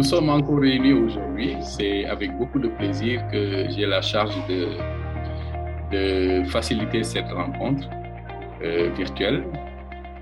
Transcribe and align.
nous 0.00 0.06
sommes 0.06 0.30
encore 0.30 0.60
réunis 0.60 0.94
aujourd'hui. 0.94 1.56
C'est 1.60 2.06
avec 2.06 2.34
beaucoup 2.38 2.58
de 2.58 2.68
plaisir 2.68 3.20
que 3.30 3.68
j'ai 3.68 3.84
la 3.84 4.00
charge 4.00 4.34
de, 4.48 6.42
faciliter 6.46 7.04
cette 7.04 7.30
rencontre 7.30 7.86
euh, 8.62 8.88
virtuelle. 8.96 9.44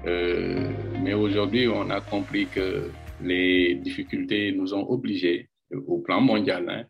Euh, 0.04 0.68
mais 1.00 1.14
aujourd'hui, 1.14 1.68
on 1.68 1.90
a 1.90 2.00
compris 2.00 2.46
que 2.46 2.90
les 3.22 3.76
difficultés 3.76 4.50
nous 4.50 4.74
ont 4.74 4.84
obligés, 4.90 5.48
au 5.86 5.98
plan 5.98 6.20
mondial, 6.20 6.68
hein, 6.68 6.84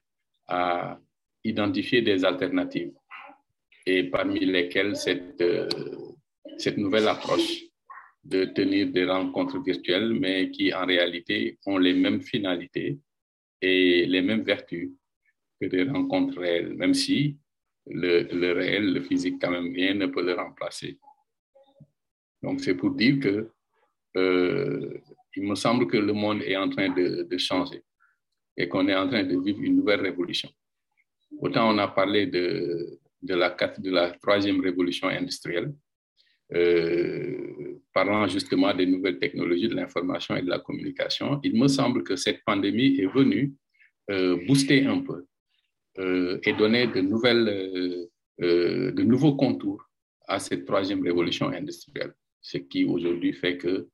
à 0.47 0.99
identifier 1.45 2.01
des 2.01 2.25
alternatives. 2.25 2.95
Et 3.85 4.05
parmi 4.05 4.41
lesquelles 4.47 4.97
cette, 4.97 5.43
euh, 5.43 5.69
cette 6.57 6.79
nouvelle 6.79 7.09
approche 7.09 7.68
de 8.33 8.45
tenir 8.59 8.89
des 8.97 9.07
rencontres 9.07 9.61
virtuelles, 9.63 10.13
mais 10.13 10.51
qui 10.51 10.73
en 10.75 10.85
réalité 10.85 11.59
ont 11.67 11.79
les 11.79 11.95
mêmes 11.95 12.21
finalités 12.21 12.99
et 13.63 14.07
les 14.07 14.23
mêmes 14.29 14.43
vertus 14.43 14.91
que 15.59 15.67
des 15.67 15.85
rencontres 15.85 16.39
réelles, 16.39 16.75
même 16.75 16.95
si 16.95 17.39
le, 17.87 18.15
le 18.43 18.53
réel, 18.53 18.93
le 18.93 19.01
physique, 19.01 19.37
quand 19.41 19.51
même, 19.51 19.73
rien 19.73 19.95
ne 19.95 20.07
peut 20.07 20.25
le 20.25 20.35
remplacer. 20.35 20.99
Donc, 22.43 22.61
c'est 22.61 22.75
pour 22.75 22.91
dire 22.91 23.19
que 23.19 23.51
euh, 24.17 24.99
il 25.35 25.45
me 25.45 25.55
semble 25.55 25.87
que 25.87 25.97
le 25.97 26.13
monde 26.13 26.43
est 26.43 26.57
en 26.57 26.69
train 26.69 26.91
de, 26.91 27.23
de 27.23 27.39
changer 27.39 27.83
et 28.57 28.69
qu'on 28.69 28.87
est 28.89 28.95
en 28.95 29.09
train 29.09 29.25
de 29.25 29.37
vivre 29.41 29.63
une 29.63 29.77
nouvelle 29.77 30.01
révolution. 30.01 30.51
Autant 31.41 31.75
on 31.75 31.79
a 31.79 31.89
parlé 31.89 32.27
de, 32.27 32.99
de, 33.23 33.35
la, 33.35 33.51
de 33.87 33.91
la 33.91 34.11
troisième 34.13 34.61
révolution 34.61 35.09
industrielle, 35.09 35.73
euh, 36.55 37.68
parlant 37.99 38.29
justement 38.29 38.73
des 38.73 38.87
nouvelles 38.87 39.19
technologies 39.19 39.67
de 39.67 39.75
l'information 39.75 40.37
et 40.37 40.43
de 40.43 40.51
la 40.57 40.61
communication, 40.61 41.41
il 41.43 41.55
me 41.63 41.67
semble 41.67 42.05
que 42.05 42.15
cette 42.15 42.45
pandémie 42.45 42.91
est 43.03 43.13
venue 43.21 43.55
euh, 44.13 44.37
booster 44.47 44.87
un 44.87 45.01
peu 45.01 45.19
euh, 45.99 46.39
et 46.45 46.53
donner 46.53 46.87
de, 46.87 47.01
nouvelles, 47.01 47.49
euh, 48.41 48.93
de 48.99 49.03
nouveaux 49.03 49.35
contours 49.35 49.83
à 50.29 50.39
cette 50.39 50.65
troisième 50.65 51.03
révolution 51.03 51.49
industrielle. 51.49 52.13
Ce 52.41 52.59
qui 52.59 52.85
aujourd'hui 52.85 53.33
fait 53.33 53.57
que 53.57 53.89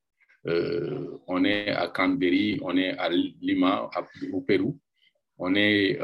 on 1.26 1.42
est 1.46 1.70
à 1.70 1.88
Canberra, 1.88 2.58
on 2.68 2.76
est 2.76 2.92
à 2.98 3.08
Lima, 3.08 3.88
au 4.34 4.42
Pérou, 4.42 4.78
on 5.38 5.54
est 5.54 5.98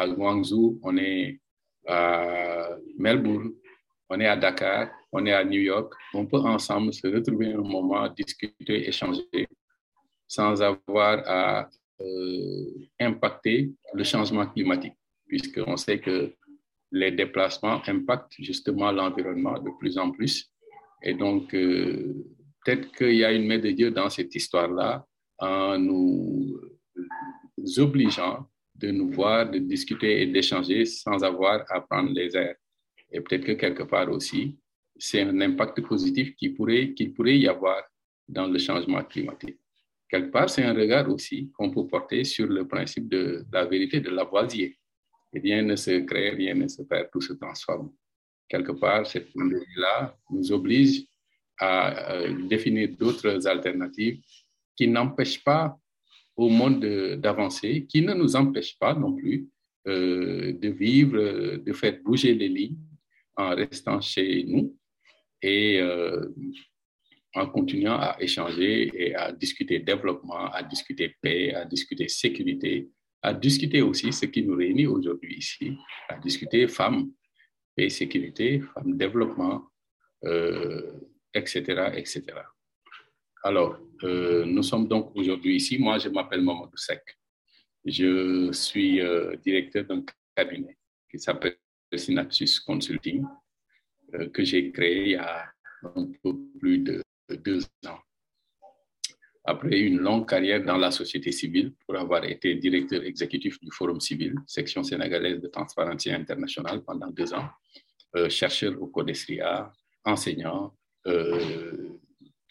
à 0.00 0.08
Guangzhou, 0.08 0.80
on 0.82 0.96
est 0.96 1.38
à 1.86 2.70
Melbourne, 2.98 3.52
on 4.08 4.18
est 4.18 4.26
à 4.26 4.36
Dakar, 4.36 4.88
on 5.12 5.26
est 5.26 5.32
à 5.32 5.44
New 5.44 5.60
York, 5.60 5.92
on 6.14 6.26
peut 6.26 6.38
ensemble 6.38 6.92
se 6.92 7.06
retrouver 7.06 7.52
un 7.52 7.62
moment, 7.62 8.08
discuter, 8.08 8.88
échanger, 8.88 9.48
sans 10.26 10.62
avoir 10.62 11.22
à 11.26 11.68
euh, 12.00 12.64
impacter 13.00 13.72
le 13.92 14.04
changement 14.04 14.46
climatique, 14.46 14.94
puisqu'on 15.26 15.76
sait 15.76 16.00
que 16.00 16.32
les 16.92 17.10
déplacements 17.12 17.82
impactent 17.86 18.34
justement 18.38 18.90
l'environnement 18.92 19.58
de 19.58 19.70
plus 19.78 19.98
en 19.98 20.10
plus. 20.10 20.50
Et 21.02 21.14
donc, 21.14 21.54
euh, 21.54 22.14
peut-être 22.64 22.92
qu'il 22.92 23.16
y 23.16 23.24
a 23.24 23.32
une 23.32 23.46
main 23.46 23.58
de 23.58 23.70
Dieu 23.70 23.90
dans 23.90 24.10
cette 24.10 24.34
histoire-là, 24.34 25.06
en 25.38 25.78
nous 25.78 26.60
obligeant 27.78 28.46
de 28.74 28.90
nous 28.90 29.10
voir, 29.10 29.50
de 29.50 29.58
discuter 29.58 30.22
et 30.22 30.26
d'échanger 30.26 30.84
sans 30.84 31.22
avoir 31.22 31.64
à 31.68 31.80
prendre 31.80 32.10
les 32.12 32.36
airs. 32.36 32.56
Et 33.12 33.20
peut-être 33.20 33.44
que 33.44 33.52
quelque 33.52 33.82
part 33.82 34.10
aussi, 34.10 34.58
c'est 35.00 35.22
un 35.22 35.40
impact 35.40 35.80
positif 35.80 36.36
qu'il 36.36 36.54
pourrait, 36.54 36.92
qu'il 36.92 37.12
pourrait 37.14 37.38
y 37.38 37.48
avoir 37.48 37.82
dans 38.28 38.46
le 38.46 38.58
changement 38.58 39.02
climatique. 39.02 39.58
Quelque 40.08 40.30
part, 40.30 40.50
c'est 40.50 40.62
un 40.62 40.74
regard 40.74 41.08
aussi 41.08 41.50
qu'on 41.56 41.70
peut 41.70 41.86
porter 41.86 42.24
sur 42.24 42.46
le 42.46 42.66
principe 42.66 43.08
de 43.08 43.44
la 43.52 43.64
vérité 43.64 44.00
de 44.00 44.10
Lavoisier. 44.10 44.76
Rien 45.32 45.62
ne 45.62 45.76
se 45.76 46.00
crée, 46.00 46.30
rien 46.30 46.54
ne 46.54 46.68
se 46.68 46.82
perd, 46.82 47.08
tout 47.10 47.20
se 47.20 47.32
transforme. 47.32 47.92
Quelque 48.48 48.72
part, 48.72 49.06
cette 49.06 49.32
pandémie-là 49.32 50.16
nous 50.30 50.52
oblige 50.52 51.04
à 51.58 52.12
euh, 52.12 52.48
définir 52.48 52.90
d'autres 52.98 53.46
alternatives 53.46 54.20
qui 54.76 54.88
n'empêchent 54.88 55.42
pas 55.42 55.78
au 56.36 56.48
monde 56.48 56.84
d'avancer, 57.16 57.86
qui 57.88 58.02
ne 58.02 58.12
nous 58.12 58.34
empêchent 58.34 58.78
pas 58.78 58.94
non 58.94 59.14
plus 59.14 59.48
euh, 59.86 60.52
de 60.52 60.68
vivre, 60.68 61.56
de 61.56 61.72
faire 61.72 61.98
bouger 62.02 62.34
les 62.34 62.48
lignes 62.48 62.78
en 63.36 63.54
restant 63.54 64.00
chez 64.00 64.44
nous 64.44 64.76
et 65.42 65.80
euh, 65.80 66.28
en 67.34 67.46
continuant 67.46 67.98
à 67.98 68.16
échanger 68.20 68.90
et 68.94 69.14
à 69.14 69.32
discuter 69.32 69.78
développement, 69.78 70.50
à 70.50 70.62
discuter 70.62 71.16
paix, 71.20 71.54
à 71.54 71.64
discuter 71.64 72.08
sécurité, 72.08 72.90
à 73.22 73.32
discuter 73.32 73.82
aussi 73.82 74.12
ce 74.12 74.26
qui 74.26 74.42
nous 74.42 74.56
réunit 74.56 74.86
aujourd'hui 74.86 75.36
ici, 75.38 75.76
à 76.08 76.18
discuter 76.18 76.66
femmes, 76.66 77.12
paix, 77.76 77.88
sécurité, 77.88 78.60
femmes, 78.74 78.96
développement, 78.96 79.68
euh, 80.24 80.92
etc., 81.32 81.92
etc. 81.94 82.24
Alors, 83.44 83.78
euh, 84.02 84.44
nous 84.44 84.62
sommes 84.62 84.88
donc 84.88 85.12
aujourd'hui 85.14 85.56
ici. 85.56 85.78
Moi, 85.78 85.98
je 85.98 86.08
m'appelle 86.08 86.42
Mamadou 86.42 86.76
Sek. 86.76 87.02
Je 87.84 88.50
suis 88.52 89.00
directeur 89.42 89.84
d'un 89.84 90.04
cabinet 90.36 90.76
qui 91.10 91.18
s'appelle 91.18 91.56
Synapsis 91.96 92.60
Consulting, 92.60 93.24
que 94.32 94.44
j'ai 94.44 94.70
créé 94.72 95.02
il 95.02 95.10
y 95.12 95.16
a 95.16 95.46
un 95.82 96.08
peu 96.22 96.34
plus 96.58 96.78
de 96.78 97.02
deux 97.36 97.62
ans. 97.86 97.98
Après 99.44 99.80
une 99.80 99.98
longue 99.98 100.28
carrière 100.28 100.62
dans 100.62 100.76
la 100.76 100.90
société 100.90 101.32
civile, 101.32 101.72
pour 101.86 101.96
avoir 101.96 102.24
été 102.24 102.54
directeur 102.56 103.02
exécutif 103.04 103.58
du 103.60 103.70
Forum 103.70 104.00
civil, 104.00 104.34
section 104.46 104.82
sénégalaise 104.82 105.40
de 105.40 105.48
Transparency 105.48 106.10
International 106.12 106.82
pendant 106.84 107.10
deux 107.10 107.32
ans, 107.32 107.48
euh, 108.16 108.28
chercheur 108.28 108.80
au 108.80 108.88
CODESRIA, 108.88 109.72
enseignant, 110.04 110.74
euh, 111.06 111.98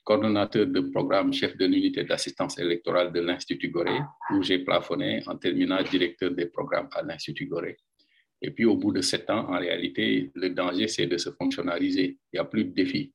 coordonnateur 0.04 0.66
de 0.66 0.80
programme, 0.80 1.32
chef 1.32 1.56
de 1.58 1.66
l'unité 1.68 2.04
d'assistance 2.04 2.58
électorale 2.58 3.14
de 3.14 3.20
l'Institut 3.20 3.70
Gorée, 3.70 4.02
où 4.32 4.42
j'ai 4.42 4.60
plafonné 4.60 5.22
en 5.28 5.38
terminant 5.38 5.84
directeur 5.84 6.32
des 6.32 6.48
programmes 6.48 6.90
à 6.94 7.04
l'Institut 7.04 7.46
Gorée. 7.46 7.78
Et 8.42 8.52
puis, 8.52 8.66
au 8.66 8.78
bout 8.78 8.92
de 8.92 9.02
sept 9.02 9.30
ans, 9.30 9.50
en 9.50 9.60
réalité, 9.60 10.32
le 10.34 10.50
danger, 10.50 10.88
c'est 10.88 11.08
de 11.08 11.18
se 11.18 11.30
fonctionnaliser. 11.32 12.18
Il 12.32 12.36
n'y 12.36 12.40
a 12.40 12.46
plus 12.46 12.64
de 12.64 12.72
défi. 12.72 13.12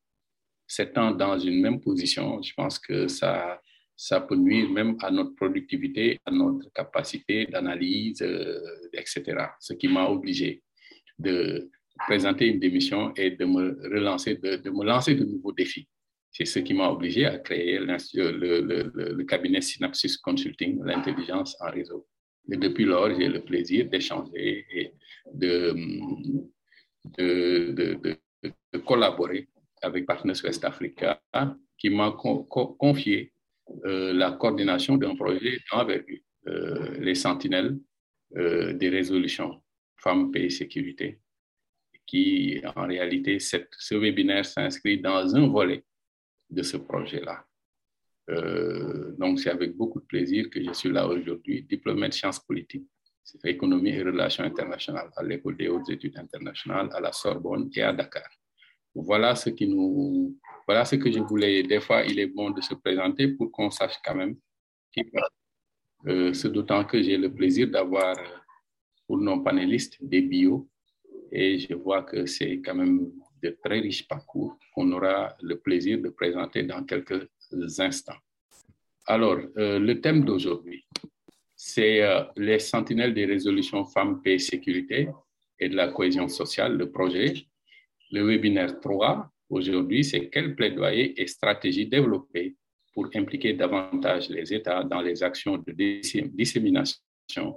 Sept 0.67 0.97
ans 0.99 1.12
dans 1.12 1.39
une 1.39 1.61
même 1.61 1.81
position, 1.81 2.43
je 2.43 2.53
pense 2.55 2.79
que 2.79 3.09
ça, 3.09 3.61
ça 3.97 4.21
peut 4.21 4.37
nuire 4.37 4.69
même 4.71 4.97
à 5.01 5.11
notre 5.11 5.35
productivité, 5.35 6.19
à 6.27 6.31
notre 6.31 6.71
capacité 6.73 7.47
d'analyse, 7.47 8.23
euh, 8.23 8.61
etc. 8.93 9.23
Ce 9.61 9.73
qui 9.75 9.89
m'a 9.89 10.09
obligé 10.09 10.62
de 11.19 11.71
présenter 12.06 12.47
une 12.47 12.59
démission 12.59 13.15
et 13.15 13.31
de 13.31 13.45
me 13.45 13.79
relancer, 13.95 14.37
de, 14.37 14.71
me 14.71 14.85
lancer 14.85 15.15
de 15.15 15.25
nouveaux 15.25 15.53
défis. 15.53 15.89
C'est 16.31 16.45
ce 16.45 16.59
qui 16.59 16.75
m'a 16.75 16.89
obligé 16.91 17.27
à 17.27 17.39
créer 17.39 17.79
le 17.79 19.23
cabinet 19.23 19.61
Synapsis 19.61 20.17
Consulting, 20.17 20.83
l'intelligence 20.85 21.56
en 21.61 21.71
réseau. 21.71 22.09
Et 22.51 22.56
depuis 22.56 22.85
lors, 22.85 23.15
j'ai 23.19 23.29
le 23.29 23.41
plaisir 23.41 23.89
d'échanger 23.89 24.67
et 24.71 24.93
de, 25.34 25.75
collaborer 28.84 29.49
avec 29.83 30.06
Partners 30.06 30.43
West 30.43 30.65
Africa 30.65 31.21
qui 31.78 31.91
m'a 31.91 32.12
co 32.12 32.45
confié 32.78 33.33
euh, 33.87 34.12
la 34.12 34.33
coordination 34.33 34.97
d'un 34.97 35.15
projet 35.15 35.59
d'envergure, 35.71 36.21
euh, 36.49 36.99
les 37.00 37.15
sentinelles 37.15 37.78
euh, 38.37 38.73
des 38.75 38.89
résolutions 38.91 39.62
femmes, 39.97 40.31
paix 40.31 40.44
et 40.44 40.50
sécurité, 40.50 41.21
qui 42.06 42.61
en 42.77 42.87
réalité, 42.87 43.39
ce 43.39 43.94
webinaire 43.94 44.44
s'inscrit 44.44 45.00
dans 45.00 45.34
un 45.34 45.49
volet 45.49 45.83
de 46.50 46.62
ce 46.62 46.77
projet-là. 46.77 47.47
Donc, 49.19 49.41
c'est 49.41 49.50
avec 49.50 49.75
beaucoup 49.76 50.00
de 50.00 50.06
plaisir 50.06 50.49
que 50.50 50.62
je 50.62 50.73
suis 50.73 50.91
là 50.91 51.06
aujourd'hui, 51.06 51.62
diplômé 51.62 52.09
de 52.09 52.14
sciences 52.14 52.41
politiques, 52.41 52.88
économie 53.46 53.91
et 53.91 54.02
relations 54.02 54.44
internationales 54.44 55.11
à 55.17 55.23
l'École 55.23 55.56
des 55.56 55.69
hautes 55.69 55.88
études 55.91 56.17
internationales 56.19 56.88
à 56.93 57.00
la 57.00 57.12
Sorbonne 57.12 57.70
et 57.75 57.82
à 57.82 57.93
Dakar. 57.93 58.29
Voilà 58.94 59.35
ce 59.35 59.50
qui 59.50 59.67
nous, 59.67 60.38
voilà 60.67 60.85
ce 60.85 60.96
que 60.96 61.11
je 61.11 61.19
voulais. 61.20 61.62
Des 61.62 61.81
fois, 61.81 62.05
il 62.05 62.19
est 62.19 62.26
bon 62.26 62.50
de 62.50 62.61
se 62.61 62.75
présenter 62.75 63.29
pour 63.29 63.50
qu'on 63.50 63.70
sache 63.70 63.96
quand 64.05 64.14
même 64.14 64.37
qui 64.93 65.02
euh, 66.06 66.32
C'est 66.32 66.52
d'autant 66.52 66.85
que 66.85 67.02
j'ai 67.02 67.17
le 67.17 67.32
plaisir 67.32 67.69
d'avoir 67.69 68.17
euh, 68.19 68.23
pour 69.06 69.19
nos 69.19 69.41
panélistes 69.41 69.97
des 70.00 70.23
bios 70.23 70.69
et 71.32 71.58
je 71.58 71.75
vois 71.75 72.02
que 72.02 72.26
c'est 72.26 72.61
quand 72.64 72.75
même 72.76 73.11
de 73.43 73.50
très 73.62 73.81
riches 73.81 74.06
parcours 74.06 74.56
qu'on 74.73 74.90
aura 74.93 75.37
le 75.43 75.58
plaisir 75.58 76.00
de 76.00 76.08
présenter 76.08 76.62
dans 76.62 76.85
quelques 76.85 77.29
instants. 77.79 78.20
Alors, 79.06 79.38
euh, 79.58 79.79
le 79.79 80.00
thème 80.00 80.25
d'aujourd'hui, 80.25 80.87
c'est 81.66 82.02
euh, 82.02 82.22
les 82.37 82.58
sentinelles 82.58 83.14
des 83.14 83.25
résolutions 83.25 83.87
femmes, 83.87 84.20
paix, 84.20 84.38
sécurité 84.38 85.08
et 85.58 85.70
de 85.70 85.75
la 85.75 85.88
cohésion 85.88 86.28
sociale, 86.28 86.76
le 86.76 86.90
projet. 86.90 87.32
Le 88.12 88.22
webinaire 88.22 88.81
3, 88.81 89.32
aujourd'hui, 89.49 90.05
c'est 90.05 90.28
quel 90.28 90.55
plaidoyer 90.55 91.19
et 91.19 91.26
stratégie 91.26 91.87
développer 91.87 92.55
pour 92.93 93.08
impliquer 93.14 93.55
davantage 93.55 94.28
les 94.28 94.52
États 94.52 94.84
dans 94.84 95.00
les 95.00 95.22
actions 95.22 95.56
de 95.56 95.72
dissémination 95.72 97.56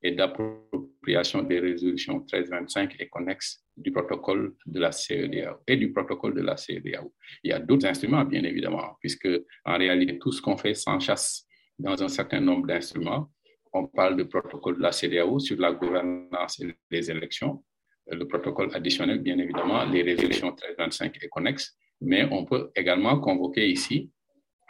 et 0.00 0.12
d'appropriation 0.12 1.42
des 1.42 1.58
résolutions 1.58 2.20
1325 2.20 2.94
et 3.00 3.08
connexes 3.08 3.64
du 3.76 3.90
protocole 3.90 4.54
de 4.66 4.78
la 4.78 4.92
CEDEAO 4.92 5.56
et 5.66 5.76
du 5.76 5.92
protocole 5.92 6.34
de 6.34 6.42
la 6.42 6.56
CEDEAO. 6.56 7.12
Il 7.42 7.50
y 7.50 7.52
a 7.52 7.58
d'autres 7.58 7.86
instruments, 7.86 8.24
bien 8.24 8.44
évidemment, 8.44 8.96
puisque 9.00 9.28
en 9.64 9.78
réalité, 9.78 10.20
tout 10.20 10.30
ce 10.30 10.40
qu'on 10.40 10.56
fait 10.56 10.74
s'enchasse 10.74 11.48
dans 11.82 12.02
un 12.02 12.08
certain 12.08 12.40
nombre 12.40 12.66
d'instruments. 12.66 13.30
On 13.72 13.86
parle 13.86 14.16
du 14.16 14.26
protocole 14.26 14.76
de 14.76 14.82
la 14.82 14.92
CEDEAO 14.92 15.38
sur 15.40 15.58
la 15.58 15.72
gouvernance 15.72 16.60
et 16.60 16.74
les 16.90 17.10
élections, 17.10 17.64
le 18.06 18.24
protocole 18.26 18.70
additionnel, 18.74 19.18
bien 19.20 19.38
évidemment, 19.38 19.84
les 19.84 20.02
résolutions 20.02 20.48
1325 20.48 21.18
et 21.22 21.28
connexes, 21.28 21.76
mais 22.00 22.24
on 22.30 22.44
peut 22.44 22.70
également 22.76 23.18
convoquer 23.18 23.68
ici 23.68 24.10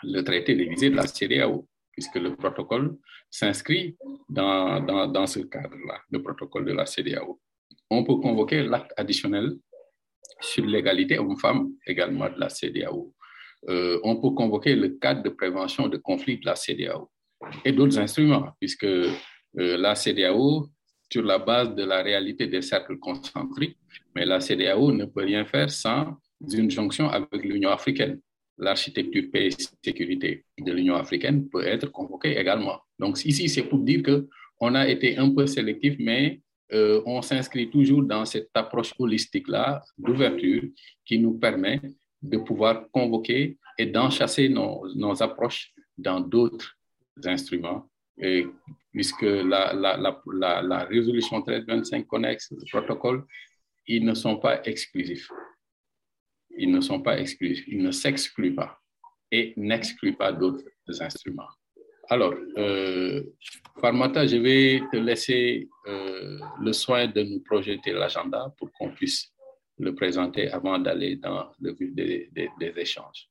le 0.03 0.23
traité 0.23 0.55
de 0.55 0.65
visée 0.65 0.91
de 0.91 0.97
la 0.97 1.07
CEDEAO, 1.07 1.69
puisque 1.93 2.17
le 2.17 2.35
protocole 2.37 2.97
s'inscrit 3.31 3.97
dans, 4.29 4.81
dans, 4.81 5.07
dans, 5.07 5.27
ce 5.27 5.41
cadre-là, 5.41 6.01
le 6.11 6.23
protocole 6.23 6.65
de 6.65 6.73
la 6.73 6.87
CEDEAO. 6.87 7.41
On 7.91 8.05
peut 8.05 8.17
convoquer 8.17 8.63
l'acte 8.63 8.93
additionnel 8.97 9.57
sur 10.41 10.65
l'égalité 10.65 11.19
homme-femme 11.19 11.73
également 11.87 12.29
de 12.31 12.39
la 12.39 12.49
CEDEAO. 12.49 13.15
Euh, 13.69 14.01
on 14.03 14.17
peut 14.17 14.31
convoquer 14.31 14.75
le 14.75 14.89
cadre 14.91 15.23
de 15.23 15.29
prévention 15.29 15.89
de 15.89 15.97
conflits 15.97 16.39
de 16.39 16.47
la 16.47 16.57
CEDEAO 16.57 17.11
et 17.65 17.73
d'autres 17.73 17.99
instruments, 17.99 18.49
puisque 18.59 18.85
euh, 18.85 19.13
la 19.55 19.95
CEDEAO, 19.95 20.69
sur 21.13 21.23
la 21.23 21.39
base 21.39 21.75
de 21.75 21.85
la 21.85 22.03
réalité 22.03 22.47
des 22.47 22.63
cercles 22.63 22.99
concentriques, 22.99 23.77
mais 24.15 24.25
la 24.25 24.41
CEDEAO 24.41 24.93
ne 24.93 25.05
peut 25.05 25.25
rien 25.25 25.45
faire 25.45 25.71
sans 25.71 26.17
une 26.53 26.71
jonction 26.71 27.09
avec 27.09 27.45
l'Union 27.45 27.71
africaine 27.71 28.19
l'architecture 28.59 29.25
paix 29.33 29.49
et 29.49 29.51
sécurité 29.85 30.45
de 30.59 30.73
l'Union 30.73 30.95
africaine 30.95 31.49
peut 31.49 31.67
être 31.67 31.91
convoquée 31.91 32.39
également. 32.39 32.81
Donc 32.99 33.23
ici, 33.25 33.49
c'est 33.49 33.65
pour 33.65 33.79
dire 33.81 34.03
qu'on 34.03 34.75
a 34.75 34.89
été 34.89 35.17
un 35.19 35.31
peu 35.35 35.47
sélectif, 35.47 35.97
mais 35.99 36.41
euh, 36.73 37.03
on 37.05 37.21
s'inscrit 37.23 37.69
toujours 37.71 38.03
dans 38.03 38.25
cette 38.25 38.51
approche 38.55 38.93
holistique-là 38.99 39.83
d'ouverture 39.99 40.63
qui 41.05 41.19
nous 41.19 41.35
permet 41.35 41.81
de 42.23 42.39
pouvoir 42.39 42.89
convoquer 42.91 43.59
et 43.79 43.87
d'enchasser 43.87 44.49
nos, 44.49 45.23
approches 45.23 45.73
dans 45.99 46.21
d'autres 46.21 46.77
instruments, 47.25 47.91
puisque 48.93 49.23
la, 49.23 49.73
la, 49.73 49.97
la, 49.97 50.63
la, 50.63 50.85
résolution 50.85 51.39
1325 51.39 52.07
connexe, 52.07 52.51
le 52.53 52.65
protocole, 52.71 53.25
ils 53.87 54.05
ne 54.05 54.15
sont 54.15 54.37
pas 54.37 54.63
exclusifs. 54.65 55.29
Ils 56.57 56.71
ne 56.71 56.81
sont 56.81 57.01
pas 57.01 57.19
exclus, 57.19 57.65
ils 57.67 57.83
ne 57.83 57.91
s'excluent 57.91 58.55
pas 58.55 58.79
et 59.31 59.55
n'excluent 59.57 60.17
pas 60.17 60.33
d'autres 60.33 60.65
instruments. 61.01 61.49
Alors, 62.11 62.35
euh, 62.59 63.23
Farmata, 63.81 64.27
je 64.27 64.37
vais 64.37 64.83
te 64.93 64.99
laisser 64.99 65.69
euh, 65.87 66.39
le 66.61 66.73
soin 66.73 67.07
de 67.07 67.23
nous 67.23 67.41
projeter 67.41 67.93
l'agenda 67.93 68.53
pour 68.59 68.71
qu'on 68.73 68.91
puisse 68.91 69.33
le 69.79 69.95
présenter 69.95 70.51
avant 70.51 70.79
d'aller 70.79 71.17
dans 71.17 71.51
le 71.61 71.73
vif 71.73 71.95
des, 71.95 72.31
échanges. 72.77 73.29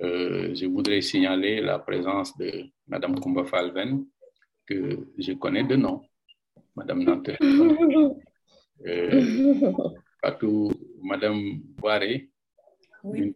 Euh, 0.00 0.54
je 0.54 0.66
voudrais 0.66 1.00
signaler 1.00 1.60
la 1.60 1.78
présence 1.78 2.36
de 2.36 2.64
Madame 2.86 3.18
Kumba 3.20 3.44
Falven, 3.44 4.06
que 4.66 5.08
je 5.18 5.32
connais 5.32 5.64
de 5.64 5.76
nom, 5.76 6.02
Madame 6.76 7.02
Nantes. 7.02 7.30
Euh, 8.86 9.20
Fatou, 10.22 10.70
Madame 11.02 11.58
Boiré, 11.76 12.30
oui. 13.02 13.34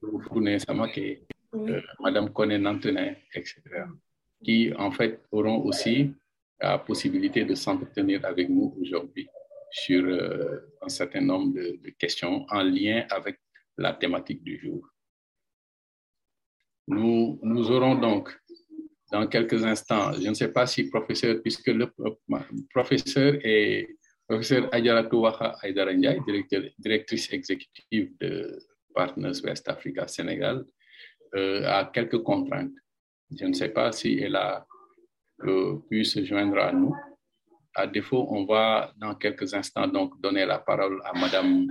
Samake, 0.61 1.25
oui. 1.53 1.71
euh, 1.71 1.81
Madame 1.99 2.31
Kone 2.33 2.57
Nantenin, 2.59 3.15
etc., 3.35 3.61
qui 4.45 4.73
en 4.79 4.93
fait 4.93 5.21
auront 5.33 5.65
aussi 5.65 6.13
la 6.61 6.79
possibilité 6.79 7.45
de 7.45 7.57
s'entretenir 7.57 8.25
avec 8.25 8.49
nous 8.49 8.77
aujourd'hui 8.81 9.29
sur 9.73 10.05
euh, 10.05 10.61
un 10.83 10.89
certain 10.89 11.23
nombre 11.23 11.55
de, 11.55 11.91
questions 11.99 12.47
en 12.51 12.63
lien 12.63 13.07
avec 13.11 13.39
la 13.77 13.95
thématique 13.95 14.45
du 14.45 14.59
jour. 14.61 14.87
Nous, 16.89 17.39
nous 17.43 17.71
aurons 17.71 17.95
donc 17.95 18.39
dans 19.11 19.27
quelques 19.27 19.65
instants, 19.65 20.13
je 20.13 20.29
ne 20.29 20.35
sais 20.35 20.53
pas 20.53 20.67
si 20.67 20.89
professeur, 20.89 21.41
puisque 21.43 21.69
le 21.69 21.91
professeur 22.71 23.35
est 23.43 23.89
Professeur 24.29 24.73
Ayaratou 24.73 25.21
Waha 25.21 25.57
Aydara 25.63 25.93
directrice 26.79 27.31
exécutive 27.33 28.17
de 28.19 28.59
Partners 28.95 29.43
West 29.45 29.69
Africa 29.69 30.09
Sénégal, 30.09 30.65
euh, 31.35 31.67
a 31.67 31.91
quelques 31.93 32.23
contraintes. 32.23 32.73
Je 33.39 33.45
ne 33.45 33.53
sais 33.53 33.69
pas 33.71 33.93
si 33.93 34.19
elle 34.21 34.37
a 34.37 34.67
euh, 35.45 35.79
pu 35.91 36.05
se 36.05 36.25
joindre 36.25 36.59
à 36.59 36.73
nous. 36.73 36.95
À 37.75 37.87
défaut, 37.87 38.27
on 38.31 38.45
va 38.45 38.93
dans 38.99 39.15
quelques 39.15 39.55
instants 39.55 39.87
donc 39.87 40.21
donner 40.21 40.45
la 40.45 40.59
parole 40.59 41.01
à 41.05 41.19
Madame 41.19 41.67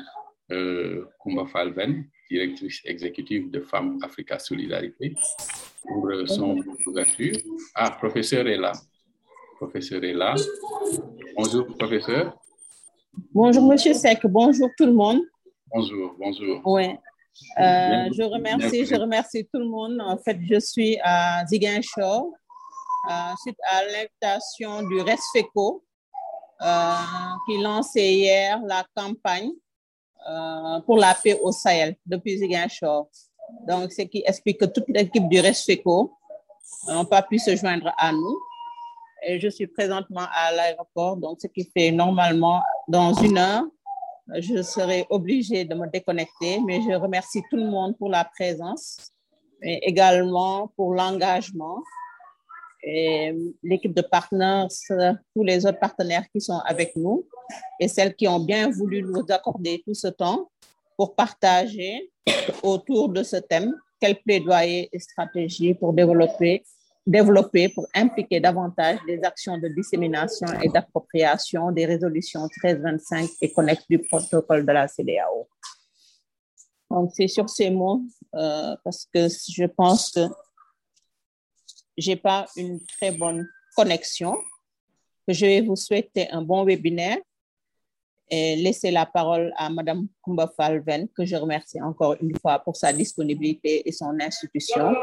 euh, 0.51 1.05
Kumba 1.23 1.45
Falven, 1.45 2.05
directrice 2.29 2.81
exécutive 2.85 3.51
de 3.51 3.61
Femmes 3.61 3.99
Africa 4.01 4.39
Solidarité, 4.39 5.15
pour 5.87 6.09
son 6.27 6.59
ouverture. 6.87 7.37
Ah, 7.75 7.91
professeur 7.91 8.47
est 8.47 8.57
là. 8.57 8.71
Professeur 9.57 10.03
est 10.03 10.13
là. 10.13 10.33
Bonjour, 11.37 11.67
professeur. 11.77 12.35
Bonjour, 13.31 13.67
Monsieur 13.67 13.93
Sec. 13.93 14.19
Bonjour 14.23 14.69
tout 14.77 14.85
le 14.85 14.93
monde. 14.93 15.21
Bonjour, 15.73 16.15
bonjour. 16.17 16.61
Oui. 16.65 16.85
Euh, 17.59 18.09
je 18.11 18.23
remercie, 18.23 18.85
je 18.85 18.95
remercie 18.95 19.47
tout 19.53 19.59
le 19.59 19.67
monde. 19.67 20.01
En 20.01 20.17
fait, 20.17 20.37
je 20.49 20.59
suis 20.59 20.97
à 21.03 21.45
Ziguinchor, 21.45 22.31
euh, 23.09 23.11
suite 23.41 23.57
à 23.69 23.83
l'invitation 23.85 24.83
du 24.87 24.99
RESFECO, 25.01 25.75
euh, 25.75 25.90
qui 27.45 27.57
lançait 27.57 28.13
hier 28.13 28.59
la 28.65 28.85
campagne 28.95 29.51
euh, 30.29 30.79
pour 30.81 30.97
la 30.97 31.15
paix 31.15 31.39
au 31.41 31.51
Sahel 31.51 31.95
depuis 32.05 32.37
Ziguinchor. 32.37 33.09
Donc, 33.67 33.91
ce 33.91 34.03
qui 34.03 34.23
explique 34.25 34.59
que 34.59 34.65
toute 34.65 34.87
l'équipe 34.87 35.27
du 35.27 35.39
RESFECO 35.39 36.13
n'a 36.87 37.05
pas 37.05 37.23
pu 37.23 37.39
se 37.39 37.55
joindre 37.55 37.91
à 37.97 38.11
nous. 38.11 38.37
Et 39.23 39.39
je 39.39 39.49
suis 39.49 39.67
présentement 39.67 40.27
à 40.31 40.51
l'aéroport, 40.51 41.17
donc 41.17 41.39
ce 41.41 41.47
qui 41.47 41.69
fait 41.75 41.91
normalement 41.91 42.61
dans 42.87 43.13
une 43.13 43.37
heure, 43.37 43.63
je 44.35 44.61
serai 44.61 45.05
obligée 45.09 45.65
de 45.65 45.75
me 45.75 45.87
déconnecter, 45.87 46.59
mais 46.65 46.81
je 46.81 46.95
remercie 46.95 47.43
tout 47.49 47.57
le 47.57 47.67
monde 47.67 47.95
pour 47.97 48.09
la 48.09 48.23
présence 48.23 49.11
et 49.61 49.87
également 49.87 50.69
pour 50.75 50.93
l'engagement 50.93 51.81
l'équipe 52.83 53.93
de 53.93 54.01
partenaires, 54.01 54.67
tous 55.35 55.43
les 55.43 55.65
autres 55.65 55.79
partenaires 55.79 56.25
qui 56.33 56.41
sont 56.41 56.59
avec 56.65 56.95
nous 56.95 57.27
et 57.79 57.87
celles 57.87 58.15
qui 58.15 58.27
ont 58.27 58.39
bien 58.39 58.69
voulu 58.69 59.03
nous 59.03 59.25
accorder 59.29 59.81
tout 59.85 59.93
ce 59.93 60.07
temps 60.07 60.49
pour 60.97 61.15
partager 61.15 62.11
autour 62.63 63.09
de 63.09 63.23
ce 63.23 63.37
thème 63.37 63.75
quel 63.99 64.19
plaidoyer 64.21 64.89
et 64.91 64.99
stratégie 64.99 65.73
pour 65.73 65.93
développer 65.93 66.63
développer 67.05 67.69
pour 67.69 67.87
impliquer 67.95 68.39
davantage 68.39 68.99
des 69.07 69.19
actions 69.23 69.57
de 69.57 69.67
dissémination 69.69 70.47
et 70.61 70.69
d'appropriation 70.69 71.71
des 71.71 71.85
résolutions 71.85 72.41
1325 72.41 73.29
et 73.41 73.51
connexes 73.51 73.87
du 73.89 73.99
protocole 73.99 74.65
de 74.65 74.71
la 74.71 74.87
CDAO. 74.87 75.47
Donc, 76.89 77.11
c'est 77.13 77.27
sur 77.27 77.49
ces 77.49 77.69
mots, 77.69 78.01
euh, 78.35 78.75
parce 78.83 79.07
que 79.13 79.27
je 79.29 79.65
pense 79.65 80.11
que 80.11 80.19
j'ai 81.97 82.15
pas 82.15 82.47
une 82.55 82.79
très 82.85 83.11
bonne 83.11 83.47
connexion, 83.75 84.35
je 85.27 85.45
vais 85.45 85.61
vous 85.61 85.75
souhaiter 85.75 86.29
un 86.31 86.41
bon 86.41 86.63
webinaire 86.65 87.17
et 88.29 88.55
laisser 88.55 88.91
la 88.91 89.05
parole 89.05 89.53
à 89.57 89.69
Madame 89.69 90.07
Kumba 90.23 90.51
Falven, 90.55 91.07
que 91.09 91.25
je 91.25 91.35
remercie 91.35 91.81
encore 91.81 92.15
une 92.21 92.37
fois 92.39 92.59
pour 92.59 92.75
sa 92.75 92.93
disponibilité 92.93 93.87
et 93.87 93.91
son 93.91 94.17
institution 94.19 94.95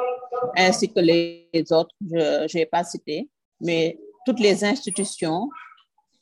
ainsi 0.57 0.93
que 0.93 1.01
les 1.01 1.49
autres, 1.71 1.95
je 2.01 2.59
n'ai 2.59 2.67
pas 2.67 2.85
cité, 2.85 3.29
mais 3.61 3.99
toutes 4.25 4.41
les 4.41 4.65
institutions 4.65 5.49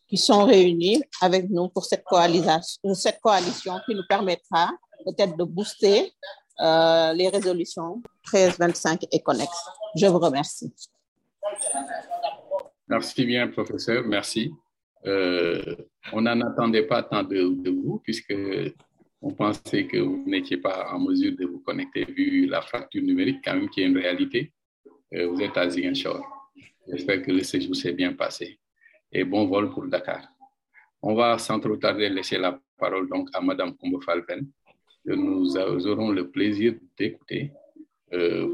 qui 0.08 0.16
sont 0.16 0.44
réunies 0.44 1.02
avec 1.20 1.49
nous 1.50 1.68
pour 1.68 1.85
cette 1.85 2.04
coalition 2.04 3.80
qui 3.87 3.94
nous 3.94 4.06
permettra 4.08 4.70
peut-être 5.04 5.37
de 5.37 5.44
booster 5.44 6.12
euh, 6.60 7.12
les 7.12 7.28
résolutions 7.28 8.02
13, 8.25 8.58
25 8.58 9.04
et 9.12 9.20
connexes. 9.20 9.64
Je 9.94 10.06
vous 10.06 10.18
remercie. 10.18 10.72
Merci 12.88 13.25
bien, 13.25 13.48
professeur. 13.48 14.04
Merci. 14.06 14.52
Euh, 15.06 15.76
on 16.12 16.22
n'en 16.22 16.40
attendait 16.40 16.86
pas 16.86 17.02
tant 17.02 17.22
de, 17.22 17.70
vous, 17.70 18.00
puisque 18.02 18.34
on 19.20 19.32
pensait 19.32 19.86
que 19.86 19.98
vous 19.98 20.25
n'étiez 20.26 20.56
pas 20.56 20.90
en 20.92 21.00
mesure 21.00 21.36
de 21.36 21.46
vous 21.46 21.60
connecter 21.60 22.04
vu 22.04 22.46
la 22.46 22.62
fracture 22.62 23.02
numérique 23.02 23.40
quand 23.44 23.54
même 23.54 23.68
qui 23.68 23.82
est 23.82 23.86
une 23.86 23.98
réalité. 23.98 24.52
Euh, 25.14 25.28
vous 25.28 25.40
êtes 25.40 25.56
à 25.56 25.68
Ziguinchor. 25.68 26.25
J'espère 26.88 27.22
que 27.22 27.32
le 27.32 27.42
séjour 27.42 27.75
s'est 27.75 27.92
bien 27.92 28.12
passé. 28.12 28.58
Et 29.12 29.25
bon 29.25 29.46
vol 29.46 29.70
pour 29.70 29.86
Dakar. 29.86 30.22
On 31.02 31.14
va 31.14 31.38
sans 31.38 31.60
trop 31.60 31.76
tarder 31.76 32.08
laisser 32.08 32.38
la 32.38 32.58
parole 32.78 33.08
donc 33.08 33.28
à 33.32 33.40
Madame 33.40 33.76
Combo 33.76 34.00
Falven. 34.00 34.46
Nous 35.06 35.56
aurons 35.86 36.10
le 36.10 36.28
plaisir 36.28 36.75
d'écouter 36.98 37.52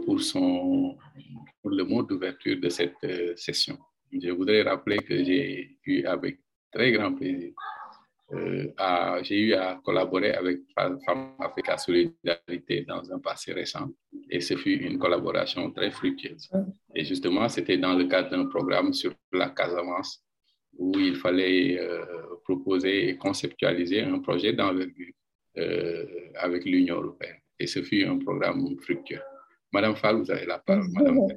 pour, 0.04 0.21
son, 0.21 0.97
pour 1.61 1.71
le 1.71 1.85
mot 1.85 2.02
d'ouverture 2.02 2.61
de 2.61 2.68
cette 2.68 3.38
session. 3.38 3.78
Je 4.12 4.30
voudrais 4.30 4.62
rappeler 4.62 4.99
que 4.99 5.25
j'ai 5.25 5.78
eu 5.87 6.04
avec 6.04 6.38
très 6.71 6.92
grand 6.92 7.14
plaisir 7.14 7.52
euh, 8.35 9.23
j'ai 9.23 9.40
eu 9.40 9.54
à 9.54 9.80
collaborer 9.85 10.32
avec 10.32 10.61
Femme 10.75 11.35
Africa 11.38 11.76
Solidarité 11.76 12.82
dans 12.88 13.12
un 13.12 13.18
passé 13.18 13.52
récent 13.52 13.88
et 14.30 14.40
ce 14.40 14.56
fut 14.56 14.76
une 14.76 14.99
collaboration 14.99 15.71
très 15.71 15.90
fructueuse. 15.90 16.50
Et 16.94 17.04
justement, 17.04 17.49
c'était 17.49 17.76
dans 17.76 17.94
le 17.94 18.04
cadre 18.06 18.30
d'un 18.30 18.47
programme 18.47 18.94
sur 18.94 19.12
la 19.32 19.50
Casamance 19.50 20.25
où 20.78 20.99
il 20.99 21.16
fallait 21.16 21.78
euh, 21.78 22.04
proposer 22.44 23.11
et 23.11 23.16
conceptualiser 23.18 24.00
un 24.00 24.18
projet 24.21 24.54
d'envergure 24.54 25.12
euh, 25.12 25.22
avec 25.56 26.64
l'Union 26.64 27.00
européenne. 27.00 27.37
Et 27.59 27.66
ce 27.66 27.82
fut 27.82 28.04
un 28.04 28.18
programme 28.18 28.76
fructueux. 28.80 29.23
Madame 29.73 29.97
Fall, 29.97 30.16
vous 30.16 30.30
avez 30.30 30.47
la 30.47 30.59
parole. 30.59 30.88
Madame 30.92 31.28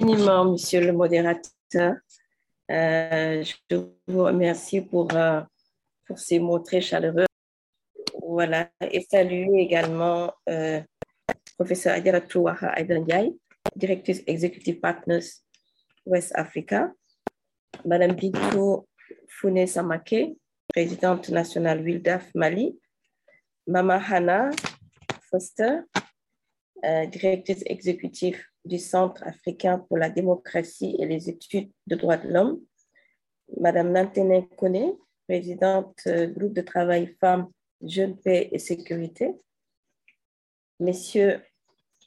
Merci, 0.00 0.50
monsieur 0.50 0.80
le 0.80 0.92
modérateur. 0.92 1.94
Euh, 2.70 3.42
je 3.42 3.76
vous 4.06 4.24
remercie 4.24 4.80
pour, 4.80 5.14
euh, 5.14 5.40
pour 6.06 6.18
ces 6.18 6.38
mots 6.38 6.58
très 6.58 6.80
chaleureux. 6.80 7.26
Voilà, 8.20 8.70
et 8.80 9.00
saluer 9.02 9.60
également 9.60 10.32
euh, 10.48 10.80
professeur 11.56 11.94
Adjara 11.94 12.20
Touaha 12.20 12.74
directrice 13.76 14.22
executive 14.26 14.80
partners 14.80 15.42
West 16.04 16.32
Africa, 16.34 16.92
Madame 17.84 18.12
Bintou 18.12 18.86
Fune 19.28 19.66
Samake, 19.66 20.34
présidente 20.72 21.28
nationale 21.28 21.82
Wildaf 21.82 22.34
Mali, 22.34 22.78
Mama 23.66 24.00
Hana 24.08 24.50
Foster, 25.30 25.80
euh, 26.84 27.06
directrice 27.06 27.62
exécutive 27.66 28.42
du 28.64 28.78
Centre 28.78 29.22
africain 29.24 29.78
pour 29.78 29.98
la 29.98 30.08
démocratie 30.08 30.96
et 30.98 31.04
les 31.04 31.28
études 31.28 31.70
de 31.86 31.94
droits 31.94 32.16
de 32.16 32.28
l'homme, 32.28 32.60
Madame 33.60 33.92
Nantene 33.92 34.48
Kone, 34.56 34.96
présidente 35.28 36.00
du 36.06 36.10
euh, 36.10 36.26
groupe 36.28 36.54
de 36.54 36.62
travail 36.62 37.14
Femmes, 37.20 37.50
Jeunes, 37.82 38.16
Paix 38.16 38.48
et 38.50 38.58
Sécurité, 38.58 39.34
Messieurs 40.80 41.42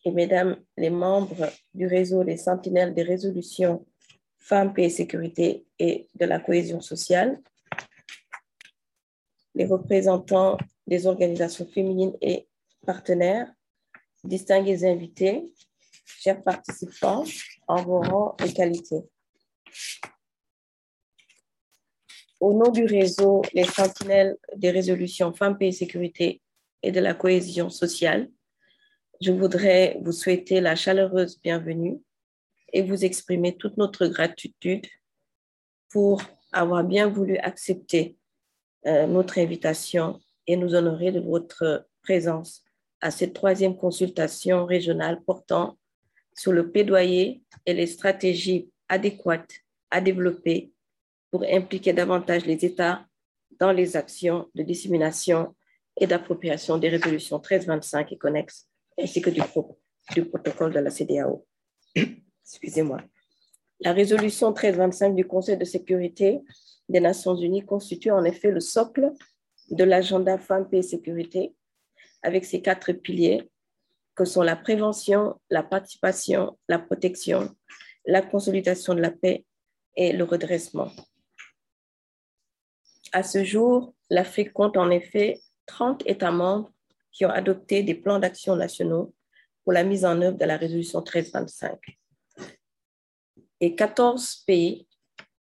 et 0.06 0.12
Mesdames 0.12 0.58
les 0.76 0.90
membres 0.90 1.52
du 1.76 1.86
réseau 1.86 2.24
des 2.24 2.38
sentinelles 2.38 2.96
des 2.96 3.04
résolutions 3.04 3.86
Femmes, 4.40 4.74
Paix 4.74 4.86
et 4.86 4.90
Sécurité 4.90 5.68
et 5.78 6.08
de 6.16 6.26
la 6.26 6.40
cohésion 6.40 6.82
sociale, 6.82 7.40
les 9.56 9.66
représentants 9.66 10.58
des 10.86 11.08
organisations 11.08 11.66
féminines 11.66 12.16
et 12.22 12.48
partenaires, 12.86 13.52
distingués 14.24 14.86
invités, 14.86 15.50
chers 16.06 16.44
participants, 16.44 17.24
en 17.68 17.82
vos 17.84 18.02
rangs 18.02 18.36
et 18.46 18.54
qualités. 18.54 19.02
Au 22.40 22.54
nom 22.54 22.70
du 22.70 22.86
réseau 22.86 23.42
Les 23.54 23.64
Sentinelles 23.64 24.38
des 24.56 24.70
résolutions 24.70 25.34
Femmes, 25.34 25.58
Pays 25.58 25.74
Sécurité 25.74 26.42
et 26.84 26.92
de 26.92 27.00
la 27.00 27.14
cohésion 27.14 27.70
sociale, 27.70 28.30
je 29.22 29.32
voudrais 29.32 29.98
vous 30.02 30.12
souhaiter 30.12 30.60
la 30.60 30.76
chaleureuse 30.76 31.40
bienvenue 31.42 32.02
et 32.74 32.82
vous 32.82 33.06
exprimer 33.06 33.56
toute 33.56 33.78
notre 33.78 34.06
gratitude 34.08 34.86
pour 35.90 36.22
avoir 36.52 36.84
bien 36.84 37.08
voulu 37.08 37.38
accepter 37.38 38.18
euh, 38.88 39.08
notre 39.08 39.40
invitation 39.40 40.20
et 40.48 40.56
nous 40.56 40.76
honorer 40.76 41.12
de 41.12 41.20
votre 41.20 41.88
présence 42.02 42.64
à 43.02 43.12
cette 43.12 43.34
troisième 43.34 43.76
consultation 43.76 44.66
régionale 44.66 45.22
portant 45.26 45.78
sur 46.36 46.52
le 46.52 46.72
plaidoyer 46.72 47.42
et 47.66 47.74
les 47.74 47.88
stratégies 47.88 48.70
adéquates 48.90 49.54
à 49.90 50.02
développer 50.02 50.72
pour 51.32 51.44
impliquer 51.44 51.94
davantage 51.94 52.46
les 52.46 52.64
États 52.64 53.06
dans 53.60 53.72
les 53.72 53.96
actions 53.96 54.50
de 54.54 54.64
dissémination 54.64 55.56
et 56.00 56.08
d'appropriation 56.08 56.78
des 56.78 56.90
résolutions 56.90 57.38
1325 57.38 58.12
et 58.12 58.18
connexes, 58.18 58.68
ainsi 59.00 59.22
que 59.22 59.30
du, 59.30 59.42
du 60.14 60.26
protocole 60.26 60.74
de 60.74 60.80
la 60.80 60.90
CDAO. 60.90 61.46
Excusez-moi. 62.44 63.02
La 63.82 63.92
résolution 63.92 64.50
1325 64.50 65.16
du 65.16 65.26
Conseil 65.26 65.58
de 65.58 65.66
sécurité 65.66 66.42
des 66.88 67.02
Nations 67.02 67.36
Unies 67.36 67.66
constitue 67.66 68.12
en 68.12 68.24
effet 68.24 68.52
le 68.52 68.62
socle 68.62 69.12
de 69.70 69.84
l'agenda 69.84 70.38
Femmes, 70.38 70.70
Paix 70.70 70.80
et 70.80 70.84
Sécurité, 70.84 71.54
avec 72.22 72.46
ses 72.46 72.62
quatre 72.62 72.94
piliers 72.94 73.50
que 74.16 74.24
sont 74.24 74.44
la 74.44 74.56
prévention, 74.56 75.40
la 75.50 75.62
participation, 75.62 76.58
la 76.70 76.80
protection, 76.80 77.54
la 78.06 78.22
consolidation 78.22 78.94
de 78.94 79.02
la 79.02 79.12
paix 79.12 79.46
et 79.98 80.14
le 80.14 80.24
redressement. 80.24 80.90
À 83.12 83.24
ce 83.24 83.44
jour, 83.44 83.94
l'Afrique 84.10 84.54
compte 84.54 84.78
en 84.78 84.90
effet 84.90 85.42
30 85.66 86.04
États 86.06 86.32
membres 86.32 86.72
qui 87.12 87.26
ont 87.26 87.30
adopté 87.30 87.84
des 87.84 87.96
plans 87.96 88.20
d'action 88.20 88.56
nationaux 88.56 89.14
pour 89.64 89.74
la 89.74 89.84
mise 89.84 90.06
en 90.06 90.22
œuvre 90.22 90.38
de 90.38 90.46
la 90.46 90.58
résolution 90.58 91.00
1325. 91.00 91.78
Et 93.62 93.76
14 93.76 94.44
pays 94.46 94.88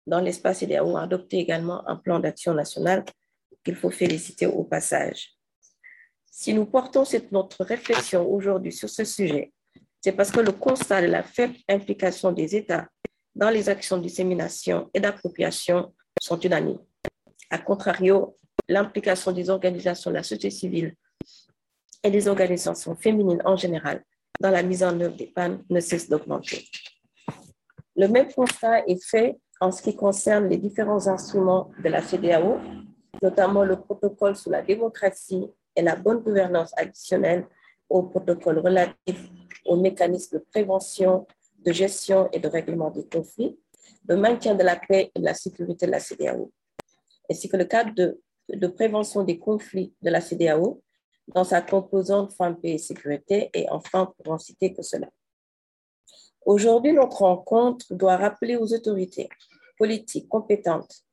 dans 0.05 0.19
l'espace 0.19 0.61
IDEAO 0.61 0.85
ont 0.85 0.97
adopté 0.97 1.39
également 1.39 1.87
un 1.87 1.95
plan 1.95 2.19
d'action 2.19 2.53
national 2.53 3.03
qu'il 3.63 3.75
faut 3.75 3.89
féliciter 3.89 4.45
au 4.45 4.63
passage. 4.63 5.35
Si 6.29 6.53
nous 6.53 6.65
portons 6.65 7.05
cette, 7.05 7.31
notre 7.31 7.63
réflexion 7.63 8.29
aujourd'hui 8.29 8.71
sur 8.71 8.89
ce 8.89 9.03
sujet, 9.03 9.51
c'est 10.01 10.11
parce 10.11 10.29
que 10.29 10.41
le 10.41 10.51
constat 10.51 11.01
de 11.01 11.07
la 11.07 11.23
faible 11.23 11.55
implication 11.67 12.31
des 12.31 12.55
États 12.55 12.87
dans 13.33 13.49
les 13.49 13.69
actions 13.69 13.97
de 13.97 14.03
dissémination 14.03 14.89
et 14.93 14.99
d'appropriation 14.99 15.93
sont 16.21 16.39
unanimes. 16.39 16.79
A 17.49 17.57
contrario, 17.57 18.37
l'implication 18.67 19.31
des 19.31 19.49
organisations 19.49 20.11
de 20.11 20.15
la 20.15 20.23
société 20.23 20.51
civile 20.51 20.95
et 22.03 22.11
des 22.11 22.27
organisations 22.27 22.95
féminines 22.95 23.41
en 23.45 23.55
général 23.55 24.03
dans 24.39 24.51
la 24.51 24.61
mise 24.61 24.83
en 24.83 24.99
œuvre 24.99 25.15
des 25.15 25.27
pannes 25.27 25.63
ne 25.69 25.79
cesse 25.79 26.07
d'augmenter. 26.09 26.65
Le 27.95 28.07
même 28.07 28.31
constat 28.31 28.85
est 28.87 29.03
fait 29.03 29.39
en 29.61 29.71
ce 29.71 29.81
qui 29.81 29.95
concerne 29.95 30.49
les 30.49 30.57
différents 30.57 31.07
instruments 31.07 31.71
de 31.81 31.89
la 31.89 32.01
CDAO, 32.01 32.57
notamment 33.21 33.63
le 33.63 33.77
protocole 33.77 34.35
sur 34.35 34.51
la 34.51 34.61
démocratie 34.61 35.47
et 35.75 35.81
la 35.81 35.95
bonne 35.95 36.19
gouvernance 36.19 36.73
additionnelle 36.77 37.47
au 37.89 38.03
protocole 38.03 38.59
relatif 38.59 39.29
aux 39.65 39.77
mécanismes 39.77 40.39
de 40.39 40.45
prévention, 40.51 41.25
de 41.59 41.71
gestion 41.71 42.29
et 42.31 42.39
de 42.39 42.47
règlement 42.47 42.91
des 42.91 43.05
conflits, 43.05 43.57
le 44.07 44.17
maintien 44.17 44.55
de 44.55 44.63
la 44.63 44.75
paix 44.75 45.11
et 45.15 45.19
de 45.19 45.25
la 45.25 45.33
sécurité 45.33 45.85
de 45.85 45.91
la 45.91 45.99
CDAO, 45.99 46.51
ainsi 47.29 47.49
que 47.49 47.57
le 47.57 47.65
cadre 47.65 47.93
de, 47.95 48.67
prévention 48.67 49.23
des 49.23 49.39
conflits 49.39 49.93
de 50.01 50.09
la 50.09 50.21
CDAO 50.21 50.81
dans 51.29 51.43
sa 51.43 51.61
composante 51.61 52.33
femmes, 52.33 52.59
paix 52.59 52.73
et 52.73 52.77
sécurité, 52.77 53.49
et 53.53 53.67
enfin, 53.69 54.13
pour 54.17 54.33
en 54.33 54.37
citer 54.37 54.73
que 54.73 54.83
cela. 54.83 55.09
Aujourd'hui, 56.45 56.93
notre 56.93 57.23
rencontre 57.23 57.93
doit 57.95 58.17
rappeler 58.17 58.55
aux 58.55 58.71
autorités 58.71 59.29
politiques 59.77 60.29
compétentes 60.29 61.03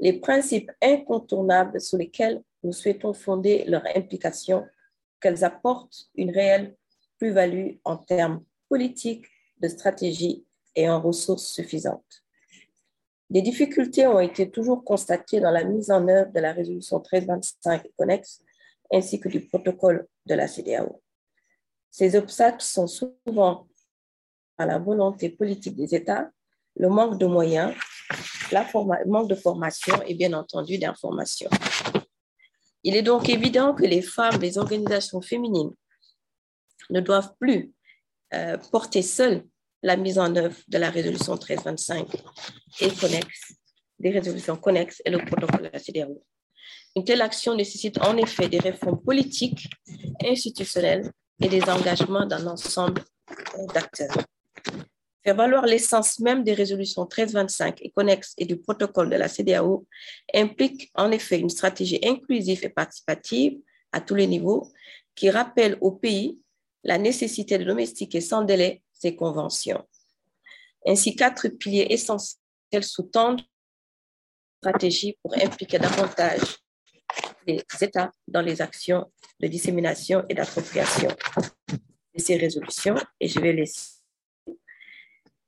les 0.00 0.14
principes 0.14 0.72
incontournables 0.82 1.80
sur 1.80 1.96
lesquels 1.98 2.42
nous 2.64 2.72
souhaitons 2.72 3.12
fonder 3.12 3.64
leur 3.66 3.82
implication, 3.94 4.66
qu'elles 5.20 5.44
apportent 5.44 6.08
une 6.16 6.30
réelle 6.30 6.74
plus-value 7.18 7.76
en 7.84 7.96
termes 7.98 8.42
politiques, 8.68 9.26
de 9.60 9.68
stratégie 9.68 10.46
et 10.74 10.88
en 10.88 11.00
ressources 11.00 11.46
suffisantes. 11.46 12.24
Des 13.28 13.42
difficultés 13.42 14.06
ont 14.06 14.20
été 14.20 14.50
toujours 14.50 14.82
constatées 14.82 15.38
dans 15.38 15.50
la 15.50 15.64
mise 15.64 15.90
en 15.90 16.08
œuvre 16.08 16.32
de 16.32 16.40
la 16.40 16.52
résolution 16.52 16.96
1325 16.96 17.84
et 17.84 17.92
connexe, 17.96 18.42
ainsi 18.90 19.20
que 19.20 19.28
du 19.28 19.46
protocole 19.46 20.08
de 20.26 20.34
la 20.34 20.48
CDAO. 20.48 21.02
Ces 21.90 22.16
obstacles 22.16 22.62
sont 22.64 22.86
souvent 22.86 23.68
à 24.60 24.66
la 24.66 24.78
volonté 24.78 25.30
politique 25.30 25.74
des 25.74 25.94
États, 25.94 26.28
le 26.76 26.90
manque 26.90 27.18
de 27.18 27.24
moyens, 27.24 27.74
le 28.52 29.10
manque 29.10 29.28
de 29.28 29.34
formation 29.34 29.94
et 30.06 30.14
bien 30.14 30.34
entendu 30.34 30.76
d'information. 30.76 31.48
Il 32.84 32.94
est 32.94 33.02
donc 33.02 33.30
évident 33.30 33.74
que 33.74 33.84
les 33.84 34.02
femmes, 34.02 34.38
les 34.40 34.58
organisations 34.58 35.22
féminines 35.22 35.72
ne 36.90 37.00
doivent 37.00 37.32
plus 37.40 37.72
euh, 38.34 38.58
porter 38.70 39.00
seules 39.00 39.46
la 39.82 39.96
mise 39.96 40.18
en 40.18 40.36
œuvre 40.36 40.56
de 40.68 40.76
la 40.76 40.90
résolution 40.90 41.32
1325 41.36 42.06
et 42.82 42.90
connexes, 42.90 43.54
des 43.98 44.10
résolutions 44.10 44.56
connexes 44.56 45.00
et 45.06 45.10
le 45.10 45.24
protocole 45.24 45.62
de 45.62 45.70
la 45.72 45.78
CDAO. 45.78 46.22
Une 46.96 47.04
telle 47.04 47.22
action 47.22 47.54
nécessite 47.54 47.98
en 48.02 48.14
effet 48.18 48.48
des 48.50 48.58
réformes 48.58 49.00
politiques, 49.00 49.70
institutionnelles 50.22 51.10
et 51.40 51.48
des 51.48 51.62
engagements 51.62 52.26
d'un 52.26 52.46
ensemble 52.46 53.02
euh, 53.30 53.66
d'acteurs. 53.72 54.18
Faire 55.22 55.36
valoir 55.36 55.66
l'essence 55.66 56.18
même 56.18 56.44
des 56.44 56.54
résolutions 56.54 57.02
1325 57.02 57.82
et 57.82 57.90
connexes 57.90 58.32
et 58.38 58.46
du 58.46 58.56
protocole 58.56 59.10
de 59.10 59.16
la 59.16 59.28
CDAO 59.28 59.86
implique 60.34 60.90
en 60.94 61.10
effet 61.10 61.38
une 61.38 61.50
stratégie 61.50 62.00
inclusive 62.02 62.64
et 62.64 62.70
participative 62.70 63.58
à 63.92 64.00
tous 64.00 64.14
les 64.14 64.26
niveaux, 64.26 64.72
qui 65.14 65.30
rappelle 65.30 65.76
au 65.80 65.92
pays 65.92 66.40
la 66.84 66.96
nécessité 66.96 67.58
de 67.58 67.64
domestiquer 67.64 68.20
sans 68.20 68.42
délai 68.42 68.82
ces 68.92 69.14
conventions. 69.14 69.84
Ainsi, 70.86 71.14
quatre 71.14 71.48
piliers 71.48 71.88
essentiels 71.90 72.38
sous-tendent 72.82 73.42
stratégie 74.58 75.18
pour 75.22 75.34
impliquer 75.34 75.78
davantage 75.78 76.58
les 77.46 77.62
États 77.80 78.12
dans 78.28 78.42
les 78.42 78.62
actions 78.62 79.10
de 79.40 79.46
dissémination 79.48 80.24
et 80.28 80.34
d'appropriation 80.34 81.10
de 81.68 82.20
ces 82.20 82.36
résolutions. 82.36 82.96
Et 83.18 83.28
je 83.28 83.40
vais 83.40 83.52
les 83.52 83.66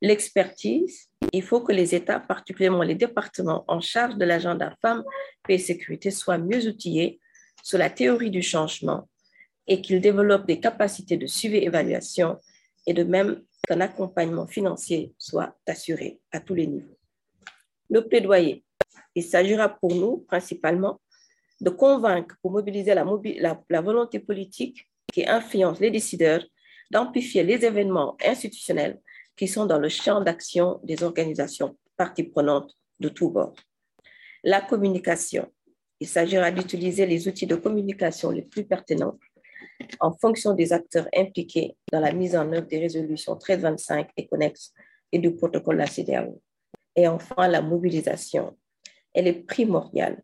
L'expertise, 0.03 1.09
il 1.33 1.45
faut 1.45 1.61
que 1.61 1.71
les 1.71 1.95
États, 1.95 2.19
particulièrement 2.19 2.83
les 2.83 2.97
départements 2.97 3.65
en 3.69 3.81
charge 3.81 4.17
de 4.17 4.25
l'agenda 4.25 4.75
femmes, 4.83 5.05
paix 5.47 5.55
et 5.55 5.59
sécurité, 5.59 6.11
soient 6.11 6.39
mieux 6.39 6.67
outillés 6.67 7.21
sur 7.63 7.79
la 7.79 7.89
théorie 7.89 8.33
du 8.33 8.43
changement 8.43 9.09
et 9.69 9.81
qu'ils 9.81 10.01
développent 10.01 10.49
des 10.49 10.59
capacités 10.59 11.17
de 11.17 11.29
suivi 11.29 11.59
et 11.59 11.67
évaluation 11.67 12.41
et 12.85 12.95
de 12.95 13.05
même 13.05 13.45
qu'un 13.65 13.81
accompagnement 13.81 14.49
financier 14.49 15.13
soit 15.19 15.57
assuré 15.69 16.19
à 16.33 16.41
tous 16.41 16.55
les 16.55 16.67
niveaux. 16.67 16.99
Le 17.89 18.01
plaidoyer, 18.09 18.65
il 19.15 19.23
s'agira 19.23 19.69
pour 19.69 19.95
nous 19.95 20.19
principalement 20.27 21.01
de 21.61 21.71
convaincre 21.71 22.35
pour 22.43 22.51
mobiliser 22.51 22.93
la, 22.93 23.07
la 23.71 23.81
volonté 23.81 24.19
politique 24.19 24.89
qui 25.13 25.25
influence 25.29 25.79
les 25.79 25.93
décideurs 25.93 26.45
d'amplifier 26.91 27.45
les 27.45 27.65
événements 27.65 28.17
institutionnels 28.25 29.01
qui 29.37 29.49
sont 29.49 29.67
dans 29.67 29.79
le 29.79 29.89
champ 29.89 30.21
d'action 30.21 30.81
des 30.83 31.03
organisations 31.03 31.77
parties 31.97 32.25
prenantes 32.25 32.77
de 33.01 33.09
tous 33.09 33.31
bords. 33.31 33.55
La 34.45 34.61
communication. 34.61 35.51
Il 36.01 36.09
s'agira 36.09 36.51
d'utiliser 36.51 37.07
les 37.07 37.29
outils 37.29 37.47
de 37.47 37.55
communication 37.55 38.31
les 38.31 38.43
plus 38.43 38.65
pertinents 38.65 39.19
en 40.01 40.13
fonction 40.13 40.55
des 40.55 40.73
acteurs 40.73 41.09
impliqués 41.17 41.77
dans 41.93 42.01
la 42.01 42.13
mise 42.13 42.37
en 42.37 42.53
œuvre 42.53 42.67
des 42.67 42.79
résolutions 42.79 43.35
1325 43.35 44.11
et 44.17 44.27
connexes 44.27 44.73
et 45.13 45.19
du 45.19 45.35
protocole 45.35 45.77
de 45.77 45.81
la 45.81 45.87
CDAO. 45.87 46.41
Et 46.97 47.07
enfin, 47.09 47.49
la 47.49 47.63
mobilisation. 47.63 48.57
Elle 49.15 49.29
est 49.29 49.45
primordiale 49.47 50.23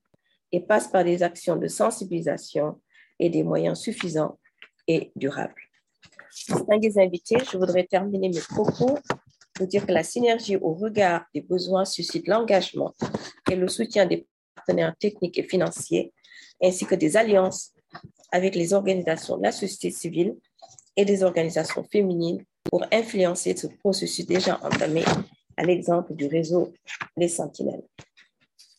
et 0.51 0.61
passe 0.61 0.89
par 0.89 1.05
des 1.05 1.23
actions 1.23 1.57
de 1.57 1.69
sensibilisation 1.69 2.81
et 3.19 3.31
des 3.31 3.43
moyens 3.43 3.79
suffisants 3.81 4.39
et 4.87 5.13
durables. 5.15 5.68
Distingués 6.33 6.99
invités, 6.99 7.39
je 7.51 7.59
voudrais 7.59 7.85
terminer 7.85 8.29
mes 8.29 8.41
propos 8.41 8.99
pour 9.55 9.67
dire 9.67 9.87
que 9.87 9.93
la 9.93 10.03
synergie 10.03 10.57
au 10.57 10.75
regard 10.75 11.25
des 11.35 11.41
besoins 11.41 11.85
suscite 11.85 12.29
l'engagement 12.29 12.95
et 13.51 13.57
le 13.57 13.69
soutien 13.69 14.07
des 14.07 14.27
partenaires 14.55 14.95
techniques 14.99 15.39
et 15.39 15.43
financiers, 15.43 16.13
ainsi 16.63 16.87
que 16.87 16.95
des 16.95 17.17
alliances 17.17 17.73
avec 18.31 18.55
les 18.55 18.73
organisations 18.73 19.39
de 19.39 19.43
la 19.43 19.53
société 19.53 19.91
civile 19.91 20.37
et 20.97 21.05
des 21.05 21.23
organisations 21.23 21.85
féminines 21.85 22.45
pour 22.65 22.85
influencer 22.93 23.57
ce 23.57 23.67
processus 23.67 24.27
déjà 24.27 24.61
entamé 24.63 25.05
à 25.57 25.65
l'exemple 25.65 26.15
du 26.15 26.27
réseau 26.27 26.73
Les 27.17 27.29
Sentinelles. 27.29 27.85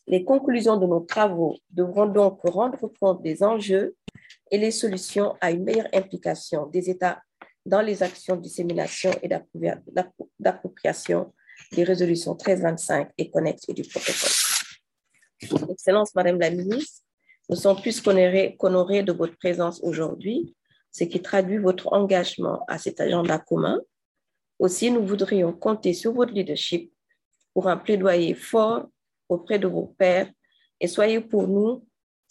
Les 0.06 0.24
conclusions 0.24 0.76
de 0.76 0.86
nos 0.86 1.00
travaux 1.00 1.56
devront 1.70 2.06
donc 2.06 2.40
rendre 2.44 2.90
compte 3.00 3.22
des 3.22 3.42
enjeux 3.42 3.96
et 4.50 4.58
les 4.58 4.70
solutions 4.70 5.36
à 5.40 5.50
une 5.50 5.64
meilleure 5.64 5.88
implication 5.92 6.66
des 6.66 6.90
États 6.90 7.20
dans 7.70 7.80
les 7.80 8.02
actions 8.02 8.34
de 8.34 8.42
dissémination 8.42 9.12
et 9.22 9.28
d'appropriation 10.40 11.32
des 11.72 11.84
résolutions 11.84 12.32
1325 12.32 13.10
et 13.16 13.30
connexes 13.30 13.68
et 13.68 13.72
du 13.72 13.82
protocole. 13.82 15.70
Excellence, 15.70 16.12
Madame 16.16 16.40
la 16.40 16.50
Ministre, 16.50 17.02
nous 17.48 17.54
sommes 17.54 17.80
plus 17.80 18.00
qu'honorés 18.00 19.02
de 19.04 19.12
votre 19.12 19.36
présence 19.36 19.80
aujourd'hui, 19.82 20.56
ce 20.90 21.04
qui 21.04 21.22
traduit 21.22 21.58
votre 21.58 21.92
engagement 21.92 22.64
à 22.66 22.76
cet 22.76 23.00
agenda 23.00 23.38
commun. 23.38 23.80
Aussi, 24.58 24.90
nous 24.90 25.06
voudrions 25.06 25.52
compter 25.52 25.94
sur 25.94 26.12
votre 26.12 26.32
leadership 26.32 26.92
pour 27.54 27.68
un 27.68 27.76
plaidoyer 27.76 28.34
fort 28.34 28.88
auprès 29.28 29.60
de 29.60 29.68
vos 29.68 29.94
pairs 29.96 30.28
et 30.80 30.88
soyez 30.88 31.20
pour 31.20 31.46
nous 31.46 31.86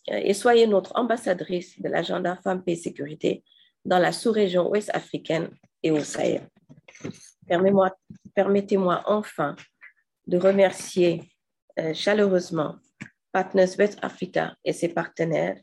et 0.08 0.34
soyez 0.34 0.68
notre 0.68 0.92
ambassadrice 0.96 1.80
de 1.80 1.88
l'agenda 1.88 2.36
Femmes, 2.44 2.64
Paix 2.64 2.74
et 2.74 2.76
Sécurité 2.76 3.44
dans 3.86 4.00
la 4.00 4.12
sous-région 4.12 4.70
ouest 4.70 4.90
africaine 4.94 5.50
et 5.84 5.92
au 5.92 6.00
Sahel. 6.00 6.48
Permettez-moi 8.36 9.02
enfin 9.06 9.56
de 10.28 10.38
remercier 10.38 11.24
euh, 11.80 11.94
chaleureusement 11.94 12.76
Partners 13.32 13.76
West 13.78 13.98
Africa 14.02 14.56
et 14.64 14.74
ses 14.74 14.90
partenaires 14.90 15.58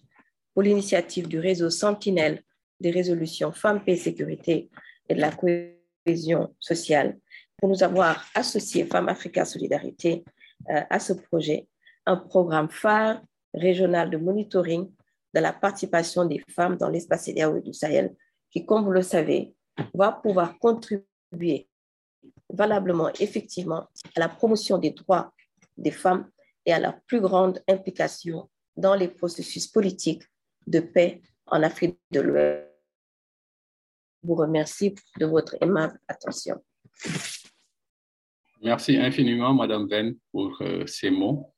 pour 0.55 0.63
l'initiative 0.63 1.29
du 1.29 1.39
réseau 1.39 1.71
Sentinelle 1.71 2.43
des 2.81 2.91
résolutions 2.91 3.53
Femmes, 3.53 3.85
Paix 3.85 3.97
Sécurité 3.97 4.71
et 5.09 5.15
de 5.15 5.21
la 5.21 5.31
cohésion 5.31 6.55
sociale 6.59 7.19
pour 7.59 7.69
nous 7.69 7.83
avoir 7.83 8.25
associés 8.35 8.85
Femmes 8.85 9.09
Africa 9.09 9.45
Solidarité 9.45 10.25
euh, 10.71 10.83
à 10.91 10.99
ce 10.99 11.13
projet, 11.13 11.69
un 12.07 12.17
programme 12.17 12.71
phare 12.71 13.23
régional 13.55 14.11
de 14.11 14.17
monitoring 14.17 14.91
de 15.37 15.41
la 15.43 15.53
participation 15.53 16.25
des 16.25 16.43
femmes 16.49 16.79
dans 16.79 16.89
l'espace 16.89 17.25
CDAO 17.25 17.61
du 17.61 17.75
Sahel, 17.75 18.17
qui, 18.51 18.65
comme 18.65 18.85
vous 18.85 18.91
le 18.91 19.03
savez, 19.03 19.55
va 19.93 20.11
pouvoir 20.11 20.59
contribuer 20.59 21.69
valablement, 22.49 23.11
effectivement, 23.21 23.87
à 24.15 24.21
la 24.21 24.31
promotion 24.31 24.79
des 24.79 24.93
droits 24.93 25.35
des 25.77 25.91
femmes 25.91 26.31
et 26.65 26.73
à 26.73 26.79
la 26.79 26.93
plus 26.93 27.21
grande 27.21 27.63
implication 27.69 28.49
dans 28.79 28.95
les 28.95 29.09
processus 29.09 29.67
politiques 29.67 30.23
de 30.67 30.81
paix 30.81 31.21
en 31.47 31.63
Afrique 31.63 31.99
de 32.11 32.21
l'Ouest. 32.21 32.65
Je 34.23 34.29
vous 34.29 34.37
remercie 34.37 34.95
de 35.21 35.27
votre 35.27 35.55
aimable 35.61 36.01
attention. 36.09 36.57
Merci 38.63 38.97
infiniment, 38.97 39.53
Madame 39.53 39.87
Venn, 39.87 40.17
pour 40.33 40.57
euh, 40.63 40.87
ces 40.87 41.11
mots 41.11 41.53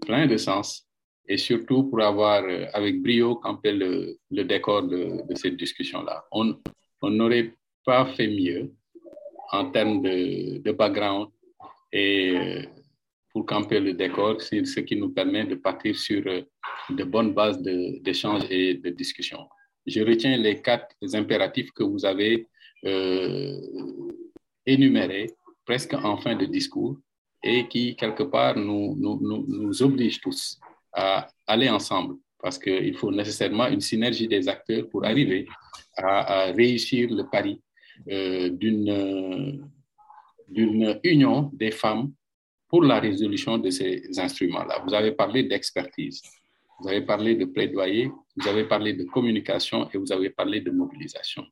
pleins 0.00 0.26
de 0.26 0.38
sens 0.38 0.88
et 1.28 1.36
surtout 1.36 1.84
pour 1.84 2.02
avoir 2.02 2.44
euh, 2.44 2.66
avec 2.72 3.00
brio 3.02 3.36
campé 3.36 3.72
le, 3.72 4.18
décor 4.30 4.82
de, 4.82 5.22
cette 5.34 5.56
discussion-là. 5.56 6.24
On 6.32 6.56
n'aurait 7.10 7.54
pas 7.84 8.06
fait 8.14 8.28
mieux 8.28 8.72
en 9.52 9.70
termes 9.70 10.02
de, 10.02 10.72
background 10.72 11.28
et 11.92 12.36
euh, 12.36 12.62
pour 13.30 13.46
camper 13.46 13.80
le 13.80 13.94
décor, 13.94 14.40
c'est 14.40 14.64
ce 14.64 14.80
qui 14.80 14.96
nous 14.96 15.10
permet 15.10 15.44
de 15.44 15.54
partir 15.54 15.96
sur 15.96 16.22
euh, 16.26 16.42
de 16.90 17.04
bonnes 17.04 17.32
bases 17.32 17.60
d'échange 17.62 18.44
et 18.50 18.74
de 18.74 18.90
discussion. 18.90 19.48
Je 19.86 20.00
retiens 20.02 20.36
les 20.36 20.60
quatre 20.60 20.94
impératifs 21.14 21.70
que 21.72 21.82
vous 21.82 22.04
avez 22.04 22.46
énumérés 24.66 25.30
presque 25.64 25.94
en 25.94 26.16
fin 26.18 26.34
de 26.34 26.46
discours 26.46 26.96
et 27.42 27.68
qui, 27.68 27.96
quelque 27.96 28.24
part, 28.24 28.56
nous, 28.56 28.96
nous, 28.96 29.18
nous, 29.20 29.44
nous 29.48 29.82
obligent 29.82 30.20
tous 30.20 30.60
à 30.92 31.28
aller 31.46 31.68
ensemble 31.68 32.16
parce 32.42 32.58
qu'il 32.58 32.96
faut 32.96 33.12
nécessairement 33.12 33.68
une 33.68 33.80
synergie 33.80 34.26
des 34.26 34.48
acteurs 34.48 34.88
pour 34.90 35.04
arriver 35.04 35.46
à, 35.96 36.46
réussir 36.52 37.08
le 37.10 37.24
pari 37.30 37.60
euh, 38.10 38.50
d'une 38.50 39.80
union 41.04 41.50
des 41.52 41.70
femmes 41.70 42.12
pour 42.68 42.82
la 42.82 42.98
résolution 42.98 43.58
de 43.58 43.70
ces 43.70 44.18
instruments-là. 44.18 44.82
Vous 44.86 44.94
avez 44.94 45.12
parlé 45.12 45.44
d'expertise, 45.44 46.22
vous 46.80 46.88
avez 46.88 47.02
parlé 47.02 47.36
de 47.36 47.44
plaidoyer, 47.44 48.10
vous 48.36 48.48
avez 48.48 48.64
parlé 48.64 48.94
de 48.94 49.04
communication 49.04 49.88
et 49.92 49.98
vous 49.98 50.10
avez 50.10 50.30
parlé 50.30 50.60
de 50.60 50.70
mobilisation. 50.70 51.44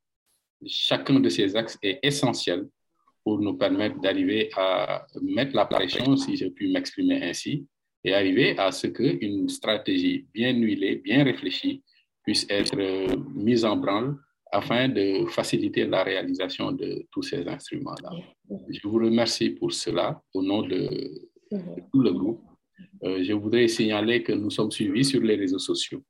Chacun 0.66 1.20
de 1.20 1.29
ces 1.29 1.55
axes 1.57 1.79
est 1.83 2.00
essentiel 2.03 2.68
pour 3.22 3.38
nous 3.38 3.55
permettre 3.55 4.00
d'arriver 4.00 4.50
à 4.57 5.07
mettre 5.22 5.55
la 5.55 5.66
pression, 5.66 6.16
si 6.16 6.37
je 6.37 6.46
puis 6.46 6.72
m'exprimer 6.72 7.22
ainsi, 7.22 7.66
et 8.05 8.15
arriver 8.15 8.59
à 8.59 8.73
ce 8.73 8.87
qu'une 8.87 9.49
stratégie 9.49 10.27
bien 10.33 10.53
huilée, 10.55 10.97
bien 10.97 11.25
réfléchie, 11.25 11.83
puisse 12.23 12.47
être 12.49 12.77
mise 13.35 13.65
en 13.65 13.77
branle 13.77 14.17
afin 14.53 14.89
de 14.89 15.27
faciliter 15.27 15.87
la 15.87 16.03
réalisation 16.03 16.73
de 16.73 17.07
tous 17.13 17.23
ces 17.23 17.47
instruments-là. 17.47 18.11
Je 18.69 18.81
vous 18.89 18.99
remercie 18.99 19.51
pour 19.51 19.73
cela 19.73 20.21
au 20.35 20.43
nom 20.43 20.63
de, 20.63 20.79
de 21.53 21.59
tout 21.93 22.01
le 22.01 22.13
groupe. 22.13 22.43
Euh, 23.05 23.23
je 23.23 23.33
voudrais 23.33 23.69
signaler 23.69 24.23
que 24.23 24.33
nous 24.33 24.51
sommes 24.51 24.71
suivis 24.71 25.05
sur 25.05 25.21
les 25.21 25.37
réseaux 25.37 25.59
sociaux 25.59 26.03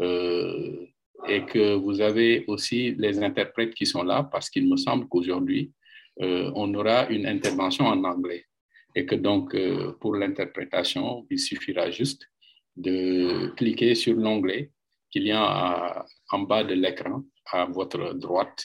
euh, 0.00 0.86
et 1.28 1.44
que 1.44 1.74
vous 1.74 2.00
avez 2.00 2.44
aussi 2.46 2.94
les 2.96 3.22
interprètes 3.22 3.74
qui 3.74 3.86
sont 3.86 4.02
là 4.02 4.24
parce 4.24 4.50
qu'il 4.50 4.68
me 4.68 4.76
semble 4.76 5.06
qu'aujourd'hui, 5.08 5.72
euh, 6.20 6.50
on 6.54 6.72
aura 6.74 7.08
une 7.08 7.26
intervention 7.26 7.86
en 7.86 8.02
anglais 8.04 8.44
et 8.94 9.06
que 9.06 9.14
donc 9.14 9.54
euh, 9.54 9.92
pour 10.00 10.14
l'interprétation, 10.16 11.26
il 11.30 11.38
suffira 11.38 11.90
juste 11.90 12.28
de 12.76 13.48
cliquer 13.56 13.94
sur 13.94 14.14
l'onglet 14.14 14.70
qu'il 15.10 15.24
y 15.24 15.32
a 15.32 16.04
en 16.30 16.40
bas 16.40 16.64
de 16.64 16.74
l'écran 16.74 17.22
à 17.46 17.64
votre 17.64 18.12
droite 18.14 18.64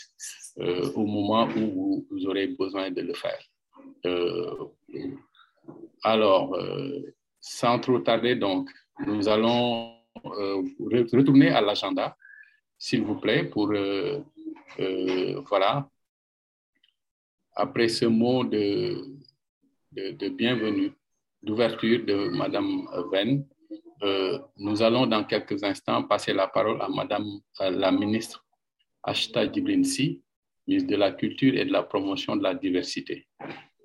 euh, 0.59 0.91
au 0.93 1.05
moment 1.05 1.47
où 1.55 2.05
vous, 2.09 2.25
aurez 2.27 2.47
besoin 2.47 2.91
de 2.91 3.01
le 3.01 3.13
faire. 3.13 3.41
Euh, 4.05 4.65
alors, 6.03 6.57
sans 7.39 7.79
trop 7.79 7.99
tarder, 7.99 8.35
donc, 8.35 8.69
nous 9.07 9.27
allons 9.29 9.95
retourner 10.23 11.49
à 11.49 11.61
l'agenda. 11.61 12.17
s'il 12.77 13.03
vous 13.03 13.15
plaît, 13.15 13.45
pour, 13.45 13.73
voilà, 15.47 15.89
après 17.55 17.87
ce 17.87 18.05
mot 18.05 18.43
de, 18.43 19.12
de, 19.95 20.29
bienvenue, 20.29 20.91
d'ouverture 21.41 22.05
de 22.05 22.29
Madame 22.29 22.87
Venn, 23.11 23.45
nous 24.57 24.81
allons 24.81 25.07
dans 25.07 25.23
quelques 25.23 25.63
instants 25.63 26.03
passer 26.03 26.33
la 26.33 26.47
parole 26.47 26.81
à 26.81 26.89
Madame 26.89 27.25
la 27.59 27.91
ministre 27.91 28.45
Ashta 29.03 29.51
Djibrinsi, 29.51 30.21
ministre 30.67 30.89
de 30.89 30.95
la 30.95 31.11
Culture 31.11 31.55
et 31.55 31.65
de 31.65 31.71
la 31.71 31.83
Promotion 31.83 32.35
de 32.35 32.43
la 32.43 32.55
Diversité 32.55 33.27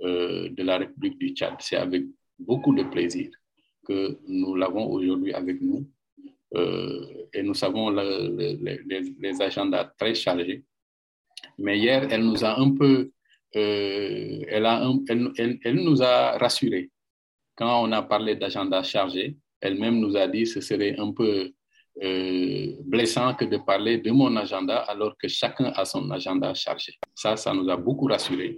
euh, 0.02 0.48
de 0.50 0.62
la 0.62 0.78
République 0.78 1.18
du 1.18 1.30
Tchad. 1.30 1.54
C'est 1.58 1.76
avec 1.76 2.04
beaucoup 2.38 2.74
de 2.74 2.84
plaisir 2.84 3.30
que 3.84 4.18
nous 4.26 4.54
l'avons 4.54 4.88
aujourd'hui 4.90 5.32
avec 5.32 5.60
nous. 5.60 5.88
Euh, 6.54 7.26
et 7.34 7.42
nous 7.42 7.54
savons 7.54 7.90
les, 7.90 9.42
agendas 9.42 9.92
très 9.98 10.14
chargés. 10.14 10.64
Mais 11.58 11.78
hier, 11.78 12.06
elle 12.10 12.24
nous 12.24 12.44
a 12.44 12.58
un 12.58 12.74
peu, 12.74 13.10
euh, 13.56 14.40
elle, 14.48 14.66
a 14.66 14.90
elle, 15.08 15.58
elle, 15.64 15.76
nous 15.76 16.02
a 16.02 16.38
rassurés. 16.38 16.90
Quand 17.56 17.82
on 17.82 17.92
a 17.92 18.02
parlé 18.02 18.36
d'agenda 18.36 18.82
chargé, 18.82 19.36
elle-même 19.60 19.98
nous 19.98 20.16
a 20.16 20.28
dit 20.28 20.44
que 20.44 20.48
ce 20.48 20.60
serait 20.60 20.96
un 20.98 21.12
peu 21.12 21.50
euh, 22.02 22.76
blessant 22.84 23.34
que 23.34 23.44
de 23.44 23.56
parler 23.56 23.98
de 23.98 24.10
mon 24.10 24.36
agenda 24.36 24.78
alors 24.78 25.16
que 25.16 25.28
chacun 25.28 25.72
a 25.74 25.84
son 25.84 26.10
agenda 26.10 26.54
chargé. 26.54 26.94
Ça, 27.14 27.36
ça 27.36 27.52
nous 27.52 27.68
a 27.68 27.76
beaucoup 27.76 28.06
rassurés 28.06 28.56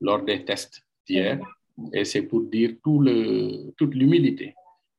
lors 0.00 0.22
des 0.22 0.44
tests 0.44 0.82
d'hier. 1.06 1.40
Et 1.94 2.04
c'est 2.04 2.22
pour 2.22 2.42
dire 2.42 2.72
tout 2.82 3.00
le, 3.00 3.72
toute 3.78 3.94
l'humilité 3.94 4.54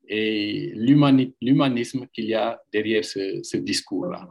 et 0.08 0.74
l'humanisme 0.76 2.08
qu'il 2.14 2.26
y 2.26 2.34
a 2.34 2.60
derrière 2.72 3.06
ce, 3.06 3.58
discours-là. 3.58 4.30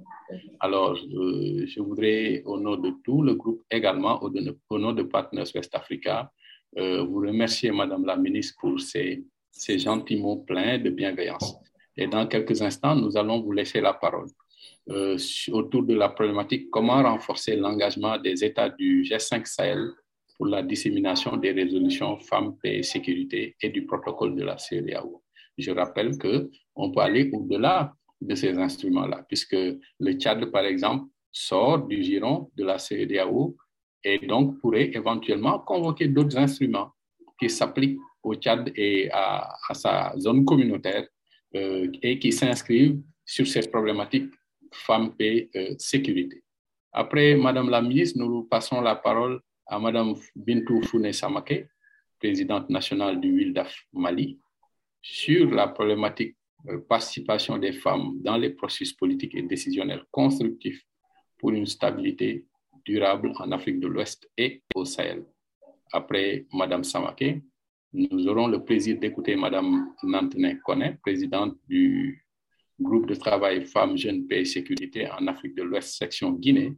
Alors, 0.61 0.97
je 0.97 1.81
voudrais, 1.81 2.43
au 2.45 2.59
nom 2.59 2.77
de 2.77 2.93
tout 3.05 3.23
le 3.23 3.35
groupe, 3.35 3.63
également 3.71 4.23
au, 4.23 4.31
au 4.71 4.79
nom 4.79 4.93
de 4.93 5.03
Partners 5.03 5.51
West 5.55 5.75
Africa, 5.75 6.31
euh, 6.79 7.03
vous 7.03 7.21
remercier, 7.21 7.71
Madame 7.71 8.05
la 8.05 8.17
ministre, 8.17 8.57
pour 8.61 8.81
ces, 8.81 9.25
ces 9.51 9.79
gentils 9.79 10.17
mots 10.17 10.39
pleins 10.39 10.79
de 10.79 10.91
bienveillance. 10.91 11.57
Et 11.97 12.07
dans 12.07 12.27
quelques 12.27 12.63
instants, 12.63 12.97
nous 12.97 13.17
allons 13.17 13.41
vous 13.43 13.53
laisser 13.53 13.81
la 13.81 13.93
parole 13.93 14.29
euh, 14.91 15.19
autour 15.53 15.83
de 15.83 15.95
la 15.95 16.09
problématique 16.09 16.71
comment 16.71 17.03
renforcer 17.03 17.57
l'engagement 17.57 18.19
des 18.19 18.43
États 18.43 18.71
du 18.71 19.03
G5 19.03 19.47
Sahel 19.47 19.91
pour 20.37 20.47
la 20.47 20.63
dissémination 20.63 21.37
des 21.37 21.53
résolutions 21.53 22.19
femmes, 22.19 22.57
paix 22.61 22.79
et 22.79 22.83
sécurité 22.83 23.55
et 23.61 23.69
du 23.69 23.85
protocole 23.85 24.35
de 24.35 24.45
la 24.45 24.57
CEDEAO. 24.57 25.22
Je 25.59 25.71
rappelle 25.71 26.19
qu'on 26.19 26.91
peut 26.93 27.01
aller 27.01 27.31
au-delà 27.33 27.93
de 28.21 28.35
ces 28.35 28.57
instruments-là, 28.59 29.25
puisque 29.29 29.53
le 29.55 30.13
Tchad, 30.15 30.45
par 30.47 30.65
exemple, 30.65 31.07
sort 31.31 31.87
du 31.87 32.03
giron 32.03 32.51
de 32.57 32.65
la 32.65 32.79
CEDEAO 32.79 33.57
et 34.05 34.19
donc 34.27 34.61
pourrait 34.61 34.91
éventuellement 34.95 35.59
convoquer 35.61 36.09
d'autres 36.09 36.37
instruments 36.37 36.93
qui 37.39 37.49
s'appliquent 37.51 37.99
au 38.23 38.35
Tchad 38.35 38.71
et 38.77 39.11
à, 39.11 39.55
à 39.69 39.75
sa 39.75 40.13
zone 40.19 40.45
communautaire 40.45 41.07
euh, 41.55 41.91
et 42.03 42.19
qui 42.19 42.33
s'inscrivent 42.33 43.01
sur 43.25 43.47
ces 43.47 43.69
problématiques 43.69 44.31
femmes, 44.73 45.15
paix, 45.17 45.51
euh, 45.57 45.75
sécurité. 45.79 46.43
Après, 46.93 47.35
Madame 47.37 47.71
la 47.71 47.83
ministre, 47.83 48.19
nous 48.19 48.45
passons 48.45 48.81
la 48.81 48.97
parole 48.97 49.41
à 49.67 49.79
Madame 49.79 50.15
Bintou 50.37 50.83
Founé 50.83 51.13
Samake, 51.13 51.67
présidente 52.19 52.69
nationale 52.71 53.21
du 53.21 53.33
WILDAF 53.33 53.75
Mali, 53.93 54.39
sur 55.03 55.51
la 55.51 55.69
problématique 55.69 56.37
de 56.65 56.77
participation 56.77 57.59
des 57.59 57.73
femmes 57.73 58.23
dans 58.23 58.37
les 58.37 58.51
processus 58.51 58.93
politiques 58.93 59.35
et 59.35 59.43
décisionnels 59.43 60.05
constructifs 60.11 60.83
pour 61.39 61.51
une 61.51 61.67
stabilité 61.67 62.47
durable 62.85 63.33
en 63.39 63.51
Afrique 63.51 63.81
de 63.81 63.89
l'Ouest 63.89 64.31
et 64.37 64.63
au 64.75 64.85
Sahel. 64.85 65.25
Après 65.93 66.47
Madame 66.53 66.85
Samake, 66.85 67.43
nous 67.93 68.27
aurons 68.29 68.47
le 68.47 68.65
plaisir 68.65 68.99
d'écouter 68.99 69.37
Madame 69.37 69.93
Nantene 70.03 70.59
Kone, 70.65 70.97
présidente 71.03 71.59
du 71.69 72.25
groupe 72.81 73.07
de 73.07 73.15
travail 73.15 73.67
Femmes, 73.67 73.99
Jeunes, 73.99 74.27
Paix 74.27 74.41
et 74.41 74.45
Sécurité 74.45 75.11
en 75.11 75.27
Afrique 75.27 75.55
de 75.55 75.63
l'Ouest, 75.63 75.99
section 75.99 76.33
Guinée, 76.33 76.75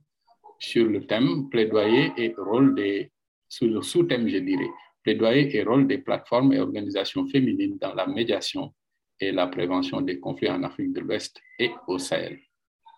sur 0.58 0.86
le 0.86 1.06
thème 1.06 1.48
plaidoyer 1.50 2.12
et 2.16 2.34
rôle 2.36 2.74
des, 2.74 3.12
sous-thème, 3.48 4.28
je 4.28 4.38
dirais, 4.38 4.70
plaidoyer 5.04 5.54
et 5.56 5.62
rôle 5.62 5.86
des 5.86 5.98
plateformes 5.98 6.52
et 6.52 6.58
organisations 6.58 7.26
féminines 7.28 7.78
dans 7.78 7.94
la 7.94 8.06
médiation 8.06 8.74
et 9.20 9.30
la 9.30 9.46
prévention 9.46 10.00
des 10.00 10.18
conflits 10.18 10.50
en 10.50 10.62
Afrique 10.64 10.92
de 10.92 11.00
l'Ouest 11.00 11.40
et 11.58 11.70
au 11.86 11.98
Sahel. 11.98 12.40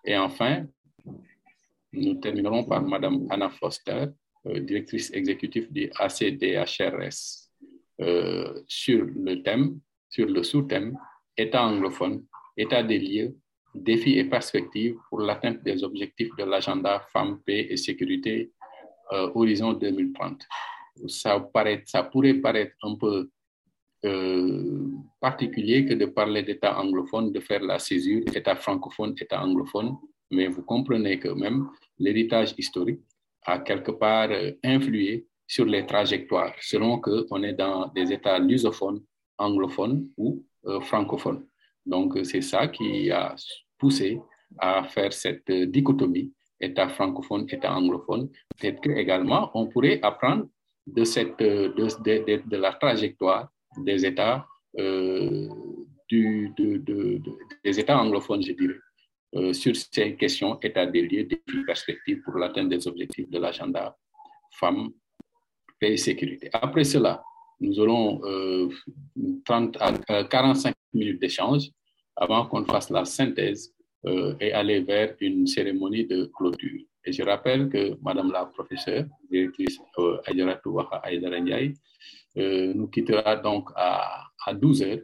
Et 0.04 0.16
enfin, 0.16 0.64
nous 1.92 2.14
terminerons 2.14 2.64
par 2.64 2.82
Madame 2.82 3.26
Anna 3.28 3.50
Foster, 3.50 4.06
euh, 4.46 4.60
directrice 4.60 5.12
exécutive 5.12 5.70
du 5.72 5.90
ACDHRS, 5.96 7.50
euh, 8.00 8.62
sur 8.68 9.04
le 9.04 9.42
thème, 9.42 9.80
sur 10.08 10.26
le 10.26 10.42
sous-thème 10.42 10.96
État 11.36 11.64
anglophone, 11.64 12.24
état 12.56 12.82
des 12.82 12.98
lieux, 12.98 13.36
défis 13.74 14.18
et 14.18 14.24
perspectives 14.24 14.96
pour 15.10 15.20
l'atteinte 15.20 15.62
des 15.62 15.84
objectifs 15.84 16.34
de 16.38 16.44
l'agenda 16.44 17.00
Femmes, 17.12 17.40
Paix 17.44 17.66
et 17.68 17.76
Sécurité 17.76 18.52
euh, 19.12 19.30
Horizon 19.34 19.74
2030. 19.74 20.46
Ça, 21.06 21.40
paraît, 21.40 21.82
ça 21.86 22.02
pourrait 22.02 22.34
paraître 22.34 22.74
un 22.82 22.94
peu 22.96 23.30
euh, 24.04 24.88
particulier 25.20 25.84
que 25.84 25.94
de 25.94 26.06
parler 26.06 26.42
d'État 26.42 26.78
anglophone, 26.78 27.32
de 27.32 27.40
faire 27.40 27.62
la 27.62 27.78
césure 27.78 28.22
État 28.34 28.56
francophone, 28.56 29.14
État 29.20 29.42
anglophone, 29.42 29.96
mais 30.30 30.48
vous 30.48 30.62
comprenez 30.62 31.18
que 31.18 31.28
même 31.28 31.68
l'héritage 31.98 32.54
historique 32.58 33.00
a 33.42 33.58
quelque 33.58 33.92
part 33.92 34.30
influé 34.64 35.26
sur 35.46 35.64
les 35.64 35.86
trajectoires, 35.86 36.54
selon 36.60 37.00
qu'on 37.00 37.42
est 37.42 37.52
dans 37.52 37.88
des 37.88 38.12
États 38.12 38.38
lusophones, 38.38 39.02
anglophones 39.38 40.08
ou 40.16 40.44
euh, 40.66 40.80
francophones. 40.80 41.46
Donc, 41.84 42.18
c'est 42.24 42.40
ça 42.40 42.66
qui 42.68 43.10
a 43.10 43.34
poussé 43.78 44.20
à 44.58 44.84
faire 44.84 45.12
cette 45.12 45.50
dichotomie 45.50 46.32
État 46.60 46.88
francophone, 46.88 47.46
État 47.48 47.72
anglophone. 47.74 48.28
Peut-être 48.58 48.80
qu'également, 48.80 49.50
on 49.54 49.66
pourrait 49.66 50.00
apprendre 50.02 50.48
de, 50.86 51.04
cette, 51.04 51.38
de, 51.38 51.68
de, 51.76 52.48
de 52.48 52.56
la 52.56 52.72
trajectoire 52.72 53.48
des 53.78 54.04
États, 54.06 54.46
euh, 54.78 55.48
du, 56.08 56.52
des 57.64 57.80
États 57.80 57.98
anglophones, 57.98 58.42
je 58.42 58.52
dirais, 58.52 58.78
euh, 59.34 59.52
sur 59.52 59.74
ces 59.74 60.16
questions 60.16 60.58
État 60.60 60.86
des 60.86 61.02
lieux, 61.02 61.24
des 61.24 61.42
perspectives 61.66 62.22
pour 62.22 62.38
l'atteinte 62.38 62.68
des 62.68 62.86
objectifs 62.86 63.28
de 63.28 63.38
l'agenda 63.38 63.96
femmes, 64.52 64.90
paix 65.78 65.92
et 65.92 65.96
sécurité. 65.96 66.48
Après 66.52 66.84
cela, 66.84 67.22
nous 67.60 67.78
aurons 67.80 68.20
30 69.44 69.76
euh, 69.76 69.90
à 70.08 70.24
45 70.24 70.74
minutes 70.94 71.20
d'échange 71.20 71.70
avant 72.14 72.46
qu'on 72.46 72.64
fasse 72.64 72.90
la 72.90 73.04
synthèse 73.04 73.74
euh, 74.06 74.34
et 74.40 74.52
aller 74.52 74.80
vers 74.80 75.14
une 75.20 75.46
cérémonie 75.46 76.06
de 76.06 76.30
clôture. 76.34 76.80
Et 77.06 77.12
je 77.12 77.22
rappelle 77.22 77.68
que 77.68 77.96
Madame 78.02 78.32
la 78.32 78.46
professeure, 78.46 79.04
directrice 79.30 79.78
euh, 79.98 80.18
euh, 82.38 82.74
nous 82.74 82.88
quittera 82.88 83.36
donc 83.36 83.70
à, 83.76 84.24
à 84.44 84.52
12 84.52 84.82
heures, 84.82 84.98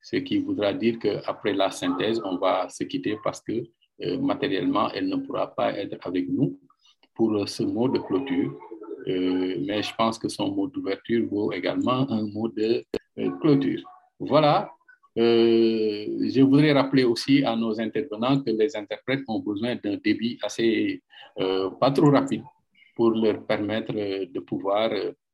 ce 0.00 0.16
qui 0.16 0.38
voudra 0.38 0.72
dire 0.72 0.98
qu'après 0.98 1.52
la 1.52 1.70
synthèse, 1.70 2.20
on 2.24 2.36
va 2.36 2.68
se 2.68 2.84
quitter 2.84 3.16
parce 3.22 3.40
que 3.40 3.62
matériellement, 4.18 4.90
elle 4.90 5.08
ne 5.08 5.16
pourra 5.16 5.54
pas 5.54 5.72
être 5.78 5.96
avec 6.04 6.28
nous 6.28 6.58
pour 7.14 7.48
ce 7.48 7.62
mot 7.62 7.88
de 7.88 7.98
clôture. 8.00 8.58
Euh, 9.06 9.56
mais 9.66 9.82
je 9.82 9.94
pense 9.94 10.18
que 10.18 10.28
son 10.28 10.50
mot 10.50 10.66
d'ouverture 10.66 11.26
vaut 11.28 11.52
également 11.52 12.10
un 12.10 12.26
mot 12.26 12.48
de 12.48 12.84
euh, 13.18 13.30
clôture. 13.40 13.82
Voilà. 14.18 14.70
Euh, 15.16 16.28
je 16.28 16.40
voudrais 16.42 16.72
rappeler 16.72 17.04
aussi 17.04 17.44
à 17.44 17.54
nos 17.56 17.80
intervenants 17.80 18.40
que 18.40 18.50
les 18.50 18.76
interprètes 18.76 19.22
ont 19.28 19.40
besoin 19.40 19.76
d'un 19.76 19.96
débit 19.96 20.38
assez 20.42 21.02
pas 21.80 21.90
trop 21.90 22.10
rapide 22.10 22.42
pour 22.94 23.10
leur 23.10 23.44
permettre 23.44 23.92
de 23.92 24.40
pouvoir 24.40 24.90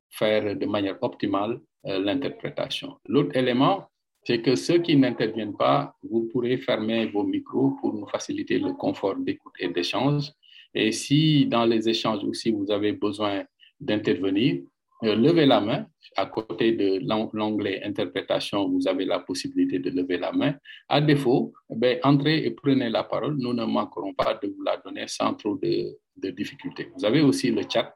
faire 0.09 0.57
de 0.57 0.67
manière 0.67 0.97
optimale 1.03 1.61
l'interprétation. 1.85 2.97
L'autre 3.07 3.37
élément, 3.37 3.91
c'est 4.25 4.43
que 4.43 4.55
ceux 4.55 4.79
qui 4.79 4.97
n'interviennent 4.97 5.57
pas, 5.57 5.95
vous 6.03 6.29
pourrez 6.31 6.59
fermer 6.59 7.07
vos 7.07 7.25
micros 7.25 7.77
pour 7.81 7.95
nous 7.95 8.07
faciliter 8.07 8.59
le 8.59 8.73
confort 8.75 9.17
d'écoute 9.17 9.55
et 9.59 9.69
d'échange. 9.69 10.31
Et 10.75 10.93
si 10.93 11.47
dans 11.47 11.65
les 11.65 11.89
échanges 11.89 12.25
aussi 12.25 12.51
vous 12.51 12.71
avez 12.71 12.93
besoin 12.93 13.45
d'intervenir, 13.81 14.57
euh, 14.57 14.65
levez 15.03 15.47
la 15.47 15.61
main. 15.61 15.87
À 16.17 16.27
côté 16.27 16.73
de 16.73 17.01
l'onglet 17.37 17.83
interprétation, 17.85 18.69
vous 18.69 18.89
avez 18.89 19.05
la 19.05 19.21
possibilité 19.21 19.79
de 19.79 19.91
lever 19.91 20.19
la 20.19 20.33
main. 20.33 20.55
À 20.89 21.01
défaut, 21.01 21.53
ben, 21.69 21.99
entrez 22.03 22.45
et 22.45 22.51
prenez 22.51 22.91
la 22.91 23.05
parole. 23.05 23.37
Nous 23.37 23.53
ne 23.53 23.65
manquerons 23.65 24.13
pas 24.15 24.35
de 24.35 24.49
vous 24.49 24.63
la 24.63 24.77
donner 24.79 25.05
sans 25.07 25.35
trop 25.35 25.57
de, 25.57 25.97
de 26.17 26.31
difficultés. 26.31 26.89
Vous 26.97 27.05
avez 27.05 27.21
aussi 27.21 27.51
le 27.51 27.63
chat 27.73 27.95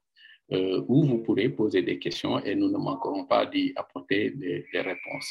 euh, 0.53 0.83
où 0.88 1.05
vous 1.05 1.19
pourrez 1.19 1.49
poser 1.49 1.83
des 1.83 1.99
questions 1.99 2.38
et 2.38 2.55
nous 2.55 2.71
ne 2.71 2.77
manquerons 2.77 3.25
pas 3.25 3.47
d'y 3.47 3.73
apporter 3.77 4.31
des, 4.31 4.67
des, 4.71 4.81
réponses. 4.81 5.31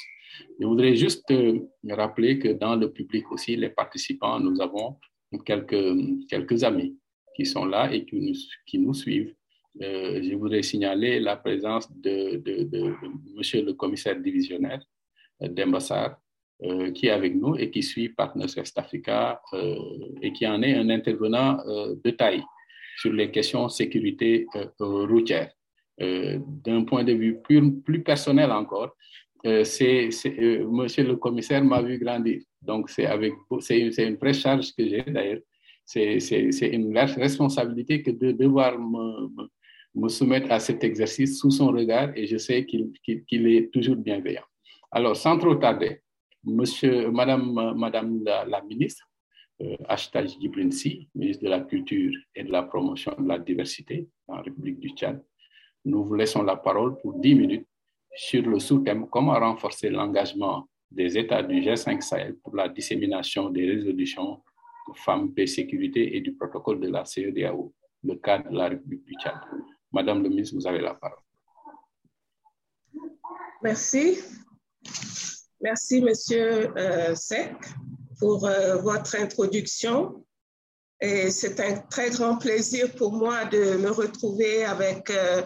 Je 0.59 0.65
voudrais 0.65 0.95
juste 0.95 1.29
euh, 1.29 1.59
rappeler 1.89 2.39
que 2.39 2.49
dans 2.49 2.75
le 2.75 2.91
public 2.91 3.31
aussi, 3.31 3.55
les 3.55 3.69
participants, 3.69 4.39
nous 4.39 4.59
avons 4.59 4.97
quelques, 5.45 6.27
quelques 6.27 6.63
amis 6.63 6.97
qui 7.35 7.45
sont 7.45 7.65
là 7.65 7.93
et 7.93 8.05
qui 8.05 8.19
nous, 8.19 8.33
qui 8.65 8.79
nous 8.79 8.93
suivent. 8.93 9.33
Euh, 9.81 10.21
je 10.21 10.35
voudrais 10.35 10.61
signaler 10.61 11.19
la 11.19 11.35
présence 11.35 11.91
de, 11.91 12.37
de, 12.37 12.95
monsieur 13.35 13.63
le 13.63 13.73
commissaire 13.73 14.19
divisionnaire 14.19 14.81
euh, 15.41 15.47
d'Embassar, 15.47 16.17
euh, 16.61 16.91
qui 16.91 17.07
est 17.07 17.11
avec 17.11 17.35
nous 17.35 17.55
et 17.55 17.71
qui 17.71 17.81
suit 17.81 18.09
Partners 18.09 18.53
West 18.55 18.77
Africa 18.77 19.41
et 20.21 20.31
qui 20.31 20.47
en 20.47 20.61
est 20.61 20.75
un 20.75 20.89
intervenant 20.89 21.57
de 21.65 22.09
taille 22.11 22.43
sur 22.97 23.11
les 23.11 23.31
questions 23.31 23.67
sécurité 23.69 24.45
routière. 24.79 25.51
D'un 25.99 26.83
point 26.83 27.03
de 27.03 27.13
vue 27.13 27.39
plus, 27.41 28.03
personnel 28.03 28.51
encore, 28.51 28.95
c'est, 29.43 30.09
monsieur 30.69 31.03
le 31.03 31.15
commissaire 31.15 31.63
m'a 31.63 31.81
vu 31.81 31.97
grandir. 31.97 32.41
Donc, 32.61 32.89
c'est, 32.89 33.09
c'est, 33.59 34.07
une 34.07 34.15
vraie 34.15 34.33
charge 34.33 34.73
que 34.73 34.87
j'ai 34.87 35.01
d'ailleurs 35.01 35.41
c'est 35.85 36.69
une 36.71 36.97
responsabilité 36.97 38.01
que 38.01 38.11
de 38.11 38.31
devoir 38.31 38.79
me, 38.79 39.49
soumettre 40.07 40.51
à 40.51 40.59
cet 40.59 40.83
exercice 40.83 41.39
sous 41.39 41.51
son 41.51 41.67
regard 41.67 42.11
et 42.15 42.25
je 42.25 42.37
sais 42.37 42.65
qu'il 42.65 43.47
est 43.47 43.71
toujours 43.71 43.95
bienveillant. 43.95 44.43
Alors, 44.91 45.15
sans 45.15 45.37
trop 45.37 45.55
tarder, 45.55 46.01
monsieur, 46.43 47.09
madame, 47.11 47.73
madame 47.75 48.23
la, 48.23 48.61
ministre, 48.61 49.09
euh, 49.61 49.75
Ashtaj 49.87 50.37
ministre 51.15 51.43
de 51.43 51.49
la 51.49 51.61
Culture 51.61 52.13
et 52.35 52.43
de 52.43 52.51
la 52.51 52.63
Promotion 52.63 53.15
de 53.17 53.27
la 53.27 53.39
Diversité 53.39 54.07
en 54.27 54.41
République 54.41 54.79
du 54.79 54.89
Tchad, 54.89 55.23
nous 55.85 56.05
vous 56.05 56.15
laissons 56.15 56.43
la 56.43 56.55
parole 56.55 56.99
pour 57.01 57.13
10 57.19 57.35
minutes 57.35 57.67
sur 58.15 58.43
le 58.43 58.59
sous-thème 58.59 59.07
Comment 59.09 59.33
renforcer 59.33 59.89
l'engagement 59.89 60.67
des 60.91 61.17
États 61.17 61.41
du 61.41 61.61
G5 61.61 62.01
Sahel 62.01 62.35
pour 62.43 62.55
la 62.55 62.69
dissémination 62.69 63.49
des 63.49 63.67
résolutions 63.67 64.41
femmes, 64.95 65.33
paix, 65.33 65.47
sécurité 65.47 66.15
et 66.15 66.21
du 66.21 66.33
protocole 66.33 66.79
de 66.79 66.89
la 66.89 67.05
CEDAO, 67.05 67.73
le 68.03 68.15
cadre 68.15 68.51
de 68.51 68.57
la 68.57 68.69
République 68.69 69.05
du 69.05 69.13
Tchad. 69.15 69.39
Madame 69.93 70.23
le 70.23 70.29
ministre, 70.29 70.55
vous 70.55 70.65
avez 70.65 70.79
la 70.79 70.95
parole. 70.95 71.19
Merci. 73.61 74.17
Merci, 75.61 76.01
Monsieur 76.01 76.75
euh, 76.77 77.15
Sec, 77.15 77.53
pour 78.19 78.45
euh, 78.45 78.77
votre 78.77 79.15
introduction. 79.15 80.25
Et 80.99 81.29
c'est 81.29 81.59
un 81.59 81.77
très 81.77 82.09
grand 82.09 82.37
plaisir 82.37 82.93
pour 82.95 83.13
moi 83.13 83.45
de 83.45 83.77
me 83.77 83.91
retrouver 83.91 84.65
avec 84.65 85.09
euh, 85.11 85.43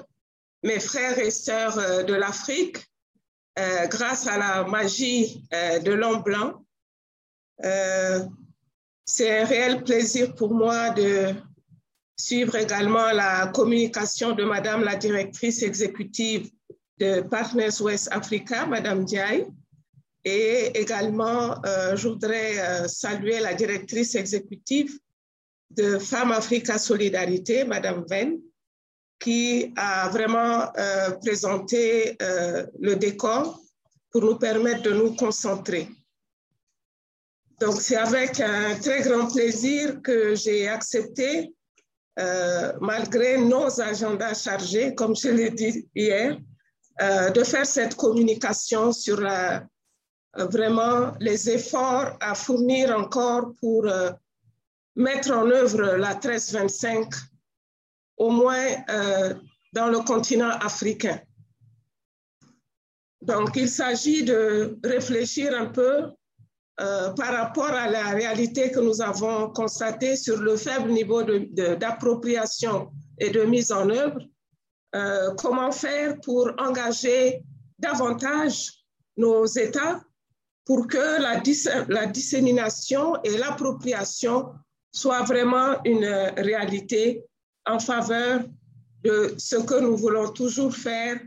mes 0.63 0.79
frères 0.79 1.19
et 1.19 1.31
sœurs 1.31 2.05
de 2.05 2.13
l'Afrique 2.13 2.77
grâce 3.89 4.27
à 4.27 4.37
la 4.37 4.65
magie 4.65 5.43
de 5.51 5.91
l'homme 5.91 6.21
blanc. 6.21 6.63
C'est 9.05 9.39
un 9.39 9.45
réel 9.45 9.83
plaisir 9.83 10.35
pour 10.35 10.53
moi 10.53 10.91
de 10.91 11.33
suivre 12.17 12.55
également 12.55 13.11
la 13.11 13.47
communication 13.47 14.33
de 14.33 14.43
Madame 14.43 14.83
la 14.83 14.95
directrice 14.95 15.61
exécutive 15.61 16.49
de 16.99 17.21
Partners 17.21 17.79
West 17.81 18.09
Africa, 18.11 18.65
Madame 18.65 19.05
Diaye. 19.05 19.45
Et 20.25 20.77
également, 20.77 21.55
euh, 21.65 21.95
je 21.95 22.09
voudrais 22.09 22.59
euh, 22.59 22.87
saluer 22.87 23.39
la 23.39 23.53
directrice 23.53 24.15
exécutive 24.15 24.99
de 25.69 25.99
Femmes 25.99 26.31
Africa 26.31 26.77
Solidarité, 26.77 27.63
Madame 27.63 28.03
Venn, 28.09 28.39
qui 29.19 29.71
a 29.77 30.09
vraiment 30.09 30.69
euh, 30.77 31.11
présenté 31.23 32.17
le 32.19 32.95
décor 32.95 33.61
pour 34.11 34.23
nous 34.23 34.37
permettre 34.37 34.81
de 34.83 34.91
nous 34.91 35.15
concentrer. 35.15 35.87
Donc, 37.59 37.81
c'est 37.81 37.95
avec 37.95 38.39
un 38.39 38.75
très 38.75 39.01
grand 39.01 39.31
plaisir 39.31 40.01
que 40.01 40.35
j'ai 40.35 40.67
accepté, 40.67 41.53
euh, 42.19 42.73
malgré 42.81 43.37
nos 43.37 43.79
agendas 43.79 44.43
chargés, 44.43 44.95
comme 44.95 45.15
je 45.15 45.29
l'ai 45.29 45.51
dit 45.51 45.87
hier, 45.93 46.39
euh, 47.01 47.29
de 47.29 47.43
faire 47.43 47.65
cette 47.65 47.95
communication 47.95 48.91
sur 48.91 49.19
euh, 49.19 49.59
vraiment 50.35 51.13
les 51.19 51.49
efforts 51.49 52.17
à 52.19 52.33
fournir 52.33 52.95
encore 52.97 53.53
pour 53.59 53.85
mettre 54.95 55.31
en 55.31 55.49
œuvre 55.49 55.95
la 55.95 56.13
1325, 56.13 57.07
au 58.17 58.31
moins 58.31 58.65
dans 59.73 59.87
le 59.89 59.99
continent 59.99 60.49
africain. 60.49 61.19
Donc, 63.21 63.55
il 63.55 63.69
s'agit 63.69 64.23
de 64.23 64.77
réfléchir 64.83 65.53
un 65.59 65.67
peu 65.67 66.11
euh, 66.79 67.11
par 67.13 67.33
rapport 67.33 67.71
à 67.71 67.89
la 67.89 68.09
réalité 68.09 68.69
que 68.69 68.79
nous 68.79 69.01
avons 69.01 69.49
constatée 69.49 70.15
sur 70.15 70.37
le 70.37 70.55
faible 70.57 70.91
niveau 70.91 71.23
d'appropriation 71.23 72.91
et 73.17 73.31
de 73.31 73.41
mise 73.43 73.71
en 73.71 73.89
œuvre, 73.89 74.19
euh, 74.95 75.33
comment 75.35 75.71
faire 75.71 76.19
pour 76.21 76.51
engager 76.59 77.41
davantage 77.79 78.71
nos 79.17 79.45
États 79.45 80.01
pour 80.65 80.85
que 80.85 81.19
la, 81.19 81.41
la 81.87 82.05
dissémination 82.05 83.15
et 83.23 83.37
l'appropriation 83.37 84.53
soient 84.91 85.23
vraiment 85.23 85.81
une 85.83 86.05
réalité 86.37 87.25
en 87.65 87.79
faveur 87.79 88.41
de 89.03 89.33
ce 89.37 89.55
que 89.55 89.79
nous 89.79 89.97
voulons 89.97 90.29
toujours 90.31 90.75
faire, 90.75 91.19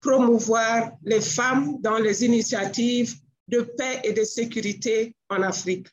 promouvoir 0.00 0.90
les 1.04 1.20
femmes 1.20 1.80
dans 1.82 1.98
les 1.98 2.24
initiatives 2.24 3.14
de 3.48 3.60
paix 3.60 4.00
et 4.04 4.12
de 4.12 4.24
sécurité 4.24 5.14
en 5.28 5.42
Afrique. 5.42 5.88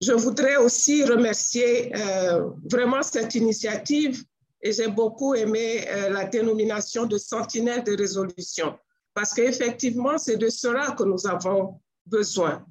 Je 0.00 0.12
voudrais 0.12 0.56
aussi 0.56 1.04
remercier 1.04 1.94
euh, 1.96 2.50
vraiment 2.70 3.02
cette 3.02 3.34
initiative 3.34 4.24
et 4.60 4.72
j'ai 4.72 4.88
beaucoup 4.88 5.34
aimé 5.34 5.86
euh, 5.88 6.10
la 6.10 6.24
dénomination 6.24 7.06
de 7.06 7.16
sentinelle 7.16 7.84
de 7.84 7.96
résolution 7.96 8.76
parce 9.14 9.32
qu'effectivement, 9.32 10.18
c'est 10.18 10.36
de 10.36 10.48
cela 10.48 10.90
que 10.98 11.04
nous 11.04 11.26
avons 11.26 11.80
besoin. 12.04 12.66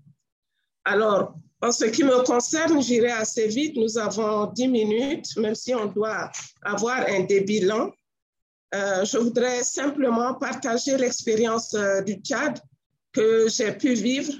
Alors, 0.84 1.36
en 1.62 1.72
ce 1.72 1.86
qui 1.86 2.04
me 2.04 2.24
concerne, 2.26 2.82
j'irai 2.82 3.12
assez 3.12 3.48
vite. 3.48 3.78
Nous 3.78 3.98
avons 3.98 4.48
dix 4.48 4.68
minutes, 4.68 5.38
même 5.38 5.56
si 5.56 5.74
on 5.74 5.86
doit 5.86 6.30
avoir 6.62 7.06
un 7.08 7.22
débit 7.22 7.62
lent. 7.62 7.92
Euh, 8.74 9.06
je 9.06 9.18
voudrais 9.20 9.64
simplement 9.64 10.34
partager 10.34 10.98
l'expérience 10.98 11.76
euh, 11.76 12.02
du 12.02 12.16
Tchad 12.16 12.60
que 13.12 13.48
j'ai 13.48 13.72
pu 13.74 13.94
vivre 13.94 14.34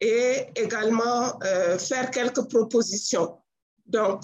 et 0.00 0.46
également 0.56 1.38
euh, 1.42 1.76
faire 1.76 2.10
quelques 2.10 2.48
propositions. 2.48 3.36
Donc, 3.84 4.22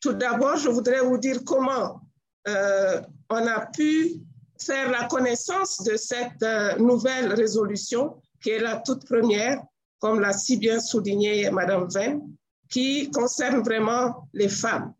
tout 0.00 0.12
d'abord, 0.12 0.56
je 0.56 0.68
voudrais 0.68 1.00
vous 1.00 1.18
dire 1.18 1.42
comment 1.44 2.00
on 2.48 3.46
a 3.48 3.66
pu 3.66 4.20
faire 4.56 4.88
la 4.88 5.06
connaissance 5.06 5.82
de 5.82 5.96
cette 5.96 6.44
nouvelle 6.78 7.32
résolution, 7.32 8.22
qui 8.40 8.50
est 8.50 8.60
la 8.60 8.76
toute 8.76 9.04
première, 9.04 9.60
comme 9.98 10.20
l'a 10.20 10.32
si 10.32 10.56
bien 10.56 10.78
souligné 10.78 11.50
Madame 11.50 11.88
Venn, 11.88 12.22
qui 12.70 13.10
concerne 13.10 13.64
vraiment 13.64 14.28
les 14.32 14.48
femmes. 14.48 14.94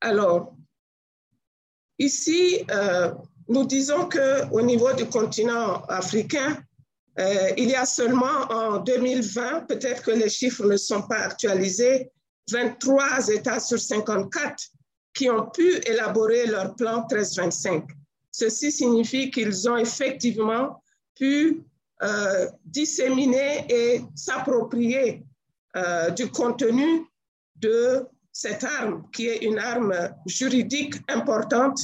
Alors, 0.00 0.54
Ici, 1.98 2.64
euh, 2.70 3.12
nous 3.48 3.64
disons 3.66 4.08
qu'au 4.08 4.62
niveau 4.62 4.92
du 4.92 5.06
continent 5.06 5.82
africain, 5.88 6.62
euh, 7.18 7.50
il 7.56 7.68
y 7.70 7.74
a 7.74 7.84
seulement 7.84 8.46
en 8.50 8.78
2020, 8.78 9.66
peut-être 9.66 10.02
que 10.02 10.12
les 10.12 10.28
chiffres 10.28 10.64
ne 10.64 10.76
sont 10.76 11.02
pas 11.02 11.18
actualisés, 11.18 12.12
23 12.50 13.28
États 13.28 13.58
sur 13.58 13.80
54 13.80 14.56
qui 15.12 15.28
ont 15.28 15.50
pu 15.50 15.76
élaborer 15.86 16.46
leur 16.46 16.76
plan 16.76 17.04
1325. 17.10 17.84
Ceci 18.30 18.70
signifie 18.70 19.30
qu'ils 19.32 19.68
ont 19.68 19.76
effectivement 19.76 20.80
pu 21.16 21.64
euh, 22.02 22.46
disséminer 22.64 23.66
et 23.68 24.02
s'approprier 24.14 25.24
du 26.16 26.28
contenu 26.32 27.06
de 27.54 28.04
cette 28.38 28.62
arme, 28.62 29.02
qui 29.10 29.26
est 29.26 29.38
une 29.38 29.58
arme 29.58 29.92
juridique 30.24 30.94
importante 31.08 31.80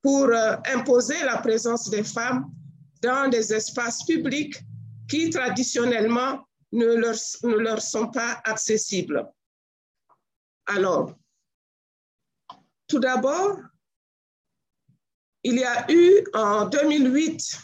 pour 0.00 0.26
euh, 0.26 0.54
imposer 0.66 1.20
la 1.24 1.38
présence 1.38 1.90
des 1.90 2.04
femmes 2.04 2.52
dans 3.02 3.28
des 3.28 3.52
espaces 3.52 4.04
publics 4.04 4.60
qui 5.08 5.28
traditionnellement 5.28 6.46
ne 6.70 6.86
leur, 6.94 7.16
ne 7.42 7.56
leur 7.56 7.82
sont 7.82 8.12
pas 8.12 8.40
accessibles. 8.44 9.28
Alors, 10.66 11.16
tout 12.86 13.00
d'abord, 13.00 13.58
il 15.42 15.54
y 15.54 15.64
a 15.64 15.84
eu 15.90 16.24
en 16.32 16.66
2008, 16.66 17.58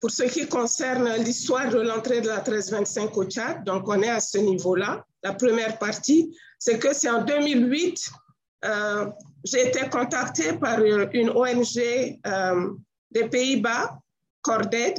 pour 0.00 0.10
ce 0.10 0.22
qui 0.22 0.48
concerne 0.48 1.12
l'histoire 1.16 1.68
de 1.68 1.80
l'entrée 1.80 2.22
de 2.22 2.28
la 2.28 2.36
1325 2.36 3.14
au 3.18 3.24
Tchad, 3.26 3.64
donc 3.64 3.86
on 3.86 4.00
est 4.00 4.08
à 4.08 4.20
ce 4.20 4.38
niveau-là, 4.38 5.04
la 5.22 5.34
première 5.34 5.78
partie, 5.78 6.34
c'est 6.58 6.78
que 6.78 6.94
c'est 6.94 7.10
en 7.10 7.22
2008, 7.22 8.10
euh, 8.64 9.06
j'ai 9.44 9.68
été 9.68 9.88
contactée 9.88 10.54
par 10.54 10.82
une 10.82 11.30
ONG 11.30 12.18
euh, 12.26 12.70
des 13.10 13.28
Pays-Bas, 13.28 13.98
Corded, 14.42 14.98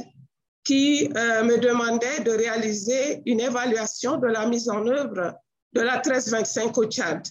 qui 0.64 1.08
me 1.08 1.56
demandait 1.56 2.20
de 2.20 2.30
réaliser 2.30 3.22
une 3.24 3.40
évaluation 3.40 4.18
de 4.18 4.26
la 4.26 4.46
mise 4.46 4.68
en 4.68 4.86
œuvre 4.86 5.34
de 5.72 5.80
la 5.80 5.94
1325 5.94 6.76
au 6.76 6.84
Tchad. 6.84 7.26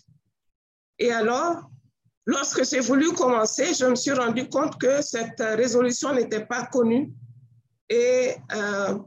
Et 0.98 1.12
alors, 1.12 1.70
lorsque 2.26 2.63
j'ai 2.66 2.80
voulu 2.80 3.12
commencer, 3.13 3.74
je 3.74 3.86
me 3.86 3.96
suis 3.96 4.12
rendu 4.12 4.48
compte 4.50 4.80
que 4.80 5.02
cette 5.02 5.40
résolution 5.40 6.13
n'était 6.13 6.46
pas 6.46 6.66
connue. 6.66 7.12
Et 7.90 8.36
euh, 8.54 8.98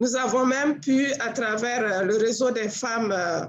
nous 0.00 0.16
avons 0.16 0.46
même 0.46 0.80
pu, 0.80 1.12
à 1.20 1.32
travers 1.32 2.04
le 2.04 2.16
réseau 2.16 2.50
des 2.50 2.68
femmes 2.68 3.12
euh, 3.12 3.42
euh, 3.42 3.46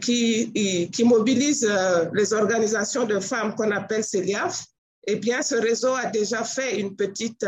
qui, 0.00 0.90
qui 0.90 1.04
mobilise 1.04 1.70
les 2.12 2.32
organisations 2.32 3.04
de 3.04 3.20
femmes 3.20 3.54
qu'on 3.54 3.70
appelle 3.70 4.04
CELIAF, 4.04 4.64
eh 5.06 5.16
bien, 5.16 5.42
ce 5.42 5.56
réseau 5.56 5.94
a 5.94 6.06
déjà 6.06 6.44
fait 6.44 6.80
une 6.80 6.96
petite 6.96 7.46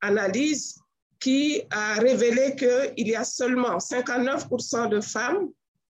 analyse 0.00 0.76
qui 1.22 1.62
a 1.70 1.94
révélé 1.94 2.56
qu'il 2.56 3.08
y 3.08 3.14
a 3.14 3.24
seulement 3.24 3.78
59% 3.78 4.88
de 4.88 5.00
femmes 5.00 5.48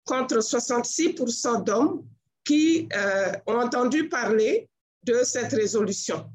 contre 0.04 0.38
66% 0.38 1.64
d'hommes 1.64 2.04
qui 2.44 2.88
euh, 2.96 3.32
ont 3.48 3.60
entendu 3.60 4.08
parler 4.08 4.68
de 5.02 5.22
cette 5.24 5.52
résolution. 5.52 6.30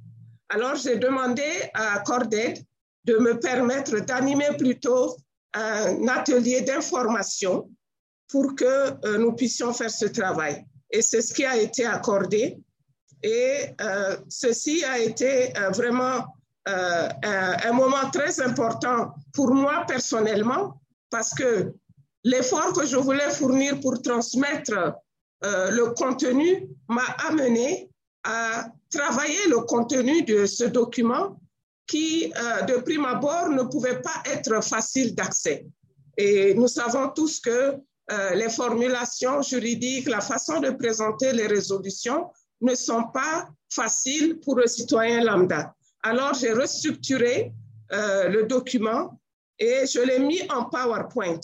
Alors, 0.49 0.75
j'ai 0.75 0.97
demandé 0.97 1.49
à 1.73 1.99
Corded 1.99 2.57
de 3.05 3.17
me 3.17 3.39
permettre 3.39 4.01
d'animer 4.01 4.49
plutôt 4.57 5.15
un 5.53 6.07
atelier 6.09 6.61
d'information 6.61 7.69
pour 8.31 8.55
que 8.55 8.65
euh, 8.65 9.17
nous 9.17 9.33
puissions 9.33 9.73
faire 9.73 9.91
ce 9.91 10.05
travail. 10.05 10.65
Et 10.89 11.01
c'est 11.01 11.21
ce 11.21 11.33
qui 11.33 11.45
a 11.45 11.57
été 11.57 11.85
accordé. 11.85 12.57
Et 13.23 13.55
euh, 13.81 14.17
ceci 14.29 14.83
a 14.83 14.97
été 14.97 15.53
vraiment 15.75 16.25
un, 16.65 17.73
moment 17.73 18.09
très 18.11 18.39
important 18.41 19.13
pour 19.33 19.53
moi 19.53 19.83
personnellement 19.87 20.81
parce 21.09 21.33
que 21.33 21.73
l'effort 22.23 22.73
que 22.73 22.85
je 22.85 22.97
voulais 22.97 23.29
fournir 23.29 23.79
pour 23.79 24.01
transmettre 24.01 24.95
euh, 25.43 25.71
le 25.71 25.91
contenu 25.93 26.67
m'a 26.87 27.05
amené 27.27 27.89
à 28.23 28.67
travailler 28.91 29.47
le 29.49 29.61
contenu 29.61 30.23
de 30.23 30.45
ce 30.45 30.65
document 30.65 31.39
qui, 31.87 32.31
euh, 32.37 32.61
de 32.61 32.75
prime 32.81 33.05
abord, 33.05 33.49
ne 33.49 33.63
pouvait 33.63 34.01
pas 34.01 34.21
être 34.25 34.63
facile 34.63 35.15
d'accès. 35.15 35.65
Et 36.17 36.53
nous 36.53 36.67
savons 36.67 37.09
tous 37.09 37.39
que 37.39 37.75
euh, 38.11 38.35
les 38.35 38.49
formulations 38.49 39.41
juridiques, 39.41 40.07
la 40.07 40.21
façon 40.21 40.59
de 40.59 40.71
présenter 40.71 41.33
les 41.33 41.47
résolutions 41.47 42.29
ne 42.61 42.75
sont 42.75 43.03
pas 43.13 43.47
faciles 43.69 44.39
pour 44.39 44.55
le 44.55 44.67
citoyen 44.67 45.23
lambda. 45.23 45.75
Alors, 46.03 46.33
j'ai 46.33 46.51
restructuré 46.51 47.53
le 47.93 48.43
document 48.43 49.19
et 49.59 49.85
je 49.85 49.99
l'ai 49.99 50.19
mis 50.19 50.41
en 50.49 50.65
PowerPoint 50.65 51.41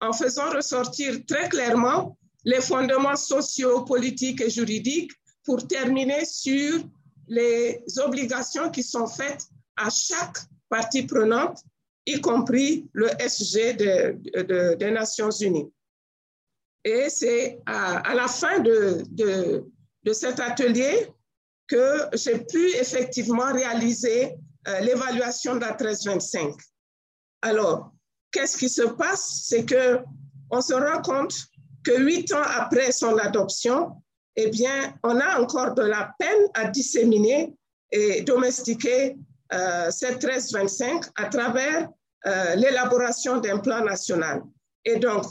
en 0.00 0.12
faisant 0.12 0.50
ressortir 0.50 1.24
très 1.26 1.48
clairement 1.48 2.16
les 2.44 2.60
fondements 2.60 3.16
sociaux, 3.16 3.82
politiques 3.82 4.40
et 4.40 4.50
juridiques 4.50 5.12
pour 5.44 5.66
terminer 5.66 6.24
sur 6.24 6.80
les 7.28 7.82
obligations 8.04 8.70
qui 8.70 8.82
sont 8.82 9.06
faites 9.06 9.42
à 9.76 9.90
chaque 9.90 10.38
partie 10.68 11.02
prenante, 11.02 11.58
y 12.06 12.20
compris 12.20 12.86
le 12.92 13.08
SG 13.18 13.74
des 13.74 14.90
Nations 14.92 15.30
Unies. 15.30 15.72
Et 16.86 17.10
c'est 17.10 17.58
à, 17.66 18.14
la 18.14 18.28
fin 18.28 18.60
de, 18.60 19.02
de, 19.10 20.12
cet 20.12 20.38
atelier 20.38 21.12
que 21.66 22.06
j'ai 22.12 22.38
pu 22.38 22.64
effectivement 22.76 23.52
réaliser 23.52 24.36
euh, 24.68 24.80
l'évaluation 24.80 25.56
de 25.56 25.62
la 25.62 25.70
1325. 25.70 26.54
Alors, 27.42 27.90
qu'est-ce 28.30 28.56
qui 28.56 28.68
se 28.68 28.82
passe? 28.82 29.46
C'est 29.48 29.64
que 29.64 29.98
on 30.48 30.60
se 30.60 30.74
rend 30.74 31.02
compte 31.02 31.34
que 31.82 32.00
huit 32.00 32.32
ans 32.32 32.46
après 32.56 32.92
son 32.92 33.18
adoption, 33.18 34.00
eh 34.36 34.48
bien, 34.50 34.94
on 35.02 35.18
a 35.18 35.40
encore 35.40 35.74
de 35.74 35.82
la 35.82 36.12
peine 36.20 36.46
à 36.54 36.66
disséminer 36.68 37.52
et 37.90 38.20
domestiquer 38.20 39.16
euh, 39.52 39.90
cette 39.90 40.22
1325 40.22 41.04
à 41.16 41.24
travers 41.24 41.88
euh, 42.26 42.54
l'élaboration 42.54 43.38
d'un 43.40 43.58
plan 43.58 43.84
national. 43.84 44.44
Et 44.84 45.00
donc, 45.00 45.24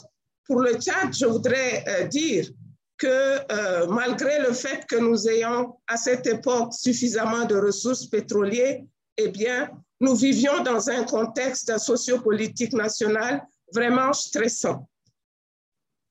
pour 0.46 0.62
le 0.62 0.74
Tchad, 0.76 1.14
je 1.14 1.26
voudrais 1.26 1.84
euh, 1.88 2.04
dire 2.08 2.50
que 2.98 3.08
euh, 3.08 3.88
malgré 3.88 4.40
le 4.40 4.54
fait 4.54 4.86
que 4.88 4.96
nous 4.96 5.28
ayons 5.28 5.76
à 5.88 5.98
cette 5.98 6.28
époque 6.28 6.74
suffisamment 6.74 7.46
de 7.46 7.56
ressources 7.56 8.06
pétrolières, 8.06 8.82
eh 9.18 9.28
bien, 9.30 9.70
nous 10.00 10.16
vivions 10.16 10.64
dans 10.64 10.90
un 10.90 11.04
contexte 11.04 11.78
sociopolitique 11.78 12.74
national 12.74 13.46
vraiment 13.74 14.14
stressant. 14.14 14.88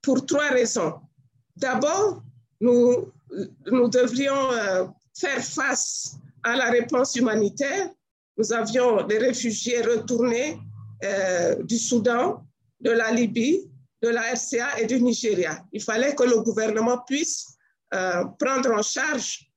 Pour 0.02 0.26
trois 0.26 0.48
raisons. 0.48 1.00
D'abord, 1.56 2.22
nous, 2.60 3.12
nous 3.66 3.88
devrions 3.88 4.52
euh, 4.52 4.86
faire 5.16 5.42
face 5.42 6.16
à 6.42 6.56
la 6.56 6.70
réponse 6.70 7.16
humanitaire. 7.16 7.88
Nous 8.36 8.52
avions 8.52 9.06
des 9.06 9.18
réfugiés 9.18 9.80
retournés 9.80 10.58
euh, 11.04 11.62
du 11.62 11.78
Soudan, 11.78 12.44
de 12.80 12.90
la 12.90 13.10
Libye, 13.12 13.70
de 14.04 14.10
la 14.10 14.22
RCA 14.34 14.80
et 14.80 14.86
du 14.86 15.00
Nigeria. 15.00 15.54
Il 15.72 15.82
fallait 15.82 16.14
que 16.14 16.24
le 16.24 16.38
gouvernement 16.48 16.98
puisse 17.06 17.54
euh, 17.94 18.24
prendre 18.38 18.70
en 18.72 18.82
charge 18.82 19.50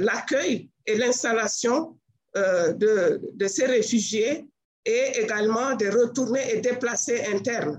l'accueil 0.00 0.68
et 0.86 0.96
l'installation 0.96 1.96
euh, 2.36 2.72
de, 2.72 3.20
de, 3.34 3.46
ces 3.46 3.66
réfugiés 3.66 4.46
et 4.86 5.20
également 5.20 5.74
de 5.76 5.86
retourner 5.86 6.40
et 6.54 6.60
déplacer 6.60 7.26
internes. 7.26 7.78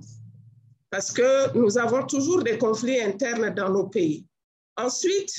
Parce 0.92 1.12
que 1.12 1.58
nous 1.58 1.78
avons 1.80 2.06
toujours 2.06 2.44
des 2.44 2.60
conflits 2.60 3.02
internes 3.02 3.50
dans 3.56 3.70
nos 3.72 3.88
pays. 3.88 4.28
Ensuite, 4.78 5.34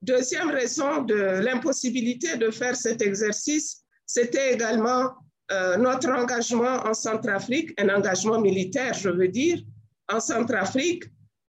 deuxième 0.00 0.50
raison 0.50 1.02
de 1.02 1.14
l'impossibilité 1.14 2.36
de 2.36 2.52
faire 2.52 2.76
cet 2.76 3.02
exercice, 3.02 3.82
c'était 4.06 4.54
également 4.54 5.10
euh, 5.50 5.76
notre 5.76 6.10
engagement 6.10 6.86
en 6.86 6.94
Centrafrique, 6.94 7.74
un 7.80 7.88
engagement 7.88 8.40
militaire, 8.40 8.94
je 8.94 9.08
veux 9.08 9.28
dire, 9.28 9.58
en 10.08 10.20
Centrafrique, 10.20 11.04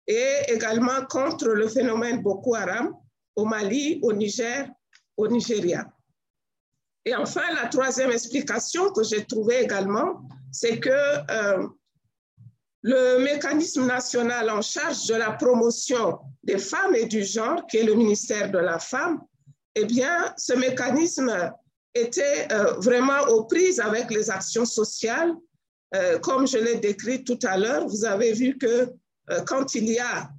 et 0.07 0.35
également 0.47 1.05
contre 1.09 1.49
le 1.49 1.67
phénomène 1.67 2.21
Boko 2.21 2.55
Haram 2.55 2.93
au 3.35 3.45
Mali, 3.45 3.99
au 4.01 4.13
Niger, 4.13 4.69
au 5.17 5.27
Nigeria. 5.27 5.85
Et 7.05 7.15
enfin, 7.15 7.43
la 7.53 7.67
troisième 7.67 8.11
explication 8.11 8.91
que 8.91 9.03
j'ai 9.03 9.25
trouvée 9.25 9.61
également, 9.61 10.21
c'est 10.51 10.79
que 10.79 10.89
euh, 10.89 11.67
le 12.81 13.19
mécanisme 13.19 13.85
national 13.85 14.49
en 14.49 14.61
charge 14.61 15.07
de 15.07 15.15
la 15.15 15.31
promotion 15.31 16.19
des 16.43 16.57
femmes 16.57 16.95
et 16.95 17.05
du 17.05 17.23
genre, 17.23 17.65
qui 17.67 17.77
est 17.77 17.83
le 17.83 17.95
ministère 17.95 18.51
de 18.51 18.57
la 18.57 18.79
Femme, 18.79 19.21
eh 19.75 19.85
bien, 19.85 20.33
ce 20.37 20.53
mécanisme 20.53 21.51
était 21.93 22.47
euh, 22.51 22.73
vraiment 22.79 23.21
aux 23.29 23.45
prises 23.45 23.79
avec 23.79 24.09
les 24.11 24.29
actions 24.29 24.65
sociales. 24.65 25.33
Euh, 25.95 26.19
comme 26.19 26.47
je 26.47 26.57
l'ai 26.57 26.75
décrit 26.75 27.23
tout 27.23 27.39
à 27.43 27.57
l'heure, 27.57 27.87
vous 27.87 28.05
avez 28.05 28.33
vu 28.33 28.57
que 28.57 28.89
quand 29.45 29.75
il 29.75 29.89
y 29.89 29.99
a 29.99 30.29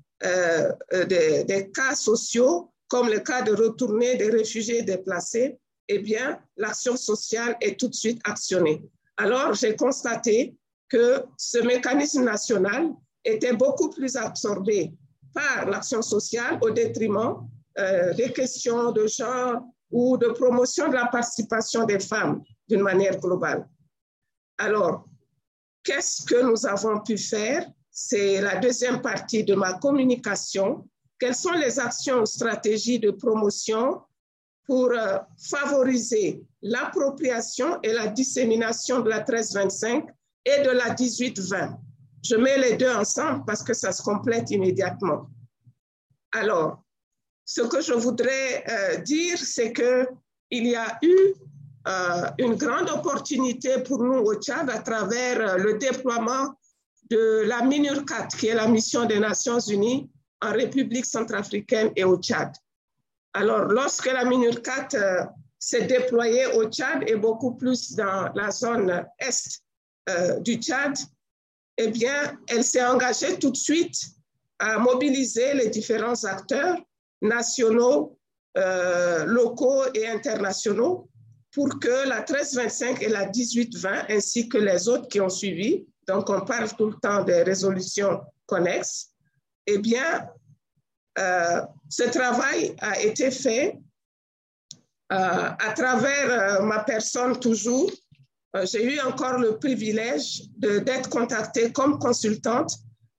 des, 1.06 1.44
des, 1.44 1.70
cas 1.70 1.94
sociaux, 1.94 2.72
comme 2.88 3.08
le 3.08 3.20
cas 3.20 3.42
de 3.42 3.52
retourner 3.52 4.16
des 4.16 4.30
réfugiés 4.30 4.80
déplacés, 4.82 5.58
eh 5.88 5.98
bien, 5.98 6.38
l'action 6.56 6.96
sociale 6.96 7.56
est 7.61 7.78
tout 7.78 7.88
de 7.88 7.94
suite 7.94 8.20
actionnée. 8.24 8.82
Alors, 9.18 9.52
j'ai 9.54 9.76
constaté 9.76 10.56
que 10.88 11.22
ce 11.37 11.58
mécanisme 11.58 12.24
national 12.24 12.92
était 13.24 13.52
beaucoup 13.52 13.90
plus 13.90 14.16
absorbé 14.16 14.92
par 15.34 15.66
l'action 15.68 16.02
sociale 16.02 16.58
au 16.62 16.70
détriment 16.70 17.48
euh, 17.78 18.14
des 18.14 18.32
questions 18.32 18.92
de 18.92 19.06
genre 19.06 19.62
ou 19.90 20.16
de 20.16 20.28
promotion 20.28 20.88
de 20.88 20.94
la 20.94 21.06
participation 21.06 21.84
des 21.84 22.00
femmes 22.00 22.42
d'une 22.68 22.82
manière 22.82 23.18
globale. 23.18 23.68
Alors, 24.59 25.07
qu'est-ce 25.89 26.22
que 26.26 26.43
nous 26.43 26.66
avons 26.66 27.01
pu 27.01 27.16
faire 27.16 27.66
C'est 27.91 28.43
la 28.43 28.57
deuxième 28.57 29.01
partie 29.01 29.43
de 29.43 29.55
ma 29.55 29.72
communication. 29.78 30.86
Quelles 31.18 31.34
sont 31.34 31.53
les 31.53 31.80
actions, 31.80 32.26
stratégies 32.26 32.99
de 32.99 33.11
promotion 33.11 34.03
pour 34.66 34.91
euh, 34.91 35.16
favoriser 35.51 36.43
l'appropriation 36.61 37.80
et 37.82 37.95
la 37.95 38.09
dissémination 38.09 39.01
de 39.01 39.09
la 39.09 39.20
1325 39.20 40.05
et 40.45 40.62
de 40.62 40.70
la 40.70 40.91
1820. 40.91 41.78
Je 42.22 42.36
mets 42.36 42.59
les 42.59 42.76
deux 42.76 42.95
ensemble 42.95 43.45
parce 43.47 43.62
que 43.62 43.72
ça 43.72 43.91
se 43.91 44.03
complète 44.03 44.51
immédiatement. 44.51 45.30
Alors, 46.32 46.82
ce 47.47 47.62
que 47.62 47.80
je 47.80 47.95
voudrais 47.95 48.62
euh, 48.68 48.97
dire, 48.99 49.39
c'est 49.39 49.72
qu'il 49.72 50.66
y 50.66 50.76
a 50.76 50.99
eu 51.01 51.32
une 52.39 52.55
grande 52.55 52.91
opportunité 52.91 53.83
pour 53.83 54.03
nous 54.03 54.18
au 54.18 54.35
Tchad 54.35 54.68
à 54.68 54.79
travers 54.79 55.57
le 55.57 55.79
déploiement 55.79 56.55
de 57.11 57.43
la 57.47 57.62
MINURCAT, 57.62 58.29
qui 58.39 58.49
est 58.49 58.55
la 58.55 58.68
mission 58.68 59.07
des 59.07 59.18
Nations 59.18 59.61
Unies 59.61 60.11
en 60.43 60.53
République 60.53 61.07
centrafricaine 61.07 61.93
et 61.97 62.05
au 62.05 62.18
Tchad. 62.18 62.53
Alors, 63.35 63.64
lorsque 63.64 64.07
la 64.07 64.24
MINURCAT 64.24 64.89
euh, 64.95 65.24
s'est 65.59 65.87
déployée 65.87 66.47
au 66.55 66.64
Tchad 66.64 67.05
et 67.07 67.16
beaucoup 67.16 67.55
plus 67.55 67.95
dans 67.95 68.31
la 68.35 68.51
zone 68.51 69.05
est 69.18 69.62
euh, 70.09 70.39
du 70.41 70.55
Tchad, 70.55 70.97
eh 71.76 71.89
bien, 71.89 72.39
elle 72.49 72.64
s'est 72.64 72.85
engagée 72.85 73.39
tout 73.39 73.51
de 73.51 73.57
suite 73.57 73.97
à 74.59 74.79
mobiliser 74.79 75.55
les 75.55 75.68
différents 75.68 76.24
acteurs 76.24 76.76
nationaux, 77.22 78.18
euh, 78.57 79.24
locaux 79.24 79.85
et 79.95 80.09
internationaux 80.09 81.07
pour 81.53 81.78
que 81.78 82.09
la 82.09 82.18
1325 82.18 83.03
et 83.03 83.09
la 83.09 83.26
1820, 83.26 84.07
ainsi 84.11 84.49
que 84.49 84.59
les 84.59 84.88
autres 84.88 85.09
qui 85.09 85.20
ont 85.20 85.28
suivi, 85.28 85.86
donc 86.07 86.28
on 86.30 86.40
parle 86.42 86.68
tout 86.76 86.86
le 86.86 86.96
temps 86.96 87.22
des 87.24 87.42
résolutions 87.42 88.20
connexes, 88.46 89.11
eh 89.66 89.78
bien, 89.78 90.28
euh, 91.18 91.61
ce 91.88 92.05
travail 92.05 92.74
a 92.80 93.01
été 93.01 93.30
fait 93.30 93.78
euh, 95.12 95.16
à 95.16 95.72
travers 95.74 96.30
euh, 96.30 96.62
ma 96.62 96.84
personne 96.84 97.38
toujours. 97.38 97.90
J'ai 98.64 98.94
eu 98.94 99.01
encore 99.01 99.38
le 99.38 99.59
privilège 99.59 100.42
d'être 100.57 101.11
contactée 101.11 101.70
comme 101.70 101.99
consultante 101.99 102.72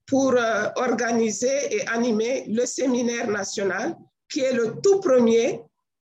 pour 0.07 0.33
organiser 0.75 1.75
et 1.75 1.87
animer 1.87 2.45
le 2.47 2.65
séminaire 2.65 3.29
national, 3.29 3.95
qui 4.27 4.39
est 4.39 4.53
le 4.53 4.81
tout 4.81 4.99
premier 4.99 5.61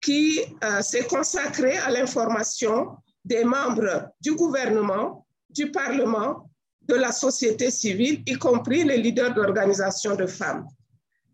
qui 0.00 0.40
s'est 0.80 1.04
consacré 1.04 1.76
à 1.78 1.90
l'information 1.90 2.96
des 3.24 3.44
membres 3.44 4.10
du 4.20 4.34
gouvernement, 4.34 5.26
du 5.50 5.70
Parlement, 5.70 6.48
de 6.88 6.94
la 6.94 7.12
société 7.12 7.70
civile, 7.70 8.22
y 8.26 8.34
compris 8.34 8.84
les 8.84 8.96
leaders 8.96 9.34
d'organisations 9.34 10.16
de 10.16 10.26
femmes. 10.26 10.66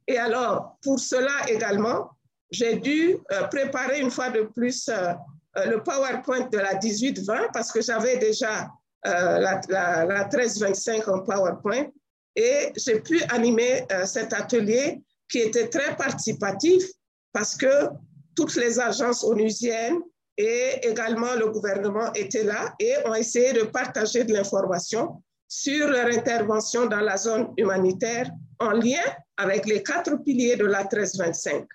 Et 0.07 0.19
alors, 0.19 0.77
pour 0.83 0.99
cela 0.99 1.49
également, 1.49 2.11
j'ai 2.51 2.77
dû 2.77 3.17
euh, 3.33 3.45
préparer 3.45 4.01
une 4.01 4.11
fois 4.11 4.31
de 4.31 4.43
plus 4.43 4.89
euh, 4.89 5.13
euh, 5.57 5.67
le 5.67 5.83
PowerPoint 5.83 6.49
de 6.49 6.59
la 6.59 6.75
18-20 6.75 7.53
parce 7.53 7.73
que 7.73 7.81
j'avais 7.81 8.19
déjà 8.19 8.71
la, 9.07 9.61
la 9.69 10.25
13-25 10.31 11.11
en 11.11 11.21
PowerPoint 11.21 11.89
et 12.35 12.73
j'ai 12.75 13.01
pu 13.01 13.23
animer 13.25 13.87
cet 14.07 14.33
atelier 14.33 15.03
qui 15.29 15.41
était 15.41 15.69
très 15.69 15.95
participatif 15.95 16.83
parce 17.31 17.55
que 17.55 17.91
toutes 18.35 18.57
les 18.57 18.79
agences 18.81 19.25
onusiennes 19.25 20.01
et 20.37 20.81
également 20.83 21.35
le 21.35 21.49
gouvernement 21.51 22.13
étaient 22.15 22.45
là 22.45 22.75
et 22.79 22.95
ont 23.07 23.15
essayé 23.15 23.53
de 23.53 23.63
partager 23.63 24.25
de 24.25 24.33
l'information 24.33 25.23
sur 25.49 25.89
leur 25.89 26.07
intervention 26.07 26.87
dans 26.87 27.01
la 27.01 27.17
zone 27.17 27.53
humanitaire 27.57 28.31
en 28.59 28.71
lien 28.71 29.03
avec 29.37 29.67
les 29.67 29.83
quatre 29.83 30.17
piliers 30.25 30.57
de 30.57 30.65
la 30.65 30.81
1325. 30.81 31.67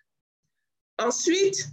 Ensuite, 0.99 1.67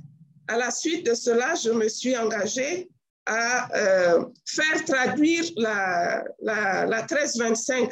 à 0.48 0.56
la 0.56 0.70
suite 0.70 1.04
de 1.06 1.14
cela, 1.14 1.54
je 1.54 1.70
me 1.70 1.88
suis 1.88 2.16
engagée 2.16 2.88
à 3.26 3.74
euh, 3.76 4.24
faire 4.44 4.84
traduire 4.84 5.44
la, 5.56 6.22
la, 6.40 6.86
la 6.86 6.98
1325 6.98 7.90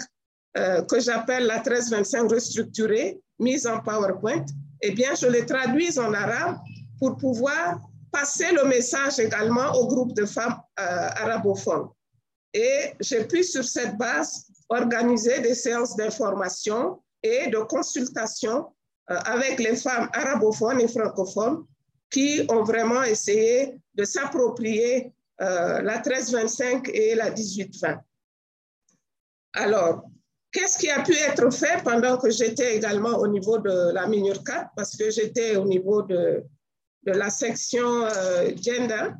euh, 0.57 0.83
que 0.83 1.01
j'appelle 1.01 1.47
la 1.47 1.57
1325 1.57 2.31
restructurée, 2.31 3.21
mise 3.41 3.67
en 3.67 3.81
PowerPoint. 3.81 4.45
Eh 4.83 4.93
bien, 4.93 5.15
je 5.17 5.27
l'ai 5.27 5.45
traduise 5.45 5.99
en 5.99 6.13
arabe 6.15 6.59
pour 7.05 7.17
pouvoir 7.19 7.81
passer 8.11 8.53
le 8.53 8.65
message 8.65 9.19
également 9.19 9.73
au 9.75 9.87
groupe 9.89 10.15
de 10.15 10.25
femmes 10.25 10.57
euh, 10.81 11.09
arabophones. 11.25 11.89
Et 12.55 12.95
j'ai 13.01 13.25
pu, 13.25 13.43
sur 13.43 13.65
cette 13.65 13.99
base, 13.99 14.47
organiser 14.71 15.41
des 15.41 15.55
séances 15.55 15.97
d'information 15.97 17.03
et 17.23 17.49
de 17.49 17.59
consultation 17.59 18.73
euh, 19.11 19.17
avec 19.27 19.59
les 19.59 19.77
femmes 19.77 20.09
arabophones 20.15 20.81
et 20.81 20.89
francophones 20.89 21.65
qui 22.11 22.47
ont 22.49 22.63
vraiment 22.63 23.03
essayé 23.03 23.77
de 23.95 24.05
s'approprier 24.05 25.13
euh, 25.43 25.83
la 25.83 25.97
1325 25.97 26.89
et 26.89 27.15
la 27.17 27.31
1820. 27.31 28.01
Alors, 29.55 30.05
qu'est-ce 30.53 30.79
qui 30.79 30.89
a 30.91 31.03
pu 31.03 31.15
être 31.17 31.53
fait 31.53 31.83
pendant 31.85 32.17
que 32.17 32.31
j'étais 32.31 32.77
également 32.77 33.19
au 33.19 33.27
niveau 33.27 33.59
de 33.59 33.93
la 33.93 34.07
MINURCAT, 34.07 34.71
parce 34.77 34.97
que 34.97 35.11
j'étais 35.11 35.57
au 35.57 35.65
niveau 35.65 36.03
de, 36.03 36.45
de 37.07 37.13
la 37.13 37.31
section 37.31 38.05
euh, 38.05 38.51
gender 38.61 39.11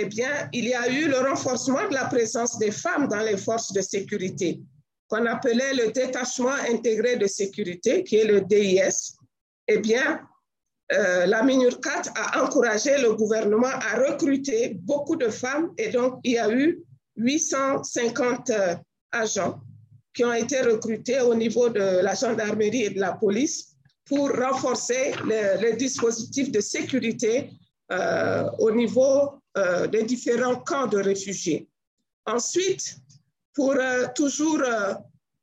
eh 0.00 0.04
bien, 0.04 0.48
il 0.52 0.66
y 0.66 0.74
a 0.74 0.88
eu 0.88 1.08
le 1.08 1.18
renforcement 1.18 1.88
de 1.88 1.94
la 1.94 2.04
présence 2.04 2.56
des 2.58 2.70
femmes 2.70 3.08
dans 3.08 3.20
les 3.20 3.36
forces 3.36 3.72
de 3.72 3.80
sécurité, 3.80 4.60
qu'on 5.08 5.26
appelait 5.26 5.74
le 5.74 5.90
détachement 5.90 6.54
intégré 6.70 7.16
de 7.16 7.26
sécurité, 7.26 8.04
qui 8.04 8.16
est 8.16 8.24
le 8.24 8.42
DIS. 8.42 9.16
Eh 9.66 9.78
bien, 9.78 10.20
euh, 10.92 11.26
la 11.26 11.42
MINURCAT 11.42 12.02
a 12.14 12.44
encouragé 12.44 12.96
le 12.98 13.14
gouvernement 13.14 13.66
à 13.66 13.98
recruter 14.06 14.76
beaucoup 14.80 15.16
de 15.16 15.28
femmes 15.28 15.72
et 15.76 15.90
donc 15.90 16.20
il 16.24 16.32
y 16.32 16.38
a 16.38 16.50
eu 16.50 16.80
850 17.16 18.50
euh, 18.50 18.74
agents 19.12 19.60
qui 20.14 20.24
ont 20.24 20.32
été 20.32 20.60
recrutés 20.62 21.20
au 21.20 21.34
niveau 21.34 21.68
de 21.68 22.00
la 22.02 22.14
gendarmerie 22.14 22.84
et 22.84 22.90
de 22.90 23.00
la 23.00 23.12
police 23.12 23.67
pour 24.08 24.30
renforcer 24.30 25.12
le, 25.24 25.76
dispositif 25.76 26.50
de 26.50 26.60
sécurité 26.60 27.50
euh, 27.92 28.44
au 28.58 28.70
niveau 28.70 29.40
euh, 29.56 29.86
des 29.86 30.02
différents 30.02 30.56
camps 30.56 30.86
de 30.86 30.98
réfugiés. 30.98 31.68
Ensuite, 32.26 32.96
pour 33.54 33.72
euh, 33.72 34.06
toujours 34.14 34.62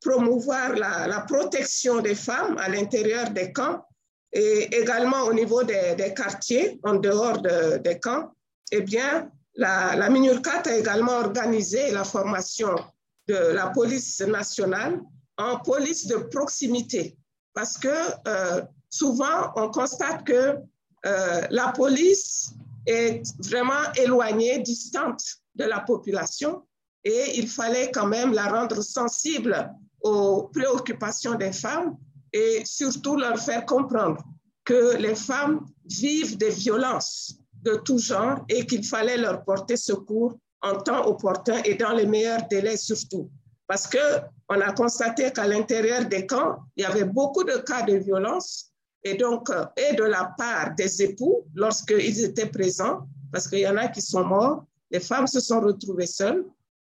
promouvoir 0.01 0.73
la, 0.75 1.25
protection 1.27 2.01
des 2.01 2.15
femmes 2.15 2.57
à 2.57 2.69
l'intérieur 2.69 3.29
des 3.29 3.51
camps 3.51 3.85
et 4.31 4.75
également 4.75 5.23
au 5.23 5.33
niveau 5.33 5.63
des, 5.63 6.13
quartiers 6.15 6.79
en 6.83 6.95
dehors 6.95 7.41
des 7.41 7.99
camps, 7.99 8.31
eh 8.71 8.81
bien, 8.81 9.31
la 9.55 10.09
MINURCAT 10.09 10.63
a 10.65 10.75
également 10.75 11.17
organisé 11.19 11.91
la 11.91 12.03
formation 12.03 12.75
de 13.27 13.35
la 13.35 13.67
police 13.67 14.21
nationale 14.21 14.99
en 15.37 15.59
police 15.59 16.05
de 16.07 16.17
proximité 16.17 17.17
parce 17.55 17.77
que 17.77 17.89
souvent 18.89 19.51
on 19.55 19.69
constate 19.71 20.23
que 20.25 20.57
la 21.03 21.71
police 21.75 22.51
est 22.85 23.23
vraiment 23.39 23.91
éloignée, 23.95 24.59
distante 24.59 25.23
de 25.55 25.63
la 25.63 25.79
population 25.79 26.63
et 27.03 27.37
il 27.39 27.47
fallait 27.47 27.91
quand 27.91 28.07
même 28.07 28.33
la 28.33 28.47
rendre 28.47 28.81
sensible 28.83 29.71
aux 30.01 30.49
préoccupations 30.53 31.35
des 31.35 31.51
femmes 31.51 31.95
et 32.33 32.63
surtout 32.65 33.15
leur 33.15 33.39
faire 33.39 33.65
comprendre 33.65 34.23
que 34.63 34.97
les 34.97 35.15
femmes 35.15 35.65
vivent 35.85 36.37
des 36.37 36.49
violences 36.49 37.35
de 37.61 37.75
tout 37.75 37.99
genre 37.99 38.43
et 38.49 38.65
qu'il 38.65 38.85
fallait 38.85 39.17
leur 39.17 39.43
porter 39.43 39.77
secours 39.77 40.37
en 40.61 40.75
temps 40.77 41.07
opportun 41.07 41.61
et 41.63 41.75
dans 41.75 41.93
les 41.93 42.05
meilleurs 42.05 42.47
délais 42.49 42.77
surtout. 42.77 43.29
Parce 43.67 43.87
qu'on 44.47 44.61
a 44.61 44.71
constaté 44.73 45.31
qu'à 45.31 45.47
l'intérieur 45.47 46.05
des 46.05 46.25
camps, 46.25 46.59
il 46.75 46.83
y 46.83 46.85
avait 46.85 47.05
beaucoup 47.05 47.43
de 47.43 47.57
cas 47.57 47.83
de 47.83 47.95
violence 47.95 48.71
et 49.05 49.13
donc, 49.13 49.51
euh, 49.51 49.65
et 49.77 49.95
de 49.95 50.03
la 50.03 50.33
part 50.35 50.73
des 50.75 51.03
époux, 51.03 51.45
lorsqu'ils 51.53 52.23
étaient 52.23 52.47
présents, 52.47 53.07
parce 53.31 53.47
qu'il 53.47 53.59
y 53.59 53.67
en 53.67 53.77
a 53.77 53.87
qui 53.87 54.01
sont 54.01 54.25
morts, 54.25 54.65
les 54.89 54.99
femmes 54.99 55.27
se 55.27 55.39
sont 55.39 55.61
retrouvées 55.61 56.07
seules. 56.07 56.43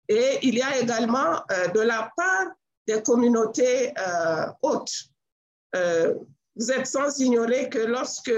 Et 0.09 0.39
il 0.41 0.55
y 0.55 0.61
a 0.61 0.79
également 0.79 1.43
euh, 1.51 1.67
de 1.67 1.81
la 1.81 2.11
part 2.17 2.47
des 2.87 3.03
communautés 3.03 3.93
euh, 3.99 4.47
hautes. 4.63 4.95
vous 6.55 6.71
êtes 6.71 6.87
sans 6.87 7.19
ignorer 7.19 7.69
que 7.69 7.79
lorsque 7.79 8.33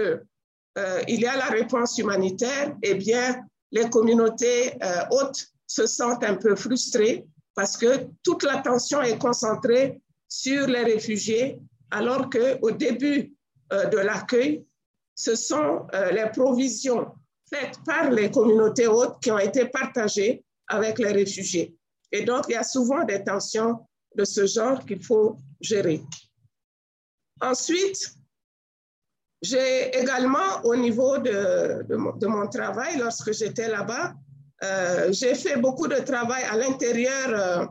il 1.08 1.20
y 1.20 1.26
a 1.26 1.36
la 1.36 1.46
réponse 1.48 1.98
humanitaire, 1.98 2.76
eh 2.82 2.96
bien, 2.96 3.46
les 3.72 3.90
communautés 3.90 4.78
hautes 5.12 5.48
se 5.68 5.86
sentent 5.86 6.24
un 6.24 6.36
peu 6.36 6.56
frustrées 6.56 7.28
parce 7.60 7.76
que 7.76 8.08
toute 8.24 8.44
l'attention 8.44 9.02
est 9.02 9.18
concentrée 9.18 10.02
sur 10.30 10.66
les 10.68 10.84
réfugiés, 10.84 11.60
alors 11.92 12.30
qu'au 12.30 12.72
début 12.72 13.36
euh, 13.74 13.84
de 13.88 13.98
l'accueil, 13.98 14.66
ce 15.14 15.36
sont 15.36 15.86
euh, 15.94 16.10
les 16.12 16.30
provisions 16.32 17.12
faites 17.50 17.78
par 17.86 18.12
les 18.12 18.32
communautés 18.32 18.88
hautes 18.88 19.22
qui 19.22 19.30
ont 19.30 19.40
été 19.40 19.66
partagées 19.66 20.46
avec 20.70 21.00
les 21.00 21.12
réfugiés. 21.12 21.76
Et 22.14 22.24
donc, 22.24 22.46
il 22.48 22.54
y 22.54 22.56
a 22.56 22.64
souvent 22.64 23.04
des 23.04 23.26
tensions 23.26 23.86
de 24.16 24.24
ce 24.24 24.46
genre 24.46 24.86
qu'il 24.86 25.04
faut 25.04 25.36
gérer. 25.60 26.02
Ensuite, 27.42 28.16
j'ai 29.42 29.98
également, 30.00 30.64
au 30.64 30.78
niveau 30.78 31.18
de, 31.18 32.26
mon, 32.26 32.48
travail, 32.48 32.98
lorsque 32.98 33.34
j'étais 33.34 33.68
là-bas, 33.68 34.14
j'ai 35.12 35.36
fait 35.36 35.58
beaucoup 35.58 35.88
de 35.88 35.96
travail 35.96 36.44
à 36.44 36.58
l'intérieur 36.58 37.70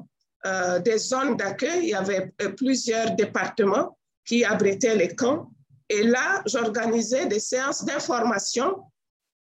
des 0.83 0.99
zones 0.99 1.37
d'accueil. 1.37 1.81
Il 1.83 1.89
y 1.91 1.95
avait 1.95 2.33
plusieurs 2.57 3.15
départements 3.15 3.99
qui 4.25 4.45
abritaient 4.45 4.97
les 4.97 5.15
camps. 5.15 5.51
Et 5.89 6.03
là, 6.03 6.43
j'organisais 6.47 7.27
des 7.27 7.41
séances 7.41 7.85
d'information 7.85 8.85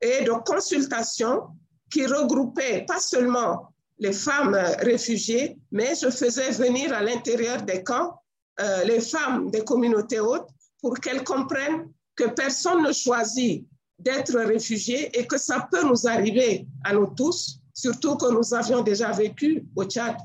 et 0.00 0.24
de 0.24 0.32
consultation 0.44 1.48
qui 1.90 2.06
regroupaient 2.06 2.84
pas 2.86 3.00
seulement 3.00 3.72
les 3.98 4.12
femmes 4.12 4.58
réfugiées, 4.80 5.58
mais 5.70 5.94
je 5.94 6.10
faisais 6.10 6.50
venir 6.50 6.92
à 6.92 7.02
l'intérieur 7.02 7.62
des 7.62 7.82
camps 7.82 8.22
euh, 8.60 8.84
les 8.84 9.00
femmes 9.00 9.50
des 9.50 9.64
communautés 9.64 10.20
hautes 10.20 10.48
pour 10.80 10.98
qu'elles 11.00 11.24
comprennent 11.24 11.90
que 12.14 12.28
personne 12.28 12.82
ne 12.82 12.92
choisit 12.92 13.66
d'être 14.02 14.38
réfugiés 14.38 15.16
et 15.18 15.26
que 15.26 15.38
ça 15.38 15.68
peut 15.70 15.84
nous 15.84 16.06
arriver 16.06 16.66
à 16.84 16.92
nous 16.92 17.06
tous, 17.16 17.60
surtout 17.72 18.16
que 18.16 18.30
nous 18.32 18.54
avions 18.54 18.82
déjà 18.82 19.10
vécu 19.12 19.64
au 19.76 19.84
Tchad 19.84 20.16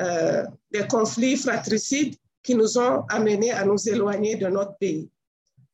euh, 0.00 0.44
des 0.70 0.86
conflits 0.86 1.36
fratricides 1.36 2.16
qui 2.42 2.54
nous 2.54 2.78
ont 2.78 3.02
amenés 3.08 3.52
à 3.52 3.64
nous 3.64 3.88
éloigner 3.88 4.36
de 4.36 4.46
notre 4.46 4.76
pays. 4.78 5.10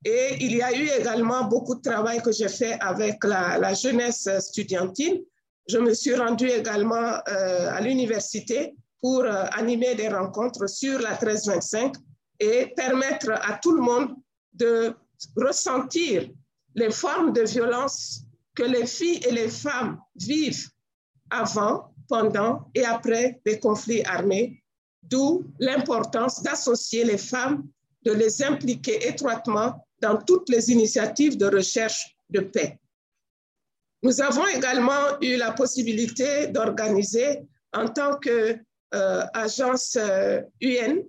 Et 0.04 0.36
il 0.40 0.56
y 0.56 0.62
a 0.62 0.72
eu 0.72 0.88
également 0.98 1.44
beaucoup 1.44 1.76
de 1.76 1.80
travail 1.80 2.20
que 2.22 2.32
j'ai 2.32 2.48
fait 2.48 2.76
avec 2.80 3.22
la, 3.24 3.74
jeunesse 3.74 4.28
studiantine. 4.40 5.20
Je 5.68 5.78
me 5.78 5.94
suis 5.94 6.14
rendue 6.14 6.48
également 6.48 7.20
euh, 7.28 7.70
à 7.70 7.80
l'université 7.80 8.74
pour 9.00 9.20
euh, 9.20 9.44
animer 9.52 9.94
des 9.94 10.08
rencontres 10.08 10.68
sur 10.68 10.98
la 10.98 11.10
1325 11.10 11.94
et 12.40 12.72
permettre 12.76 13.30
à 13.30 13.58
tout 13.62 13.72
le 13.72 13.82
monde 13.82 14.16
de 14.52 14.92
ressentir 15.36 16.28
les 16.74 16.90
formes 16.90 17.32
de 17.32 17.42
violence 17.42 18.22
que 18.54 18.62
les 18.62 18.86
filles 18.86 19.20
et 19.26 19.32
les 19.32 19.48
femmes 19.48 19.98
vivent 20.16 20.68
avant, 21.30 21.92
pendant 22.08 22.68
et 22.74 22.84
après 22.84 23.40
les 23.46 23.58
conflits 23.58 24.04
armés, 24.04 24.62
d'où 25.02 25.44
l'importance 25.58 26.42
d'associer 26.42 27.04
les 27.04 27.18
femmes, 27.18 27.66
de 28.04 28.12
les 28.12 28.42
impliquer 28.42 29.08
étroitement 29.08 29.86
dans 30.00 30.18
toutes 30.18 30.48
les 30.48 30.70
initiatives 30.70 31.36
de 31.36 31.46
recherche 31.46 32.14
de 32.28 32.40
paix. 32.40 32.78
Nous 34.02 34.20
avons 34.20 34.46
également 34.48 35.20
eu 35.20 35.36
la 35.36 35.52
possibilité 35.52 36.48
d'organiser 36.48 37.42
en 37.72 37.88
tant 37.88 38.18
qu'agence 38.18 39.96
euh, 39.96 40.40
UN, 40.60 40.98
euh, 40.98 41.02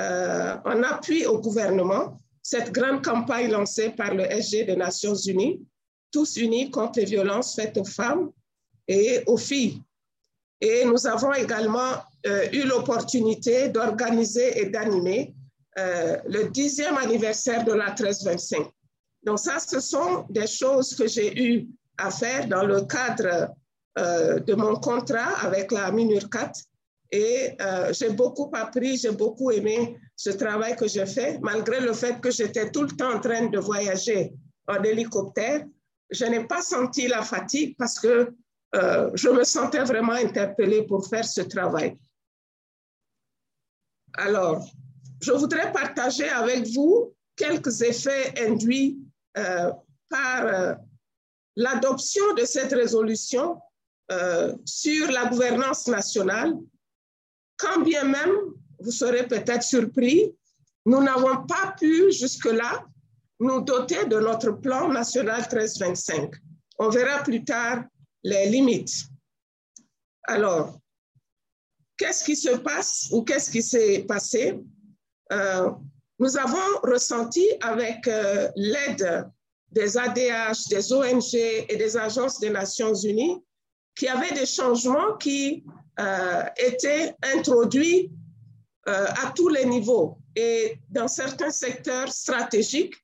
euh, 0.00 0.56
en 0.64 0.82
appui 0.84 1.26
au 1.26 1.40
gouvernement, 1.40 2.16
cette 2.42 2.72
grande 2.72 3.04
campagne 3.04 3.50
lancée 3.50 3.90
par 3.90 4.14
le 4.14 4.24
SG 4.24 4.64
des 4.64 4.76
Nations 4.76 5.14
Unies, 5.14 5.62
tous 6.10 6.36
unis 6.36 6.70
contre 6.70 7.00
les 7.00 7.04
violences 7.04 7.54
faites 7.54 7.76
aux 7.76 7.84
femmes 7.84 8.30
et 8.88 9.22
aux 9.26 9.36
filles. 9.36 9.82
Et 10.60 10.84
nous 10.84 11.06
avons 11.06 11.32
également 11.32 11.92
euh, 12.26 12.48
eu 12.52 12.62
l'opportunité 12.64 13.68
d'organiser 13.68 14.60
et 14.60 14.66
d'animer 14.66 15.34
euh, 15.78 16.16
le 16.26 16.48
dixième 16.50 16.96
anniversaire 16.96 17.64
de 17.64 17.72
la 17.72 17.86
1325. 17.86 18.66
Donc 19.22 19.38
ça, 19.38 19.58
ce 19.58 19.80
sont 19.80 20.26
des 20.28 20.46
choses 20.46 20.94
que 20.94 21.06
j'ai 21.06 21.42
eu 21.42 21.68
à 21.96 22.10
faire 22.10 22.48
dans 22.48 22.64
le 22.64 22.82
cadre 22.82 23.54
euh, 23.98 24.40
de 24.40 24.54
mon 24.54 24.76
contrat 24.76 25.38
avec 25.42 25.70
la 25.72 25.90
MINURCAT 25.92 26.52
et 27.12 27.56
euh, 27.60 27.92
j'ai 27.92 28.10
beaucoup 28.10 28.50
appris, 28.54 28.96
j'ai 28.96 29.10
beaucoup 29.10 29.50
aimé 29.50 29.98
ce 30.20 30.28
travail 30.28 30.76
que 30.76 30.86
j'ai 30.86 31.06
fait, 31.06 31.38
malgré 31.40 31.80
le 31.80 31.94
fait 31.94 32.20
que 32.20 32.30
j'étais 32.30 32.70
tout 32.70 32.82
le 32.82 32.90
temps 32.94 33.14
en 33.14 33.20
train 33.20 33.46
de 33.46 33.58
voyager 33.58 34.34
en 34.68 34.82
hélicoptère. 34.82 35.64
Je 36.10 36.26
n'ai 36.26 36.46
pas 36.46 36.60
senti 36.60 37.08
la 37.08 37.22
fatigue 37.22 37.74
parce 37.78 37.98
que 37.98 38.30
euh, 38.74 39.10
je 39.14 39.30
me 39.30 39.44
sentais 39.44 39.82
vraiment 39.82 40.12
interpellée 40.12 40.82
pour 40.82 41.08
faire 41.08 41.24
ce 41.24 41.40
travail. 41.40 41.96
Alors, 44.12 44.62
je 45.22 45.32
voudrais 45.32 45.72
partager 45.72 46.28
avec 46.28 46.66
vous 46.66 47.14
quelques 47.34 47.80
effets 47.80 48.34
induits 48.46 48.98
euh, 49.38 49.72
par 50.10 50.44
euh, 50.44 50.74
l'adoption 51.56 52.34
de 52.34 52.44
cette 52.44 52.72
résolution 52.72 53.58
sur 54.66 55.08
la 55.12 55.26
gouvernance 55.26 55.86
nationale 55.86 56.52
quand 57.56 57.80
bien 57.82 58.04
même, 58.04 58.34
vous 58.80 58.90
serez 58.90 59.26
peut-être 59.26 59.62
surpris, 59.62 60.34
nous 60.86 61.02
n'avons 61.02 61.46
pas 61.46 61.74
pu 61.78 62.12
jusque-là 62.12 62.84
nous 63.38 63.60
doter 63.60 64.06
de 64.06 64.18
notre 64.18 64.52
plan 64.52 64.88
national 64.88 65.40
1325. 65.40 66.34
On 66.78 66.88
verra 66.88 67.22
plus 67.22 67.44
tard 67.44 67.84
les 68.22 68.46
limites. 68.48 69.04
Alors, 70.24 70.78
qu'est-ce 71.96 72.24
qui 72.24 72.36
se 72.36 72.56
passe 72.56 73.08
ou 73.12 73.22
qu'est-ce 73.22 73.50
qui 73.50 73.62
s'est 73.62 74.04
passé? 74.06 74.60
Euh, 75.32 75.70
nous 76.18 76.36
avons 76.36 76.80
ressenti 76.82 77.44
avec 77.60 78.06
euh, 78.08 78.50
l'aide 78.56 79.28
des 79.72 79.96
ADH, 79.96 80.68
des 80.68 80.92
ONG 80.92 81.34
et 81.34 81.76
des 81.76 81.96
agences 81.96 82.40
des 82.40 82.50
Nations 82.50 82.94
Unies 82.94 83.42
qu'il 83.94 84.08
y 84.08 84.10
avait 84.10 84.32
des 84.32 84.46
changements 84.46 85.16
qui 85.16 85.64
euh, 85.98 86.42
été 86.56 87.12
introduit 87.22 88.10
euh, 88.88 89.06
à 89.22 89.32
tous 89.34 89.48
les 89.48 89.66
niveaux 89.66 90.18
et 90.34 90.78
dans 90.88 91.08
certains 91.08 91.50
secteurs 91.50 92.10
stratégiques 92.12 92.94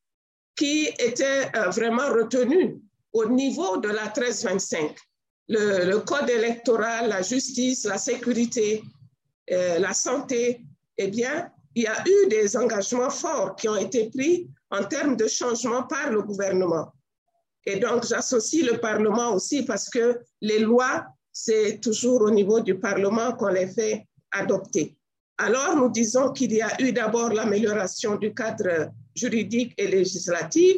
qui 0.55 0.87
étaient 0.99 1.51
euh, 1.55 1.69
vraiment 1.71 2.09
retenus 2.09 2.77
au 3.13 3.27
niveau 3.27 3.77
de 3.79 3.89
la 3.89 4.05
1325. 4.05 4.97
Le, 5.49 5.99
code 5.99 6.29
électoral, 6.29 7.09
la 7.09 7.23
justice, 7.23 7.85
la 7.85 7.99
sécurité, 7.99 8.83
euh, 9.53 9.79
la 9.79 9.95
santé, 9.95 10.61
eh 10.99 11.09
bien, 11.09 11.51
il 11.75 11.85
y 11.85 11.87
a 11.87 12.03
eu 12.07 12.29
des 12.29 12.57
engagements 12.57 13.11
forts 13.11 13.55
qui 13.55 13.69
ont 13.69 13.77
été 13.77 14.11
pris 14.11 14.49
en 14.71 14.83
termes 14.85 15.17
de 15.17 15.29
changement 15.29 15.85
par 15.85 16.11
le 16.11 16.23
gouvernement. 16.23 16.93
Et 17.65 17.77
donc, 17.77 18.07
j'associe 18.07 18.65
le 18.65 18.79
Parlement 18.79 19.35
aussi 19.35 19.65
parce 19.65 19.89
que 19.89 20.21
les 20.41 20.59
lois 20.59 21.07
c'est 21.39 21.81
toujours 21.83 22.23
au 22.23 22.31
niveau 22.31 22.61
du 22.61 22.79
Parlement 22.79 23.33
qu'on 23.33 23.49
les 23.49 23.69
fait 23.69 24.07
adopter. 24.33 24.96
Alors, 25.39 25.77
nous 25.77 25.91
disons 25.91 26.33
qu'il 26.33 26.53
y 26.53 26.63
a 26.63 26.81
eu 26.81 26.93
d'abord 26.93 27.31
l'amélioration 27.31 28.17
du 28.17 28.33
cadre 28.33 28.91
juridique 29.15 29.75
et 29.77 29.87
législatif. 29.87 30.77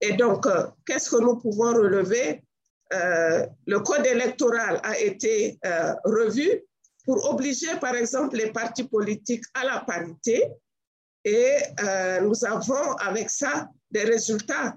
Et 0.00 0.12
donc, 0.12 0.46
euh, 0.46 0.66
qu'est-ce 0.84 1.10
que 1.10 1.20
nous 1.20 1.36
pouvons 1.36 1.72
relever? 1.72 2.42
Euh, 2.92 3.46
Le 3.66 3.80
code 3.80 4.06
électoral 4.06 4.80
a 4.82 4.98
été 4.98 5.58
euh, 5.64 5.94
revu 6.04 6.62
pour 7.04 7.30
obliger, 7.30 7.74
par 7.80 7.94
exemple, 7.94 8.36
les 8.36 8.52
partis 8.52 8.84
politiques 8.84 9.44
à 9.54 9.64
la 9.64 9.80
parité. 9.80 10.44
Et 11.24 11.56
nous 12.22 12.44
avons 12.44 12.92
avec 12.98 13.30
ça 13.30 13.68
des 13.90 14.04
résultats 14.04 14.76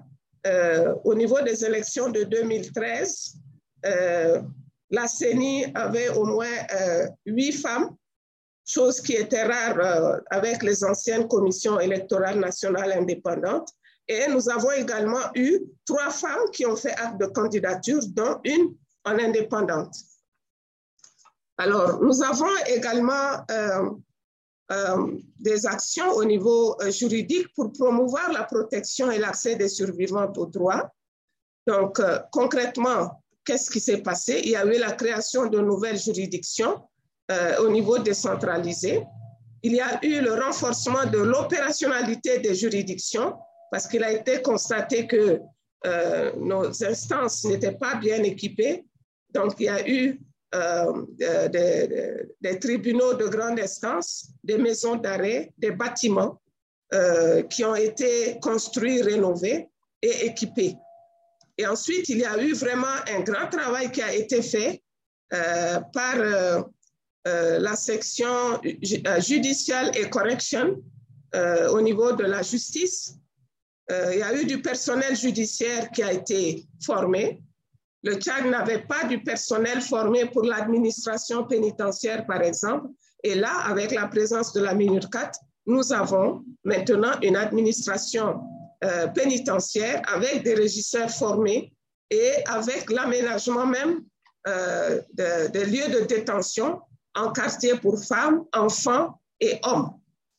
au 1.04 1.14
niveau 1.14 1.40
des 1.42 1.64
élections 1.64 2.08
de 2.08 2.24
2013 2.24 3.36
la 4.90 5.06
CENI 5.06 5.66
avait 5.74 6.08
au 6.08 6.24
moins 6.24 6.56
huit 7.24 7.52
femmes, 7.52 7.96
chose 8.70 9.00
qui 9.00 9.12
était 9.12 9.44
rare 9.44 9.78
euh, 9.78 10.20
avec 10.30 10.62
les 10.62 10.84
anciennes 10.84 11.28
commissions 11.28 11.80
électorales 11.80 12.38
nationales 12.38 12.92
indépendantes. 12.92 13.70
Et 14.08 14.26
nous 14.28 14.48
avons 14.48 14.72
également 14.72 15.30
eu 15.34 15.60
trois 15.84 16.10
femmes 16.10 16.50
qui 16.52 16.66
ont 16.66 16.76
fait 16.76 16.92
acte 16.92 17.20
de 17.20 17.26
candidature, 17.26 18.00
dont 18.08 18.40
une 18.44 18.74
en 19.04 19.18
indépendante. 19.18 19.94
Alors, 21.58 22.02
nous 22.02 22.22
avons 22.22 22.50
également 22.66 23.44
euh, 23.50 23.90
euh 24.72 25.06
des 25.38 25.66
actions 25.66 26.10
au 26.12 26.24
niveau 26.24 26.76
juridique 26.90 27.48
pour 27.54 27.72
promouvoir 27.72 28.30
la 28.32 28.44
protection 28.44 29.10
et 29.10 29.18
l'accès 29.18 29.56
des 29.56 29.68
survivantes 29.68 30.36
aux 30.36 30.46
droits. 30.46 30.92
Donc, 31.66 31.98
concrètement, 32.30 33.22
qu'est-ce 33.44 33.70
qui 33.70 33.80
s'est 33.80 34.02
passé? 34.02 34.42
Il 34.44 34.50
y 34.50 34.56
a 34.56 34.66
eu 34.66 34.78
la 34.78 34.92
création 34.92 35.46
de 35.46 35.60
nouvelles 35.60 35.98
juridictions 35.98 36.82
euh, 37.30 37.58
au 37.58 37.68
niveau 37.68 37.96
décentralisé. 37.98 39.04
Il 39.62 39.74
y 39.74 39.80
a 39.80 40.04
eu 40.04 40.20
le 40.20 40.34
renforcement 40.34 41.06
de 41.06 41.18
l'opérationnalité 41.18 42.40
des 42.40 42.56
juridictions 42.56 43.36
parce 43.70 43.86
qu'il 43.86 44.02
a 44.02 44.10
été 44.10 44.42
constaté 44.42 45.06
que 45.06 45.38
euh, 45.86 46.32
nos 46.36 46.66
instances 46.82 47.44
n'étaient 47.44 47.76
pas 47.78 47.94
bien 47.94 48.20
équipées. 48.24 48.84
Donc, 49.32 49.54
il 49.60 49.66
y 49.66 49.68
a 49.68 49.88
eu 49.88 50.20
euh, 50.56 51.06
des, 52.40 52.58
tribunaux 52.58 53.14
de 53.14 53.26
grande 53.28 53.60
instance, 53.60 54.30
des 54.42 54.58
maisons 54.58 54.96
d'arrêt, 54.96 55.52
des 55.56 55.70
bâtiments 55.70 56.40
qui 57.48 57.64
ont 57.64 57.76
été 57.76 58.40
construits, 58.40 59.00
rénovés 59.02 59.68
et 60.02 60.26
équipés. 60.26 60.74
Et 61.56 61.64
ensuite, 61.64 62.08
il 62.08 62.18
y 62.18 62.24
a 62.24 62.36
eu 62.42 62.52
vraiment 62.54 62.96
un 63.08 63.20
grand 63.20 63.48
travail 63.48 63.92
qui 63.92 64.02
a 64.02 64.12
été 64.12 64.42
fait 64.42 64.82
par 65.30 66.16
euh, 67.28 67.58
la 67.58 67.76
section 67.76 68.58
euh, 68.64 69.20
judiciale 69.20 69.90
et 69.94 70.08
correction 70.08 70.82
euh, 71.34 71.68
au 71.68 71.82
niveau 71.82 72.12
de 72.12 72.24
la 72.24 72.40
justice. 72.40 73.14
il 73.90 74.18
y 74.18 74.22
a 74.22 74.34
eu 74.34 74.46
du 74.46 74.62
personnel 74.62 75.14
judiciaire 75.14 75.90
qui 75.90 76.02
a 76.02 76.12
été 76.12 76.64
formé. 76.82 77.42
Le 78.02 78.14
Tchad 78.14 78.46
n'avait 78.46 78.86
pas 78.86 79.04
du 79.04 79.22
personnel 79.22 79.82
formé 79.82 80.24
pour 80.32 80.44
l'administration 80.44 81.44
pénitentiaire, 81.44 82.24
par 82.24 82.40
exemple. 82.40 82.86
Et 83.22 83.34
là, 83.34 83.54
avec 83.66 83.90
la 83.90 84.06
présence 84.06 84.54
de 84.54 84.60
la 84.62 84.74
MINURCAT, 84.74 85.32
nous 85.66 85.92
avons 85.92 86.42
maintenant 86.64 87.12
une 87.20 87.36
administration 87.36 88.40
pénitentiaire 89.14 90.00
avec 90.06 90.42
des 90.44 90.54
régisseurs 90.54 91.10
formés 91.10 91.74
et 92.08 92.32
avec 92.46 92.90
l'aménagement 92.90 93.66
même 93.66 94.04
des 94.46 95.48
de 95.56 95.62
lieux 95.72 95.90
de 96.00 96.06
détention 96.06 96.80
en 97.14 97.32
quartier 97.32 97.76
pour 97.76 98.02
femmes, 98.02 98.44
enfants 98.52 99.20
et 99.40 99.58
hommes. 99.62 99.90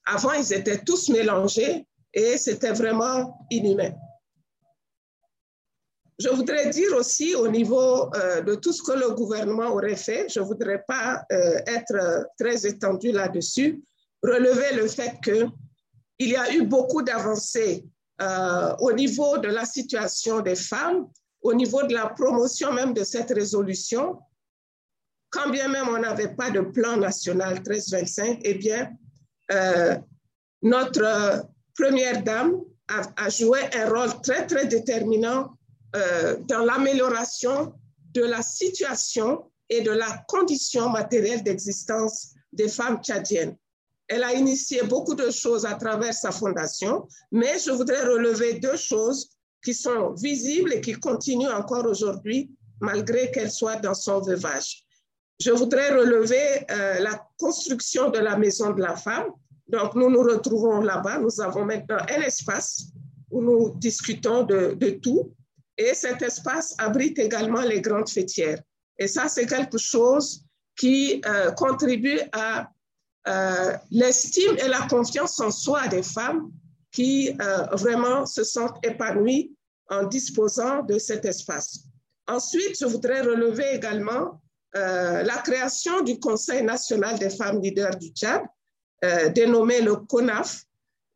Avant, 0.05 0.31
ils 0.33 0.53
étaient 0.53 0.83
tous 0.83 1.09
mélangés 1.09 1.85
et 2.13 2.37
c'était 2.37 2.73
vraiment 2.73 3.45
inhumain. 3.49 3.93
Je 6.19 6.29
voudrais 6.29 6.69
dire 6.69 6.95
aussi 6.95 7.33
au 7.33 7.47
niveau 7.47 8.13
euh, 8.13 8.41
de 8.41 8.55
tout 8.55 8.71
ce 8.73 8.83
que 8.83 8.91
le 8.91 9.11
gouvernement 9.15 9.69
aurait 9.69 9.95
fait, 9.95 10.27
je 10.29 10.39
ne 10.39 10.45
voudrais 10.45 10.83
pas 10.87 11.23
euh, 11.31 11.59
être 11.65 12.27
très 12.39 12.67
étendu 12.67 13.11
là-dessus, 13.11 13.81
relever 14.21 14.75
le 14.75 14.87
fait 14.87 15.19
qu'il 15.23 16.29
y 16.29 16.35
a 16.35 16.53
eu 16.53 16.63
beaucoup 16.63 17.01
d'avancées 17.01 17.85
euh, 18.21 18.75
au 18.79 18.91
niveau 18.91 19.39
de 19.39 19.47
la 19.47 19.65
situation 19.65 20.41
des 20.41 20.55
femmes, 20.55 21.07
au 21.41 21.55
niveau 21.55 21.81
de 21.83 21.93
la 21.93 22.07
promotion 22.07 22.71
même 22.71 22.93
de 22.93 23.03
cette 23.03 23.31
résolution. 23.31 24.19
Quand 25.31 25.49
bien 25.49 25.69
même 25.69 25.87
on 25.89 25.97
n'avait 25.97 26.35
pas 26.35 26.51
de 26.51 26.61
plan 26.61 26.97
national 26.97 27.55
1325, 27.55 28.39
eh 28.43 28.53
bien, 28.55 28.91
notre 30.61 31.45
première 31.73 32.21
dame 32.23 32.61
a, 33.15 33.29
joué 33.29 33.59
un 33.73 33.89
rôle 33.89 34.21
très, 34.21 34.45
très 34.45 34.67
déterminant 34.67 35.51
euh, 35.95 36.37
dans 36.47 36.59
l'amélioration 36.59 37.73
de 38.13 38.23
la 38.23 38.41
situation 38.41 39.49
et 39.69 39.81
de 39.81 39.91
la 39.91 40.23
condition 40.27 40.89
matérielle 40.89 41.43
d'existence 41.43 42.33
des 42.51 42.67
femmes 42.67 43.01
tchadiennes. 43.01 43.55
Elle 44.07 44.23
a 44.23 44.33
initié 44.33 44.83
beaucoup 44.83 45.15
de 45.15 45.31
choses 45.31 45.65
à 45.65 45.75
travers 45.75 46.13
sa 46.13 46.31
fondation, 46.31 47.07
mais 47.31 47.57
je 47.59 47.71
voudrais 47.71 48.03
relever 48.03 48.55
deux 48.55 48.75
choses 48.75 49.29
qui 49.63 49.73
sont 49.73 50.13
visibles 50.15 50.73
et 50.73 50.81
qui 50.81 50.93
continuent 50.93 51.51
encore 51.51 51.85
aujourd'hui, 51.85 52.51
malgré 52.81 53.31
qu'elles 53.31 53.51
soient 53.51 53.77
dans 53.77 53.93
son 53.93 54.19
veuvage. 54.19 54.83
Je 55.41 55.49
voudrais 55.49 55.89
relever 55.89 56.65
euh, 56.69 56.99
la 56.99 57.27
construction 57.39 58.11
de 58.11 58.19
la 58.19 58.37
maison 58.37 58.73
de 58.73 58.81
la 58.81 58.95
femme. 58.95 59.31
Donc, 59.67 59.95
nous 59.95 60.07
nous 60.07 60.21
retrouvons 60.21 60.81
là-bas. 60.81 61.17
Nous 61.17 61.41
avons 61.41 61.65
maintenant 61.65 61.97
un 61.97 62.21
espace 62.21 62.83
où 63.31 63.41
nous 63.41 63.73
discutons 63.75 64.43
de, 64.43 64.89
tout. 65.01 65.33
Et 65.79 65.95
cet 65.95 66.21
espace 66.21 66.75
abrite 66.77 67.17
également 67.17 67.61
les 67.61 67.81
grandes 67.81 68.09
fêtières. 68.09 68.61
Et 68.99 69.07
ça, 69.07 69.27
c'est 69.29 69.47
quelque 69.47 69.79
chose 69.79 70.43
qui 70.77 71.23
euh, 71.25 71.49
contribue 71.53 72.19
à 72.33 72.69
euh, 73.27 73.77
l'estime 73.89 74.55
et 74.63 74.67
la 74.67 74.81
confiance 74.87 75.39
en 75.39 75.49
soi 75.49 75.87
des 75.87 76.03
femmes 76.03 76.51
qui 76.91 77.33
vraiment 77.71 78.25
se 78.25 78.43
sentent 78.43 78.85
épanouies 78.85 79.55
en 79.89 80.03
disposant 80.03 80.83
de 80.83 80.99
cet 80.99 81.23
espace. 81.23 81.85
Ensuite, 82.27 82.77
je 82.77 82.85
voudrais 82.85 83.21
relever 83.21 83.73
également 83.73 84.41
la 84.73 85.41
création 85.43 86.01
du 86.01 86.19
Conseil 86.19 86.63
national 86.63 87.19
des 87.19 87.29
femmes 87.29 87.61
leaders 87.61 87.97
du 87.97 88.09
Tchad, 88.09 88.41
dénommé 89.33 89.81
le 89.81 89.95
CONAF. 89.95 90.63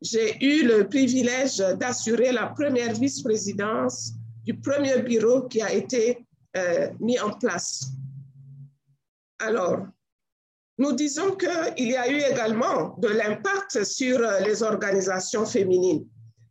J'ai 0.02 0.36
eu 0.44 0.66
le 0.66 0.88
privilège 0.88 1.58
d'assurer 1.78 2.32
la 2.32 2.48
première 2.48 2.92
vice-présidence 2.92 4.12
du 4.44 4.54
premier 4.54 5.02
bureau 5.02 5.42
qui 5.42 5.60
a 5.60 5.72
été 5.72 6.26
euh, 6.56 6.88
mis 7.00 7.18
en 7.18 7.30
place. 7.32 7.86
Alors, 9.40 9.86
nous 10.78 10.92
disons 10.92 11.36
qu'il 11.36 11.88
y 11.88 11.96
a 11.96 12.08
eu 12.08 12.20
également 12.20 12.96
de 12.98 13.08
l'impact 13.08 13.84
sur 13.84 14.20
euh, 14.20 14.40
les 14.40 14.62
organisations 14.62 15.44
féminines. 15.44 16.06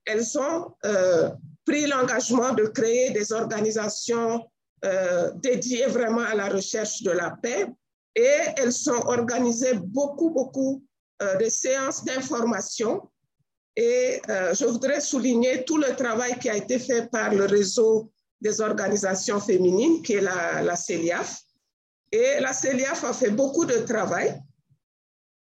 Elles 0.05 0.37
ont 0.37 0.75
euh, 0.85 1.31
pris 1.65 1.87
l'engagement 1.87 2.53
de 2.53 2.65
créer 2.65 3.11
des 3.11 3.31
organisations 3.31 4.45
dédiées 5.35 5.87
vraiment 5.87 6.21
à 6.21 6.35
la 6.35 6.49
recherche 6.49 7.01
de 7.01 7.11
la 7.11 7.31
paix 7.31 7.65
et 8.15 8.37
elles 8.57 8.73
sont 8.73 9.01
organisées 9.07 9.73
beaucoup, 9.73 10.29
beaucoup 10.29 10.83
de 11.19 11.49
séances 11.49 12.03
d'information 12.05 13.01
et 13.75 14.21
euh, 14.29 14.53
je 14.53 14.65
voudrais 14.65 15.01
souligner 15.01 15.65
tout 15.65 15.77
le 15.77 15.95
travail 15.95 16.39
qui 16.39 16.49
a 16.49 16.55
été 16.55 16.79
fait 16.79 17.09
par 17.11 17.33
le 17.33 17.45
réseau 17.45 18.11
des 18.39 18.61
organisations 18.61 19.39
féminines, 19.41 20.01
qui 20.01 20.13
est 20.13 20.21
la, 20.21 20.75
CELIAF. 20.75 21.41
Et 22.11 22.39
la 22.39 22.53
CELIAF 22.53 23.03
a 23.03 23.13
fait 23.13 23.31
beaucoup 23.31 23.65
de 23.65 23.77
travail. 23.79 24.39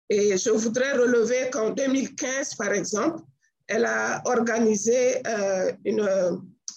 Et 0.09 0.38
je 0.38 0.51
voudrais 0.51 0.93
relever 0.93 1.49
qu'en 1.51 1.71
2015, 1.71 2.55
par 2.55 2.71
exemple, 2.71 3.21
elle 3.67 3.86
a 3.86 4.21
organisé 4.25 5.25
euh, 5.27 5.71
une 5.84 6.07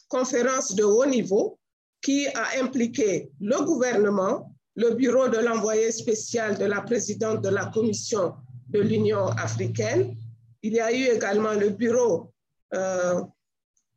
conférence 0.09 0.75
de 0.75 0.85
haut 0.85 1.07
niveau 1.07 1.59
qui 2.07 2.29
a 2.29 2.63
impliqué 2.63 3.33
le 3.41 3.65
gouvernement, 3.65 4.53
le 4.77 4.95
bureau 4.95 5.27
de 5.27 5.39
l'envoyé 5.39 5.91
spécial 5.91 6.57
de 6.57 6.65
la 6.65 6.83
présidente 6.83 7.43
de 7.43 7.49
la 7.49 7.67
Commission 7.67 8.35
de 8.69 8.79
l'Union 8.79 9.27
africaine, 9.31 10.17
il 10.63 10.75
y 10.75 10.79
a 10.79 10.93
eu 10.93 11.07
également 11.07 11.55
le 11.55 11.71
bureau, 11.71 12.33
euh, 12.75 13.21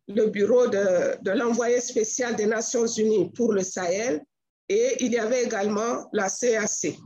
le 0.08 0.26
bureau 0.26 0.66
de, 0.66 1.30
l'envoyé 1.30 1.80
spécial 1.82 2.36
des 2.36 2.48
Nations 2.48 2.88
Unies 2.88 3.30
pour 3.30 3.54
le 3.54 3.62
Sahel 3.62 4.24
et 4.68 4.96
il 5.02 5.12
y 5.12 5.20
avait 5.20 5.44
également 5.44 6.10
la 6.12 6.30
CAC. 6.32 6.98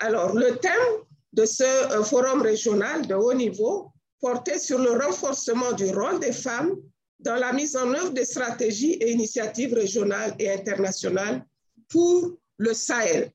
Alors, 0.00 0.34
le 0.34 0.58
thème 0.58 0.88
de 1.32 1.46
ce 1.46 1.64
euh, 1.64 2.04
forum 2.04 2.42
régional 2.42 3.06
de 3.06 3.14
haut 3.14 3.32
niveau 3.32 3.90
portait 4.20 4.58
sur 4.58 4.80
le 4.80 4.90
renforcement 5.02 5.72
du 5.72 5.86
rôle 5.86 6.20
des 6.20 6.32
femmes 6.32 6.76
dans 7.20 7.36
la 7.36 7.52
mise 7.52 7.76
en 7.76 7.92
œuvre 7.92 8.10
des 8.10 8.24
stratégies 8.24 8.92
et 8.92 9.10
initiatives 9.10 9.74
régionales 9.74 10.34
et 10.38 10.50
internationales 10.50 11.44
pour 11.88 12.36
le 12.58 12.74
Sahel. 12.74 13.30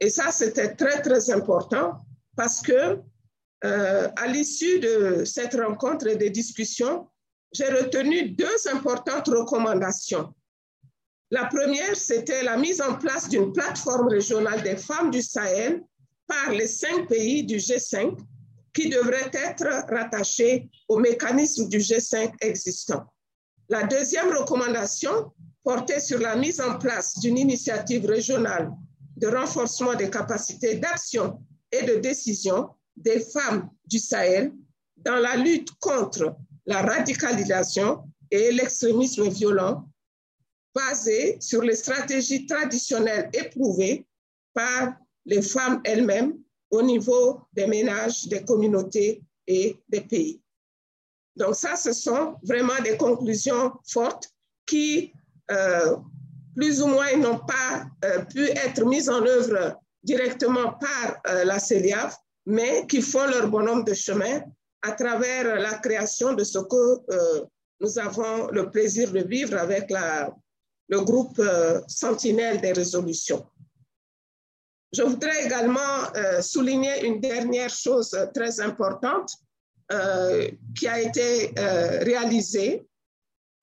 Et 0.00 0.10
ça, 0.10 0.30
c'était 0.30 0.74
très, 0.74 1.02
très 1.02 1.30
important 1.30 1.98
parce 2.36 2.60
que 2.60 2.98
euh, 3.64 4.08
à 4.16 4.26
l'issue 4.28 4.78
de 4.78 5.24
cette 5.24 5.54
rencontre 5.54 6.06
et 6.06 6.16
des 6.16 6.30
discussions, 6.30 7.08
j'ai 7.52 7.68
retenu 7.68 8.30
deux 8.30 8.68
importantes 8.72 9.28
recommandations. 9.28 10.32
La 11.30 11.46
première, 11.46 11.96
c'était 11.96 12.42
la 12.42 12.56
mise 12.56 12.80
en 12.80 12.94
place 12.94 13.28
d'une 13.28 13.52
plateforme 13.52 14.08
régionale 14.08 14.62
des 14.62 14.76
femmes 14.76 15.10
du 15.10 15.20
Sahel 15.20 15.82
par 16.26 16.52
les 16.52 16.68
cinq 16.68 17.08
pays 17.08 17.44
du 17.44 17.56
G5 17.56 18.16
qui 18.72 18.88
devrait 18.88 19.30
être 19.32 19.66
rattachée 19.90 20.70
au 20.88 20.98
mécanisme 20.98 21.68
du 21.68 21.78
G5 21.78 22.32
existant. 22.40 23.04
La 23.68 23.82
deuxième 23.84 24.30
recommandation 24.30 25.32
portait 25.62 26.00
sur 26.00 26.18
la 26.18 26.36
mise 26.36 26.60
en 26.60 26.78
place 26.78 27.18
d'une 27.20 27.36
initiative 27.36 28.06
régionale 28.06 28.70
de 29.16 29.26
renforcement 29.26 29.94
des 29.94 30.08
capacités 30.08 30.76
d'action 30.76 31.42
et 31.70 31.82
de 31.82 31.96
décision 31.96 32.70
des 32.96 33.20
femmes 33.20 33.68
du 33.84 33.98
Sahel 33.98 34.52
dans 34.96 35.16
la 35.16 35.36
lutte 35.36 35.70
contre 35.80 36.36
la 36.66 36.82
radicalisation 36.82 38.04
et 38.30 38.52
l'extrémisme 38.52 39.28
violent 39.28 39.88
basée 40.74 41.36
sur 41.40 41.62
les 41.62 41.76
stratégies 41.76 42.46
traditionnelles 42.46 43.30
éprouvées 43.32 44.06
par 44.54 44.94
les 45.26 45.42
femmes 45.42 45.80
elles-mêmes 45.84 46.38
au 46.70 46.82
niveau 46.82 47.42
des 47.52 47.66
ménages, 47.66 48.26
des 48.28 48.44
communautés 48.44 49.22
et 49.46 49.76
des 49.88 50.00
pays. 50.00 50.40
Donc 51.38 51.54
ça, 51.54 51.76
ce 51.76 51.92
sont 51.92 52.36
vraiment 52.42 52.80
des 52.82 52.96
conclusions 52.96 53.72
fortes 53.86 54.28
qui, 54.66 55.12
euh, 55.52 55.96
plus 56.56 56.82
ou 56.82 56.88
moins, 56.88 57.16
n'ont 57.16 57.38
pas 57.38 57.86
euh, 58.04 58.24
pu 58.24 58.48
être 58.50 58.84
mises 58.84 59.08
en 59.08 59.24
œuvre 59.24 59.78
directement 60.02 60.72
par 60.72 61.20
euh, 61.28 61.44
la 61.44 61.60
CELIAF, 61.60 62.16
mais 62.46 62.86
qui 62.88 63.00
font 63.02 63.26
leur 63.26 63.48
bonhomme 63.48 63.84
de 63.84 63.94
chemin 63.94 64.42
à 64.82 64.92
travers 64.92 65.60
la 65.60 65.74
création 65.74 66.34
de 66.34 66.42
ce 66.44 66.58
que 66.58 67.46
nous 67.80 67.98
avons 67.98 68.48
le 68.48 68.70
plaisir 68.70 69.10
de 69.10 69.20
vivre 69.20 69.58
avec 69.58 69.92
le 70.88 71.00
groupe 71.00 71.42
Sentinelle 71.88 72.60
des 72.60 72.72
résolutions. 72.72 73.44
Je 74.92 75.02
voudrais 75.02 75.44
également 75.44 76.12
souligner 76.40 77.04
une 77.04 77.20
dernière 77.20 77.70
chose 77.70 78.16
très 78.32 78.60
importante 78.60 79.32
euh, 79.90 80.50
qui 80.76 80.86
a 80.86 81.00
été 81.00 81.58
euh, 81.58 82.00
réalisée 82.00 82.86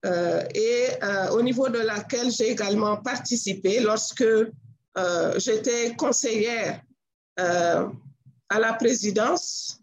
euh, 0.04 0.42
et 0.56 0.88
au 1.30 1.40
niveau 1.40 1.68
de 1.68 1.78
laquelle 1.78 2.32
j'ai 2.32 2.50
également 2.50 2.96
participé 2.96 3.78
lorsque 3.78 4.26
j'étais 5.36 5.94
conseillère 5.94 6.82
à 7.36 8.58
la 8.58 8.72
présidence, 8.72 9.80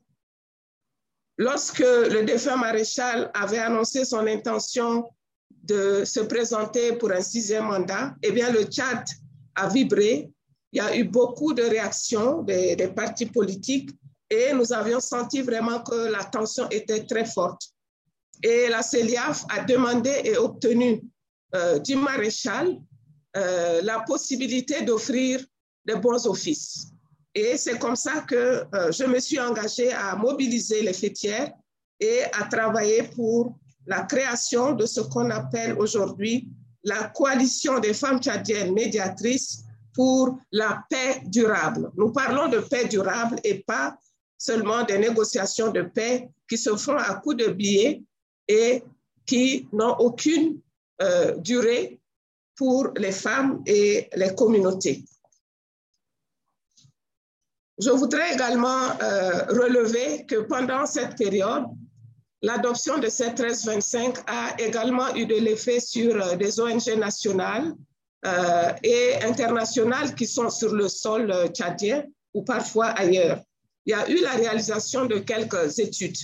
lorsque 1.37 1.79
le 1.79 2.23
défunt 2.23 2.57
maréchal 2.57 3.31
avait 3.33 3.59
annoncé 3.59 4.03
son 4.03 4.27
intention 4.27 5.09
de 5.49 6.03
se 6.03 6.19
présenter 6.19 6.93
pour 6.93 7.11
un 7.11 7.21
sixième 7.21 7.67
mandat, 7.67 8.15
eh 8.21 8.31
bien, 8.33 8.51
le 8.51 8.63
Tchad 8.63 9.05
a 9.55 9.69
vibré. 9.69 10.29
Il 10.73 10.77
y 10.77 10.81
a 10.81 10.95
eu 10.95 11.05
beaucoup 11.05 11.53
de 11.53 11.63
réactions 11.63 12.41
des, 12.41 12.75
des 12.75 12.87
partis 12.87 13.27
politiques 13.27 13.91
et 14.29 14.53
nous 14.53 14.71
avions 14.73 14.99
senti 14.99 15.41
vraiment 15.41 15.81
que 15.81 16.11
la 16.11 16.23
tension 16.23 16.67
était 16.69 17.05
très 17.05 17.25
forte. 17.25 17.69
Et 18.41 18.67
la 18.69 18.81
CELIAF 18.81 19.45
a 19.49 19.63
demandé 19.63 20.21
et 20.23 20.37
obtenu 20.37 21.01
euh, 21.55 21.79
du 21.79 21.95
maréchal 21.95 22.77
euh, 23.37 23.81
la 23.83 23.99
possibilité 24.01 24.81
d'offrir 24.81 25.43
des 25.85 25.95
bons 25.95 26.25
offices. 26.27 26.87
Et 27.35 27.57
c'est 27.57 27.79
comme 27.79 27.95
ça 27.95 28.21
que 28.27 28.35
euh, 28.75 28.91
je 28.91 29.05
me 29.05 29.19
suis 29.19 29.39
engagée 29.39 29.91
à 29.91 30.15
mobiliser 30.15 30.81
les 30.81 30.93
fêtières 30.93 31.51
et 31.99 32.23
à 32.33 32.45
travailler 32.45 33.03
pour 33.15 33.57
la 33.85 34.03
création 34.03 34.73
de 34.73 34.85
ce 34.85 35.01
qu'on 35.01 35.29
appelle 35.29 35.77
aujourd'hui 35.77 36.49
la 36.83 37.05
coalition 37.09 37.79
des 37.79 37.93
femmes 37.93 38.19
tchadiennes 38.19 38.73
médiatrices 38.73 39.63
pour 39.93 40.37
la 40.51 40.83
paix 40.89 41.21
durable. 41.25 41.91
Nous 41.95 42.11
parlons 42.11 42.49
de 42.49 42.59
paix 42.59 42.85
durable 42.85 43.39
et 43.43 43.63
pas 43.65 43.97
seulement 44.43 44.83
des 44.83 44.97
négociations 44.97 45.71
de 45.71 45.83
paix 45.83 46.29
qui 46.49 46.57
se 46.57 46.75
font 46.75 46.97
à 46.97 47.15
coups 47.15 47.37
de 47.37 47.47
billets 47.47 48.03
et 48.47 48.83
qui 49.25 49.69
n'ont 49.71 49.95
aucune 49.99 50.59
euh, 51.01 51.37
durée 51.37 52.01
pour 52.57 52.89
les 52.97 53.13
femmes 53.13 53.63
et 53.65 54.09
les 54.15 54.35
communautés. 54.35 55.05
Je 57.79 57.89
voudrais 57.89 58.33
également 58.33 58.83
euh, 59.01 59.45
relever 59.45 60.25
que 60.25 60.41
pendant 60.41 60.85
cette 60.85 61.17
période, 61.17 61.63
l'adoption 62.41 62.97
de 62.97 63.07
cette 63.07 63.39
1325 63.39 64.17
a 64.27 64.59
également 64.59 65.15
eu 65.15 65.25
de 65.25 65.35
l'effet 65.35 65.79
sur 65.79 66.21
euh, 66.21 66.35
des 66.35 66.59
ONG 66.59 66.87
nationales 66.97 67.73
et 68.83 69.21
internationales 69.21 70.15
qui 70.15 70.25
sont 70.25 70.49
sur 70.49 70.73
le 70.73 70.87
sol 70.87 71.29
tchadien 71.51 72.05
ou 72.33 72.41
parfois 72.41 72.85
ailleurs. 72.85 73.43
Il 73.85 73.91
y 73.91 73.93
a 73.93 74.09
eu 74.09 74.21
la 74.21 74.31
réalisation 74.31 75.05
de 75.05 75.19
quelques 75.19 75.79
études 75.79 76.17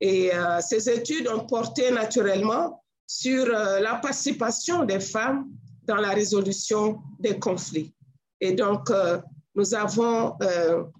et 0.00 0.34
euh, 0.34 0.60
ces 0.60 0.90
études 0.90 1.28
ont 1.28 1.46
porté 1.46 1.90
naturellement 1.90 2.82
sur 3.06 3.46
euh, 3.46 3.80
la 3.80 3.96
participation 3.96 4.84
des 4.84 5.00
femmes 5.00 5.48
dans 5.84 5.96
la 5.96 6.10
résolution 6.10 7.00
des 7.18 7.38
conflits. 7.38 7.94
Et 8.40 8.52
donc, 8.52 8.90
euh, 8.90 9.18
nous 9.54 9.74
avons 9.74 10.36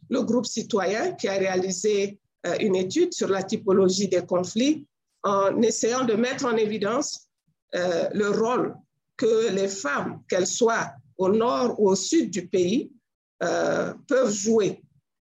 le 0.08 0.22
groupe 0.22 0.46
citoyen 0.46 1.12
qui 1.12 1.28
a 1.28 1.34
réalisé 1.34 2.18
une 2.58 2.74
étude 2.74 3.12
sur 3.12 3.28
la 3.28 3.42
typologie 3.42 4.08
des 4.08 4.24
conflits 4.24 4.86
en 5.24 5.60
essayant 5.60 6.04
de 6.04 6.14
mettre 6.14 6.46
en 6.46 6.56
évidence 6.56 7.28
le 7.74 8.28
rôle 8.30 8.74
que 9.18 9.50
les 9.52 9.68
femmes, 9.68 10.22
qu'elles 10.26 10.46
soient 10.46 10.90
au 11.18 11.28
nord 11.28 11.78
ou 11.78 11.90
au 11.90 11.94
sud 11.94 12.30
du 12.30 12.48
pays, 12.48 12.90
peuvent 13.38 14.32
jouer. 14.32 14.80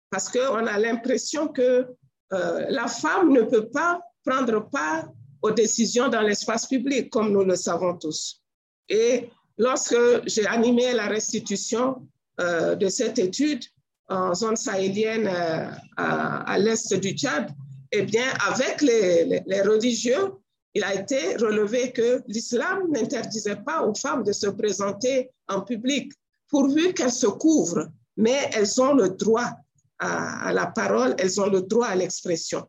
Parce 0.10 0.30
qu'on 0.30 0.66
a 0.66 0.78
l'impression 0.80 1.47
que 1.47 1.88
euh, 2.34 2.66
la 2.70 2.88
femme 2.88 3.32
ne 3.32 3.41
peut 3.41 3.70
pas 3.70 4.01
prendre 4.26 4.70
part 4.70 5.10
aux 5.41 5.51
décisions 5.51 6.10
dans 6.10 6.22
l'espace 6.22 6.68
public, 6.68 7.10
comme 7.10 7.32
nous 7.32 7.43
le 7.43 7.55
savons 7.55 7.97
tous. 7.97 8.41
Et 8.89 9.30
lorsque 9.57 9.95
j'ai 10.26 10.45
animé 10.47 10.93
la 10.93 11.07
restitution 11.07 12.07
euh, 12.39 12.76
de 12.76 12.89
cette 12.89 13.20
étude 13.20 13.64
en 14.07 14.34
zone 14.34 14.55
sahélienne 14.55 15.28
euh, 15.28 15.70
à, 15.97 16.57
l'est 16.57 16.93
du 16.95 17.12
Tchad, 17.12 17.51
eh 17.91 18.03
bien, 18.03 18.28
avec 18.47 18.82
les, 18.82 19.62
religieux, 19.62 20.34
il 20.74 20.84
a 20.84 20.93
été 20.93 21.36
relevé 21.38 21.91
que 21.91 22.22
l'islam 22.28 22.91
n'interdisait 22.91 23.57
pas 23.57 23.84
aux 23.84 23.95
femmes 23.95 24.24
de 24.24 24.32
se 24.32 24.47
présenter 24.47 25.32
en 25.47 25.62
public, 25.62 26.12
pourvu 26.47 26.93
qu'elles 26.93 27.12
se 27.12 27.28
couvrent, 27.28 27.88
mais 28.18 28.49
elles 28.53 28.82
ont 28.82 28.93
le 28.93 29.10
droit 29.10 29.51
à, 30.00 30.54
la 30.54 30.68
parole, 30.68 31.16
elles 31.18 31.39
ont 31.41 31.50
le 31.50 31.62
droit 31.62 31.88
à 31.88 31.95
l'expression. 31.95 32.66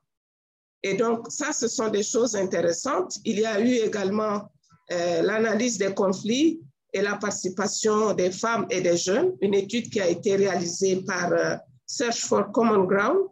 Et 0.82 0.94
donc, 0.94 1.26
ça, 1.30 1.52
ce 1.52 1.68
sont 1.68 1.88
des 1.88 2.02
choses 2.02 2.34
intéressantes. 2.34 3.16
Il 3.24 3.38
y 3.38 3.46
a 3.46 3.60
eu 3.60 3.74
également 3.74 4.50
euh, 4.90 5.22
l'analyse 5.22 5.78
des 5.78 5.94
conflits 5.94 6.60
et 6.92 7.02
la 7.02 7.16
participation 7.16 8.12
des 8.14 8.32
femmes 8.32 8.66
et 8.70 8.80
des 8.80 8.96
jeunes, 8.96 9.36
une 9.40 9.54
étude 9.54 9.90
qui 9.90 10.00
a 10.00 10.08
été 10.08 10.36
réalisée 10.36 11.02
par 11.02 11.32
euh, 11.32 11.56
Search 11.86 12.24
for 12.24 12.50
Common 12.50 12.84
Ground 12.84 13.28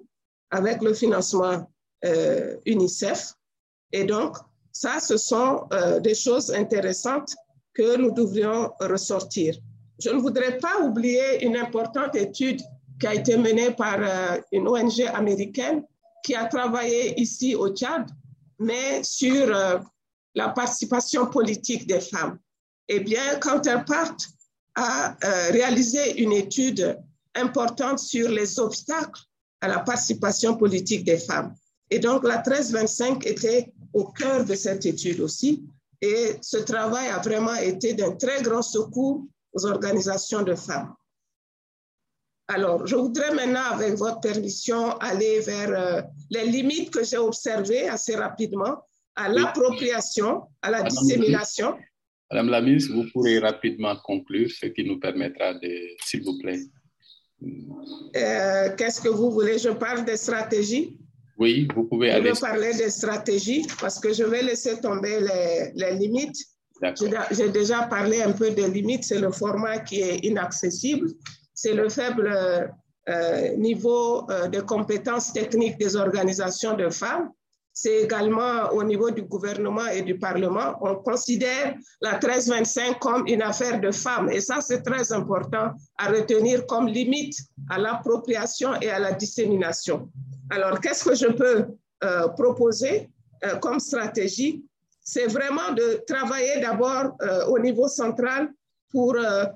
avec 0.51 0.83
le 0.83 0.95
financement 0.95 1.69
euh, 2.05 2.57
UNICEF. 2.67 3.33
Et 3.93 4.05
donc, 4.05 4.37
ça, 4.73 5.01
ce 5.01 5.17
sont 5.17 5.67
des 6.03 6.15
choses 6.15 6.53
intéressantes 6.53 7.35
que 7.75 7.97
nous 7.97 8.13
devrions 8.13 8.71
ressortir. 8.79 9.57
Je 9.99 10.11
ne 10.11 10.21
voudrais 10.21 10.59
pas 10.59 10.81
oublier 10.83 11.45
une 11.45 11.57
importante 11.57 12.15
étude 12.15 12.61
qui 12.99 13.07
a 13.07 13.15
été 13.15 13.37
menée 13.37 13.71
par 13.71 13.97
euh, 14.01 14.41
une 14.53 14.69
ONG 14.69 15.01
américaine 15.13 15.85
qui 16.25 16.35
a 16.35 16.47
travaillé 16.47 17.19
ici 17.21 17.55
au 17.55 17.69
Tchad, 17.75 18.11
mais 18.59 19.03
sur 19.05 19.55
euh, 19.55 19.79
la 20.35 20.49
participation 20.51 21.27
politique 21.27 21.87
des 21.87 22.01
femmes. 22.01 22.39
Eh 22.89 23.01
bien, 23.01 23.39
Counterpart 23.41 24.17
a 24.75 25.17
euh, 25.25 25.51
réalisé 25.51 26.21
une 26.23 26.33
étude 26.33 26.99
importante 27.35 27.99
sur 27.99 28.29
les 28.31 28.59
obstacles 28.59 29.23
à 29.61 29.69
la 29.69 29.81
participation 29.81 30.57
politique 30.57 31.05
des 31.05 31.19
femmes. 31.19 31.55
Et 31.91 31.99
donc, 31.99 32.25
la 32.25 32.37
1325 32.37 33.27
était 33.27 33.73
au 33.93 34.05
cœur 34.05 34.45
de 34.45 34.55
cette 34.55 34.85
étude 34.87 35.21
aussi. 35.21 35.65
Et 36.01 36.37
ce 36.41 36.59
travail 36.59 37.09
a 37.09 37.19
vraiment 37.19 37.55
été 37.55 37.95
d'un 37.95 38.13
très 38.13 38.43
grand 38.43 38.63
secours 38.63 39.25
aux 39.53 39.67
organisations 39.67 40.43
de 40.43 40.55
femmes. 40.55 40.95
Alors, 42.49 42.87
je 42.87 42.97
voudrais 42.97 43.35
maintenant, 43.35 43.73
avec 43.73 43.95
votre 43.95 44.21
permission, 44.21 44.93
aller 44.99 45.41
vers 45.41 45.71
euh, 45.71 46.03
les 46.31 46.47
limites 46.47 46.91
que 46.91 47.05
j'ai 47.05 47.19
observées 47.19 47.89
assez 47.89 48.17
rapidement 48.17 48.79
à 49.17 49.29
l'appropriation, 49.29 50.43
à 50.63 50.71
la 50.71 50.83
dissémination. 50.83 51.77
Madame 52.31 52.49
la 52.49 52.61
ministre, 52.63 52.95
vous 52.95 53.05
pourrez 53.13 53.39
rapidement 53.39 53.95
conclure, 54.05 54.51
ce 54.51 54.67
qui 54.67 54.85
nous 54.85 54.99
permettra 54.99 55.55
de, 55.55 55.71
s'il 56.05 56.23
vous 56.25 56.39
plaît. 56.39 56.61
Euh, 58.17 58.75
Qu'est-ce 58.77 59.01
que 59.01 59.09
vous 59.09 59.31
voulez? 59.31 59.59
Je 59.59 59.71
parle 59.71 60.05
des 60.05 60.17
stratégies 60.17 60.97
Oui, 61.39 61.69
vous 61.75 61.85
pouvez 61.85 62.11
Je 62.11 62.17
aller. 62.17 62.33
vais 62.33 62.41
parler 62.41 62.75
des 62.75 62.91
stratégies 62.91 63.67
parce 63.81 63.99
que 64.01 64.13
je 64.13 64.25
vais 64.25 64.43
laisser 64.43 64.81
tomber 64.81 65.21
les, 65.21 65.73
les 65.75 65.95
limites. 65.97 66.37
J'ai 67.33 67.49
déjà 67.51 67.83
parlé 67.85 68.23
un 68.23 68.33
peu 68.33 68.51
des 68.51 68.69
limites, 68.69 69.05
c'est 69.05 69.19
le 69.21 69.33
format 69.33 69.79
qui 69.81 70.01
est 70.01 70.19
inaccessible, 70.25 71.09
c'est 71.61 71.75
le 71.75 71.89
faible 71.89 72.73
euh, 73.09 73.57
niveau 73.57 74.31
euh, 74.31 74.47
de 74.47 74.61
compétences 74.61 75.33
techniques 75.33 75.77
des 75.77 75.97
organisations 75.97 76.75
de 76.75 76.89
femmes, 76.89 77.31
c'est 77.73 78.03
également 78.03 78.71
au 78.73 78.85
niveau 78.85 79.11
du 79.11 79.23
gouvernement 79.23 79.89
et 79.89 80.03
du 80.03 80.17
Parlement. 80.19 80.77
On 80.83 80.95
considère 80.95 81.75
la 82.01 82.13
1325 82.13 83.01
comme 83.01 83.27
une 83.27 83.43
affaire 83.43 83.81
de 83.81 83.91
femmes 83.91 84.31
et 84.31 84.41
ça 84.41 84.61
c'est 84.61 84.83
très 84.83 85.13
important 85.13 85.73
à 85.97 86.09
retenir 86.09 86.65
comme 86.67 86.87
limite 86.87 87.37
à 87.69 87.79
l'appropriation 87.79 88.81
et 88.81 88.91
à 88.91 89.01
la 89.01 89.13
dissémination. 89.13 90.09
Alors 90.51 90.81
qu'est-ce 90.81 91.05
que 91.05 91.17
je 91.17 91.27
peux 91.27 91.67
euh, 92.05 92.29
proposer 92.29 93.11
comme 93.61 93.81
stratégie? 93.81 94.65
C'est 95.01 95.27
vraiment 95.27 95.73
de 95.73 96.05
travailler 96.07 96.61
d'abord 96.61 97.17
au 97.49 97.59
niveau 97.61 97.87
central 97.87 98.51
pour 98.91 99.15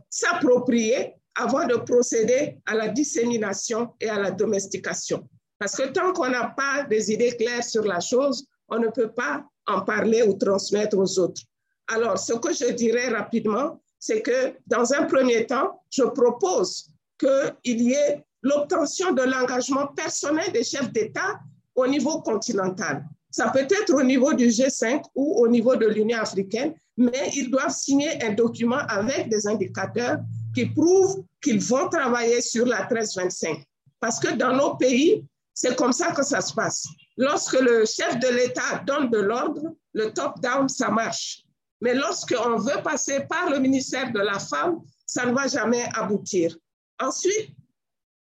s'approprier 0.08 1.16
avant 1.36 1.66
de 1.66 1.76
procéder 1.76 2.58
à 2.66 2.74
la 2.74 2.88
dissémination 2.88 3.94
et 4.00 4.08
à 4.08 4.18
la 4.18 4.30
domestication. 4.30 5.28
Parce 5.58 5.76
que 5.76 5.88
tant 5.88 6.12
qu'on 6.12 6.28
n'a 6.28 6.52
pas 6.56 6.84
des 6.84 7.12
idées 7.12 7.36
claires 7.36 7.64
sur 7.64 7.84
la 7.84 8.00
chose, 8.00 8.46
on 8.68 8.78
ne 8.78 8.88
peut 8.88 9.12
pas 9.12 9.44
en 9.66 9.82
parler 9.82 10.22
ou 10.22 10.34
transmettre 10.34 10.96
aux 10.98 11.18
autres. 11.18 11.42
Alors, 11.88 12.18
ce 12.18 12.32
que 12.34 12.52
je 12.52 12.72
dirais 12.72 13.08
rapidement, 13.08 13.80
c'est 13.98 14.22
que 14.22 14.54
dans 14.66 14.92
un 14.92 15.04
premier 15.04 15.46
temps, 15.46 15.80
je 15.90 16.02
propose 16.02 16.88
qu'il 17.18 17.82
y 17.82 17.92
ait 17.92 18.24
l'obtention 18.42 19.12
de 19.12 19.22
l'engagement 19.22 19.86
personnel 19.88 20.50
des 20.52 20.64
chefs 20.64 20.92
d'État 20.92 21.38
au 21.74 21.86
niveau 21.86 22.20
continental. 22.20 23.04
Ça 23.30 23.50
peut 23.50 23.60
être 23.60 23.94
au 23.94 24.02
niveau 24.02 24.32
du 24.34 24.48
G5 24.48 25.02
ou 25.14 25.42
au 25.42 25.48
niveau 25.48 25.76
de 25.76 25.86
l'Union 25.86 26.18
africaine, 26.18 26.74
mais 26.96 27.30
ils 27.34 27.50
doivent 27.50 27.74
signer 27.74 28.22
un 28.22 28.32
document 28.32 28.82
avec 28.88 29.28
des 29.28 29.46
indicateurs 29.46 30.18
qui 30.54 30.66
prouvent 30.66 31.24
qu'ils 31.40 31.60
vont 31.60 31.88
travailler 31.88 32.40
sur 32.40 32.66
la 32.66 32.80
1325. 32.80 33.64
Parce 34.00 34.18
que 34.18 34.34
dans 34.34 34.54
nos 34.54 34.76
pays, 34.76 35.24
c'est 35.54 35.76
comme 35.76 35.92
ça 35.92 36.12
que 36.12 36.22
ça 36.22 36.40
se 36.40 36.52
passe. 36.54 36.86
Lorsque 37.16 37.60
le 37.60 37.84
chef 37.84 38.18
de 38.18 38.28
l'État 38.28 38.82
donne 38.86 39.10
de 39.10 39.18
l'ordre, 39.18 39.74
le 39.92 40.12
top-down, 40.12 40.68
ça 40.68 40.90
marche. 40.90 41.42
Mais 41.80 41.94
lorsqu'on 41.94 42.56
veut 42.56 42.82
passer 42.82 43.20
par 43.28 43.50
le 43.50 43.58
ministère 43.58 44.12
de 44.12 44.20
la 44.20 44.38
Femme, 44.38 44.80
ça 45.04 45.26
ne 45.26 45.34
va 45.34 45.46
jamais 45.46 45.84
aboutir. 45.94 46.56
Ensuite, 47.00 47.50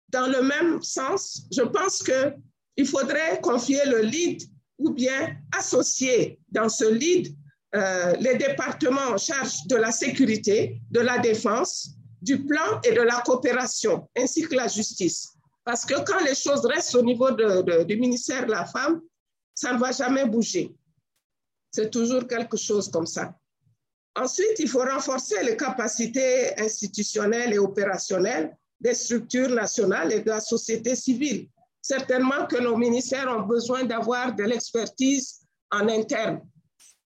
dans 0.08 0.26
le 0.26 0.42
même 0.42 0.82
sens, 0.82 1.46
je 1.50 1.62
pense 1.62 2.02
qu'il 2.02 2.86
faudrait 2.86 3.40
confier 3.40 3.80
le 3.86 4.02
lead 4.02 4.42
ou 4.78 4.90
bien 4.90 5.36
associer 5.56 6.38
dans 6.50 6.68
ce 6.68 6.92
lead 6.92 7.34
euh, 7.74 8.12
les 8.20 8.36
départements 8.36 9.12
en 9.12 9.16
charge 9.16 9.66
de 9.66 9.76
la 9.76 9.92
sécurité, 9.92 10.82
de 10.90 11.00
la 11.00 11.18
défense, 11.18 11.92
du 12.22 12.44
plan 12.44 12.80
et 12.84 12.92
de 12.92 13.02
la 13.02 13.20
coopération, 13.20 14.08
ainsi 14.16 14.42
que 14.42 14.54
la 14.54 14.68
justice. 14.68 15.34
Parce 15.64 15.84
que 15.84 15.94
quand 16.04 16.24
les 16.24 16.34
choses 16.34 16.64
restent 16.64 16.94
au 16.94 17.02
niveau 17.02 17.30
du 17.32 17.96
ministère 17.96 18.46
de 18.46 18.52
la 18.52 18.64
Femme, 18.64 19.02
ça 19.54 19.72
ne 19.72 19.78
va 19.78 19.92
jamais 19.92 20.24
bouger. 20.24 20.74
C'est 21.70 21.90
toujours 21.90 22.26
quelque 22.26 22.56
chose 22.56 22.90
comme 22.90 23.06
ça. 23.06 23.34
Ensuite, 24.14 24.58
il 24.58 24.68
faut 24.68 24.84
renforcer 24.84 25.42
les 25.42 25.56
capacités 25.56 26.58
institutionnelles 26.60 27.54
et 27.54 27.58
opérationnelles 27.58 28.56
des 28.80 28.94
structures 28.94 29.50
nationales 29.50 30.12
et 30.12 30.20
de 30.20 30.28
la 30.28 30.40
société 30.40 30.94
civile. 30.94 31.48
Certainement 31.80 32.46
que 32.46 32.60
nos 32.60 32.76
ministères 32.76 33.28
ont 33.28 33.42
besoin 33.46 33.84
d'avoir 33.84 34.34
de 34.34 34.44
l'expertise 34.44 35.40
en 35.70 35.88
interne. 35.88 36.40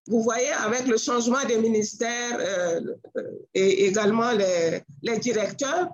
Vous 0.09 0.22
voyez, 0.22 0.52
avec 0.52 0.86
le 0.86 0.96
changement 0.96 1.44
des 1.44 1.59
ministères 1.59 2.38
euh, 2.38 2.80
et 3.54 3.86
également 3.86 4.30
les, 4.32 5.18
directeurs, 5.18 5.88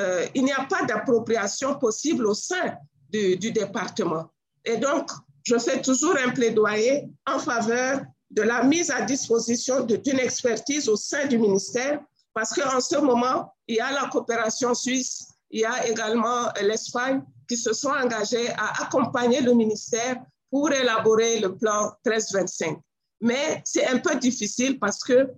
euh, 0.00 0.26
il 0.34 0.44
n'y 0.44 0.52
a 0.52 0.66
pas 0.68 0.84
d'appropriation 0.84 1.78
possible 1.78 2.26
au 2.26 2.34
sein 2.34 2.76
du, 3.10 3.36
du, 3.36 3.52
département. 3.52 4.26
Et 4.64 4.76
donc, 4.76 5.10
je 5.44 5.58
fais 5.58 5.80
toujours 5.80 6.16
un 6.16 6.30
plaidoyer 6.30 7.08
en 7.26 7.38
faveur 7.38 8.02
de 8.30 8.42
la 8.42 8.64
mise 8.64 8.90
à 8.90 9.02
disposition 9.02 9.84
d'une 9.84 10.18
expertise 10.18 10.88
au 10.88 10.96
sein 10.96 11.26
du 11.26 11.38
ministère, 11.38 12.00
parce 12.34 12.52
qu'en 12.52 12.80
ce 12.80 12.96
moment, 12.96 13.54
il 13.68 13.76
y 13.76 13.80
a 13.80 13.92
la 13.92 14.08
coopération 14.08 14.74
suisse, 14.74 15.28
il 15.50 15.60
y 15.60 15.64
a 15.64 15.86
également 15.86 16.48
l'Espagne 16.60 17.22
qui 17.48 17.56
se 17.56 17.72
sont 17.72 17.90
engagés 17.90 18.50
à 18.50 18.82
accompagner 18.82 19.40
le 19.40 19.54
ministère 19.54 20.16
pour 20.50 20.72
élaborer 20.72 21.38
le 21.38 21.56
plan 21.56 21.92
1325. 22.04 22.78
Mais 23.24 23.62
c'est 23.64 23.86
un 23.86 23.98
peu 23.98 24.16
difficile 24.16 24.78
parce 24.78 25.02
que 25.02 25.12
euh, 25.14 25.28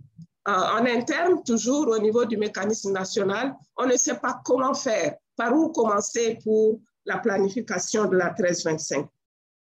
en 0.46 0.84
interne, 0.86 1.44
toujours 1.44 1.86
au 1.86 1.98
niveau 1.98 2.24
du 2.24 2.36
mécanisme 2.36 2.92
national, 2.92 3.54
on 3.76 3.86
ne 3.86 3.96
sait 3.96 4.16
pas 4.16 4.40
comment 4.44 4.74
faire, 4.74 5.14
par 5.36 5.56
où 5.56 5.70
commencer 5.70 6.36
pour 6.42 6.80
la 7.04 7.18
planification 7.18 8.06
de 8.06 8.16
la 8.16 8.32
1325. 8.32 9.06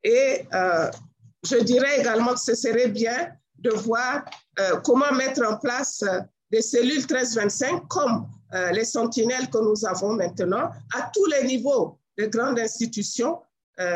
Et 0.04 0.46
euh, 0.54 0.88
je 1.42 1.56
dirais 1.56 1.98
également 1.98 2.34
que 2.34 2.40
ce 2.40 2.54
serait 2.54 2.88
bien 2.88 3.32
de 3.58 3.70
voir 3.70 4.24
euh, 4.60 4.76
comment 4.84 5.10
mettre 5.12 5.44
en 5.44 5.56
place 5.56 6.04
des 6.52 6.62
cellules 6.62 6.98
1325 6.98 7.88
comme 7.88 8.28
les 8.72 8.84
sentinelles 8.84 9.50
que 9.50 9.58
nous 9.58 9.84
avons 9.84 10.12
maintenant 10.12 10.70
à 10.94 11.10
tous 11.12 11.26
les 11.26 11.42
niveaux 11.42 11.98
de 12.16 12.26
grandes 12.26 12.60
institutions 12.60 13.40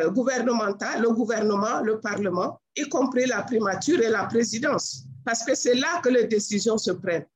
gouvernementales, 0.07 1.01
le 1.01 1.11
gouvernement, 1.11 1.81
le 1.83 2.01
Parlement, 2.01 2.59
y 2.81 2.89
compris 2.89 3.27
la 3.27 3.43
primature 3.43 4.01
et 4.01 4.09
la 4.09 4.25
présidence, 4.25 5.05
parce 5.25 5.45
que 5.45 5.55
c'est 5.55 5.75
là 5.75 6.01
que 6.03 6.09
les 6.09 6.27
décisions 6.27 6.79
se 6.79 6.93
prennent. 6.93 7.27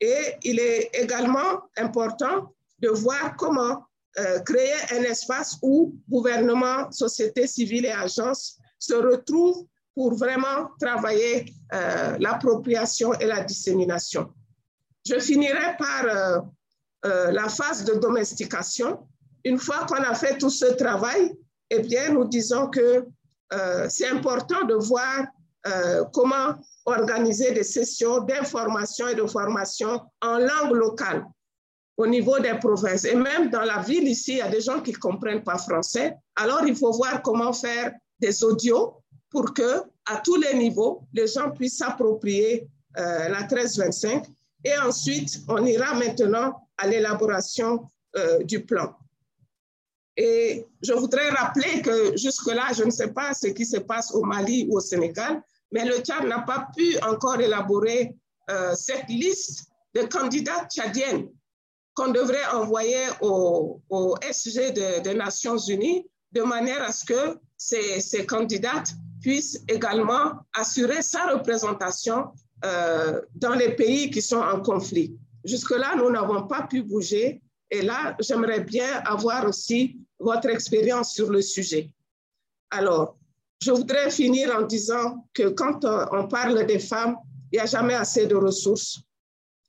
Et 0.00 0.34
il 0.42 0.60
est 0.60 0.90
également 0.94 1.62
important 1.76 2.54
de 2.80 2.88
voir 2.88 3.36
comment 3.36 3.84
euh, 4.18 4.40
créer 4.40 4.74
un 4.92 5.02
espace 5.02 5.58
où 5.62 5.94
gouvernement, 6.08 6.90
société 6.90 7.46
civile 7.46 7.86
et 7.86 7.92
agences 7.92 8.58
se 8.78 8.94
retrouvent 8.94 9.66
pour 9.94 10.14
vraiment 10.14 10.70
travailler 10.80 11.52
euh, 11.72 12.16
l'appropriation 12.18 13.14
et 13.14 13.26
la 13.26 13.42
dissémination. 13.44 14.30
Je 15.06 15.18
finirai 15.18 15.76
par 15.78 16.04
euh, 17.04 17.30
la 17.30 17.48
phase 17.48 17.84
de 17.84 17.94
domestication. 17.94 19.06
Une 19.44 19.58
fois 19.58 19.86
qu'on 19.86 20.02
a 20.02 20.14
fait 20.14 20.38
tout 20.38 20.50
ce 20.50 20.66
travail, 20.66 21.34
eh 21.70 21.80
bien, 21.80 22.10
nous 22.12 22.24
disons 22.24 22.68
que 22.68 23.06
euh, 23.52 23.86
c'est 23.88 24.08
important 24.08 24.64
de 24.64 24.74
voir 24.74 25.26
euh, 25.66 26.04
comment 26.12 26.54
organiser 26.84 27.52
des 27.52 27.64
sessions 27.64 28.20
d'information 28.20 29.08
et 29.08 29.14
de 29.14 29.26
formation 29.26 30.00
en 30.22 30.38
langue 30.38 30.72
locale 30.72 31.24
au 31.96 32.06
niveau 32.06 32.38
des 32.38 32.54
provinces. 32.58 33.04
Et 33.04 33.14
même 33.14 33.50
dans 33.50 33.62
la 33.62 33.78
ville 33.78 34.06
ici, 34.06 34.32
il 34.32 34.38
y 34.38 34.42
a 34.42 34.48
des 34.48 34.60
gens 34.60 34.80
qui 34.80 34.92
ne 34.92 34.98
comprennent 34.98 35.42
pas 35.42 35.58
français. 35.58 36.14
Alors, 36.36 36.62
il 36.66 36.76
faut 36.76 36.92
voir 36.92 37.22
comment 37.22 37.52
faire 37.52 37.92
des 38.20 38.44
audios 38.44 39.02
pour 39.30 39.54
que, 39.54 39.82
à 40.06 40.18
tous 40.22 40.36
les 40.36 40.54
niveaux, 40.54 41.02
les 41.12 41.26
gens 41.26 41.50
puissent 41.50 41.78
s'approprier 41.78 42.68
euh, 42.98 43.28
la 43.28 43.40
1325. 43.40 44.26
Et 44.64 44.76
ensuite, 44.78 45.40
on 45.48 45.64
ira 45.64 45.94
maintenant 45.94 46.68
à 46.76 46.86
l'élaboration 46.86 47.88
du 48.44 48.64
plan. 48.64 48.96
Et 50.16 50.66
je 50.82 50.92
voudrais 50.94 51.28
rappeler 51.30 51.82
que 51.82 52.16
jusque-là, 52.16 52.72
je 52.74 52.84
ne 52.84 52.90
sais 52.90 53.12
pas 53.12 53.34
ce 53.34 53.48
qui 53.48 53.66
se 53.66 53.76
passe 53.76 54.12
au 54.14 54.22
Mali 54.22 54.66
ou 54.70 54.78
au 54.78 54.80
Sénégal, 54.80 55.42
mais 55.72 55.84
le 55.84 55.98
Tchad 55.98 56.24
n'a 56.26 56.40
pas 56.40 56.68
pu 56.74 56.96
encore 57.02 57.40
élaborer 57.40 58.16
euh, 58.50 58.74
cette 58.74 59.08
liste 59.08 59.66
de 59.94 60.02
candidats 60.02 60.66
tchadiennes 60.70 61.28
qu'on 61.94 62.12
devrait 62.12 62.46
envoyer 62.52 63.06
au, 63.20 63.80
SG 64.30 64.72
des 64.72 65.00
de 65.00 65.10
Nations 65.12 65.58
Unies 65.58 66.06
de 66.32 66.42
manière 66.42 66.82
à 66.82 66.92
ce 66.92 67.04
que 67.04 67.38
ces, 67.56 68.00
ces 68.00 68.26
candidates 68.26 68.92
puissent 69.20 69.62
également 69.68 70.32
assurer 70.54 71.02
sa 71.02 71.26
représentation 71.26 72.26
euh, 72.64 73.20
dans 73.34 73.54
les 73.54 73.74
pays 73.74 74.10
qui 74.10 74.22
sont 74.22 74.40
en 74.40 74.60
conflit. 74.60 75.16
Jusque-là, 75.44 75.94
nous 75.96 76.10
n'avons 76.10 76.46
pas 76.46 76.62
pu 76.62 76.82
bouger 76.82 77.42
et 77.70 77.82
là, 77.82 78.16
j'aimerais 78.20 78.60
bien 78.60 79.00
avoir 79.04 79.46
aussi 79.46 79.98
votre 80.18 80.48
expérience 80.48 81.12
sur 81.12 81.30
le 81.30 81.42
sujet. 81.42 81.90
Alors, 82.70 83.18
je 83.62 83.70
voudrais 83.70 84.10
finir 84.10 84.54
en 84.54 84.62
disant 84.62 85.26
que 85.32 85.48
quand 85.48 85.84
on 85.84 86.28
parle 86.28 86.66
des 86.66 86.78
femmes, 86.78 87.16
il 87.52 87.56
n'y 87.56 87.62
a 87.62 87.66
jamais 87.66 87.94
assez 87.94 88.26
de 88.26 88.36
ressources 88.36 89.00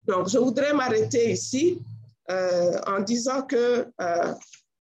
Donc, 0.05 0.27
je 0.27 0.37
voudrais 0.37 0.73
m'arrêter 0.73 1.31
ici 1.31 1.79
euh, 2.29 2.79
en 2.87 3.01
disant 3.01 3.43
que 3.43 3.87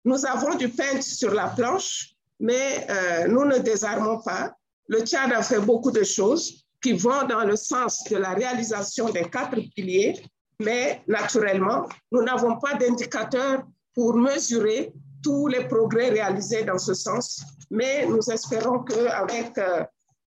nous 0.03 0.25
avons 0.25 0.55
du 0.55 0.69
pain 0.69 0.99
sur 1.01 1.31
la 1.33 1.47
planche, 1.47 2.10
mais 2.41 2.85
euh, 2.89 3.27
nous 3.27 3.45
ne 3.45 3.59
désarmons 3.59 4.19
pas. 4.19 4.53
Le 4.87 5.01
Tchad 5.01 5.31
a 5.31 5.43
fait 5.43 5.59
beaucoup 5.59 5.91
de 5.91 6.03
choses 6.03 6.65
qui 6.81 6.93
vont 6.93 7.25
dans 7.27 7.45
le 7.45 7.55
sens 7.55 8.03
de 8.09 8.17
la 8.17 8.31
réalisation 8.33 9.09
des 9.09 9.29
quatre 9.29 9.55
piliers, 9.75 10.19
mais 10.59 11.03
naturellement, 11.07 11.87
nous 12.11 12.23
n'avons 12.23 12.57
pas 12.57 12.73
d'indicateurs 12.73 13.63
pour 13.93 14.15
mesurer 14.15 14.91
tous 15.23 15.47
les 15.47 15.65
progrès 15.65 16.09
réalisés 16.09 16.63
dans 16.63 16.79
ce 16.79 16.95
sens, 16.95 17.43
mais 17.69 18.07
nous 18.07 18.27
espérons 18.31 18.79
qu'avec 18.79 19.55
euh, 19.59 19.83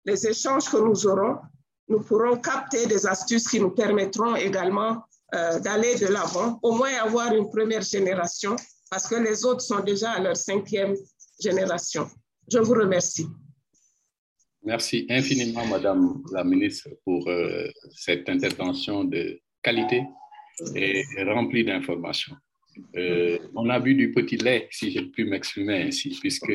les 0.04 0.28
échanges 0.28 0.70
que 0.70 0.78
nous 0.78 1.08
aurons, 1.08 1.38
nous 1.88 2.02
pourrons 2.02 2.38
capter 2.38 2.88
des 2.88 3.08
astuces 3.08 3.48
qui 3.48 3.60
nous 3.60 3.72
permettront 3.72 4.36
également 4.36 5.04
euh, 5.34 5.60
d'aller 5.60 5.96
de 5.96 6.08
l'avant, 6.08 6.60
au 6.62 6.74
moins 6.74 6.94
avoir 7.02 7.34
une 7.34 7.50
première 7.50 7.84
génération, 7.84 8.58
parce 8.90 9.08
que 9.08 9.16
les 9.16 9.46
autres 9.46 9.62
sont 9.62 9.80
déjà 9.80 10.12
à 10.12 10.20
leur 10.20 10.36
cinquième 10.36 10.94
génération. 11.42 12.08
Je 12.52 12.60
vous 12.60 12.74
remercie. 12.74 13.28
Merci 14.64 15.08
infiniment, 15.10 15.66
Madame 15.66 16.22
la 16.32 16.44
ministre, 16.44 16.90
pour 17.04 17.28
euh, 17.28 17.68
cette 17.96 18.30
intervention 18.30 19.04
de 19.04 19.40
qualité 19.64 20.04
et 20.76 21.04
remplie 21.24 21.64
d'informations. 21.64 22.36
Euh, 22.96 23.40
on 23.56 23.70
a 23.70 23.80
bu 23.80 23.96
du 23.96 24.12
petit 24.12 24.38
lait, 24.38 24.68
si 24.70 24.92
j'ai 24.92 25.06
pu 25.08 25.26
m'exprimer 25.26 25.82
ainsi, 25.84 26.16
puisque 26.20 26.54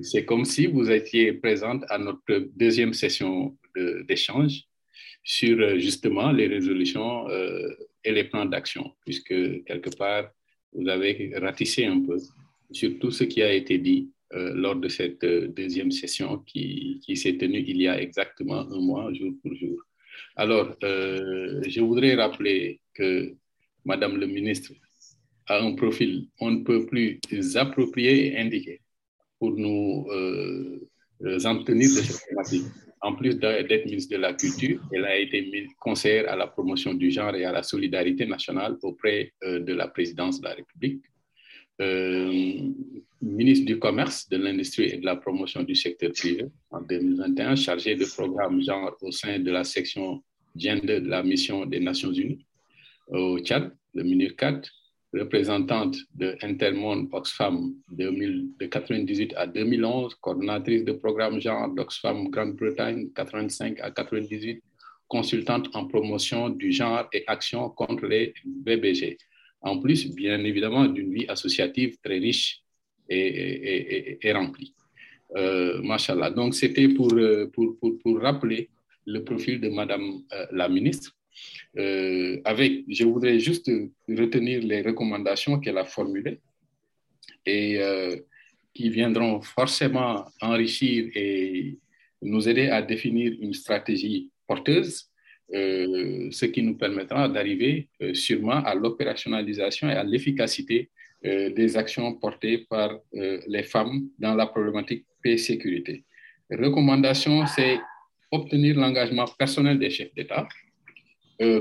c'est 0.00 0.24
comme 0.26 0.44
si 0.44 0.66
vous 0.66 0.90
étiez 0.90 1.32
présente 1.32 1.84
à 1.88 1.96
notre 1.98 2.38
deuxième 2.54 2.92
session 2.92 3.56
d'échange 4.06 4.64
sur 5.24 5.58
euh, 5.58 5.78
justement 5.78 6.32
les 6.32 6.46
résolutions 6.48 7.28
et 8.04 8.12
les 8.12 8.24
plans 8.24 8.44
d'action, 8.44 8.94
puisque 9.04 9.64
quelque 9.64 9.90
part, 9.96 10.30
vous 10.72 10.86
avez 10.88 11.32
ratissé 11.36 11.86
un 11.86 12.00
peu 12.02 12.18
sur 12.70 12.98
tout 12.98 13.10
ce 13.10 13.24
qui 13.24 13.42
a 13.42 13.52
été 13.52 13.78
dit 13.78 14.10
euh, 14.34 14.52
lors 14.54 14.74
de 14.74 14.88
cette 14.88 15.22
euh, 15.22 15.46
deuxième 15.46 15.92
session 15.92 16.38
qui, 16.38 17.00
s'est 17.14 17.36
tenue 17.36 17.62
il 17.64 17.80
y 17.80 17.86
a 17.86 18.00
exactement 18.00 18.68
un 18.68 18.80
mois, 18.80 19.12
jour 19.14 19.32
pour 19.40 19.54
jour. 19.54 19.78
Alors, 20.34 20.74
euh, 20.82 21.62
je 21.68 21.80
voudrais 21.80 22.16
rappeler 22.16 22.80
que 22.92 23.34
Madame 23.84 24.16
le 24.16 24.26
ministre 24.26 24.72
a 25.46 25.60
un 25.60 25.76
profil 25.76 26.26
on 26.40 26.50
ne 26.50 26.64
peut 26.64 26.86
plus 26.86 27.20
approprier 27.54 28.32
et 28.32 28.38
indiquer 28.38 28.80
pour 29.38 29.52
nous 29.52 30.06
en 31.44 31.62
tenir 31.62 31.88
de 31.88 32.00
cette 32.02 32.26
thématique 32.28 32.64
en 33.02 33.14
plus 33.14 33.38
d'être 33.38 33.84
ministre 33.84 34.16
de 34.16 34.20
la 34.20 34.32
Culture, 34.32 34.80
elle 34.92 35.04
a 35.04 35.16
été 35.16 35.68
conseillère 35.78 36.28
à 36.32 36.34
la 36.34 36.48
promotion 36.48 36.94
du 36.94 37.12
genre 37.12 37.36
et 37.36 37.44
à 37.44 37.52
la 37.52 37.62
solidarité 37.62 38.26
nationale 38.26 38.76
auprès 38.82 39.32
de 39.42 39.72
la 39.72 39.86
présidence 39.86 40.40
de 40.40 40.48
la 40.48 40.54
République, 40.54 41.04
ministre 43.22 43.66
du 43.66 43.78
Commerce, 43.78 44.28
de 44.28 44.36
l'Industrie 44.36 44.90
et 44.90 44.96
de 44.98 45.04
la 45.04 45.16
promotion 45.16 45.62
du 45.62 45.74
secteur 45.74 46.10
privé 46.12 46.46
en 46.70 46.80
2021, 46.80 47.56
chargée 47.56 47.94
de 47.94 48.04
programme 48.04 48.62
genre 48.62 48.96
au 49.02 49.10
sein 49.12 49.38
de 49.38 49.50
la 49.50 49.64
section 49.64 50.22
gender 50.54 51.00
de 51.00 51.08
la 51.08 51.22
mission 51.22 51.66
des 51.66 51.80
Nations 51.80 52.12
Unies. 52.12 52.44
au 53.08 53.38
Tchad, 53.38 53.72
le 53.94 54.02
MINURCAT, 54.04 54.62
représentante 55.12 55.96
de 56.14 56.36
Intermonde 56.42 57.08
Oxfam 57.12 57.74
de 57.90 58.08
1998 58.08 59.34
à 59.36 59.46
2011, 59.46 60.14
coordonnatrice 60.16 60.84
de 60.84 60.92
programme 60.92 61.40
genre 61.40 61.68
d'Oxfam 61.74 62.28
Grande-Bretagne 62.28 63.10
85 63.14 63.80
à 63.80 63.90
98, 63.90 64.62
consultante 65.08 65.68
en 65.74 65.86
promotion 65.86 66.50
du 66.50 66.72
genre 66.72 67.08
et 67.12 67.24
action 67.26 67.70
contre 67.70 68.06
les 68.06 68.34
BBG. 68.44 69.18
En 69.66 69.80
plus, 69.80 70.14
bien 70.14 70.44
évidemment, 70.44 70.86
d'une 70.86 71.12
vie 71.12 71.26
associative 71.26 71.98
très 72.00 72.18
riche 72.18 72.62
et, 73.08 74.32
remplie. 74.32 74.74
Euh, 75.34 75.82
Machallah. 75.82 76.30
Donc, 76.30 76.54
c'était 76.54 76.88
pour, 76.88 77.12
euh, 77.12 77.50
pour, 77.52 78.20
rappeler 78.20 78.70
le 79.06 79.24
profil 79.24 79.60
de 79.60 79.68
Madame 79.68 80.22
euh, 80.32 80.46
la 80.52 80.68
ministre. 80.68 81.10
Euh, 81.76 82.40
avec, 82.44 82.84
je 82.88 83.04
voudrais 83.04 83.40
juste 83.40 83.68
retenir 84.08 84.62
les 84.62 84.82
recommandations 84.82 85.58
qu'elle 85.58 85.78
a 85.78 85.84
formulées 85.84 86.38
et 87.44 87.78
qui 88.74 88.88
viendront 88.90 89.40
forcément 89.40 90.24
enrichir 90.40 91.10
et 91.14 91.78
nous 92.22 92.48
aider 92.48 92.68
à 92.68 92.82
définir 92.82 93.32
une 93.40 93.54
stratégie 93.54 94.30
porteuse, 94.46 95.10
euh, 95.54 96.28
ce 96.32 96.46
qui 96.46 96.60
nous 96.60 96.76
permettra 96.76 97.28
d'arriver 97.28 97.88
euh, 98.02 98.14
sûrement 98.14 98.64
à 98.64 98.74
l'opérationnalisation 98.74 99.88
et 99.88 99.92
à 99.92 100.02
l'efficacité 100.02 100.90
euh, 101.24 101.50
des 101.50 101.76
actions 101.76 102.14
portées 102.14 102.66
par 102.68 102.98
les 103.12 103.62
femmes 103.62 104.08
dans 104.18 104.34
la 104.34 104.46
problématique 104.46 105.04
paix 105.22 105.32
et 105.32 105.38
sécurité. 105.38 106.04
Recommandation, 106.50 107.46
c'est 107.46 107.78
obtenir 108.32 108.76
l'engagement 108.76 109.26
personnel 109.38 109.78
des 109.78 109.90
chefs 109.90 110.14
d'État, 110.14 110.48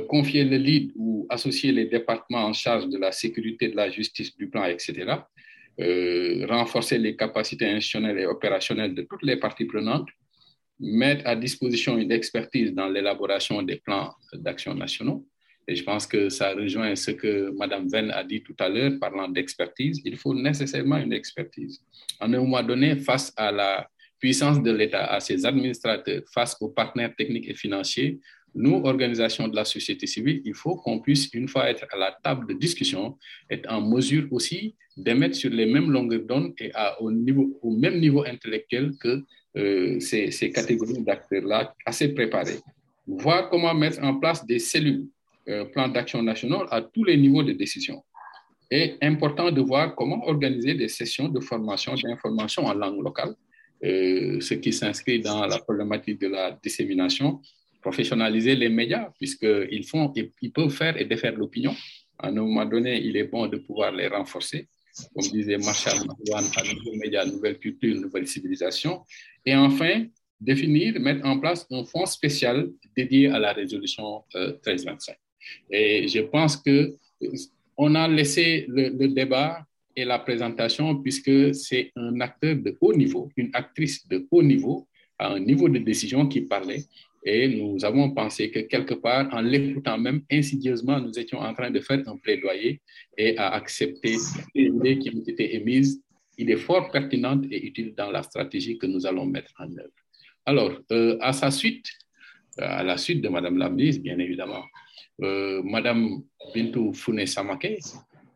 confier 0.07 0.43
le 0.45 0.57
lead 0.57 0.91
ou 0.95 1.27
associer 1.29 1.71
les 1.71 1.85
départements 1.85 2.45
en 2.45 2.53
charge 2.53 2.87
de 2.87 2.97
la 2.97 3.11
sécurité, 3.11 3.69
de 3.69 3.75
la 3.75 3.89
justice, 3.89 4.35
du 4.35 4.49
plan, 4.49 4.65
etc. 4.65 4.89
renforcer 6.47 6.97
les 6.97 7.15
capacités 7.15 7.65
institutionnelles 7.65 8.19
et 8.19 8.25
opérationnelles 8.25 8.93
de 8.93 9.03
toutes 9.03 9.23
les 9.23 9.37
parties 9.37 9.65
prenantes, 9.65 10.09
mettre 10.79 11.25
à 11.25 11.35
disposition 11.35 11.97
une 11.97 12.11
expertise 12.11 12.73
dans 12.73 12.87
l'élaboration 12.87 13.61
des 13.61 13.77
plans 13.77 14.13
d'action 14.33 14.73
nationaux. 14.73 15.25
Et 15.67 15.75
je 15.75 15.83
pense 15.83 16.05
que 16.05 16.29
ça 16.29 16.53
rejoint 16.53 16.95
ce 16.95 17.11
que 17.11 17.51
Mme 17.57 17.87
Venn 17.87 18.11
a 18.11 18.23
dit 18.23 18.43
tout 18.43 18.55
à 18.59 18.69
l'heure, 18.69 18.91
parlant 18.99 19.27
d'expertise. 19.27 19.99
Il 20.05 20.15
faut 20.17 20.33
nécessairement 20.33 20.97
une 20.97 21.13
expertise. 21.13 21.81
À 22.19 22.25
un 22.25 22.27
moment 22.27 22.61
donné, 22.61 22.97
face 22.97 23.33
à 23.35 23.51
la 23.51 23.89
puissance 24.19 24.61
de 24.61 24.71
l'État, 24.71 25.05
à 25.05 25.19
ses 25.19 25.45
administrateurs, 25.45 26.21
face 26.31 26.55
aux 26.61 26.69
partenaires 26.69 27.15
techniques 27.15 27.49
et 27.49 27.55
financiers, 27.55 28.19
nous, 28.53 28.81
organisations 28.85 29.47
de 29.47 29.55
la 29.55 29.65
société 29.65 30.07
civile, 30.07 30.41
il 30.45 30.53
faut 30.53 30.75
qu'on 30.77 30.99
puisse, 30.99 31.33
une 31.33 31.47
fois 31.47 31.69
être 31.69 31.85
à 31.91 31.97
la 31.97 32.17
table 32.23 32.47
de 32.47 32.57
discussion, 32.57 33.17
être 33.49 33.69
en 33.69 33.81
mesure 33.81 34.27
aussi 34.31 34.75
d'émettre 34.95 35.35
sur 35.35 35.49
les 35.49 35.65
mêmes 35.65 35.91
longueurs 35.91 36.23
d'onde 36.23 36.53
et 36.59 36.71
à, 36.73 37.01
au 37.01 37.09
même 37.11 37.99
niveau 37.99 38.23
intellectuel 38.25 38.91
que 38.97 39.23
euh, 39.57 39.99
ces, 40.01 40.51
catégories 40.51 41.01
d'acteurs-là 41.01 41.73
assez 41.85 42.13
préparés. 42.13 42.59
Voir 43.07 43.49
comment 43.49 43.73
mettre 43.73 44.03
en 44.03 44.19
place 44.19 44.45
des 44.45 44.59
cellules, 44.59 45.05
euh, 45.47 45.63
plans 45.65 45.87
d'action 45.87 46.21
nationaux 46.21 46.65
à 46.69 46.81
tous 46.81 47.05
les 47.05 47.15
niveaux 47.15 47.43
de 47.43 47.53
décision. 47.53 48.03
Et 48.69 48.95
important 49.01 49.51
de 49.51 49.61
voir 49.61 49.95
comment 49.95 50.27
organiser 50.27 50.73
des 50.73 50.89
sessions 50.89 51.29
de 51.29 51.39
formation, 51.39 51.93
d'information 51.95 52.65
en 52.65 52.73
langue 52.73 53.01
locale, 53.01 53.33
euh, 53.83 54.41
ce 54.41 54.55
qui 54.55 54.73
s'inscrit 54.73 55.21
dans 55.21 55.45
la 55.45 55.59
problématique 55.59 56.19
de 56.19 56.27
la 56.27 56.51
dissémination, 56.61 57.39
professionnaliser 57.81 58.55
les 58.55 58.69
médias, 58.69 59.09
puisqu'ils 59.17 59.85
ils 60.41 60.51
peuvent 60.51 60.69
faire 60.69 60.99
et 60.99 61.05
défaire 61.05 61.35
l'opinion. 61.35 61.73
À 62.17 62.27
un 62.27 62.31
moment 62.31 62.65
donné, 62.65 62.99
il 63.01 63.15
est 63.15 63.25
bon 63.25 63.47
de 63.47 63.57
pouvoir 63.57 63.91
les 63.93 64.07
renforcer 64.07 64.67
comme 65.13 65.31
disait 65.31 65.57
Marshall 65.57 66.07
McLuhan, 66.07 66.47
à 66.55 66.73
nouveaux 66.73 66.97
médias, 66.97 67.25
nouvelle 67.25 67.59
culture, 67.59 67.95
nouvelle 67.95 68.27
civilisation. 68.27 69.01
Et 69.45 69.55
enfin, 69.55 70.05
définir, 70.39 70.99
mettre 70.99 71.25
en 71.25 71.39
place 71.39 71.65
un 71.71 71.83
fonds 71.85 72.05
spécial 72.05 72.69
dédié 72.95 73.29
à 73.29 73.39
la 73.39 73.53
résolution 73.53 74.23
1325. 74.33 75.13
Euh, 75.13 75.15
et 75.69 76.07
je 76.07 76.21
pense 76.21 76.57
que 76.57 76.95
on 77.77 77.93
a 77.95 78.07
laissé 78.07 78.65
le, 78.69 79.07
débat 79.07 79.65
et 79.95 80.05
la 80.05 80.19
présentation 80.19 80.95
puisque 81.01 81.53
c'est 81.53 81.91
un 81.95 82.19
acteur 82.21 82.55
de 82.55 82.75
haut 82.79 82.93
niveau, 82.93 83.29
une 83.35 83.49
actrice 83.53 84.07
de 84.07 84.25
haut 84.31 84.43
niveau, 84.43 84.87
à 85.17 85.33
un 85.33 85.39
niveau 85.39 85.69
de 85.69 85.79
décision 85.79 86.27
qui 86.27 86.41
parlait 86.41 86.83
et 87.25 87.47
nous 87.47 87.83
avons 87.83 88.11
pensé 88.11 88.51
que 88.51 88.59
quelque 88.59 88.93
part, 88.93 89.27
en 89.33 89.41
l'écoutant 89.41 89.97
même 89.97 90.21
insidieusement, 90.31 90.99
nous 91.01 91.17
étions 91.17 91.39
en 91.39 91.53
train 91.55 91.71
de 91.71 91.79
faire 91.79 92.07
un 92.07 92.17
plaidoyer 92.17 92.81
et 93.17 93.35
à 93.37 93.49
accepter 93.49 94.15
les 94.53 94.65
idées 94.65 94.99
qui 94.99 95.09
ont 95.09 95.23
été 95.25 95.55
émises, 95.55 96.03
idées 96.37 96.55
fort 96.55 96.91
pertinentes 96.91 97.45
et 97.49 97.65
utiles 97.65 97.95
dans 97.95 98.11
la 98.11 98.21
stratégie 98.21 98.77
que 98.77 98.85
nous 98.85 99.07
allons 99.07 99.25
mettre 99.25 99.51
en 99.57 99.71
œuvre. 99.75 99.89
Alors, 100.45 100.79
euh, 100.91 101.17
à 101.19 101.33
sa 101.33 101.49
suite, 101.49 101.87
euh, 102.59 102.65
à 102.67 102.83
la 102.83 102.97
suite 102.97 103.21
de 103.21 103.27
Madame 103.27 103.57
la 103.57 103.69
ministre, 103.69 104.03
bien 104.03 104.19
évidemment, 104.19 104.63
euh, 105.23 105.61
Madame 105.63 106.21
Bintou 106.53 106.93
Founé 106.93 107.25
Samake, 107.25 107.79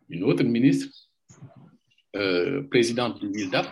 une 0.09 0.23
autre 0.23 0.43
ministre, 0.43 0.89
euh, 2.15 2.63
présidente 2.63 3.19
du 3.21 3.27
WILDAP, 3.27 3.67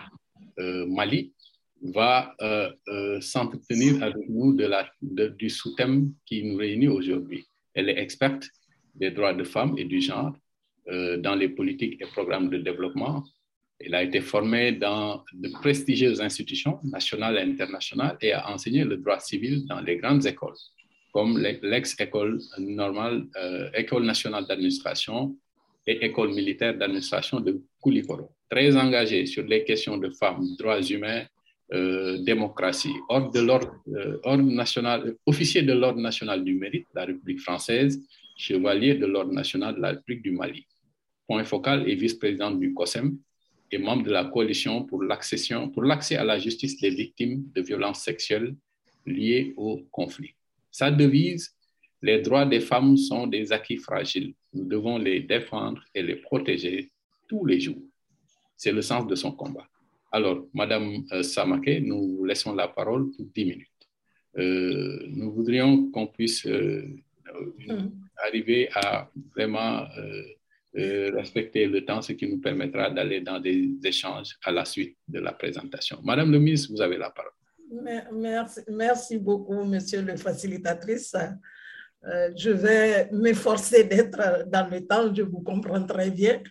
Mali, 0.88 1.34
va 1.82 2.36
euh, 2.42 2.72
euh, 2.88 3.22
s'entretenir 3.22 4.02
avec 4.04 4.30
nous 4.30 4.54
de 4.54 4.66
la, 4.66 4.90
du 5.02 5.50
sous-thème 5.50 6.14
qui 6.26 6.44
nous 6.44 6.58
réunit 6.58 6.88
aujourd'hui. 6.88 7.46
Elle 7.74 7.90
est 7.90 8.00
experte 8.00 8.48
des 8.96 9.12
droits 9.12 9.34
de 9.34 9.44
femmes 9.44 9.76
et 9.78 9.86
du 9.86 10.02
genre 10.02 10.34
euh, 10.90 11.18
dans 11.18 11.36
les 11.36 11.50
politiques 11.50 12.02
et 12.02 12.06
programmes 12.06 12.50
de 12.50 12.58
développement. 12.58 13.24
Elle 13.80 13.94
a 13.94 14.04
été 14.04 14.22
formée 14.22 14.72
dans 14.72 15.24
de 15.34 15.50
prestigieuses 15.50 16.20
institutions 16.20 16.80
nationales 16.84 17.38
et 17.38 17.42
internationales 17.42 18.18
et 18.22 18.32
a 18.34 18.50
enseigné 18.50 18.84
le 18.84 18.98
droit 18.98 19.20
civil 19.20 19.66
dans 19.68 19.82
les 19.82 19.98
grandes 19.98 20.26
écoles, 20.26 20.56
comme 21.14 21.38
l'ex-école 21.38 22.40
normale, 22.58 23.28
École 23.76 24.04
nationale 24.04 24.48
d'administration 24.48 25.38
et 25.86 26.04
École 26.04 26.34
militaire 26.34 26.76
d'administration 26.76 27.40
de 27.40 27.62
Koulikoro. 27.80 28.32
Très 28.50 28.76
engagée 28.76 29.28
sur 29.28 29.44
les 29.44 29.64
questions 29.64 29.98
de 29.98 30.10
femmes, 30.10 30.44
droits 30.58 30.82
humains 30.82 31.26
euh, 31.74 32.18
démocratie, 32.24 32.94
ordre 33.10 33.32
de 33.32 33.40
l'ordre, 33.42 33.76
euh, 33.90 34.38
national, 34.38 35.16
officier 35.26 35.64
de 35.64 35.74
l'ordre 35.74 36.00
national 36.00 36.44
du 36.44 36.54
mérite, 36.54 36.88
la 36.96 37.06
République 37.06 37.42
française, 37.42 38.02
chevalier 38.38 38.96
de 38.96 39.06
l'ordre 39.06 39.34
national 39.34 39.76
de 39.76 39.82
la 39.82 39.90
République 39.90 40.24
du 40.24 40.32
Mali. 40.32 40.66
Point 41.28 41.44
focal 41.44 41.90
et 41.90 41.96
vice-présidente 41.96 42.60
du 42.60 42.74
COSEM 42.74 43.18
et 43.70 43.78
membre 43.80 44.04
de 44.04 44.12
la 44.12 44.26
coalition 44.26 44.86
pour 44.86 45.04
l'accès 45.04 46.16
à 46.16 46.24
la 46.24 46.40
justice 46.40 46.80
des 46.80 46.90
victimes 46.90 47.44
de 47.54 47.62
violences 47.62 48.02
sexuelles 48.02 48.56
liées 49.06 49.54
au 49.58 49.82
conflit. 49.92 50.36
Sa 50.72 50.90
devise, 50.90 51.54
les 52.02 52.22
droits 52.22 52.46
des 52.46 52.60
femmes 52.60 52.96
sont 52.96 53.28
des 53.28 53.52
acquis 53.52 53.78
fragiles. 53.78 54.34
Nous 54.54 54.66
devons 54.66 54.98
les 54.98 55.22
défendre 55.22 55.84
et 55.94 56.04
les 56.04 56.16
protéger 56.16 56.92
tous 57.28 57.46
les 57.46 57.60
jours. 57.60 57.82
C'est 58.56 58.72
le 58.72 58.82
sens 58.82 59.06
de 59.08 59.16
son 59.16 59.32
combat. 59.32 59.68
Alors, 60.18 60.48
Madame 60.52 61.04
euh, 61.12 61.22
Samake, 61.22 61.80
nous 61.84 62.26
laissons 62.26 62.56
la 62.56 62.68
parole 62.68 63.12
pour 63.12 63.24
10 63.36 63.46
minutes. 63.46 63.68
Euh, 64.40 64.98
nous 65.10 65.32
voudrions 65.32 65.92
qu'on 65.92 66.08
puisse 66.08 66.44
euh, 66.48 66.82
mm. 67.68 67.90
arriver 68.26 68.68
à 68.74 69.12
vraiment 69.36 69.86
respecter 70.74 71.66
le 71.68 71.86
temps, 71.86 72.02
ce 72.02 72.14
qui 72.14 72.28
nous 72.28 72.40
permettra 72.40 72.90
d'aller 72.90 73.22
dans 73.22 73.40
des 73.40 73.70
échanges 73.84 74.36
à 74.44 74.52
la 74.52 74.66
suite 74.66 74.98
de 75.08 75.20
la 75.20 75.34
présentation. 75.34 76.00
Madame 76.04 76.32
le 76.32 76.40
ministre, 76.40 76.72
vous 76.72 76.82
avez 76.82 76.98
la 76.98 77.10
parole. 77.12 77.32
Merci, 78.14 78.62
merci 78.70 79.18
beaucoup, 79.18 79.64
monsieur 79.64 80.02
le 80.02 80.16
facilitatrice. 80.18 81.16
je 82.44 82.52
vais 82.52 83.10
m'efforcer 83.12 83.84
d'être 83.86 84.46
dans 84.48 84.68
le 84.70 84.86
temps, 84.86 85.14
je 85.14 85.24
vous 85.24 85.42
comprends 85.42 85.84
très 85.84 86.12
bien. 86.12 86.42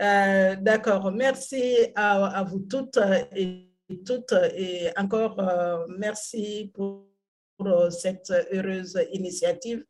Euh, 0.00 0.56
d'accord. 0.56 1.12
Merci 1.12 1.88
à, 1.94 2.44
vous 2.44 2.60
toutes 2.60 2.98
et 3.34 3.68
toutes. 4.04 4.34
Et 4.54 4.90
encore, 4.96 5.38
euh, 5.38 5.86
merci 5.98 6.70
pour, 6.74 7.08
cette 7.90 8.32
heureuse 8.52 8.98
initiative 9.12 9.84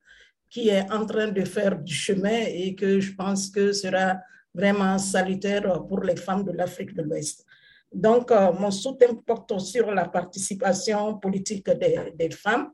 qui 0.50 0.68
est 0.68 0.90
en 0.92 1.06
train 1.06 1.28
de 1.28 1.42
faire 1.42 1.78
du 1.78 1.94
chemin 1.94 2.44
et 2.48 2.74
que 2.74 3.00
je 3.00 3.14
pense 3.14 3.48
que 3.48 3.72
sera 3.72 4.18
vraiment 4.52 4.98
salutaire 4.98 5.82
pour 5.86 6.00
les 6.00 6.16
femmes 6.16 6.44
de 6.44 6.52
l'Afrique 6.52 6.94
de 6.94 7.00
l'Ouest. 7.00 7.46
Donc, 7.90 8.30
euh, 8.30 8.52
mon 8.52 8.70
soutien 8.70 9.14
porte 9.14 9.58
sur 9.58 9.90
la 9.90 10.06
participation 10.06 11.18
politique 11.18 11.70
des, 11.70 12.12
des, 12.14 12.30
femmes. 12.30 12.72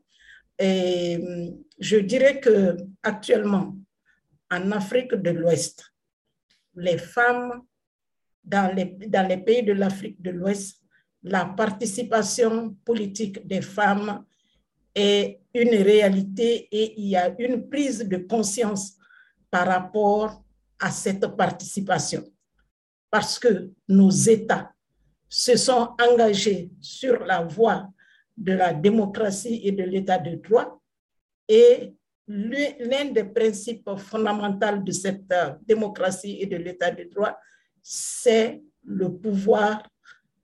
Et 0.57 1.17
je 1.79 1.97
dirais 1.97 2.41
que 2.41 2.75
actuellement, 3.01 3.77
en 4.51 4.71
Afrique 4.71 5.15
de 5.15 5.29
l'Ouest, 5.29 5.93
les 6.79 6.97
femmes 6.97 7.61
dans 8.43 8.73
les, 8.75 9.37
pays 9.37 9.63
de 9.63 9.73
l'Afrique 9.73 10.21
de 10.21 10.31
l'Ouest, 10.31 10.81
la 11.23 11.45
participation 11.45 12.75
politique 12.85 13.45
des 13.45 13.61
femmes 13.61 14.25
est 14.95 15.41
une 15.53 15.75
réalité 15.75 16.67
et 16.71 16.99
il 16.99 17.09
y 17.09 17.15
a 17.15 17.33
une 17.39 17.69
prise 17.69 17.99
de 17.99 18.17
conscience 18.17 18.95
par 19.51 19.67
rapport 19.67 20.43
à 20.79 20.91
cette 20.91 21.27
participation. 21.35 22.23
Parce 23.11 23.37
que 23.37 23.71
nos 23.87 24.09
États 24.09 24.71
se 25.27 25.57
sont 25.57 25.89
engagés 26.01 26.71
sur 26.79 27.23
la 27.25 27.43
voie 27.43 27.89
de 28.37 28.53
la 28.53 28.73
démocratie 28.73 29.61
et 29.63 29.71
de 29.71 29.83
l'état 29.83 30.17
de 30.17 30.35
droit. 30.35 30.81
Et 31.47 31.93
l'un 32.29 33.05
des 33.11 33.23
principes 33.23 33.89
fondamentaux 33.97 34.77
de 34.77 34.91
cette 34.91 35.31
euh, 35.31 35.55
démocratie 35.65 36.37
et 36.39 36.45
de 36.45 36.57
l'état 36.57 36.91
de 36.91 37.05
droit, 37.05 37.35
c'est 37.81 38.61
le 38.85 39.11
pouvoir 39.11 39.81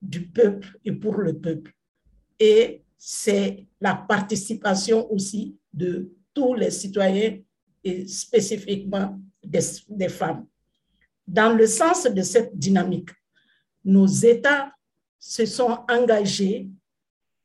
du 0.02 0.28
peuple 0.28 0.80
et 0.84 0.92
pour 0.92 1.18
le 1.18 1.38
peuple. 1.38 1.72
Et 2.40 2.84
c'est 2.98 3.68
la 3.80 3.94
participation 3.94 5.10
aussi 5.12 5.56
de 5.72 6.12
tous 6.34 6.56
les 6.56 6.72
citoyens 6.72 7.38
et 7.84 8.08
spécifiquement 8.08 9.20
des, 9.44 10.10
femmes. 10.10 10.48
Dans 11.28 11.56
le 11.56 11.68
sens 11.68 12.06
de 12.06 12.22
cette 12.24 12.58
dynamique, 12.58 13.12
nos 13.84 14.08
États 14.08 14.72
se 15.20 15.46
sont 15.46 15.78
engagés 15.88 16.68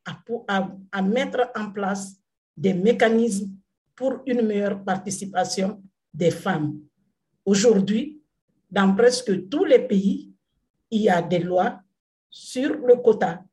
à, 0.06 0.70
à, 0.90 1.02
mettre 1.02 1.50
en 1.54 1.70
place 1.70 2.16
des 2.56 2.72
mécanismes 2.72 3.59
pour 4.00 4.22
une 4.24 4.40
meilleure 4.40 4.82
participation 4.82 5.82
des 6.14 6.30
femmes. 6.30 6.80
Aujourd'hui, 7.44 8.18
dans 8.70 8.94
presque 8.96 9.46
tous 9.50 9.66
les 9.66 9.80
pays, 9.86 10.32
il 10.90 11.02
y 11.02 11.10
a 11.10 11.20
des 11.20 11.40
lois 11.40 11.78
sur 12.30 12.78
le 12.78 12.96
quota 12.96 13.44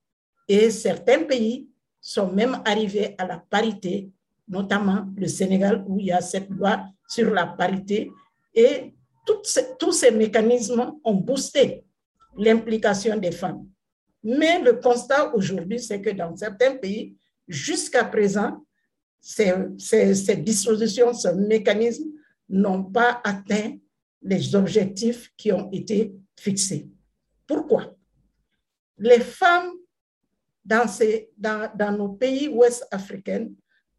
et 0.47 0.69
certains 0.71 1.23
pays 1.25 1.67
sont 1.99 2.31
même 2.31 2.61
arrivés 2.63 3.13
à 3.17 3.27
la 3.27 3.39
parité, 3.39 4.09
notamment 4.47 5.07
le 5.17 5.27
Sénégal 5.27 5.83
où 5.85 5.99
il 5.99 6.05
y 6.05 6.11
a 6.13 6.21
cette 6.21 6.49
loi 6.49 6.85
sur 7.09 7.29
la 7.31 7.45
parité 7.47 8.09
et 8.55 8.93
tous 9.25 9.91
ces 9.91 10.11
mécanismes 10.11 10.93
ont 11.03 11.15
boosté 11.15 11.83
l'implication 12.37 13.17
des 13.17 13.31
femmes. 13.31 13.67
Mais 14.23 14.61
le 14.61 14.73
constat 14.79 15.35
aujourd'hui, 15.35 15.79
c'est 15.81 15.99
que 16.01 16.11
dans 16.11 16.33
certains 16.37 16.77
pays, 16.77 17.17
jusqu'à 17.49 18.05
présent, 18.05 18.63
ces, 19.19 19.53
ces, 19.77 20.37
dispositions, 20.37 21.13
ce 21.13 21.29
mécanisme 21.29 22.05
n'ont 22.49 22.83
pas 22.83 23.21
atteint 23.23 23.77
les 24.21 24.55
objectifs 24.55 25.31
qui 25.35 25.51
ont 25.51 25.69
été 25.71 26.13
fixés. 26.39 26.89
Pourquoi? 27.45 27.95
Les 28.97 29.19
femmes 29.19 29.71
dans, 30.63 30.87
ces, 30.87 31.31
nos 31.97 32.09
pays 32.09 32.47
ouest 32.49 32.85
africains 32.91 33.47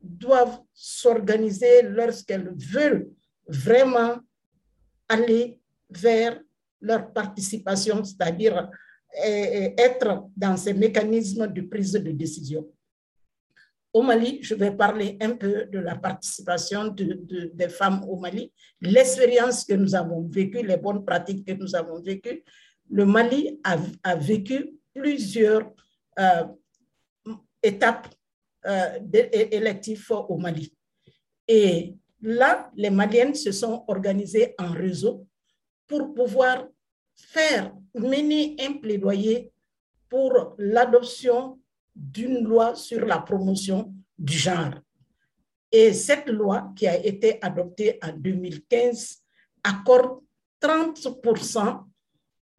doivent 0.00 0.60
s'organiser 0.72 1.82
lorsqu'elles 1.82 2.52
veulent 2.56 3.10
vraiment 3.46 4.18
aller 5.08 5.60
vers 5.88 6.40
leur 6.80 7.12
participation, 7.12 8.04
c'est-à-dire 8.04 8.70
être 9.14 10.28
dans 10.36 10.56
ces 10.56 10.74
mécanismes 10.74 11.46
de 11.48 11.62
prise 11.62 11.92
de 11.92 12.12
décision. 12.12 12.68
Au 13.92 14.02
Mali, 14.02 14.40
je 14.42 14.54
vais 14.54 14.70
parler 14.70 15.16
un 15.20 15.30
peu 15.30 15.64
de 15.66 15.78
la 15.78 15.96
participation 15.96 16.88
de, 16.88 17.50
des 17.54 17.68
femmes 17.68 18.04
au 18.08 18.16
Mali, 18.16 18.52
l'expérience 18.80 19.64
que 19.64 19.74
nous 19.74 19.94
avons 19.94 20.28
vécue, 20.28 20.62
les 20.62 20.76
bonnes 20.76 21.04
pratiques 21.04 21.46
que 21.46 21.52
nous 21.52 21.74
avons 21.74 22.00
vécues. 22.00 22.44
Le 22.90 23.06
Mali 23.06 23.58
a, 23.64 23.76
a 24.02 24.14
vécu 24.16 24.74
plusieurs 24.94 25.72
euh, 26.18 26.44
étapes 27.62 28.08
euh, 28.66 28.98
électives 29.32 30.10
au 30.10 30.36
Mali. 30.36 30.74
Et 31.46 31.94
là, 32.20 32.70
les 32.76 32.90
Maliennes 32.90 33.34
se 33.34 33.52
sont 33.52 33.84
organisées 33.88 34.54
en 34.58 34.72
réseau 34.72 35.26
pour 35.86 36.12
pouvoir 36.12 36.66
faire, 37.16 37.72
mener 37.94 38.56
un 38.60 38.74
plaidoyer 38.74 39.52
pour 40.08 40.54
l'adoption 40.58 41.58
d'une 41.98 42.44
loi 42.44 42.76
sur 42.76 43.04
la 43.04 43.18
promotion 43.18 43.92
du 44.16 44.38
genre. 44.38 44.74
Et 45.70 45.92
cette 45.92 46.28
loi 46.28 46.72
qui 46.76 46.86
a 46.86 46.96
été 46.96 47.42
adoptée 47.42 47.98
en 48.02 48.12
2015 48.12 49.18
accorde 49.64 50.20
30% 50.62 51.84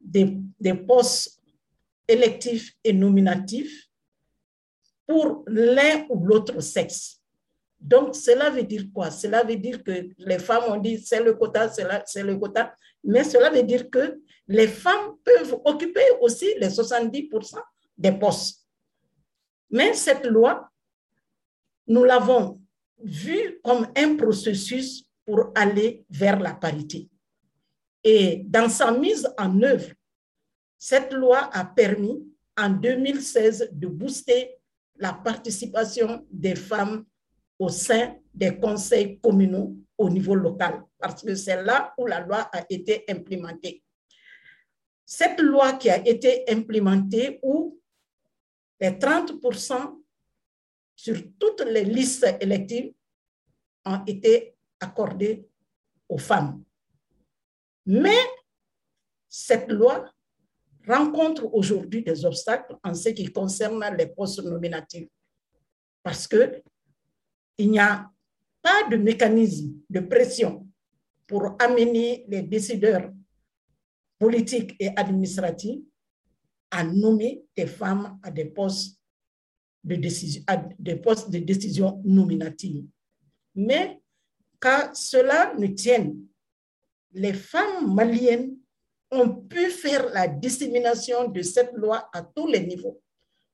des, 0.00 0.36
des 0.60 0.74
postes 0.74 1.40
électifs 2.06 2.74
et 2.84 2.92
nominatifs 2.92 3.88
pour 5.06 5.42
l'un 5.46 6.06
ou 6.10 6.24
l'autre 6.24 6.60
sexe. 6.60 7.20
Donc, 7.80 8.14
cela 8.14 8.50
veut 8.50 8.62
dire 8.62 8.84
quoi? 8.92 9.10
Cela 9.10 9.42
veut 9.42 9.56
dire 9.56 9.82
que 9.82 10.08
les 10.18 10.38
femmes 10.38 10.64
ont 10.70 10.76
dit 10.76 10.98
c'est 10.98 11.22
le 11.22 11.32
quota, 11.32 11.70
c'est 11.70 12.22
le 12.22 12.36
quota, 12.36 12.74
mais 13.02 13.24
cela 13.24 13.50
veut 13.50 13.62
dire 13.62 13.88
que 13.88 14.20
les 14.46 14.68
femmes 14.68 15.16
peuvent 15.24 15.58
occuper 15.64 16.04
aussi 16.20 16.46
les 16.58 16.68
70% 16.68 17.58
des 17.96 18.12
postes. 18.12 18.66
Mais 19.70 19.94
cette 19.94 20.26
loi, 20.26 20.68
nous 21.86 22.04
l'avons 22.04 22.60
vue 23.02 23.60
comme 23.62 23.88
un 23.96 24.16
processus 24.16 25.04
pour 25.24 25.52
aller 25.54 26.04
vers 26.10 26.38
la 26.40 26.54
parité. 26.54 27.08
Et 28.02 28.42
dans 28.46 28.68
sa 28.68 28.90
mise 28.92 29.28
en 29.38 29.62
œuvre, 29.62 29.90
cette 30.78 31.12
loi 31.12 31.50
a 31.52 31.64
permis 31.64 32.26
en 32.56 32.70
2016 32.70 33.70
de 33.72 33.86
booster 33.86 34.56
la 34.96 35.12
participation 35.12 36.26
des 36.30 36.54
femmes 36.54 37.04
au 37.58 37.68
sein 37.68 38.16
des 38.34 38.58
conseils 38.58 39.18
communaux 39.20 39.76
au 39.96 40.08
niveau 40.08 40.34
local, 40.34 40.82
parce 40.98 41.22
que 41.22 41.34
c'est 41.34 41.62
là 41.62 41.92
où 41.98 42.06
la 42.06 42.20
loi 42.20 42.48
a 42.52 42.64
été 42.70 43.04
implémentée 43.08 43.82
cette 45.12 45.40
loi 45.40 45.72
qui 45.72 45.90
a 45.90 46.06
été 46.06 46.44
implémentée 46.48 47.40
où 47.42 47.79
les 48.80 48.90
30% 48.90 50.00
sur 50.96 51.16
toutes 51.38 51.62
les 51.62 51.84
listes 51.84 52.26
électives 52.40 52.92
ont 53.84 54.04
été 54.04 54.54
accordés 54.78 55.48
aux 56.08 56.18
femmes. 56.18 56.62
Mais 57.86 58.18
cette 59.28 59.70
loi 59.70 60.10
rencontre 60.86 61.52
aujourd'hui 61.54 62.02
des 62.02 62.24
obstacles 62.24 62.76
en 62.82 62.94
ce 62.94 63.10
qui 63.10 63.32
concerne 63.32 63.84
les 63.96 64.06
postes 64.06 64.42
nominatifs 64.42 65.08
parce 66.02 66.26
qu'il 66.26 66.62
n'y 67.58 67.78
a 67.78 68.10
pas 68.62 68.88
de 68.90 68.96
mécanisme 68.96 69.74
de 69.88 70.00
pression 70.00 70.66
pour 71.26 71.56
amener 71.60 72.24
les 72.28 72.42
décideurs 72.42 73.10
politique 74.20 74.76
et 74.78 74.90
administrative 74.96 75.80
à 76.70 76.84
nommer 76.84 77.42
des 77.56 77.66
femmes 77.66 78.18
à 78.22 78.30
des 78.30 78.46
postes 78.46 78.98
de 79.82 79.96
décision, 79.96 80.42
à 80.46 80.56
des 80.78 80.96
postes 80.96 81.30
de 81.30 81.38
décision 81.38 82.00
nominative. 82.04 82.84
Mais 83.54 84.00
qu'à 84.60 84.92
cela 84.94 85.54
ne 85.58 85.66
tienne, 85.68 86.20
les 87.12 87.32
femmes 87.32 87.92
maliennes 87.94 88.56
ont 89.10 89.34
pu 89.34 89.70
faire 89.70 90.08
la 90.10 90.28
dissémination 90.28 91.28
de 91.28 91.42
cette 91.42 91.72
loi 91.72 92.08
à 92.12 92.22
tous 92.22 92.46
les 92.46 92.60
niveaux. 92.60 93.00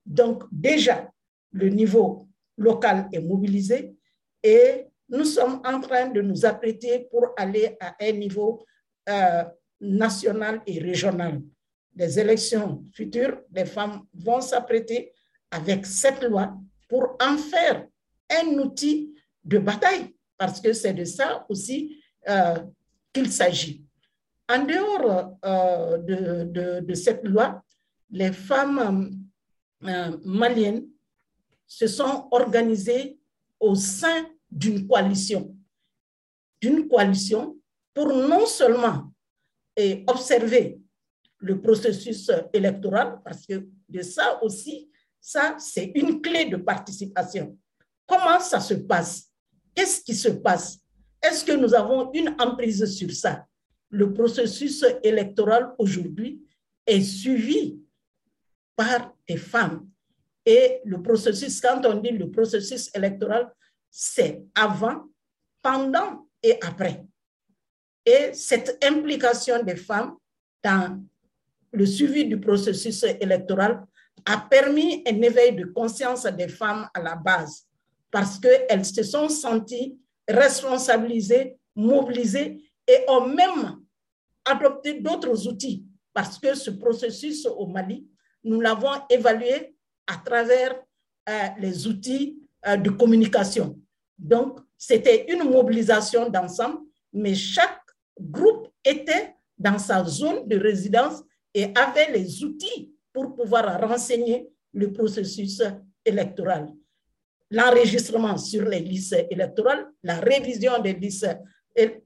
Donc 0.04 0.44
déjà, 0.52 1.10
le 1.52 1.68
niveau 1.68 2.28
local 2.56 3.08
est 3.12 3.20
mobilisé 3.20 3.96
et 4.42 4.86
nous 5.08 5.24
sommes 5.24 5.60
en 5.64 5.80
train 5.80 6.08
de 6.08 6.20
nous 6.20 6.44
apprêter 6.44 7.06
pour 7.10 7.32
aller 7.36 7.76
à 7.80 7.96
un 8.00 8.12
niveau 8.12 8.64
euh, 9.08 9.44
nationales 9.80 10.60
et 10.66 10.80
régionales. 10.80 11.40
Les 11.96 12.18
élections 12.18 12.84
futures, 12.92 13.40
les 13.52 13.64
femmes 13.64 14.02
vont 14.12 14.42
s'apprêter 14.42 15.12
avec 15.50 15.86
cette 15.86 16.22
loi 16.22 16.54
pour 16.88 17.16
en 17.20 17.38
faire 17.38 17.86
un 18.30 18.46
outil 18.58 19.14
de 19.42 19.58
bataille, 19.58 20.14
parce 20.36 20.60
que 20.60 20.72
c'est 20.72 20.92
de 20.92 21.04
ça 21.04 21.46
aussi 21.48 21.98
euh, 22.28 22.58
qu'il 23.12 23.32
s'agit. 23.32 23.82
En 24.48 24.64
dehors 24.64 25.38
euh, 25.44 25.98
de, 25.98 26.80
de, 26.80 26.94
cette 26.94 27.24
loi, 27.24 27.62
les 28.10 28.32
femmes 28.32 29.10
euh, 29.84 30.16
maliennes 30.24 30.86
se 31.66 31.86
sont 31.86 32.28
organisées 32.30 33.18
au 33.58 33.74
sein 33.74 34.26
d'une 34.50 34.86
coalition, 34.86 35.56
d'une 36.60 36.86
coalition 36.88 37.56
pour 37.94 38.08
non 38.12 38.46
seulement 38.46 39.10
observer 40.06 40.78
le 41.38 41.60
processus 41.60 42.30
électoral, 42.52 43.20
parce 43.24 43.46
que 43.46 43.66
de 43.88 44.02
ça 44.02 44.42
aussi, 44.42 44.90
ça, 45.20 45.56
c'est 45.58 45.92
une 45.94 46.20
clé 46.20 46.46
de 46.46 46.56
participation. 46.56 47.58
Comment 48.06 48.40
ça 48.40 48.60
se 48.60 48.74
passe? 48.74 49.30
Qu'est-ce 49.74 50.02
qui 50.02 50.14
se 50.14 50.28
passe? 50.28 50.78
Est-ce 51.22 51.44
que 51.44 51.52
nous 51.52 51.74
avons 51.74 52.12
une 52.12 52.34
emprise 52.38 52.84
sur 52.86 53.10
ça? 53.10 53.46
Le 53.90 54.12
processus 54.12 54.84
électoral 55.02 55.74
aujourd'hui 55.78 56.42
est 56.86 57.02
suivi 57.02 57.78
par 58.76 59.14
des 59.28 59.36
femmes. 59.36 59.88
Et 60.44 60.80
le 60.84 61.02
processus, 61.02 61.60
quand 61.60 61.84
on 61.84 62.00
dit 62.00 62.10
le 62.10 62.30
processus 62.30 62.88
électoral, 62.94 63.52
c'est 63.90 64.44
avant, 64.54 65.06
pendant 65.60 66.28
et 66.42 66.58
après. 66.62 67.04
Et 68.04 68.32
cette 68.32 68.78
implication 68.84 69.62
des 69.64 69.74
femmes 69.74 70.16
dans 70.62 71.02
le 71.72 71.86
suivi 71.86 72.24
du 72.24 72.40
processus 72.40 73.04
électoral 73.20 73.84
a 74.24 74.38
permis 74.38 75.02
un 75.06 75.22
éveil 75.22 75.54
de 75.54 75.64
conscience 75.66 76.24
des 76.24 76.48
femmes 76.48 76.88
à 76.94 77.00
la 77.00 77.14
base 77.16 77.66
parce 78.10 78.38
qu'elles 78.38 78.84
se 78.84 79.02
sont 79.02 79.28
senties 79.28 79.98
responsabilisées, 80.28 81.56
mobilisées 81.74 82.62
et 82.86 83.04
ont 83.08 83.26
même 83.26 83.80
adopté 84.44 85.00
d'autres 85.00 85.46
outils 85.46 85.84
parce 86.12 86.38
que 86.38 86.54
ce 86.54 86.70
processus 86.70 87.46
au 87.46 87.66
Mali, 87.66 88.06
nous 88.42 88.60
l'avons 88.60 88.92
évalué 89.10 89.74
à 90.06 90.16
travers 90.24 90.74
euh, 91.28 91.32
les 91.58 91.86
outils 91.86 92.38
euh, 92.66 92.76
de 92.76 92.90
communication. 92.90 93.78
Donc, 94.18 94.60
c'était 94.78 95.26
une 95.30 95.44
mobilisation 95.50 96.30
d'ensemble, 96.30 96.78
mais 97.12 97.34
chaque 97.34 97.82
groupe 98.18 98.68
était 98.84 99.34
dans 99.58 99.78
sa 99.78 100.04
zone 100.04 100.48
de 100.48 100.58
résidence 100.58 101.22
et 101.56 101.72
avait 101.74 102.12
les 102.12 102.44
outils 102.44 102.92
pour 103.14 103.34
pouvoir 103.34 103.80
renseigner 103.80 104.46
le 104.74 104.92
processus 104.92 105.62
électoral. 106.04 106.68
L'enregistrement 107.50 108.36
sur 108.36 108.68
les 108.68 108.80
listes 108.80 109.16
électorales, 109.30 109.86
la 110.02 110.16
révision 110.16 110.78
des 110.82 110.92
listes 110.92 111.34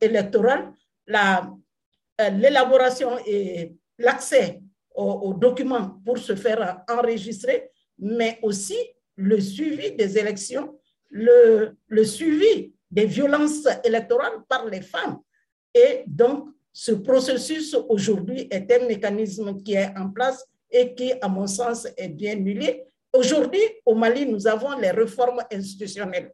électorales, 0.01 0.73
euh, 1.11 2.31
l'élaboration 2.31 3.19
et 3.27 3.75
l'accès 3.99 4.61
aux, 4.95 5.35
documents 5.35 6.01
pour 6.05 6.19
se 6.19 6.37
faire 6.37 6.85
enregistrer, 6.89 7.71
mais 7.99 8.39
aussi 8.43 8.79
le 9.17 9.41
suivi 9.41 9.93
des 9.97 10.17
élections, 10.17 10.79
le, 11.09 11.77
le 11.89 12.05
suivi 12.05 12.73
des 12.89 13.07
violences 13.07 13.67
électorales 13.83 14.45
par 14.49 14.67
les 14.67 14.83
femmes. 14.83 15.19
Et 15.75 16.05
donc, 16.07 16.51
ce 16.73 16.93
processus 16.93 17.75
aujourd'hui 17.89 18.47
est 18.51 18.71
un 18.73 18.87
mécanisme 18.87 19.63
qui 19.63 19.75
est 19.75 19.93
en 19.97 20.11
place 20.11 20.45
et 20.71 20.95
qui, 20.95 21.13
à 21.21 21.29
mon 21.29 21.47
sens, 21.47 21.89
est 21.97 22.09
bien 22.09 22.37
nulé. 22.37 22.85
Aujourd'hui, 23.13 23.63
au 23.85 23.95
Mali, 23.95 24.25
nous 24.27 24.47
avons 24.47 24.79
les 24.79 24.93
réformes 24.93 25.43
institutionnelles. 25.53 26.33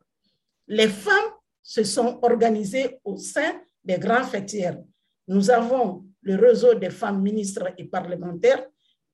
Les 0.68 0.88
femmes 0.88 1.32
se 1.62 1.82
sont 1.84 2.18
organisées 2.22 2.98
au 3.04 3.16
sein 3.16 3.60
des 3.82 3.98
grands 3.98 4.24
fêtières. 4.24 4.78
Nous 5.26 5.50
avons 5.50 6.04
le 6.22 6.36
réseau 6.36 6.74
des 6.74 6.90
femmes 6.90 7.22
ministres 7.22 7.72
et 7.78 7.84
parlementaires 7.84 8.66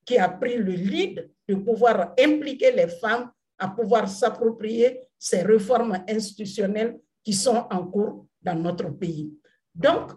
qui 0.05 0.19
a 0.19 0.29
pris 0.29 0.57
le 0.57 0.73
lead 0.73 1.31
de 1.49 1.55
pouvoir 1.55 2.15
impliquer 2.19 2.73
les 2.73 2.89
femmes 2.89 3.31
à 3.59 3.69
pouvoir 3.69 4.09
s'approprier 4.09 5.01
ces 5.19 5.43
réformes 5.43 6.03
institutionnelles 6.09 6.99
qui 7.23 7.33
sont 7.33 7.67
en 7.71 7.87
cours 7.87 8.27
dans 8.43 8.57
notre 8.57 8.91
pays. 8.91 9.33
Donc, 9.73 10.13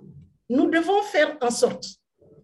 nous 0.50 0.70
devons 0.70 1.02
faire 1.04 1.38
en 1.42 1.52
sorte 1.52 1.86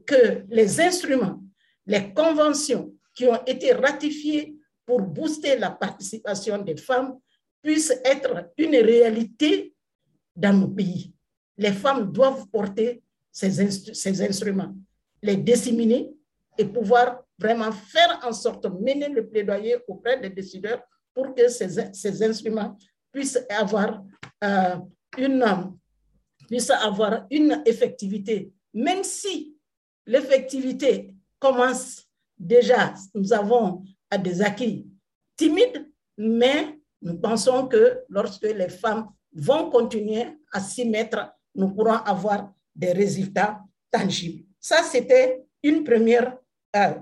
que 0.05 0.43
les 0.49 0.79
instruments, 0.81 1.41
les 1.85 2.13
conventions 2.13 2.93
qui 3.13 3.25
ont 3.27 3.43
été 3.45 3.73
ratifiées 3.73 4.55
pour 4.85 5.01
booster 5.01 5.57
la 5.57 5.71
participation 5.71 6.57
des 6.57 6.77
femmes 6.77 7.17
puissent 7.61 7.93
être 8.03 8.51
une 8.57 8.75
réalité 8.75 9.73
dans 10.35 10.53
nos 10.53 10.67
pays. 10.67 11.13
Les 11.57 11.71
femmes 11.71 12.11
doivent 12.11 12.47
porter 12.47 13.03
ces, 13.31 13.61
instruments, 14.21 14.75
les 15.21 15.37
disséminer 15.37 16.11
et 16.57 16.65
pouvoir 16.65 17.23
vraiment 17.37 17.71
faire 17.71 18.19
en 18.23 18.33
sorte 18.33 18.65
mener 18.65 19.09
le 19.09 19.27
plaidoyer 19.27 19.77
auprès 19.87 20.19
des 20.19 20.29
décideurs 20.29 20.81
pour 21.13 21.33
que 21.35 21.47
ces, 21.47 21.93
ces 21.93 22.23
instruments 22.23 22.77
puissent 23.11 23.39
avoir, 23.49 24.03
euh, 24.43 24.75
une, 25.17 25.45
puissent 26.51 26.69
avoir 26.69 27.27
une 27.31 27.63
effectivité, 27.65 28.51
même 28.73 29.05
si 29.05 29.55
l'effectivité 30.05 31.15
commence 31.39 32.05
déjà, 32.37 32.93
nous 33.15 33.31
avons 33.31 33.85
des 34.21 34.41
acquis 34.41 34.85
timides, 35.37 35.89
mais 36.17 36.77
nous 37.01 37.17
pensons 37.19 37.69
que 37.69 38.01
lorsque 38.09 38.43
les 38.43 38.67
femmes 38.67 39.07
vont 39.33 39.69
continuer 39.69 40.25
à 40.51 40.59
s'y 40.59 40.83
mettre, 40.89 41.31
nous 41.55 41.69
pourrons 41.69 42.03
avoir 42.03 42.51
des 42.75 42.91
résultats 42.91 43.61
tangibles. 43.89 44.43
Ça, 44.59 44.83
c'était 44.83 45.45
une 45.63 45.85
première 45.85 46.37
euh. 46.75 46.95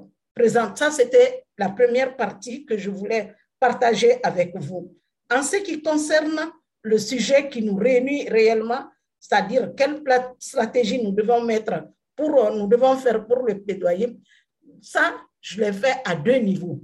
Ça, 0.76 0.92
c'était 0.92 1.44
la 1.58 1.70
première 1.70 2.16
partie 2.16 2.66
que 2.68 2.78
je 2.78 2.92
voulais 2.92 3.36
partager 3.60 4.24
avec 4.24 4.56
vous. 4.56 4.96
En 5.34 5.42
ce 5.42 5.58
qui 5.58 5.82
concerne 5.82 6.52
le 6.84 6.98
sujet 7.00 7.50
qui 7.50 7.62
nous 7.64 7.76
réunit 7.76 8.30
réellement, 8.30 8.86
c'est-à-dire 9.20 9.74
quelle 9.76 10.02
stratégie 10.40 11.04
nous 11.04 11.12
devons 11.12 11.44
mettre 11.44 11.90
pour, 12.16 12.52
nous 12.52 12.68
devons 12.68 12.96
faire 12.98 13.26
pour 13.26 13.44
le 13.44 13.62
plaidoyer, 13.62 14.18
ça, 14.82 15.16
je 15.42 15.62
l'ai 15.62 15.74
fait 15.74 16.02
à 16.06 16.16
deux 16.16 16.38
niveaux, 16.38 16.82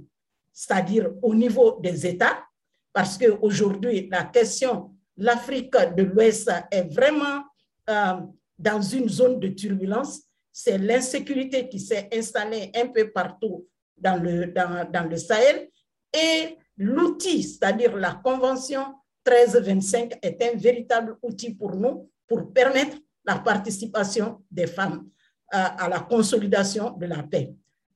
c'est-à-dire 0.52 1.10
au 1.22 1.34
niveau 1.34 1.78
des 1.80 2.06
États, 2.06 2.44
parce 2.92 3.18
qu'aujourd'hui, 3.18 4.08
la 4.10 4.24
question, 4.24 4.90
l'Afrique 5.16 5.76
de 5.96 6.02
l'Ouest 6.02 6.50
est 6.70 6.92
vraiment 6.94 7.44
euh, 7.90 8.20
dans 8.58 8.80
une 8.80 9.08
zone 9.08 9.38
de 9.38 9.48
turbulence. 9.48 10.22
C'est 10.52 10.78
l'insécurité 10.78 11.68
qui 11.68 11.78
s'est 11.78 12.08
installée 12.12 12.70
un 12.74 12.88
peu 12.88 13.10
partout 13.10 13.66
dans 13.96 14.22
le, 14.22 14.46
dans, 14.46 14.90
dans 14.90 15.08
le 15.08 15.16
Sahel. 15.16 15.68
Et 16.12 16.56
l'outil, 16.78 17.42
c'est-à-dire 17.42 17.94
la 17.96 18.14
Convention 18.24 18.94
1325, 19.26 20.18
est 20.22 20.42
un 20.42 20.56
véritable 20.56 21.16
outil 21.22 21.54
pour 21.54 21.76
nous 21.76 22.08
pour 22.26 22.52
permettre 22.52 22.96
la 23.24 23.38
participation 23.38 24.42
des 24.50 24.66
femmes 24.66 25.08
à, 25.50 25.82
euh, 25.82 25.84
à 25.84 25.88
la 25.88 26.00
consolidation 26.00 26.90
de 26.92 27.06
la 27.06 27.22
paix. 27.22 27.54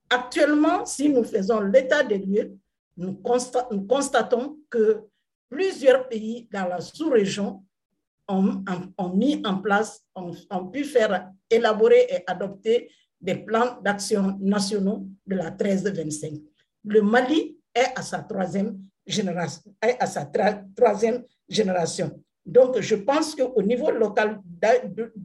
Actuellement, 0.09 0.85
si 0.85 1.09
nous 1.09 1.23
faisons 1.23 1.61
l'état 1.61 2.03
des 2.03 2.17
lieux, 2.17 2.57
nous, 2.97 3.15
constatons 3.87 4.57
que 4.69 5.03
plusieurs 5.49 6.07
pays 6.07 6.47
dans 6.51 6.67
la 6.67 6.81
sous-région 6.81 7.63
ont, 8.27 8.63
mis 9.15 9.41
en 9.45 9.57
place, 9.57 10.05
ont, 10.15 10.67
pu 10.67 10.83
faire 10.83 11.31
élaborer 11.49 12.07
et 12.09 12.23
adopter 12.27 12.89
des 13.19 13.35
plans 13.35 13.79
d'action 13.81 14.37
nationaux 14.39 15.07
de 15.25 15.35
la 15.35 15.51
1325. 15.51 16.33
Le 16.85 17.01
Mali. 17.01 17.57
Est 17.73 17.93
à 17.95 18.01
sa 18.01 18.19
troisième 18.21 18.83
génération. 19.07 19.61
Donc, 22.45 22.79
je 22.79 22.95
pense 22.95 23.35
qu'au 23.35 23.61
niveau 23.61 23.91
local, 23.91 24.41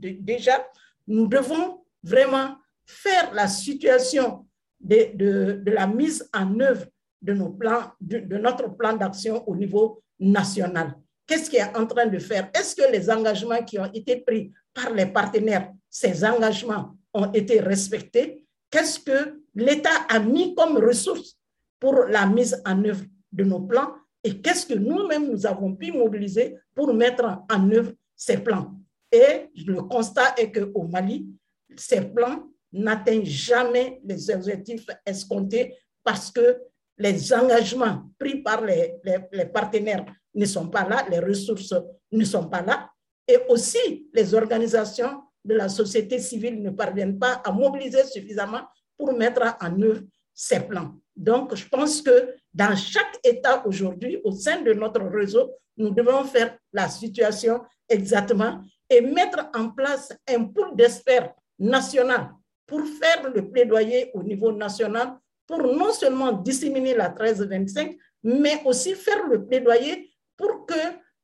déjà, 0.01 0.67
nous 1.07 1.27
devons 1.27 1.83
vraiment 2.03 2.57
faire 2.85 3.33
la 3.33 3.49
situation 3.49 4.47
de, 4.81 5.17
de, 5.63 5.71
la 5.71 5.87
mise 5.87 6.29
en 6.35 6.61
œuvre 6.61 6.87
de, 7.23 7.33
nos 7.33 7.51
plans, 7.51 7.93
de, 8.01 8.19
de 8.19 8.37
notre 8.37 8.69
plan 8.77 8.95
d'action 8.97 9.47
au 9.49 9.57
niveau 9.57 10.03
national. 10.21 10.95
Qu'est-ce 11.27 11.51
qui 11.51 11.57
est 11.57 11.77
en 11.77 11.87
train 11.87 12.07
de 12.07 12.19
faire? 12.19 12.51
Est-ce 12.55 12.77
que 12.77 12.91
les 12.93 13.11
engagements 13.11 13.63
qui 13.65 13.79
ont 13.79 13.91
été 13.93 14.19
pris 14.19 14.53
par 14.73 14.93
les 14.93 15.07
partenaires, 15.07 15.73
ces 15.91 16.25
engagements 16.25 16.97
ont 17.13 17.33
été 17.33 17.61
respectés? 17.61 18.43
Qu'est-ce 18.71 19.01
que 19.01 19.41
l'État 19.55 20.05
a 20.09 20.21
mis 20.21 20.55
comme 20.55 20.77
ressources 20.79 21.37
pour 21.81 22.05
la 22.05 22.27
mise 22.27 22.63
en 22.65 22.85
œuvre 22.85 23.05
de 23.33 23.45
nos 23.45 23.61
plans? 23.61 23.95
Et 24.23 24.41
qu'est-ce 24.41 24.67
que 24.67 24.75
nous-mêmes 24.75 25.31
nous 25.31 25.47
avons 25.47 25.75
pu 25.75 25.93
mobiliser 25.93 26.57
pour 26.77 26.93
mettre 26.93 27.25
en 27.51 27.71
œuvre 27.73 27.93
ces 28.15 28.37
plans. 28.37 28.75
Et 29.11 29.51
le 29.67 29.83
constat 29.83 30.35
est 30.37 30.53
qu'au 30.53 30.83
Mali, 30.83 31.27
ces 31.75 32.03
plans 32.03 32.51
n'atteignent 32.73 33.25
jamais 33.25 34.01
les 34.05 34.31
objectifs 34.31 34.87
escomptés 35.05 35.75
parce 36.05 36.31
que 36.31 36.59
les 36.99 37.33
engagements 37.33 38.03
pris 38.19 38.43
par 38.43 38.63
les, 38.63 38.95
les, 39.33 39.47
partenaires 39.47 40.05
ne 40.35 40.45
sont 40.45 40.69
pas 40.69 40.87
là, 40.87 41.07
les 41.11 41.19
ressources 41.19 41.75
ne 42.13 42.25
sont 42.25 42.49
pas 42.49 42.63
là, 42.63 42.91
et 43.27 43.39
aussi 43.49 44.09
les 44.13 44.35
organisations 44.35 45.23
de 45.45 45.55
la 45.55 45.69
société 45.69 46.19
civile 46.19 46.63
ne 46.63 46.71
parviennent 46.71 47.19
pas 47.19 47.41
à 47.45 47.53
mobiliser 47.53 48.05
suffisamment 48.05 48.63
pour 48.97 49.13
mettre 49.13 49.57
en 49.61 49.83
œuvre 49.83 50.03
ces 50.39 50.61
plans. 50.61 50.95
Donc, 51.17 51.55
je 51.55 51.67
pense 51.67 52.03
que 52.03 52.35
dans 52.53 52.77
chaque 52.77 53.19
État 53.25 53.67
aujourd'hui, 53.67 54.21
au 54.23 54.33
sein 54.33 54.61
de 54.61 54.75
notre 54.75 55.01
réseau, 55.01 55.51
nous 55.79 55.91
devons 55.91 56.25
faire 56.25 56.59
la 56.75 56.89
situation 56.89 57.63
exactement 57.89 58.61
et 58.91 59.01
mettre 59.01 59.49
en 59.55 59.71
place 59.71 60.13
un 60.29 60.45
pool 60.45 60.77
d'experts 60.77 61.33
national 61.59 62.33
pour 62.67 62.81
faire 62.87 63.31
le 63.35 63.51
plaidoyer 63.51 64.11
au 64.13 64.23
niveau 64.23 64.53
national 64.53 65.19
pour 65.47 65.63
non 65.63 65.93
seulement 65.93 66.33
disséminer 66.33 66.95
la 66.95 67.09
1325, 67.09 67.97
mais 68.25 68.61
aussi 68.65 68.95
faire 68.95 69.27
le 69.29 69.47
plaidoyer 69.47 70.11
pour 70.37 70.67
que 70.67 70.75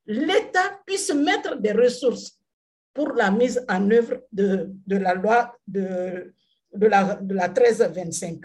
l'État 0.06 0.80
puisse 0.86 1.12
mettre 1.12 1.56
des 1.56 1.72
ressources 1.72 2.38
pour 2.94 3.12
la 3.12 3.30
mise 3.30 3.62
en 3.68 3.90
œuvre 3.90 4.22
de, 4.32 4.70
de 4.86 4.96
la 4.96 5.14
loi 5.14 5.54
de, 5.66 6.32
de, 6.72 6.86
la, 6.86 7.16
de 7.16 7.34
la 7.34 7.48
1325. 7.48 8.44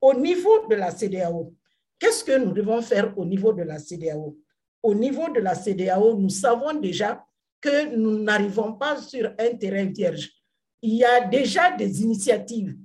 Au 0.00 0.14
niveau 0.14 0.66
de 0.68 0.76
la 0.76 0.90
CDAO, 0.90 1.54
qu'est-ce 1.98 2.24
que 2.24 2.38
nous 2.38 2.52
devons 2.52 2.80
faire 2.82 3.16
au 3.18 3.24
niveau 3.24 3.52
de 3.52 3.62
la 3.62 3.78
CDAO 3.78 4.36
Au 4.82 4.94
niveau 4.94 5.28
de 5.30 5.40
la 5.40 5.54
CDAO, 5.54 6.14
nous 6.16 6.28
savons 6.28 6.74
déjà 6.74 7.24
que 7.60 7.94
nous 7.96 8.18
n'arrivons 8.22 8.74
pas 8.74 8.96
sur 8.96 9.32
un 9.38 9.56
terrain 9.56 9.86
vierge. 9.86 10.30
il 10.80 10.94
y 10.94 11.04
a 11.04 11.26
déjà 11.26 11.72
des 11.72 12.02
initiatives 12.02 12.76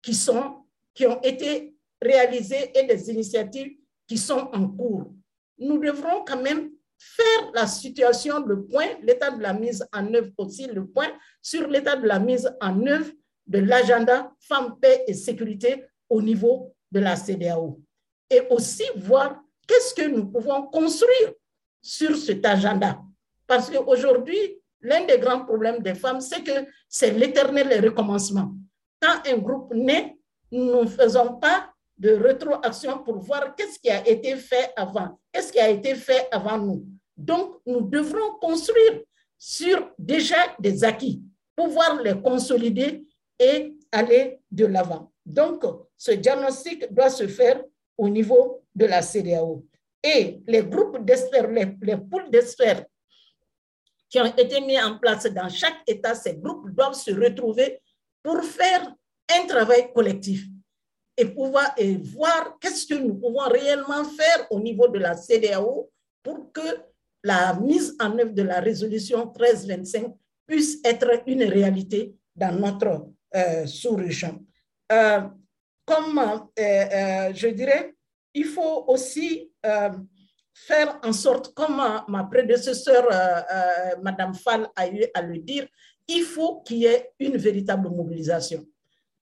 qui, 0.00 0.14
sont, 0.14 0.64
qui 0.94 1.06
ont 1.06 1.20
été 1.20 1.74
réalisées 2.00 2.70
et 2.74 2.86
des 2.86 3.10
initiatives 3.10 3.76
qui 4.06 4.16
sont 4.16 4.48
en 4.52 4.68
cours. 4.68 5.12
Nous 5.58 5.78
devrons 5.78 6.24
quand 6.26 6.40
même 6.40 6.70
faire 6.98 7.50
la 7.54 7.66
situation, 7.66 8.44
le 8.44 8.64
point, 8.64 8.86
l'état 9.02 9.30
de 9.30 9.42
la 9.42 9.52
mise 9.52 9.86
en 9.92 10.12
œuvre 10.14 10.30
aussi, 10.38 10.66
le 10.66 10.86
point 10.86 11.12
sur 11.40 11.68
l'état 11.68 11.96
de 11.96 12.06
la 12.06 12.18
mise 12.18 12.50
en 12.60 12.86
œuvre 12.86 13.10
de 13.46 13.58
l'agenda 13.58 14.32
Femmes, 14.40 14.76
Paix 14.80 15.04
et 15.06 15.14
Sécurité 15.14 15.84
au 16.12 16.20
niveau 16.20 16.74
de 16.90 17.00
la 17.00 17.16
CDAO. 17.16 17.80
Et 18.28 18.42
aussi 18.50 18.84
voir 18.96 19.40
qu'est-ce 19.66 19.94
que 19.94 20.06
nous 20.08 20.26
pouvons 20.26 20.66
construire 20.66 21.32
sur 21.80 22.14
cet 22.16 22.44
agenda. 22.44 23.00
Parce 23.46 23.70
qu'aujourd'hui, 23.70 24.60
l'un 24.82 25.04
des 25.06 25.18
grands 25.18 25.44
problèmes 25.44 25.80
des 25.82 25.94
femmes, 25.94 26.20
c'est 26.20 26.42
que 26.42 26.66
c'est 26.88 27.12
l'éternel 27.12 27.82
recommencement. 27.82 28.52
Quand 29.00 29.18
un 29.26 29.38
groupe 29.38 29.72
naît, 29.74 30.16
nous 30.50 30.82
ne 30.82 30.86
faisons 30.86 31.36
pas 31.36 31.72
de 31.96 32.10
rétroaction 32.10 33.02
pour 33.02 33.18
voir 33.18 33.54
qu'est-ce 33.56 33.78
qui 33.78 33.90
a 33.90 34.06
été 34.06 34.36
fait 34.36 34.70
avant, 34.76 35.18
qu'est-ce 35.32 35.50
qui 35.52 35.60
a 35.60 35.70
été 35.70 35.94
fait 35.94 36.28
avant 36.30 36.58
nous. 36.58 36.84
Donc, 37.16 37.60
nous 37.64 37.82
devrons 37.82 38.38
construire 38.40 39.00
sur 39.38 39.90
déjà 39.98 40.36
des 40.58 40.84
acquis, 40.84 41.22
pouvoir 41.56 42.02
les 42.02 42.20
consolider 42.20 43.04
et 43.38 43.74
aller 43.90 44.40
de 44.50 44.66
l'avant. 44.66 45.12
Donc, 45.24 45.64
ce 46.04 46.10
diagnostic 46.10 46.92
doit 46.92 47.10
se 47.10 47.28
faire 47.28 47.62
au 47.96 48.08
niveau 48.08 48.64
de 48.74 48.86
la 48.86 49.02
CDAO. 49.02 49.64
Et 50.02 50.40
les 50.48 50.64
groupes 50.64 51.04
d'experts, 51.04 51.48
les, 51.48 51.76
les 51.80 51.96
poules 51.96 52.28
d'experts 52.28 52.84
qui 54.08 54.18
ont 54.20 54.34
été 54.36 54.60
mis 54.60 54.82
en 54.82 54.98
place 54.98 55.26
dans 55.26 55.48
chaque 55.48 55.80
État, 55.86 56.16
ces 56.16 56.34
groupes 56.34 56.70
doivent 56.70 56.94
se 56.94 57.12
retrouver 57.12 57.80
pour 58.20 58.42
faire 58.42 58.92
un 59.30 59.46
travail 59.46 59.92
collectif 59.92 60.44
et 61.16 61.26
pouvoir 61.26 61.72
voir 62.16 62.58
qu'est-ce 62.60 62.84
que 62.84 62.94
nous 62.94 63.14
pouvons 63.14 63.48
réellement 63.48 64.02
faire 64.02 64.48
au 64.50 64.58
niveau 64.58 64.88
de 64.88 64.98
la 64.98 65.14
CDAO 65.14 65.88
pour 66.20 66.50
que 66.50 66.80
la 67.22 67.54
mise 67.60 67.94
en 68.00 68.18
œuvre 68.18 68.32
de 68.32 68.42
la 68.42 68.58
résolution 68.58 69.26
1325 69.26 70.12
puisse 70.48 70.80
être 70.84 71.22
une 71.28 71.44
réalité 71.44 72.12
dans 72.34 72.58
notre 72.58 73.06
euh, 73.36 73.66
sous-région. 73.66 74.44
Euh, 74.90 75.20
comme 75.84 76.18
euh, 76.18 77.32
je 77.34 77.48
dirais, 77.48 77.94
il 78.34 78.44
faut 78.44 78.84
aussi 78.86 79.50
faire 80.54 80.98
en 81.02 81.12
sorte, 81.12 81.54
comme 81.54 81.82
ma, 82.08 82.24
prédécesseur, 82.24 83.06
euh, 83.10 83.40
euh, 83.50 84.02
Madame 84.02 84.34
Fall, 84.34 84.68
a 84.76 84.88
eu 84.88 85.04
à 85.14 85.22
le 85.22 85.38
dire, 85.38 85.66
il 86.08 86.22
faut 86.22 86.60
qu'il 86.62 86.78
y 86.78 86.86
ait 86.86 87.10
une 87.18 87.36
véritable 87.36 87.88
mobilisation. 87.88 88.64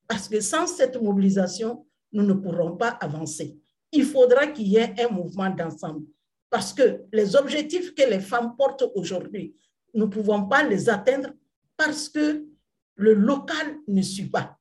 Parce 0.08 0.28
que 0.28 0.40
sans 0.40 0.66
cette 0.66 1.00
mobilisation, 1.00 1.86
nous 2.12 2.24
ne 2.24 2.34
pourrons 2.34 2.76
pas 2.76 2.90
avancer. 3.00 3.56
Il 3.92 4.04
faudra 4.04 4.48
qu'il 4.48 4.68
y 4.68 4.76
ait 4.76 4.94
un 5.00 5.08
mouvement 5.08 5.50
d'ensemble. 5.50 6.06
Parce 6.48 6.72
que 6.72 7.02
les 7.12 7.36
objectifs 7.36 7.94
que 7.94 8.02
les 8.02 8.20
femmes 8.20 8.56
portent 8.56 8.90
aujourd'hui, 8.94 9.54
nous 9.94 10.06
ne 10.06 10.10
pouvons 10.10 10.48
pas 10.48 10.64
les 10.64 10.88
atteindre 10.88 11.30
parce 11.76 12.08
que 12.08 12.44
le 12.96 13.14
local 13.14 13.76
ne 13.86 14.02
suit 14.02 14.28
pas. 14.28 14.58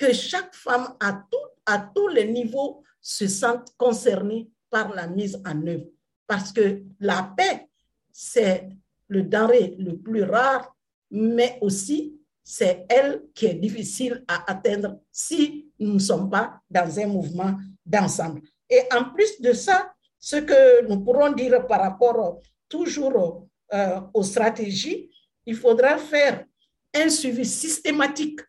Que 0.00 0.14
chaque 0.14 0.54
femme 0.54 0.96
à, 0.98 1.12
tout, 1.30 1.48
à 1.66 1.78
tous 1.94 2.08
les 2.08 2.26
niveaux 2.26 2.82
se 3.02 3.28
sente 3.28 3.68
concernée 3.76 4.48
par 4.70 4.94
la 4.94 5.06
mise 5.06 5.36
en 5.46 5.66
œuvre. 5.66 5.90
Parce 6.26 6.52
que 6.52 6.82
la 7.00 7.34
paix, 7.36 7.68
c'est 8.10 8.70
le 9.08 9.22
denrée 9.24 9.76
le 9.78 9.98
plus 9.98 10.22
rare, 10.22 10.74
mais 11.10 11.58
aussi 11.60 12.18
c'est 12.42 12.86
elle 12.88 13.24
qui 13.34 13.44
est 13.44 13.54
difficile 13.54 14.24
à 14.26 14.50
atteindre 14.50 15.00
si 15.12 15.70
nous 15.78 15.94
ne 15.94 15.98
sommes 15.98 16.30
pas 16.30 16.60
dans 16.70 16.98
un 16.98 17.06
mouvement 17.06 17.54
d'ensemble. 17.84 18.40
Et 18.70 18.80
en 18.96 19.04
plus 19.12 19.38
de 19.42 19.52
ça, 19.52 19.92
ce 20.18 20.36
que 20.36 20.86
nous 20.88 21.04
pourrons 21.04 21.32
dire 21.32 21.66
par 21.66 21.80
rapport 21.82 22.40
toujours 22.70 23.46
euh, 23.74 24.00
aux 24.14 24.22
stratégies, 24.22 25.10
il 25.44 25.56
faudra 25.56 25.98
faire 25.98 26.46
un 26.94 27.10
suivi 27.10 27.44
systématique 27.44 28.40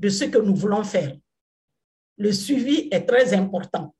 de 0.00 0.08
ce 0.08 0.24
que 0.24 0.38
nous 0.38 0.54
voulons 0.54 0.82
faire. 0.82 1.14
Le 2.16 2.32
suivi 2.32 2.88
est 2.90 3.02
très 3.02 3.34
important 3.34 3.94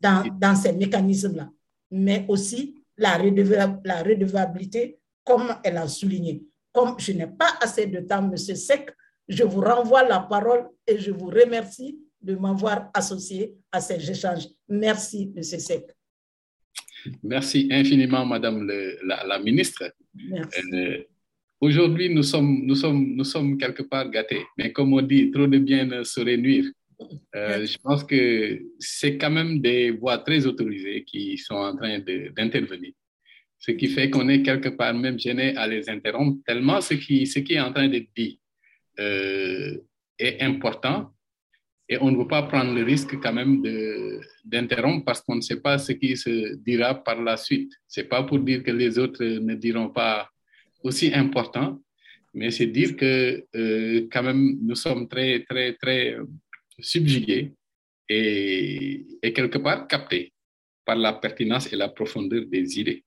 dans, 0.00 0.56
ces 0.56 0.72
mécanismes-là, 0.72 1.50
mais 1.90 2.24
aussi 2.28 2.76
la, 2.96 3.16
redevabilité, 3.18 4.98
comme 5.24 5.54
elle 5.64 5.78
a 5.78 5.88
souligné. 5.88 6.44
Comme 6.72 6.94
je 6.98 7.12
n'ai 7.12 7.26
pas 7.26 7.58
assez 7.60 7.86
de 7.86 8.00
temps, 8.00 8.22
Monsieur 8.22 8.54
Sec, 8.54 8.90
je 9.28 9.42
vous 9.42 9.60
renvoie 9.60 10.04
la 10.04 10.20
parole 10.20 10.68
et 10.86 10.98
je 10.98 11.10
vous 11.10 11.26
remercie 11.26 11.98
de 12.20 12.36
m'avoir 12.36 12.90
associé 12.94 13.54
à 13.72 13.80
ces 13.80 14.10
échanges. 14.10 14.46
Merci, 14.68 15.32
Monsieur 15.34 15.58
Sec. 15.58 15.90
Merci 17.22 17.68
infiniment, 17.70 18.24
Madame 18.24 18.64
la, 19.04 19.38
ministre. 19.40 19.92
Euh, 20.72 21.02
aujourd'hui, 21.62 22.12
nous 22.12 22.24
sommes, 22.24 22.66
nous, 22.66 22.74
sommes, 22.74 23.14
nous 23.14 23.24
sommes 23.24 23.56
quelque 23.56 23.84
part 23.84 24.10
gâtés, 24.10 24.44
mais 24.58 24.72
comme 24.72 24.92
on 24.92 25.00
dit, 25.00 25.30
trop 25.30 25.46
de 25.46 25.58
bien 25.58 25.84
ne 25.84 26.02
saurait 26.02 26.36
nuire. 26.36 26.66
Euh, 27.34 27.64
je 27.64 27.78
pense 27.78 28.04
que 28.04 28.60
c'est 28.78 29.16
quand 29.16 29.30
même 29.30 29.60
des 29.60 29.90
voix 29.90 30.18
très 30.18 30.44
autorisées 30.46 31.04
qui 31.04 31.38
sont 31.38 31.54
en 31.54 31.74
train 31.76 31.98
d'intervenir. 32.36 32.92
Ce 33.58 33.70
qui 33.72 33.88
fait 33.88 34.10
qu'on 34.10 34.28
est 34.28 34.42
quelque 34.42 34.70
part 34.70 34.94
même 34.94 35.18
gêné 35.18 35.56
à 35.56 35.66
les 35.66 35.88
interrompre, 35.88 36.42
tellement 36.44 36.80
ce 36.80 36.94
qui, 36.94 37.26
ce 37.26 37.38
qui 37.38 37.54
est 37.54 37.60
en 37.60 37.72
train 37.72 37.88
d'être 37.88 38.08
dit 38.16 38.40
euh, 38.98 39.78
est 40.18 40.42
important 40.42 41.12
et 41.88 41.98
on 42.00 42.10
ne 42.10 42.16
veut 42.16 42.26
pas 42.26 42.42
prendre 42.42 42.74
le 42.74 42.82
risque 42.82 43.20
quand 43.20 43.32
même 43.32 43.62
d'interrompre 44.44 45.04
parce 45.04 45.20
qu'on 45.20 45.36
ne 45.36 45.40
sait 45.40 45.60
pas 45.60 45.78
ce 45.78 45.92
qui 45.92 46.16
se 46.16 46.54
dira 46.56 46.94
par 46.94 47.20
la 47.20 47.36
suite. 47.36 47.72
Ce 47.86 48.00
n'est 48.00 48.06
pas 48.06 48.22
pour 48.22 48.38
dire 48.38 48.62
que 48.62 48.70
les 48.70 48.98
autres 48.98 49.24
ne 49.24 49.54
diront 49.54 49.90
pas 49.90 50.31
aussi 50.82 51.12
important, 51.14 51.80
mais 52.34 52.50
c'est 52.50 52.66
dire 52.66 52.96
que 52.96 53.44
euh, 53.54 54.08
quand 54.10 54.22
même 54.22 54.58
nous 54.62 54.74
sommes 54.74 55.08
très, 55.08 55.44
très, 55.44 55.74
très 55.74 56.16
subjugué 56.78 57.52
et, 58.08 59.06
et, 59.22 59.32
quelque 59.32 59.58
part 59.58 59.86
capté 59.86 60.32
par 60.84 60.96
la 60.96 61.12
pertinence 61.12 61.72
et 61.72 61.76
la 61.76 61.88
profondeur 61.88 62.44
des 62.46 62.80
idées. 62.80 63.04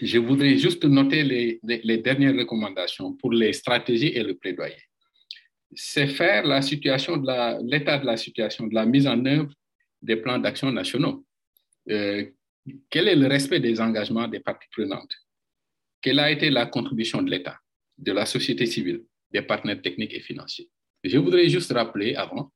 Je 0.00 0.18
voudrais 0.18 0.56
juste 0.56 0.84
noter 0.84 1.24
les, 1.24 1.60
les, 1.62 1.98
dernières 1.98 2.36
recommandations 2.36 3.14
pour 3.14 3.32
les 3.32 3.52
stratégies 3.52 4.12
et 4.14 4.22
le 4.22 4.34
plaidoyer. 4.34 4.82
C'est 5.74 6.06
faire 6.06 6.46
la 6.46 6.62
situation 6.62 7.16
de 7.16 7.70
l'état 7.70 7.98
de 7.98 8.06
la 8.06 8.16
situation, 8.16 8.66
de 8.66 8.74
la 8.74 8.86
mise 8.86 9.06
en 9.06 9.24
œuvre 9.26 9.52
des 10.00 10.16
plans 10.16 10.38
d'action 10.38 10.70
nationaux. 10.70 11.24
Euh, 11.90 12.24
quel 12.90 13.08
est 13.08 13.16
le 13.16 13.26
respect 13.26 13.60
des 13.60 13.80
engagements 13.80 14.28
des 14.28 14.40
parties 14.40 14.68
prenantes? 14.70 15.14
Quelle 16.00 16.18
a 16.18 16.30
été 16.30 16.50
la 16.50 16.66
contribution 16.66 17.22
de 17.22 17.30
l'État, 17.30 17.58
de 17.96 18.12
la 18.12 18.26
société 18.26 18.66
civile, 18.66 19.02
des 19.32 19.42
partenaires 19.42 19.82
techniques 19.82 20.14
et 20.14 20.20
financiers? 20.20 20.68
Je 21.04 21.18
voudrais 21.18 21.48
juste 21.48 21.72
rappeler 21.72 22.14
avant 22.14 22.52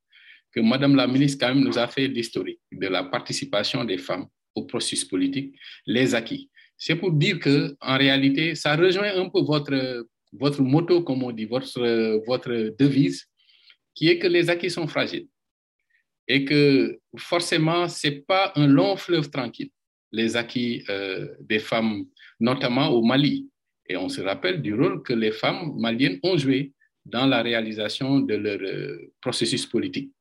que 0.53 0.61
Madame 0.61 0.95
la 0.97 1.07
ministre 1.07 1.45
quand 1.45 1.55
même 1.55 1.65
nous 1.65 1.79
a 1.79 1.89
fait 1.89 2.09
l'historique 2.09 2.61
de 2.71 2.87
la 2.87 3.05
participation 3.05 3.85
des 3.85 3.99
femmes 3.99 4.27
au 4.55 4.65
processus 4.65 5.05
politique, 5.05 5.55
les 5.87 6.15
acquis. 6.15 6.51
C'est 6.77 6.97
pour 6.97 7.13
dire 7.13 7.39
que 7.39 7.75
en 7.81 7.97
réalité, 7.97 8.55
ça 8.55 8.77
rejoint 8.77 9.15
un 9.15 9.29
peu 9.29 9.41
votre 9.41 10.07
votre 10.33 10.63
motto, 10.63 11.03
comme 11.03 11.23
on 11.23 11.31
dit, 11.31 11.45
votre 11.45 12.23
votre 12.27 12.75
devise, 12.79 13.27
qui 13.95 14.09
est 14.09 14.19
que 14.19 14.27
les 14.27 14.51
acquis 14.51 14.71
sont 14.71 14.87
fragiles 14.87 15.29
et 16.29 16.45
que 16.45 16.99
forcément 17.17 17.89
c'est 17.89 18.25
pas 18.27 18.53
un 18.57 18.67
long 18.67 18.97
fleuve 18.97 19.31
tranquille. 19.31 19.71
Les 20.13 20.37
acquis 20.37 20.85
euh, 20.89 21.29
des 21.41 21.59
femmes, 21.59 22.05
notamment 22.43 22.89
au 22.91 23.03
Mali, 23.03 23.49
et 23.89 23.97
on 23.97 24.09
se 24.09 24.21
rappelle 24.21 24.61
du 24.61 24.75
rôle 24.75 25.03
que 25.03 25.13
les 25.13 25.33
femmes 25.33 25.73
maliennes 25.79 26.19
ont 26.23 26.37
joué 26.37 26.73
dans 27.05 27.27
la 27.27 27.43
réalisation 27.43 28.21
de 28.21 28.35
leur 28.35 28.61
euh, 28.61 29.13
processus 29.21 29.67
politique 29.67 30.13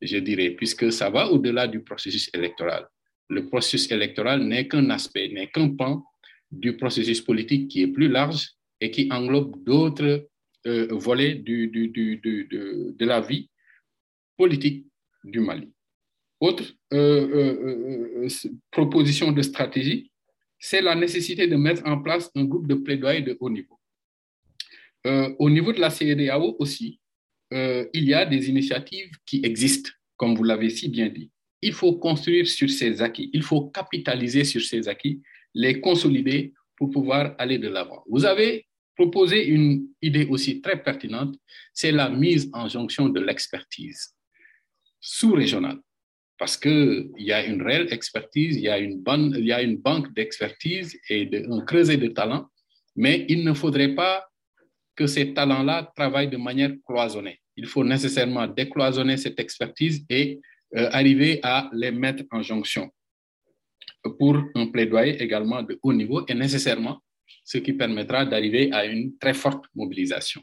je 0.00 0.18
dirais, 0.18 0.50
puisque 0.50 0.92
ça 0.92 1.10
va 1.10 1.30
au-delà 1.30 1.66
du 1.66 1.80
processus 1.80 2.30
électoral. 2.34 2.86
Le 3.28 3.46
processus 3.46 3.90
électoral 3.90 4.42
n'est 4.42 4.66
qu'un 4.66 4.88
aspect, 4.90 5.28
n'est 5.28 5.48
qu'un 5.48 5.70
pan 5.70 6.04
du 6.50 6.76
processus 6.76 7.20
politique 7.20 7.68
qui 7.68 7.82
est 7.82 7.88
plus 7.88 8.08
large 8.08 8.50
et 8.80 8.90
qui 8.90 9.08
englobe 9.12 9.62
d'autres 9.62 10.28
euh, 10.66 10.88
volets 10.90 11.34
de 11.34 13.04
la 13.04 13.20
vie 13.20 13.48
politique 14.36 14.86
du 15.22 15.40
Mali. 15.40 15.70
Autre 16.40 16.64
euh, 16.94 18.26
proposition 18.70 19.30
de 19.32 19.42
stratégie, 19.42 20.09
c'est 20.60 20.82
la 20.82 20.94
nécessité 20.94 21.48
de 21.48 21.56
mettre 21.56 21.82
en 21.86 22.00
place 22.00 22.30
un 22.36 22.44
groupe 22.44 22.68
de 22.68 22.76
plaidoyer 22.76 23.22
de 23.22 23.36
haut 23.40 23.50
niveau. 23.50 23.76
au 25.38 25.48
niveau 25.48 25.72
de 25.72 25.80
la 25.80 25.90
CEDEAO 25.90 26.56
aussi, 26.58 27.00
euh, 27.52 27.86
il 27.92 28.04
y 28.04 28.14
a 28.14 28.24
des 28.26 28.48
initiatives 28.48 29.10
qui 29.26 29.40
existent, 29.42 29.90
comme 30.16 30.34
vous 30.36 30.44
l'avez 30.44 30.70
si 30.70 30.88
bien 30.88 31.08
dit. 31.08 31.30
Il 31.62 31.72
faut 31.72 31.94
construire 31.94 32.46
sur 32.46 32.70
ces 32.70 33.02
acquis, 33.02 33.30
il 33.32 33.42
faut 33.42 33.70
capitaliser 33.70 34.44
sur 34.44 34.62
ces 34.62 34.88
acquis, 34.88 35.20
les 35.54 35.80
consolider 35.80 36.52
pour 36.76 36.90
pouvoir 36.90 37.34
aller 37.38 37.58
de 37.58 37.68
l'avant. 37.68 38.04
Vous 38.06 38.24
avez 38.24 38.66
proposer 38.94 39.46
une 39.46 39.88
idée 40.02 40.26
aussi 40.26 40.60
très 40.60 40.82
pertinente, 40.82 41.34
c'est 41.72 41.90
la 41.90 42.10
mise 42.10 42.50
en 42.52 42.68
jonction 42.68 43.08
de 43.08 43.20
l'expertise 43.20 44.14
sous-régionale. 45.00 45.80
Parce 46.40 46.56
qu'il 46.56 47.10
y 47.18 47.32
a 47.32 47.44
une 47.44 47.60
réelle 47.60 47.92
expertise, 47.92 48.56
il 48.56 48.62
y 48.62 48.68
a 48.70 48.78
une, 48.78 49.02
banque 49.02 50.14
d'expertise 50.14 50.98
et 51.10 51.28
un 51.46 51.60
creuset 51.60 51.98
de 51.98 52.08
talents, 52.08 52.46
mais 52.96 53.26
il 53.28 53.44
ne 53.44 53.52
faudrait 53.52 53.94
pas 53.94 54.26
que 54.96 55.06
ces 55.06 55.34
talents-là 55.34 55.92
travaillent 55.94 56.30
de 56.30 56.38
manière 56.38 56.72
cloisonnée. 56.86 57.38
Il 57.56 57.66
faut 57.66 57.84
nécessairement 57.84 58.46
décloisonner 58.46 59.18
cette 59.18 59.38
expertise 59.38 60.06
et 60.08 60.40
euh, 60.76 60.88
arriver 60.92 61.40
à 61.42 61.68
les 61.74 61.90
mettre 61.90 62.24
en 62.30 62.40
jonction 62.40 62.90
pour 64.18 64.42
un 64.54 64.68
plaidoyer 64.68 65.22
également 65.22 65.62
de 65.62 65.78
haut 65.82 65.92
niveau 65.92 66.24
et 66.26 66.32
nécessairement 66.32 67.02
ce 67.44 67.58
qui 67.58 67.74
permettra 67.74 68.24
d'arriver 68.24 68.72
à 68.72 68.86
une 68.86 69.18
très 69.18 69.34
forte 69.34 69.66
mobilisation. 69.74 70.42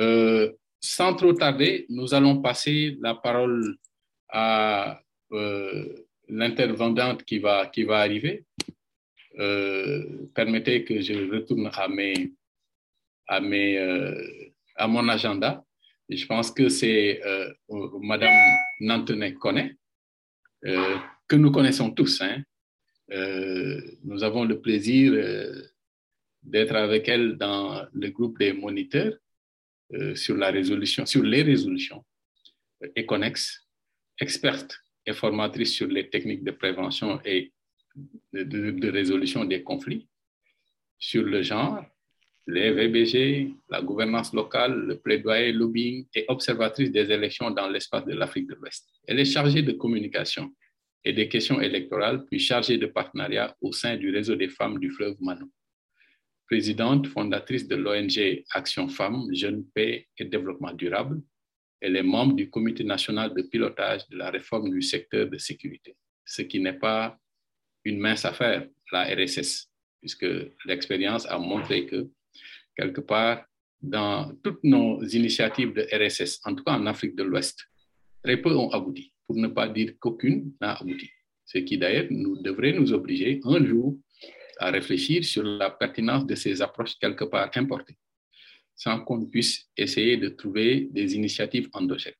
Euh, 0.00 0.52
sans 0.82 1.14
trop 1.14 1.32
tarder, 1.32 1.86
nous 1.88 2.12
allons 2.12 2.42
passer 2.42 2.98
la 3.00 3.14
parole 3.14 3.78
à 4.28 5.00
euh, 5.34 6.06
l'intervenante 6.28 7.24
qui 7.24 7.38
va, 7.38 7.66
qui 7.66 7.84
va 7.84 7.98
arriver. 8.00 8.44
Euh, 9.38 10.28
permettez 10.34 10.84
que 10.84 11.00
je 11.00 11.30
retourne 11.30 11.70
à, 11.72 11.88
mes, 11.88 12.32
à, 13.26 13.40
mes, 13.40 13.78
euh, 13.78 14.14
à 14.76 14.86
mon 14.86 15.08
agenda. 15.08 15.64
Je 16.08 16.24
pense 16.26 16.50
que 16.50 16.68
c'est 16.68 17.24
euh, 17.24 17.52
Madame 18.00 18.34
Nantenay 18.80 19.34
Connaît, 19.34 19.76
que 20.62 21.36
nous 21.36 21.50
connaissons 21.50 21.90
tous. 21.90 22.22
Hein. 22.22 22.42
nous 24.02 24.22
avons 24.22 24.44
le 24.44 24.60
plaisir 24.60 25.12
d'être 26.42 26.74
avec 26.74 27.08
elle 27.08 27.36
dans 27.36 27.86
le 27.92 28.10
groupe 28.10 28.38
des 28.38 28.52
moniteurs 28.52 29.14
sur 30.14 30.36
la 30.36 30.50
résolution, 30.50 31.06
sur 31.06 31.22
les 31.22 31.42
résolutions 31.42 32.04
et 32.96 33.06
connexes, 33.06 33.66
experte 34.20 34.83
et 35.06 35.12
formatrice 35.12 35.72
sur 35.72 35.86
les 35.86 36.08
techniques 36.08 36.44
de 36.44 36.50
prévention 36.50 37.20
et 37.24 37.52
de, 38.32 38.90
résolution 38.90 39.44
des 39.44 39.62
conflits, 39.62 40.08
sur 40.98 41.22
le 41.22 41.42
genre, 41.42 41.84
les 42.46 42.72
VBG, 42.72 43.54
la 43.70 43.80
gouvernance 43.80 44.32
locale, 44.32 44.74
le 44.74 44.98
plaidoyer, 44.98 45.52
lobbying 45.52 46.06
et 46.14 46.24
observatrice 46.28 46.90
des 46.90 47.10
élections 47.10 47.50
dans 47.50 47.68
l'espace 47.68 48.04
de 48.04 48.14
l'Afrique 48.14 48.48
de 48.48 48.54
l'Ouest. 48.54 48.88
Elle 49.06 49.20
est 49.20 49.24
chargée 49.24 49.62
de 49.62 49.72
communication 49.72 50.52
et 51.04 51.12
des 51.12 51.28
questions 51.28 51.60
électorales, 51.60 52.24
puis 52.26 52.38
chargée 52.38 52.78
de 52.78 52.86
partenariat 52.86 53.56
au 53.60 53.72
sein 53.72 53.96
du 53.96 54.10
réseau 54.10 54.36
des 54.36 54.48
femmes 54.48 54.78
du 54.78 54.90
fleuve 54.90 55.16
Mano. 55.20 55.46
Présidente 56.46 57.06
fondatrice 57.06 57.66
de 57.66 57.76
l'ONG 57.76 58.44
Action 58.50 58.88
Femmes, 58.88 59.26
Jeunes, 59.32 59.64
Paix 59.74 60.06
et 60.18 60.24
Développement 60.24 60.72
Durable, 60.72 61.22
elle 61.84 61.96
est 61.96 62.02
membre 62.02 62.34
du 62.34 62.48
comité 62.48 62.82
national 62.82 63.34
de 63.34 63.42
pilotage 63.42 64.08
de 64.08 64.16
la 64.16 64.30
réforme 64.30 64.70
du 64.70 64.80
secteur 64.80 65.28
de 65.28 65.36
sécurité, 65.36 65.94
ce 66.24 66.40
qui 66.40 66.58
n'est 66.58 66.78
pas 66.78 67.18
une 67.84 67.98
mince 67.98 68.24
affaire, 68.24 68.66
la 68.90 69.04
RSS, 69.14 69.70
puisque 70.00 70.26
l'expérience 70.64 71.26
a 71.26 71.38
montré 71.38 71.84
que, 71.84 72.08
quelque 72.74 73.02
part, 73.02 73.44
dans 73.82 74.34
toutes 74.42 74.64
nos 74.64 75.04
initiatives 75.04 75.74
de 75.74 75.82
RSS, 75.92 76.40
en 76.46 76.54
tout 76.54 76.64
cas 76.64 76.72
en 76.72 76.86
Afrique 76.86 77.16
de 77.16 77.22
l'Ouest, 77.22 77.66
très 78.22 78.38
peu 78.38 78.56
ont 78.56 78.70
abouti, 78.70 79.12
pour 79.26 79.36
ne 79.36 79.48
pas 79.48 79.68
dire 79.68 79.92
qu'aucune 80.00 80.54
n'a 80.62 80.72
abouti. 80.80 81.10
Ce 81.44 81.58
qui 81.58 81.76
d'ailleurs 81.76 82.06
nous 82.08 82.40
devrait 82.40 82.72
nous 82.72 82.94
obliger 82.94 83.42
un 83.44 83.62
jour 83.62 83.98
à 84.58 84.70
réfléchir 84.70 85.22
sur 85.22 85.42
la 85.42 85.68
pertinence 85.68 86.24
de 86.24 86.34
ces 86.34 86.62
approches 86.62 86.98
quelque 86.98 87.24
part 87.24 87.50
importées 87.54 87.98
sans 88.76 89.00
qu'on 89.00 89.24
puisse 89.26 89.68
essayer 89.76 90.16
de 90.16 90.28
trouver 90.28 90.88
des 90.90 91.14
initiatives 91.14 91.68
endogènes. 91.72 92.14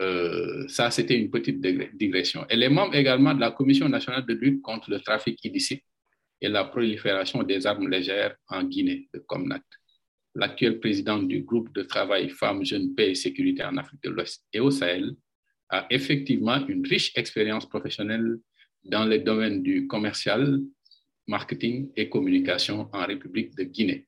Euh, 0.00 0.68
ça, 0.68 0.90
c'était 0.90 1.18
une 1.18 1.30
petite 1.30 1.60
digression. 1.96 2.46
Elle 2.48 2.62
est 2.62 2.68
membre 2.68 2.94
également 2.94 3.34
de 3.34 3.40
la 3.40 3.50
Commission 3.50 3.88
nationale 3.88 4.24
de 4.26 4.34
lutte 4.34 4.62
contre 4.62 4.90
le 4.90 5.00
trafic 5.00 5.44
illicite 5.44 5.82
et 6.40 6.48
la 6.48 6.64
prolifération 6.64 7.42
des 7.42 7.66
armes 7.66 7.88
légères 7.88 8.36
en 8.48 8.62
Guinée, 8.62 9.08
de 9.12 9.18
Comnat. 9.18 9.62
L'actuelle 10.34 10.78
présidente 10.78 11.26
du 11.26 11.42
groupe 11.42 11.72
de 11.74 11.82
travail 11.82 12.28
Femmes, 12.28 12.64
Jeunes, 12.64 12.94
Paix 12.94 13.10
et 13.10 13.14
Sécurité 13.16 13.64
en 13.64 13.76
Afrique 13.76 14.02
de 14.04 14.10
l'Ouest 14.10 14.44
et 14.52 14.60
au 14.60 14.70
Sahel 14.70 15.16
a 15.70 15.86
effectivement 15.90 16.64
une 16.66 16.86
riche 16.86 17.12
expérience 17.16 17.68
professionnelle 17.68 18.38
dans 18.84 19.04
les 19.04 19.18
domaines 19.18 19.62
du 19.62 19.86
commercial, 19.86 20.60
marketing 21.26 21.90
et 21.96 22.08
communication 22.08 22.88
en 22.92 23.04
République 23.04 23.54
de 23.56 23.64
Guinée. 23.64 24.07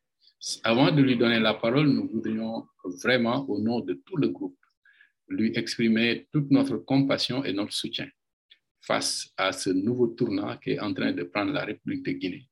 Avant 0.65 0.91
de 0.91 1.03
lui 1.03 1.17
donner 1.17 1.39
la 1.39 1.53
parole, 1.53 1.89
nous 1.89 2.09
voudrions 2.09 2.67
vraiment, 3.03 3.45
au 3.49 3.59
nom 3.59 3.81
de 3.81 3.93
tout 4.07 4.17
le 4.17 4.29
groupe, 4.29 4.57
lui 5.29 5.53
exprimer 5.55 6.29
toute 6.33 6.51
notre 6.51 6.79
compassion 6.79 7.45
et 7.45 7.53
notre 7.53 7.75
soutien 7.75 8.09
face 8.81 9.31
à 9.37 9.53
ce 9.53 9.69
nouveau 9.69 10.09
tournant 10.09 10.57
qui 10.57 10.71
est 10.71 10.81
en 10.81 10.95
train 10.95 11.13
de 11.13 11.25
prendre 11.25 11.53
la 11.53 11.65
République 11.67 12.05
de 12.07 12.13
Guinée. 12.13 12.49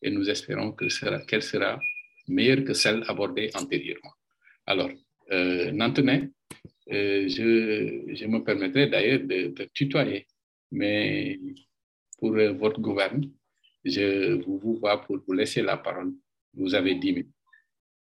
Et 0.00 0.10
nous 0.10 0.28
espérons 0.30 0.72
qu'elle 0.72 1.42
sera, 1.42 1.78
meilleure 2.28 2.64
que 2.64 2.72
celle 2.72 3.04
abordée 3.06 3.50
antérieurement. 3.54 4.14
Alors, 4.64 4.90
euh, 5.30 5.70
Nantenay, 5.72 6.30
euh, 6.90 7.28
je, 7.28 8.26
me 8.26 8.42
permettrai 8.42 8.88
d'ailleurs 8.88 9.20
de, 9.20 9.68
tutoyer, 9.74 10.26
mais 10.72 11.38
pour 12.18 12.34
euh, 12.34 12.52
votre 12.52 12.80
gouverne, 12.80 13.30
je 13.84 14.42
vous 14.42 14.78
vois 14.80 15.02
pour 15.02 15.18
vous 15.24 15.32
laisser 15.34 15.62
la 15.62 15.76
parole 15.76 16.14
vous 16.56 16.74
avez 16.74 16.94
10 16.94 17.12
minutes. 17.12 17.34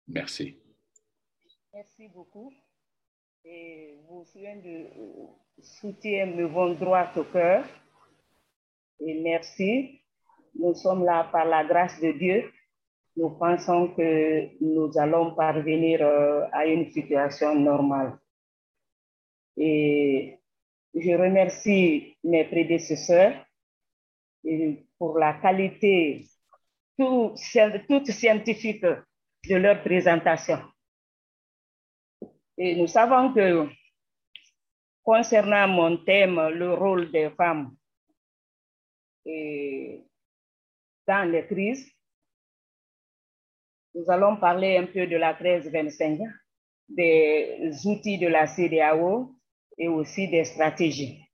Merci. 0.08 0.56
Merci 1.72 2.08
beaucoup. 2.08 2.52
Et 3.44 3.98
vos 4.08 4.24
soins 4.24 4.56
de 4.56 4.86
soutien 5.62 6.26
me 6.26 6.44
vont 6.46 6.74
droit 6.74 7.10
au 7.16 7.24
cœur. 7.24 7.64
Et 9.00 9.20
merci. 9.22 10.00
Nous 10.54 10.74
sommes 10.74 11.04
là 11.04 11.28
par 11.30 11.44
la 11.46 11.64
grâce 11.64 12.00
de 12.00 12.12
Dieu. 12.12 12.50
Nous 13.16 13.30
pensons 13.30 13.88
que 13.88 14.62
nous 14.62 14.90
allons 14.98 15.34
parvenir 15.34 16.00
euh, 16.02 16.46
à 16.52 16.66
une 16.66 16.90
situation 16.90 17.54
normale. 17.54 18.18
Et 19.56 20.38
je 20.94 21.10
remercie 21.10 22.16
mes 22.24 22.44
prédécesseurs 22.44 23.34
pour 24.98 25.18
la 25.18 25.34
qualité 25.34 26.29
tout, 27.00 27.34
toute 27.88 28.10
scientifique 28.10 28.84
de 28.84 29.56
leur 29.56 29.82
présentation. 29.82 30.58
Et 32.58 32.76
nous 32.76 32.86
savons 32.86 33.32
que 33.32 33.66
concernant 35.02 35.66
mon 35.66 35.96
thème, 35.96 36.48
le 36.50 36.74
rôle 36.74 37.10
des 37.10 37.30
femmes 37.30 37.74
dans 41.06 41.30
les 41.30 41.46
crises, 41.46 41.90
nous 43.94 44.04
allons 44.08 44.36
parler 44.36 44.76
un 44.76 44.86
peu 44.86 45.06
de 45.06 45.16
la 45.16 45.32
1325, 45.32 46.20
des 46.88 47.72
outils 47.86 48.18
de 48.18 48.28
la 48.28 48.46
CDAO 48.46 49.34
et 49.78 49.88
aussi 49.88 50.28
des 50.28 50.44
stratégies. 50.44 51.24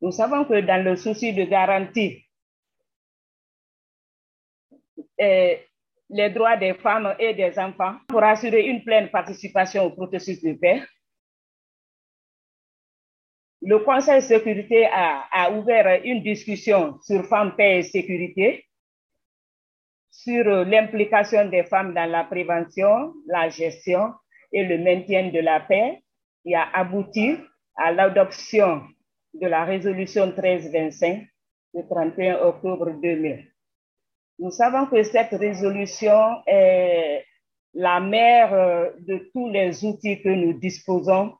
Nous 0.00 0.10
savons 0.10 0.46
que 0.46 0.60
dans 0.60 0.82
le 0.82 0.96
souci 0.96 1.34
de 1.34 1.44
garantie 1.44 2.23
euh, 5.24 5.56
les 6.10 6.30
droits 6.30 6.56
des 6.56 6.74
femmes 6.74 7.14
et 7.18 7.34
des 7.34 7.58
enfants 7.58 7.96
pour 8.08 8.22
assurer 8.22 8.66
une 8.66 8.84
pleine 8.84 9.08
participation 9.10 9.84
au 9.84 9.90
processus 9.90 10.42
de 10.42 10.52
paix. 10.52 10.82
Le 13.62 13.78
Conseil 13.78 14.16
de 14.16 14.20
sécurité 14.20 14.86
a, 14.86 15.24
a 15.32 15.50
ouvert 15.50 16.00
une 16.04 16.22
discussion 16.22 16.98
sur 17.02 17.24
femmes, 17.24 17.54
paix 17.56 17.78
et 17.78 17.82
sécurité, 17.82 18.66
sur 20.10 20.44
l'implication 20.44 21.48
des 21.48 21.64
femmes 21.64 21.94
dans 21.94 22.10
la 22.10 22.24
prévention, 22.24 23.14
la 23.26 23.48
gestion 23.48 24.12
et 24.52 24.64
le 24.64 24.78
maintien 24.78 25.30
de 25.30 25.40
la 25.40 25.60
paix 25.60 26.02
et 26.44 26.54
a 26.54 26.68
abouti 26.72 27.36
à 27.76 27.90
l'adoption 27.92 28.82
de 29.34 29.46
la 29.46 29.64
résolution 29.64 30.26
1325 30.26 31.26
du 31.74 31.82
31 31.88 32.36
octobre 32.42 32.90
2000. 33.02 33.53
Nous 34.38 34.50
savons 34.50 34.86
que 34.86 35.02
cette 35.02 35.30
résolution 35.30 36.42
est 36.46 37.24
la 37.72 38.00
mère 38.00 38.52
euh, 38.52 38.90
de 39.00 39.30
tous 39.32 39.48
les 39.48 39.84
outils 39.84 40.20
que 40.22 40.28
nous 40.28 40.52
disposons 40.54 41.34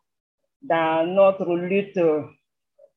dans 0.63 1.07
notre 1.07 1.55
lutte 1.55 2.01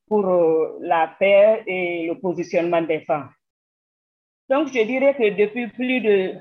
pour 0.07 0.27
euh, 0.27 0.77
la 0.81 1.15
paix 1.19 1.63
et 1.67 2.07
le 2.07 2.19
positionnement 2.19 2.81
des 2.81 3.01
femmes. 3.01 3.29
Donc, 4.49 4.67
je 4.67 4.83
dirais 4.83 5.13
que 5.13 5.35
depuis 5.35 5.67
plus 5.67 6.01
de 6.01 6.35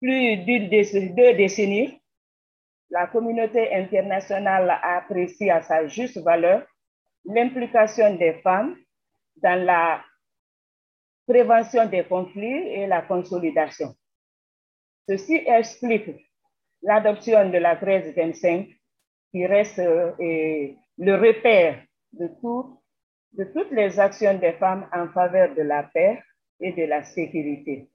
plus 0.00 0.36
d'une 0.38 0.68
deux 0.68 1.34
décennies, 1.34 1.98
la 2.90 3.06
communauté 3.06 3.72
internationale 3.74 4.78
apprécie 4.82 5.50
à 5.50 5.62
sa 5.62 5.86
juste 5.86 6.18
valeur 6.18 6.62
l'implication 7.24 8.14
des 8.16 8.34
femmes 8.42 8.76
dans 9.36 9.64
la 9.64 10.02
prévention 11.26 11.86
des 11.86 12.04
conflits 12.04 12.68
et 12.68 12.86
la 12.86 13.02
consolidation. 13.02 13.94
Ceci 15.08 15.42
explique 15.46 16.10
l'adoption 16.82 17.50
de 17.50 17.58
la 17.58 17.74
1325 17.74 18.68
qui 19.30 19.46
reste 19.46 19.78
euh, 19.78 20.12
le 20.98 21.14
repère 21.16 21.82
de, 22.12 22.28
tout, 22.40 22.80
de 23.32 23.44
toutes 23.44 23.70
les 23.72 23.98
actions 23.98 24.38
des 24.38 24.52
femmes 24.52 24.88
en 24.92 25.08
faveur 25.08 25.54
de 25.54 25.62
la 25.62 25.82
paix 25.82 26.22
et 26.60 26.72
de 26.72 26.84
la 26.84 27.02
sécurité. 27.02 27.90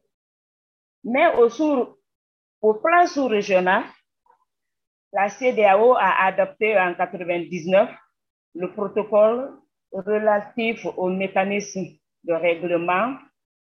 Mais 1.03 1.27
au, 1.35 1.47
au 2.61 2.73
plan 2.73 3.07
sous-régional, 3.07 3.83
la 5.13 5.29
CDAO 5.29 5.95
a 5.95 6.25
adopté 6.25 6.77
en 6.77 6.89
1999 6.89 7.89
le 8.55 8.73
protocole 8.73 9.57
relatif 9.91 10.85
au 10.97 11.09
mécanisme 11.09 11.98
de 12.23 12.33
règlement 12.33 13.15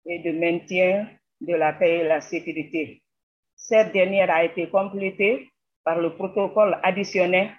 et 0.05 0.19
de 0.19 0.31
maintien 0.31 1.07
de 1.41 1.53
la 1.55 1.73
paix 1.73 1.99
et 1.99 2.07
la 2.07 2.21
sécurité. 2.21 3.01
Cette 3.55 3.93
dernière 3.93 4.30
a 4.31 4.43
été 4.43 4.69
complétée 4.69 5.49
par 5.84 5.99
le 5.99 6.15
protocole 6.15 6.80
additionnel 6.84 7.51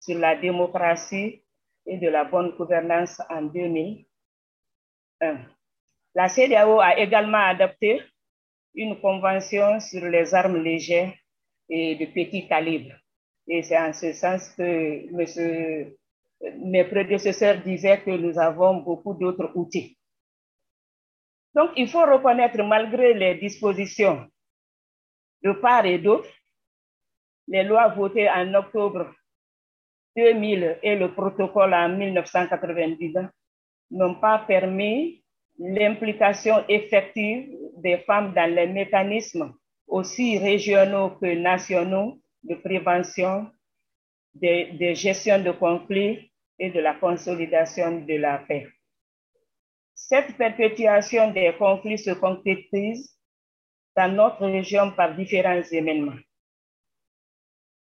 sur 0.00 0.18
la 0.18 0.36
démocratie 0.36 1.42
et 1.86 1.98
de 1.98 2.08
la 2.08 2.24
bonne 2.24 2.50
gouvernance 2.56 3.20
en 3.30 3.42
2001. 3.42 5.38
La 6.14 6.28
CDAO 6.28 6.80
a 6.80 6.98
également 6.98 7.44
adopté 7.46 8.02
une 8.74 9.00
convention 9.00 9.80
sur 9.80 10.04
les 10.06 10.34
armes 10.34 10.62
légères 10.62 11.12
et 11.68 11.94
de 11.96 12.06
petit 12.06 12.46
calibre. 12.46 12.94
Et 13.48 13.62
c'est 13.62 13.78
en 13.78 13.92
ce 13.92 14.12
sens 14.12 14.50
que 14.56 15.10
monsieur, 15.12 15.96
mes 16.58 16.84
prédécesseurs 16.84 17.62
disaient 17.62 18.00
que 18.00 18.10
nous 18.10 18.38
avons 18.38 18.78
beaucoup 18.78 19.14
d'autres 19.14 19.52
outils. 19.54 19.96
Donc, 21.56 21.70
il 21.74 21.88
faut 21.88 22.04
reconnaître, 22.04 22.62
malgré 22.62 23.14
les 23.14 23.36
dispositions 23.36 24.28
de 25.42 25.52
part 25.52 25.86
et 25.86 25.96
d'autre, 25.96 26.28
les 27.48 27.62
lois 27.64 27.88
votées 27.88 28.28
en 28.28 28.52
octobre 28.52 29.10
2000 30.14 30.78
et 30.82 30.96
le 30.96 31.14
protocole 31.14 31.72
en 31.72 31.88
1990 31.88 33.14
n'ont 33.92 34.16
pas 34.16 34.40
permis 34.40 35.24
l'implication 35.58 36.62
effective 36.68 37.48
des 37.78 37.98
femmes 37.98 38.34
dans 38.34 38.54
les 38.54 38.66
mécanismes 38.66 39.54
aussi 39.86 40.36
régionaux 40.36 41.10
que 41.10 41.34
nationaux 41.34 42.20
de 42.42 42.56
prévention, 42.56 43.50
de, 44.34 44.76
de 44.76 44.92
gestion 44.92 45.42
de 45.42 45.52
conflits 45.52 46.30
et 46.58 46.70
de 46.70 46.80
la 46.80 46.94
consolidation 46.94 48.04
de 48.04 48.14
la 48.14 48.38
paix. 48.46 48.66
Cette 49.98 50.36
perpétuation 50.36 51.32
des 51.32 51.54
conflits 51.58 51.98
se 51.98 52.10
concrétise 52.10 53.18
dans 53.96 54.14
notre 54.14 54.46
région 54.46 54.92
par 54.92 55.16
différents 55.16 55.62
événements. 55.72 56.18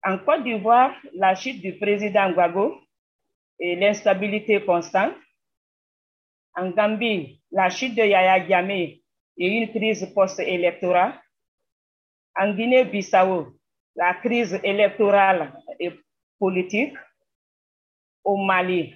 En 0.05 0.17
Côte 0.19 0.43
d'Ivoire, 0.45 0.95
la 1.13 1.35
chute 1.35 1.61
du 1.61 1.77
président 1.77 2.31
Guago 2.31 2.79
et 3.59 3.75
l'instabilité 3.75 4.63
constante. 4.63 5.13
En 6.55 6.69
Gambie, 6.69 7.43
la 7.51 7.69
chute 7.69 7.95
de 7.95 8.03
Yaya 8.03 8.39
Diamé 8.45 9.03
et 9.37 9.47
une 9.47 9.69
crise 9.69 10.05
post-électorale. 10.15 11.19
En 12.33 12.53
Guinée-Bissau, 12.53 13.59
la 13.97 14.13
crise 14.13 14.57
électorale 14.63 15.53
et 15.77 15.91
politique. 16.39 16.95
Au 18.23 18.37
Mali, 18.37 18.95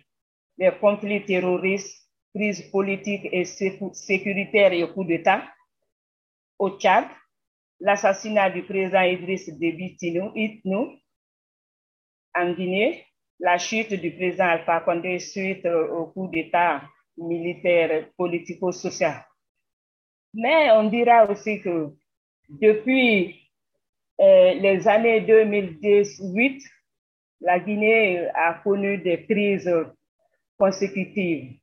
les 0.57 0.71
conflits 0.79 1.25
terroristes, 1.25 2.02
crise 2.33 2.61
politique 2.71 3.27
et 3.31 3.45
sécuritaire 3.45 4.73
et 4.73 4.87
coup 4.91 5.03
d'État. 5.03 5.43
Au 6.57 6.77
Tchad, 6.77 7.05
l'assassinat 7.79 8.49
du 8.49 8.63
président 8.63 9.01
Idriss 9.01 9.49
Déby 9.49 9.97
Itnou 10.35 10.91
en 12.35 12.53
Guinée, 12.53 13.05
la 13.39 13.57
chute 13.57 13.93
du 13.93 14.11
président 14.11 14.45
Alpha 14.45 14.79
Condé 14.81 15.19
suite 15.19 15.65
au 15.65 16.07
coup 16.07 16.27
d'État 16.27 16.81
militaire 17.17 18.09
politico-social. 18.17 19.25
Mais 20.33 20.71
on 20.71 20.89
dira 20.89 21.29
aussi 21.29 21.61
que 21.61 21.91
depuis 22.49 23.49
euh, 24.19 24.53
les 24.53 24.87
années 24.87 25.21
2018, 25.21 26.63
la 27.41 27.59
Guinée 27.59 28.27
a 28.33 28.55
connu 28.63 28.97
des 28.97 29.25
crises 29.25 29.71
consécutives. 30.57 31.59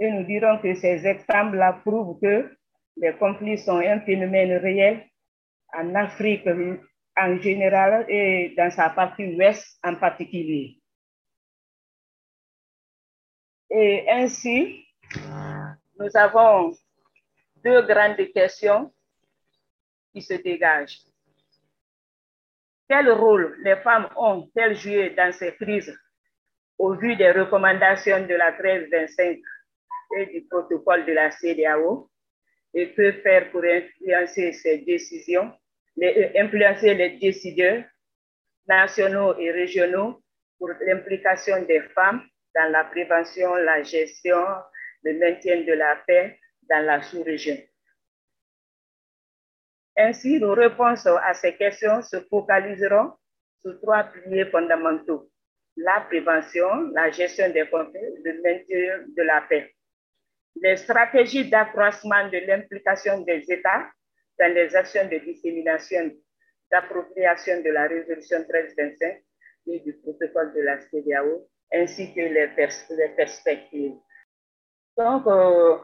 Et 0.00 0.10
nous 0.10 0.24
dirons 0.24 0.58
que 0.58 0.74
ces 0.74 1.06
exemples-là 1.06 1.74
prouvent 1.84 2.18
que 2.20 2.56
les 2.96 3.12
conflits 3.18 3.58
sont 3.58 3.80
un 3.80 4.00
phénomène 4.00 4.56
réel 4.56 5.06
en 5.74 5.94
Afrique 5.94 6.48
en 7.18 7.38
général 7.38 8.06
et 8.08 8.54
dans 8.56 8.70
sa 8.70 8.88
partie 8.90 9.36
ouest 9.36 9.78
en 9.84 9.94
particulier. 9.96 10.78
Et 13.68 14.06
ainsi, 14.08 14.86
nous 15.98 16.16
avons 16.16 16.74
deux 17.62 17.82
grandes 17.82 18.32
questions 18.32 18.90
qui 20.12 20.22
se 20.22 20.34
dégagent. 20.34 21.02
Quel 22.88 23.10
rôle 23.12 23.58
les 23.62 23.76
femmes 23.76 24.08
ont-elles 24.16 24.76
joué 24.76 25.10
dans 25.10 25.30
ces 25.30 25.54
crises 25.56 25.94
au 26.78 26.94
vu 26.94 27.14
des 27.16 27.30
recommandations 27.32 28.26
de 28.26 28.34
la 28.34 28.50
1325 28.50 29.38
et 30.16 30.26
du 30.26 30.46
protocole 30.46 31.06
de 31.06 31.12
la 31.12 31.30
CDAO? 31.30 32.10
Et 32.72 32.92
que 32.92 33.12
faire 33.22 33.50
pour 33.50 33.64
influencer 33.64 34.52
ces 34.52 34.78
décisions 34.78 35.52
les, 35.96 36.32
influencer 36.36 36.94
les 36.94 37.18
décideurs 37.18 37.84
nationaux 38.68 39.36
et 39.38 39.50
régionaux 39.50 40.22
pour 40.58 40.70
l'implication 40.86 41.62
des 41.64 41.80
femmes 41.94 42.22
dans 42.54 42.70
la 42.70 42.84
prévention, 42.84 43.54
la 43.54 43.82
gestion, 43.82 44.38
le 45.02 45.18
maintien 45.18 45.62
de 45.62 45.72
la 45.72 45.96
paix 46.06 46.38
dans 46.68 46.84
la 46.84 47.02
sous-région. 47.02 47.56
Ainsi, 49.96 50.38
nos 50.38 50.54
réponses 50.54 51.06
à 51.06 51.34
ces 51.34 51.54
questions 51.56 52.02
se 52.02 52.20
focaliseront 52.28 53.12
sur 53.62 53.80
trois 53.80 54.04
piliers 54.04 54.46
fondamentaux. 54.46 55.28
La 55.76 56.00
prévention, 56.02 56.90
la 56.94 57.10
gestion 57.10 57.50
des 57.50 57.66
conflits, 57.68 58.00
le 58.24 58.42
maintien 58.42 59.04
de 59.16 59.22
la 59.22 59.42
paix. 59.42 59.74
Les 60.56 60.76
stratégies 60.76 61.48
d'accroissement 61.48 62.28
de 62.28 62.38
l'implication 62.46 63.20
des 63.20 63.44
États 63.50 63.88
dans 64.38 64.52
les 64.52 64.74
actions 64.74 65.06
de 65.08 65.18
dissémination, 65.18 66.10
d'appropriation 66.70 67.62
de 67.62 67.70
la 67.70 67.86
résolution 67.86 68.38
1325 68.38 69.22
et 69.68 69.80
du 69.80 69.92
protocole 69.94 70.54
de 70.54 70.60
la 70.62 70.80
CDAO, 70.80 71.48
ainsi 71.72 72.12
que 72.14 72.20
les, 72.20 72.48
perspectives. 73.16 73.96
Donc, 74.96 75.26
euh, 75.26 75.78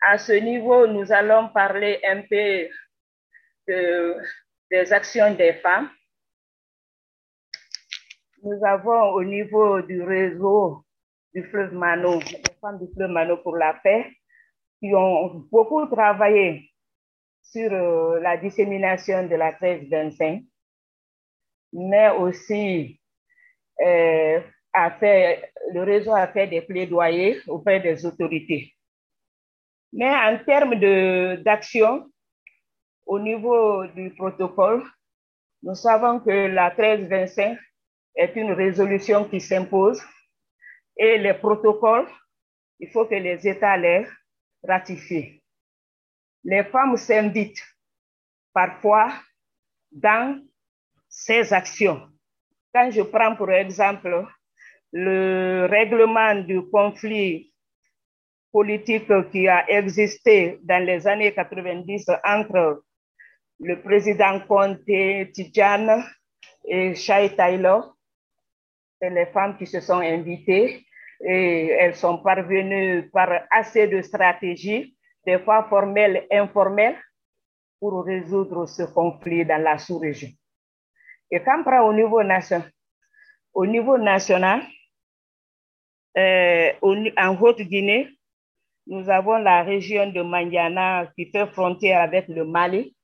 à 0.00 0.18
ce 0.18 0.32
niveau, 0.32 0.86
nous 0.86 1.12
allons 1.12 1.48
parler 1.48 2.00
un 2.04 2.22
peu 2.22 2.68
des 4.70 4.92
actions 4.92 5.34
des 5.34 5.54
femmes. 5.54 5.90
Nous 8.42 8.64
avons 8.64 9.10
au 9.12 9.24
niveau 9.24 9.80
du 9.82 10.02
réseau 10.02 10.85
du 11.36 11.44
fleuve 11.50 11.74
Mano, 11.74 12.18
les 12.18 12.54
femmes 12.62 12.78
du 12.78 12.90
fleuve 12.94 13.10
Mano 13.10 13.36
pour 13.36 13.56
la 13.58 13.74
paix, 13.74 14.10
qui 14.80 14.94
ont 14.94 15.46
beaucoup 15.52 15.84
travaillé 15.84 16.70
sur 17.42 17.70
euh, 17.70 18.18
la 18.20 18.38
dissémination 18.38 19.26
de 19.28 19.34
la 19.36 19.50
1325, 19.50 20.44
mais 21.74 22.08
aussi 22.08 22.98
euh, 23.84 24.40
a 24.72 24.90
fait, 24.92 25.52
le 25.74 25.82
réseau 25.82 26.14
a 26.14 26.26
fait 26.26 26.46
des 26.46 26.62
plaidoyers 26.62 27.38
auprès 27.48 27.80
des 27.80 28.06
autorités. 28.06 28.72
Mais 29.92 30.08
en 30.08 30.38
termes 30.42 30.76
d'action, 31.42 32.06
au 33.04 33.18
niveau 33.18 33.86
du 33.88 34.08
protocole, 34.14 34.84
nous 35.62 35.74
savons 35.74 36.18
que 36.18 36.30
la 36.30 36.70
1325 36.70 37.58
est 38.14 38.36
une 38.36 38.52
résolution 38.52 39.24
qui 39.24 39.38
s'impose 39.38 40.02
et 40.96 41.18
les 41.18 41.34
protocoles, 41.34 42.08
il 42.78 42.90
faut 42.90 43.06
que 43.06 43.14
les 43.14 43.46
États 43.46 43.76
les 43.76 44.06
ratifient 44.66 45.42
les 46.46 46.62
femmes 46.64 46.96
s'invitent 46.96 47.62
parfois 48.54 49.12
dans 49.90 50.40
ces 51.08 51.52
actions. 51.52 52.08
Quand 52.72 52.90
je 52.90 53.02
prends 53.02 53.34
pour 53.34 53.50
exemple 53.50 54.24
le 54.92 55.66
règlement 55.68 56.36
du 56.36 56.62
conflit 56.70 57.52
politique 58.52 59.10
qui 59.32 59.48
a 59.48 59.68
existé 59.68 60.58
dans 60.62 60.82
les 60.84 61.06
années 61.06 61.34
90 61.34 62.06
entre 62.24 62.84
le 63.58 63.82
président 63.82 64.38
Conte 64.46 64.84
Tidjane 64.84 66.04
et 66.64 66.94
Shai 66.94 67.34
Taylor, 67.34 67.95
c'est 69.00 69.10
les 69.10 69.26
femmes 69.26 69.56
qui 69.56 69.66
se 69.66 69.80
sont 69.80 70.00
invitées 70.00 70.84
et 71.20 71.68
elles 71.68 71.94
sont 71.94 72.18
parvenues 72.18 73.08
par 73.10 73.28
assez 73.50 73.86
de 73.88 74.02
stratégies 74.02 74.96
des 75.24 75.38
fois 75.40 75.64
formelles, 75.68 76.26
informelles, 76.30 76.96
pour 77.80 78.04
résoudre 78.04 78.66
ce 78.66 78.84
conflit 78.84 79.44
dans 79.44 79.62
la 79.62 79.76
sous-région. 79.76 80.30
Et 81.30 81.40
quand 81.40 81.60
on 81.60 81.64
prend 81.64 81.82
au 81.82 81.92
niveau 81.92 82.22
national, 82.22 82.70
au 83.52 83.66
niveau 83.66 83.98
national, 83.98 84.62
euh, 86.16 86.72
en 86.82 87.36
Haute-Guinée, 87.40 88.08
nous 88.86 89.10
avons 89.10 89.38
la 89.38 89.62
région 89.62 90.10
de 90.10 90.22
Mandiana 90.22 91.10
qui 91.16 91.26
fait 91.30 91.46
frontière 91.48 92.00
avec 92.00 92.28
le 92.28 92.44
Mali. 92.44 92.94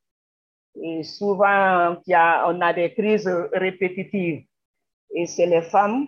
Et 0.81 1.02
souvent, 1.02 1.97
on 2.06 2.60
a 2.60 2.73
des 2.73 2.94
crises 2.94 3.28
répétitives. 3.52 4.44
Et 5.14 5.26
c'est 5.26 5.47
les 5.47 5.62
femmes, 5.62 6.06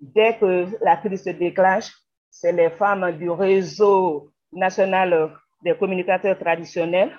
dès 0.00 0.36
que 0.38 0.66
la 0.84 0.96
crise 0.96 1.24
se 1.24 1.30
déclenche, 1.30 1.92
c'est 2.30 2.52
les 2.52 2.70
femmes 2.70 3.12
du 3.18 3.30
réseau 3.30 4.30
national 4.52 5.32
des 5.62 5.76
communicateurs 5.76 6.38
traditionnels 6.38 7.16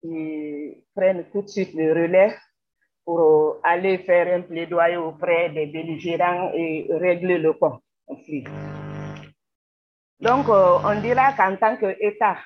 qui 0.00 0.84
prennent 0.94 1.24
tout 1.30 1.42
de 1.42 1.48
suite 1.48 1.74
le 1.74 1.92
relais 1.92 2.34
pour 3.04 3.60
aller 3.62 3.98
faire 3.98 4.32
un 4.34 4.42
plaidoyer 4.42 4.96
auprès 4.96 5.50
des 5.50 5.66
belligérants 5.66 6.50
et 6.54 6.86
régler 6.90 7.38
le 7.38 7.52
conflit. 7.52 8.44
Donc, 10.20 10.48
euh, 10.48 10.78
on 10.84 11.00
dira 11.00 11.32
qu'en 11.32 11.56
tant 11.56 11.76
qu'État 11.76 12.38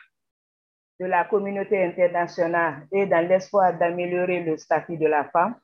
de 0.98 1.04
la 1.04 1.24
communauté 1.24 1.82
internationale 1.84 2.86
et 2.90 3.04
dans 3.04 3.26
l'espoir 3.26 3.76
d'améliorer 3.78 4.40
le 4.44 4.56
statut 4.56 4.96
de 4.96 5.06
la 5.06 5.24
femme, 5.28 5.56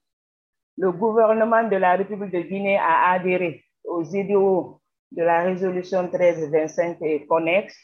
le 0.78 0.92
gouvernement 0.92 1.64
de 1.68 1.76
la 1.76 1.96
République 1.96 2.32
de 2.32 2.40
Guinée 2.40 2.78
a 2.78 3.12
adhéré 3.12 3.64
aux 3.84 4.04
idéaux 4.04 4.80
de 5.10 5.22
la 5.22 5.42
résolution 5.42 6.02
1325 6.04 6.98
et 7.02 7.26
connexe 7.26 7.76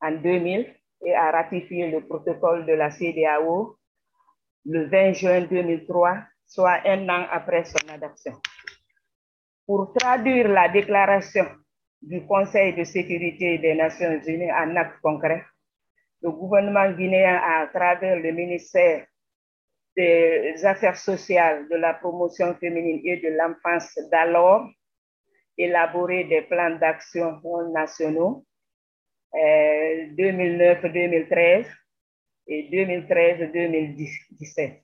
en 0.00 0.12
2000 0.12 0.74
et 1.06 1.14
a 1.14 1.30
ratifié 1.30 1.90
le 1.90 2.06
protocole 2.06 2.66
de 2.66 2.72
la 2.72 2.90
CDAO 2.90 3.76
le 4.66 4.84
20 4.88 5.12
juin 5.14 5.40
2003, 5.42 6.18
soit 6.46 6.80
un 6.84 7.08
an 7.08 7.26
après 7.30 7.64
son 7.64 7.88
adoption. 7.88 8.34
Pour 9.66 9.92
traduire 9.94 10.48
la 10.48 10.68
déclaration 10.68 11.46
du 12.02 12.26
Conseil 12.26 12.74
de 12.74 12.84
sécurité 12.84 13.58
des 13.58 13.74
Nations 13.74 14.20
Unies 14.26 14.52
en 14.52 14.76
actes 14.76 15.00
concrets, 15.00 15.44
le 16.22 16.30
gouvernement 16.30 16.90
guinéen, 16.92 17.40
à 17.42 17.66
travers 17.68 18.18
le 18.18 18.32
ministère 18.32 19.06
des 20.00 20.64
Affaires 20.64 20.96
sociales, 20.96 21.68
de 21.68 21.76
la 21.76 21.92
promotion 21.94 22.54
féminine 22.54 23.00
et 23.04 23.18
de 23.18 23.28
l'enfance 23.28 23.98
d'alors, 24.10 24.68
élaboré 25.58 26.24
des 26.24 26.42
plans 26.42 26.76
d'action 26.78 27.40
nationaux 27.72 28.44
2009-2013 29.34 31.34
euh, 31.36 31.64
et 32.46 32.68
2013-2017 32.70 34.82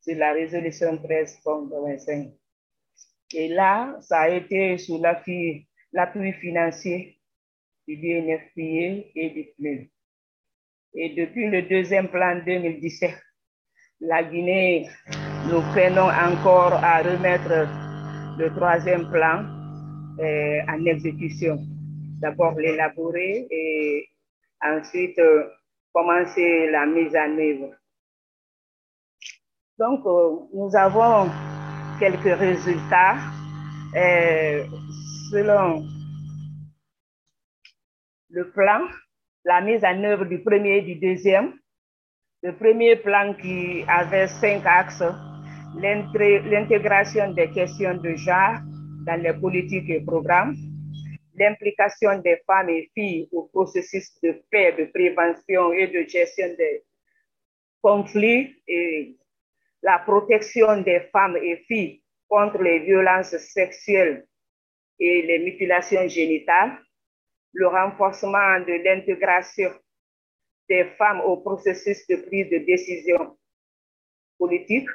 sur 0.00 0.16
la 0.16 0.32
résolution 0.32 0.96
13.25. 0.96 2.32
Et 3.34 3.48
là, 3.48 3.98
ça 4.00 4.20
a 4.20 4.30
été 4.30 4.78
sous 4.78 4.98
l'appui 5.00 5.68
financier 6.40 7.20
du 7.86 7.96
BNFPA 7.96 9.10
et 9.14 9.30
du 9.30 9.44
PNUD. 9.56 9.88
Et 10.94 11.10
depuis 11.10 11.48
le 11.48 11.62
deuxième 11.62 12.08
plan 12.08 12.42
2017, 12.44 13.14
la 14.00 14.22
Guinée, 14.22 14.88
nous 15.50 15.60
prenons 15.72 16.08
encore 16.08 16.72
à 16.72 17.02
remettre 17.02 17.68
le 18.38 18.48
troisième 18.54 19.10
plan 19.10 19.44
euh, 20.20 20.60
en 20.68 20.84
exécution 20.86 21.58
d'abord 22.20 22.54
l'élaborer 22.54 23.46
et 23.50 24.08
ensuite 24.62 25.18
euh, 25.18 25.48
commencer 25.92 26.70
la 26.70 26.86
mise 26.86 27.14
en 27.16 27.38
œuvre. 27.38 27.74
Donc, 29.78 30.06
euh, 30.06 30.46
nous 30.54 30.74
avons 30.76 31.30
quelques 31.98 32.38
résultats 32.38 33.16
selon 35.32 35.82
le 38.30 38.50
plan, 38.50 38.80
la 39.44 39.60
mise 39.60 39.84
en 39.84 40.04
œuvre 40.04 40.24
du 40.24 40.40
premier 40.42 40.78
et 40.78 40.82
du 40.82 40.94
deuxième. 40.96 41.54
Le 42.40 42.52
premier 42.52 42.94
plan 42.94 43.34
qui 43.34 43.84
avait 43.88 44.28
cinq 44.28 44.64
axes, 44.64 45.02
l'intégration 45.74 47.32
des 47.32 47.50
questions 47.50 47.94
de 47.94 48.14
genre 48.14 48.60
dans 49.04 49.20
les 49.20 49.32
politiques 49.32 49.90
et 49.90 50.00
programmes, 50.00 50.54
l'implication 51.34 52.20
des 52.20 52.40
femmes 52.46 52.68
et 52.68 52.88
filles 52.94 53.28
au 53.32 53.50
processus 53.52 54.20
de 54.22 54.40
paix, 54.52 54.72
de 54.78 54.84
prévention 54.84 55.72
et 55.72 55.88
de 55.88 56.08
gestion 56.08 56.46
des 56.56 56.84
conflits 57.82 58.54
et 58.68 59.16
la 59.82 59.98
protection 59.98 60.80
des 60.82 61.00
femmes 61.12 61.38
et 61.38 61.56
filles 61.66 62.02
contre 62.28 62.62
les 62.62 62.78
violences 62.78 63.36
sexuelles 63.36 64.24
et 65.00 65.22
les 65.22 65.40
mutilations 65.40 66.06
génitales, 66.06 66.78
le 67.52 67.66
renforcement 67.66 68.60
de 68.60 68.84
l'intégration 68.84 69.72
des 70.68 70.84
femmes 70.96 71.20
au 71.22 71.38
processus 71.38 72.06
de 72.06 72.16
prise 72.16 72.50
de 72.50 72.58
décision 72.58 73.36
politique 74.38 74.88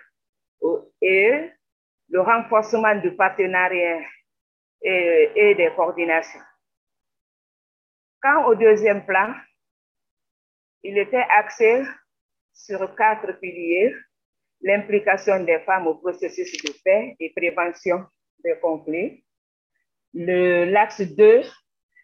et 1.02 1.50
le 2.10 2.22
renforcement 2.22 2.96
du 2.96 3.16
partenariat 3.16 4.00
et, 4.82 5.56
des 5.56 5.72
coordinations. 5.76 6.40
Quand 8.22 8.46
au 8.46 8.56
deuxième 8.56 9.06
plan, 9.06 9.34
il 10.84 10.98
était 10.98 11.26
axé 11.38 11.84
sur 12.54 12.96
quatre 12.96 13.40
piliers, 13.40 13.96
l'implication 14.62 15.44
des 15.44 15.60
femmes 15.60 15.88
au 15.88 15.96
processus 15.96 16.52
de 16.64 16.72
paix 16.84 17.16
et 17.20 17.34
prévention 17.36 18.06
des 18.44 18.58
conflits. 18.62 19.24
L'axe 20.14 21.02
2, 21.02 21.42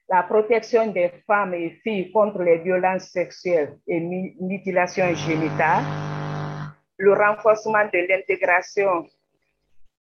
la 0.09 0.23
protection 0.23 0.87
des 0.87 1.09
femmes 1.27 1.53
et 1.53 1.69
filles 1.83 2.11
contre 2.11 2.41
les 2.41 2.57
violences 2.57 3.09
sexuelles 3.11 3.77
et 3.87 3.99
mutilations 3.99 5.13
génitales. 5.13 5.83
Le 6.97 7.13
renforcement 7.13 7.85
de 7.85 8.07
l'intégration 8.09 9.07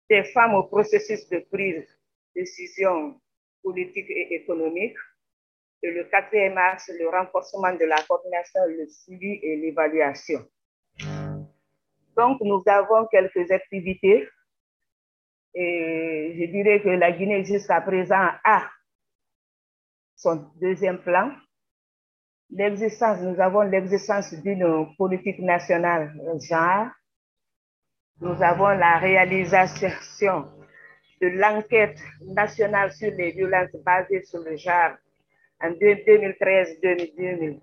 des 0.09 0.25
femmes 0.25 0.55
au 0.55 0.65
processus 0.65 1.29
de 1.29 1.45
prise 1.53 1.87
décisions 2.35 3.21
politiques 3.63 4.11
et 4.11 4.35
économiques. 4.35 4.97
Et 5.83 5.91
le 5.93 6.05
quatrième 6.05 6.59
axe, 6.59 6.91
le 6.99 7.09
renforcement 7.09 7.73
de 7.73 7.85
la 7.85 8.03
coordination, 8.09 8.61
le 8.67 8.89
suivi 8.89 9.39
et 9.43 9.57
l'évaluation. 9.57 10.41
Donc, 12.17 12.41
nous 12.41 12.63
avons 12.67 13.07
quelques 13.07 13.51
activités. 13.53 14.29
Et 15.55 16.35
je 16.39 16.45
dirais 16.51 16.81
que 16.83 16.89
la 16.89 17.13
Guinée, 17.13 17.45
jusqu'à 17.45 17.81
présent, 17.81 18.29
a 18.45 18.69
son 20.19 20.51
deuxième 20.61 20.99
plan. 20.99 21.33
L'existence, 22.51 23.21
nous 23.21 23.41
avons 23.41 23.63
l'existence 23.63 24.35
d'une 24.35 24.95
politique 24.97 25.39
nationale 25.39 26.13
genre. 26.41 26.89
Nous 28.21 28.43
avons 28.43 28.69
la 28.69 28.99
réalisation 28.99 30.45
de 31.21 31.29
l'enquête 31.29 32.01
nationale 32.21 32.93
sur 32.93 33.13
les 33.13 33.31
violences 33.31 33.77
basées 33.85 34.25
sur 34.25 34.41
le 34.41 34.57
genre 34.57 34.97
en 35.61 35.71
2013-2009, 35.71 37.61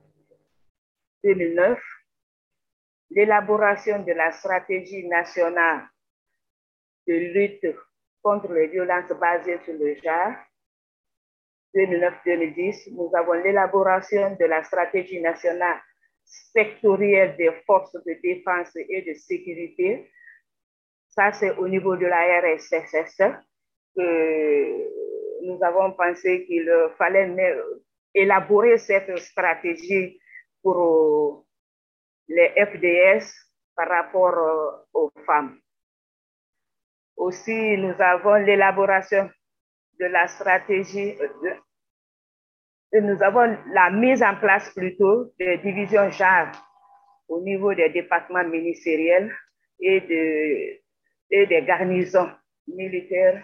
l'élaboration 3.12 4.02
de 4.04 4.14
la 4.14 4.32
stratégie 4.32 5.06
nationale 5.08 5.90
de 7.08 7.14
lutte 7.14 7.68
contre 8.22 8.52
les 8.54 8.68
violences 8.68 9.12
basées 9.20 9.60
sur 9.66 9.74
le 9.74 9.96
genre 9.96 10.36
2009-2010, 11.76 12.94
nous 12.96 13.12
avons 13.16 13.34
l'élaboration 13.34 14.36
de 14.40 14.46
la 14.46 14.64
stratégie 14.64 15.22
nationale 15.22 15.78
sectorielle 16.24 17.36
des 17.38 17.52
forces 17.66 17.94
de 17.94 18.20
défense 18.24 18.76
et 18.76 19.02
de 19.02 19.14
sécurité 19.14 20.10
ça, 21.16 21.32
c'est 21.32 21.52
au 21.52 21.68
niveau 21.68 21.96
de 21.96 22.06
la 22.06 22.42
RSSS 22.42 23.22
que 23.96 25.46
nous 25.46 25.64
avons 25.64 25.94
pensé 25.94 26.46
qu'il 26.46 26.70
fallait 26.98 27.34
élaborer 28.14 28.78
cette 28.78 29.18
stratégie 29.20 30.20
pour 30.62 31.46
les 32.28 32.50
FDS 32.58 33.32
par 33.78 33.88
rapport 33.88 34.86
aux 34.94 35.10
femmes. 35.26 35.58
Aussi, 37.16 37.78
nous 37.78 37.96
avons 38.00 38.36
l'élaboration 38.36 39.30
de 39.98 40.06
la 40.08 40.28
stratégie, 40.28 41.18
nous 43.00 43.22
avons 43.24 43.58
la 43.74 43.90
mise 43.92 44.24
en 44.24 44.36
place 44.36 44.70
plutôt 44.74 45.34
des 45.40 45.58
divisions 45.58 46.10
genre 46.12 46.52
au 47.28 47.42
niveau 47.42 47.74
des 47.74 47.90
départements 47.90 48.44
ministériels 48.44 49.34
et 49.80 50.02
de 50.02 50.86
et 51.32 51.48
des 51.48 51.64
garnisons 51.64 52.30
militaires 52.68 53.44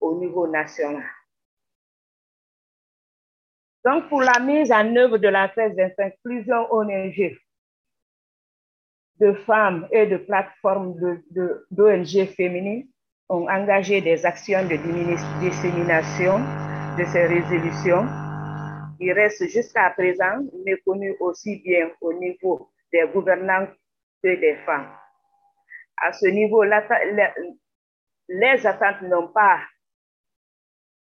au 0.00 0.18
niveau 0.18 0.48
national. 0.48 1.04
Donc, 3.84 4.08
pour 4.08 4.22
la 4.22 4.38
mise 4.40 4.70
en 4.70 4.94
œuvre 4.96 5.18
de 5.18 5.28
la 5.28 5.46
1325, 5.46 6.14
plusieurs 6.22 6.72
ONG 6.72 7.36
de 9.20 9.32
femmes 9.46 9.88
et 9.92 10.06
de 10.06 10.16
plateformes 10.16 10.94
d'ONG 11.70 12.26
féminines 12.36 12.88
ont 13.28 13.48
engagé 13.48 14.00
des 14.00 14.26
actions 14.26 14.62
de 14.64 14.76
dissémination 15.40 16.38
de 16.98 17.04
ces 17.04 17.26
résolutions 17.26 18.21
qui 19.02 19.12
restent 19.12 19.48
jusqu'à 19.48 19.90
présent 19.90 20.38
méconnues 20.64 21.16
aussi 21.18 21.56
bien 21.56 21.90
au 22.00 22.12
niveau 22.12 22.70
des 22.92 23.04
gouvernants 23.12 23.66
que 24.22 24.40
des 24.40 24.54
femmes. 24.64 24.88
À 25.96 26.12
ce 26.12 26.26
niveau, 26.26 26.62
les 26.62 28.66
attentes 28.66 29.02
n'ont 29.02 29.26
pas 29.26 29.58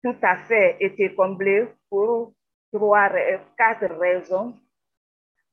tout 0.02 0.16
à 0.22 0.38
fait 0.44 0.78
été 0.80 1.14
comblées 1.14 1.68
pour 1.90 2.32
trois, 2.72 3.10
quatre 3.58 3.94
raisons 4.00 4.58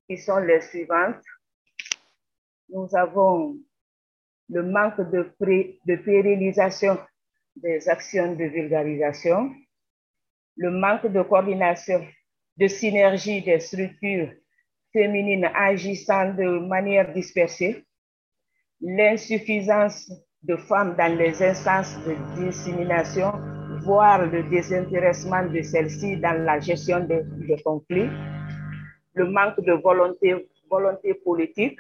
qui 0.08 0.18
sont 0.18 0.40
les 0.40 0.62
suivantes. 0.62 1.22
Nous 2.70 2.88
avons 2.96 3.58
le 4.48 4.64
manque 4.64 5.02
de, 5.02 5.30
de 5.86 5.96
pérennisation 5.98 6.98
des 7.58 7.90
actions 7.90 8.36
de 8.36 8.46
vulgarisation, 8.46 9.54
le 10.56 10.72
manque 10.72 11.08
de 11.08 11.22
coordination, 11.24 12.08
de 12.58 12.68
synergie 12.68 13.42
des 13.42 13.60
structures 13.60 14.32
féminines 14.94 15.50
agissant 15.56 16.34
de 16.34 16.60
manière 16.68 17.14
dispersée, 17.14 17.86
l'insuffisance 18.82 20.12
de 20.44 20.56
femmes 20.56 20.96
dans 20.98 21.18
les 21.18 21.42
instances 21.42 21.96
de 22.06 22.16
dissémination, 22.44 23.32
voire 23.84 24.26
le 24.26 24.44
désintéressement 24.44 25.46
de 25.46 25.62
celles-ci 25.62 26.18
dans 26.18 26.44
la 26.44 26.60
gestion 26.60 27.00
des, 27.02 27.24
conflits, 27.64 28.10
le 29.14 29.26
manque 29.30 29.62
de 29.62 29.74
volonté, 29.74 30.50
volonté 30.70 31.14
politique, 31.14 31.80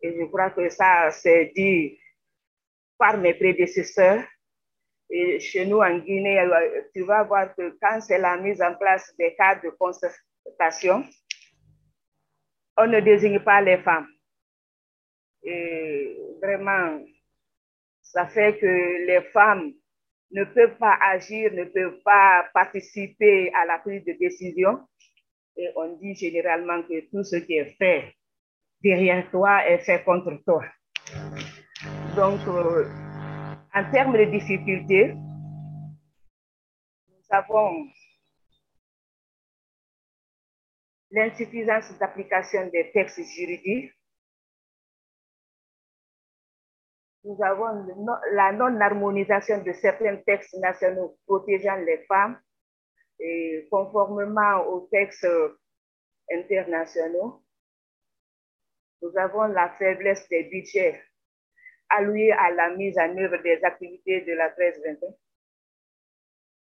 et 0.00 0.14
je 0.18 0.24
crois 0.26 0.50
que 0.50 0.68
ça 0.70 1.10
s'est 1.10 1.52
dit 1.54 1.98
par 2.98 3.18
mes 3.18 3.34
prédécesseurs. 3.34 4.22
Et 5.10 5.38
chez 5.38 5.66
nous 5.66 5.78
en 5.78 5.98
Guinée, 5.98 6.42
tu 6.94 7.02
vas 7.02 7.22
voir 7.22 7.54
que 7.54 7.76
quand 7.80 8.00
c'est 8.00 8.18
la 8.18 8.36
mise 8.36 8.62
en 8.62 8.74
place 8.74 9.14
des 9.18 9.34
cadres 9.34 9.62
de 9.62 9.70
concertation, 9.70 11.04
on 12.76 12.86
ne 12.86 13.00
désigne 13.00 13.40
pas 13.40 13.60
les 13.60 13.78
femmes. 13.78 14.08
Et 15.42 16.16
vraiment, 16.42 17.00
ça 18.02 18.26
fait 18.26 18.58
que 18.58 19.06
les 19.06 19.22
femmes 19.32 19.72
ne 20.32 20.44
peuvent 20.44 20.78
pas 20.78 20.98
agir, 21.00 21.52
ne 21.52 21.64
peuvent 21.64 22.00
pas 22.04 22.48
participer 22.52 23.52
à 23.54 23.66
la 23.66 23.78
prise 23.78 24.04
de 24.04 24.12
décision. 24.12 24.80
Et 25.56 25.68
on 25.76 25.96
dit 25.96 26.14
généralement 26.14 26.82
que 26.82 27.00
tout 27.10 27.22
ce 27.22 27.36
qui 27.36 27.54
est 27.54 27.76
fait 27.78 28.14
derrière 28.82 29.30
toi 29.30 29.66
est 29.68 29.78
fait 29.78 30.02
contre 30.02 30.32
toi. 30.44 30.64
Donc, 32.16 32.40
euh, 32.48 32.84
en 33.74 33.90
termes 33.90 34.16
de 34.16 34.24
difficultés, 34.24 35.14
nous 37.08 37.26
avons 37.30 37.86
l'insuffisance 41.10 41.96
d'application 41.98 42.68
des 42.68 42.90
textes 42.92 43.22
juridiques 43.36 43.92
nous 47.24 47.42
avons 47.42 47.86
la 48.32 48.52
non-harmonisation 48.52 49.62
de 49.62 49.72
certains 49.72 50.16
textes 50.26 50.54
nationaux 50.58 51.16
protégeant 51.26 51.76
les 51.76 52.04
femmes 52.06 52.38
et 53.18 53.66
conformément 53.70 54.58
aux 54.66 54.88
textes 54.92 55.26
internationaux. 56.30 57.42
Nous 59.00 59.16
avons 59.16 59.44
la 59.44 59.70
faiblesse 59.70 60.28
des 60.28 60.44
budgets 60.44 61.02
alloués 61.96 62.32
à 62.32 62.50
la 62.50 62.70
mise 62.70 62.98
en 62.98 63.16
œuvre 63.16 63.42
des 63.42 63.62
activités 63.64 64.22
de 64.22 64.32
la 64.32 64.48
1321, 64.48 65.08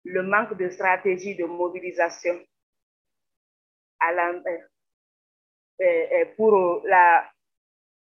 le 0.06 0.24
manque 0.24 0.58
de 0.58 0.70
stratégie 0.70 1.36
de 1.36 1.46
mobilisation 1.46 2.40
la, 4.12 4.32
euh, 4.32 4.42
euh, 5.82 6.26
pour 6.36 6.82
la 6.86 7.34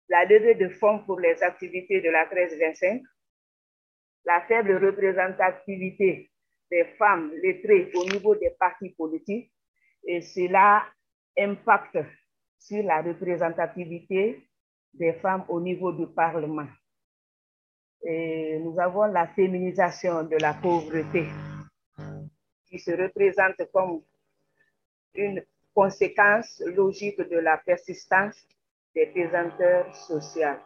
la 0.09 0.25
levée 0.25 0.55
de 0.55 0.69
fonds 0.69 0.99
pour 0.99 1.19
les 1.19 1.41
activités 1.43 2.01
de 2.01 2.09
la 2.09 2.25
1325, 2.25 3.01
la 4.25 4.41
faible 4.41 4.85
représentativité 4.85 6.31
des 6.71 6.85
femmes 6.97 7.31
lettrées 7.41 7.91
au 7.95 8.05
niveau 8.05 8.35
des 8.35 8.51
partis 8.51 8.91
politiques, 8.91 9.51
et 10.05 10.21
cela 10.21 10.85
impacte 11.37 11.97
sur 12.59 12.83
la 12.83 13.01
représentativité 13.01 14.47
des 14.93 15.13
femmes 15.13 15.45
au 15.49 15.59
niveau 15.59 15.91
du 15.91 16.07
Parlement. 16.07 16.67
Nous 18.03 18.75
avons 18.79 19.05
la 19.05 19.27
féminisation 19.27 20.23
de 20.23 20.37
la 20.37 20.53
pauvreté 20.53 21.25
qui 22.65 22.79
se 22.79 22.91
représente 22.91 23.55
comme 23.71 24.01
une 25.15 25.43
conséquence 25.73 26.61
logique 26.65 27.19
de 27.21 27.37
la 27.37 27.57
persistance 27.57 28.47
des 28.93 29.07
pesanteurs 29.07 29.93
sociales. 29.95 30.59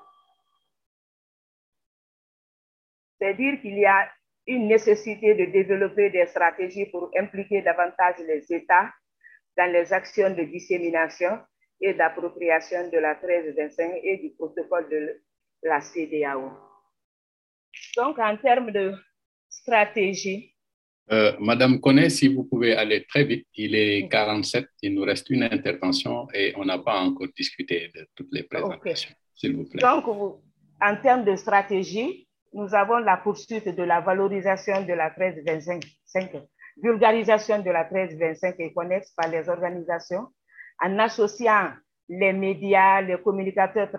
C'est 3.19 3.33
dire 3.35 3.61
qu'il 3.61 3.77
y 3.77 3.85
a 3.85 4.09
une 4.47 4.67
nécessité 4.67 5.35
de 5.35 5.51
développer 5.51 6.09
des 6.09 6.25
stratégies 6.25 6.87
pour 6.87 7.11
impliquer 7.15 7.61
davantage 7.61 8.17
les 8.19 8.51
États 8.51 8.89
dans 9.57 9.71
les 9.71 9.93
actions 9.93 10.31
de 10.31 10.43
dissémination 10.43 11.39
et 11.79 11.93
d'appropriation 11.93 12.89
de 12.89 12.97
la 12.97 13.13
1325 13.15 13.99
et 14.03 14.17
du 14.17 14.29
protocole 14.31 14.89
de 14.89 15.21
la 15.63 15.81
CDAO. 15.81 16.70
Donc, 17.97 18.19
en 18.19 18.37
termes 18.37 18.71
de 18.71 18.93
stratégie, 19.49 20.51
euh, 21.11 21.33
Madame 21.39 21.79
Connet, 21.81 22.09
si 22.09 22.33
vous 22.33 22.45
pouvez 22.45 22.73
aller 22.73 23.05
très 23.05 23.25
vite, 23.25 23.45
il 23.55 23.75
est 23.75 24.07
47, 24.09 24.65
il 24.81 24.93
nous 24.93 25.03
reste 25.03 25.29
une 25.29 25.43
intervention 25.43 26.27
et 26.33 26.53
on 26.55 26.63
n'a 26.63 26.77
pas 26.77 26.99
encore 26.99 27.27
discuté 27.35 27.91
de 27.93 28.07
toutes 28.15 28.29
les 28.31 28.43
présentations, 28.43 29.13
s'il 29.35 29.57
vous 29.57 29.65
plaît. 29.65 29.81
Donc, 29.81 30.05
en 30.81 30.95
termes 31.01 31.25
de 31.25 31.35
stratégie, 31.35 32.27
nous 32.53 32.73
avons 32.73 32.99
la 32.99 33.17
poursuite 33.17 33.67
de 33.67 33.83
la 33.83 33.99
valorisation 33.99 34.85
de 34.85 34.93
la 34.93 35.09
1325, 35.09 36.31
vulgarisation 36.81 37.59
de 37.59 37.71
la 37.71 37.83
1325 37.83 38.55
et 38.59 38.73
connexe 38.73 39.11
par 39.11 39.29
les 39.29 39.49
organisations 39.49 40.27
en 40.81 40.99
associant 40.99 41.71
les 42.07 42.33
médias, 42.33 43.01
les 43.01 43.21
communicateurs 43.21 43.91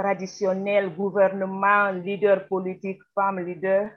traditionnels, 0.00 0.94
gouvernements, 0.96 1.90
leaders 1.92 2.48
politiques, 2.48 3.02
femmes 3.14 3.40
leaders, 3.40 3.90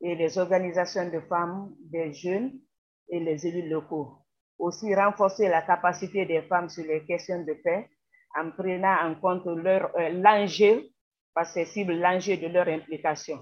et 0.00 0.16
les 0.16 0.36
organisations 0.36 1.08
de 1.10 1.20
femmes, 1.20 1.72
des 1.78 2.12
jeunes 2.12 2.52
et 3.08 3.20
les 3.20 3.46
élus 3.46 3.68
locaux. 3.68 4.18
Aussi 4.58 4.94
renforcer 4.94 5.48
la 5.48 5.62
capacité 5.62 6.26
des 6.26 6.42
femmes 6.42 6.68
sur 6.68 6.84
les 6.84 7.04
questions 7.04 7.44
de 7.44 7.54
paix 7.54 7.88
en 8.36 8.50
prenant 8.50 8.96
en 9.06 9.14
compte 9.14 9.46
euh, 9.46 10.08
l'enjeu, 10.10 10.82
parce 11.32 11.54
que 11.54 11.64
cible 11.64 11.94
l'enjeu 11.94 12.36
de 12.36 12.48
leur 12.48 12.68
implication. 12.68 13.38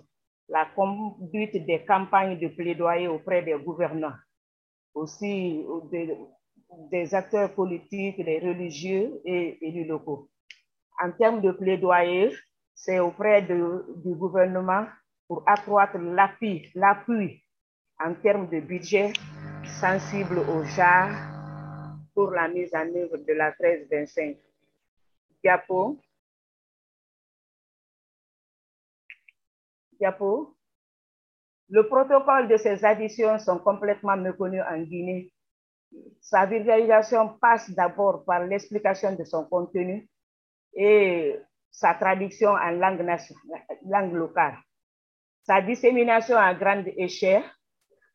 La 0.49 0.67
conduite 0.77 1.65
des 1.65 1.85
campagnes 1.85 2.39
de 2.39 2.49
plaidoyer 2.49 3.09
auprès 3.09 3.43
des 3.43 3.55
gouvernants, 3.55 4.19
aussi 4.95 5.65
des, 5.91 6.15
des 6.91 7.15
acteurs 7.15 7.55
politiques, 7.55 8.23
des 8.23 8.39
religieux 8.39 9.21
et 9.25 9.59
élus 9.67 9.87
locaux. 9.87 10.29
En 11.03 11.11
termes 11.11 11.41
de 11.41 11.51
plaidoyer, 11.51 12.33
c'est 12.77 13.01
auprès 13.01 13.43
du 13.43 14.15
gouvernement 14.15 14.87
pour 15.27 15.43
accroître 15.49 15.99
l'appui, 15.99 16.71
l'appui 16.77 17.43
en 17.99 18.15
termes 18.15 18.49
de 18.49 18.61
budget 18.61 19.13
sensible 19.65 20.39
au 20.39 20.63
JAR 20.63 21.11
pour 22.15 22.31
la 22.31 22.47
mise 22.47 22.73
en 22.73 22.87
œuvre 22.95 23.17
de 23.17 23.33
la 23.33 23.49
1325. 23.49 24.37
Diapo. 25.43 25.99
Diapo. 29.99 30.57
Le 31.69 31.89
protocole 31.89 32.47
de 32.47 32.57
ces 32.57 32.85
additions 32.85 33.41
sont 33.41 33.59
complètement 33.59 34.17
méconnus 34.17 34.63
en 34.71 34.81
Guinée. 34.83 35.33
Sa 36.21 36.47
vulgarisation 36.47 37.37
passe 37.41 37.71
d'abord 37.71 38.25
par 38.25 38.45
l'explication 38.45 39.17
de 39.17 39.25
son 39.25 39.45
contenu 39.47 40.09
et 40.75 41.39
sa 41.71 41.95
traduction 41.95 42.51
en 42.51 42.71
langue, 42.71 43.05
langue 43.87 44.13
locale. 44.15 44.57
Sa 45.43 45.61
dissémination 45.61 46.37
à 46.37 46.55
grande 46.55 46.89
échelle, 46.97 47.43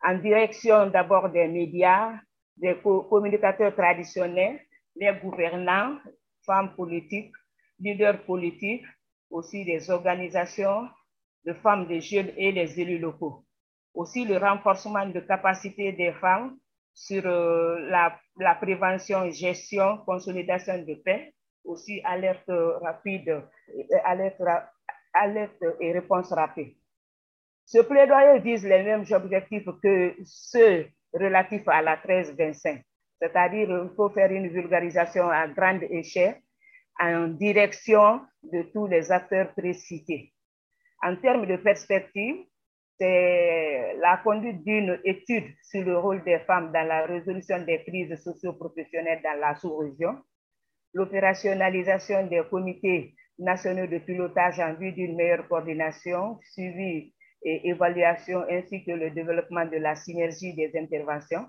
en 0.06 0.18
direction 0.18 0.88
d'abord 0.88 1.30
des 1.30 1.48
médias, 1.48 2.14
des 2.56 2.78
communicateurs 3.10 3.76
traditionnels, 3.76 4.60
les 4.96 5.14
gouvernants, 5.22 5.98
femmes 6.46 6.74
politiques, 6.76 7.34
leaders 7.80 8.24
politiques, 8.24 8.86
aussi 9.30 9.66
des 9.66 9.90
organisations 9.90 10.88
de 11.46 11.54
femmes, 11.54 11.88
des 11.88 12.02
jeunes 12.02 12.32
et 12.38 12.52
les 12.52 12.80
élus 12.80 13.00
locaux. 13.00 13.44
Aussi 13.94 14.26
le 14.26 14.38
renforcement 14.38 15.06
de 15.08 15.20
capacité 15.20 15.92
des 15.92 16.14
femmes 16.14 16.58
sur 16.94 17.26
euh, 17.26 17.80
la, 17.90 18.18
la 18.40 18.56
prévention, 18.56 19.30
gestion, 19.30 19.98
consolidation 20.06 20.78
de 20.80 20.96
paix 20.96 21.34
aussi 21.68 22.02
alerte 22.04 22.50
rapide, 22.82 23.44
alerte, 24.04 24.42
alerte 25.14 25.64
et 25.80 25.92
réponse 25.92 26.32
rapide. 26.32 26.74
Ce 27.66 27.80
plaidoyer 27.80 28.40
vise 28.40 28.66
les 28.66 28.84
mêmes 28.84 29.06
objectifs 29.12 29.68
que 29.84 30.16
ceux 30.24 30.88
relatifs 31.14 31.68
à 31.68 31.82
la 31.82 31.98
1325, 31.98 32.82
c'est-à-dire 33.22 33.68
qu'il 33.68 33.92
faut 33.96 34.10
faire 34.10 34.32
une 34.32 34.48
vulgarisation 34.48 35.30
à 35.30 35.48
grande 35.48 35.84
échelle 35.84 36.42
en 37.00 37.28
direction 37.28 38.22
de 38.44 38.64
tous 38.74 38.88
les 38.88 39.12
acteurs 39.12 39.54
précités. 39.54 40.34
En 41.04 41.16
termes 41.18 41.46
de 41.46 41.58
perspective, 41.58 42.38
c'est 43.00 43.96
la 44.02 44.18
conduite 44.24 44.64
d'une 44.64 45.00
étude 45.04 45.54
sur 45.62 45.84
le 45.84 46.00
rôle 46.00 46.24
des 46.24 46.40
femmes 46.40 46.72
dans 46.72 46.88
la 46.88 47.06
résolution 47.06 47.60
des 47.64 47.84
crises 47.84 48.16
socio-professionnelles 48.24 49.22
dans 49.24 49.40
la 49.40 49.56
sous-région, 49.56 50.18
l'opérationnalisation 50.98 52.26
des 52.26 52.42
comités 52.50 53.14
nationaux 53.38 53.86
de 53.86 54.00
pilotage 54.00 54.60
en 54.60 54.74
vue 54.74 54.94
d'une 54.94 55.16
meilleure 55.16 55.48
coordination, 55.48 56.40
suivi 56.52 57.14
et 57.44 57.70
évaluation, 57.70 58.44
ainsi 58.50 58.84
que 58.84 58.92
le 58.92 59.12
développement 59.12 59.66
de 59.66 59.78
la 59.78 59.96
synergie 59.96 60.56
des 60.56 60.72
interventions, 60.76 61.46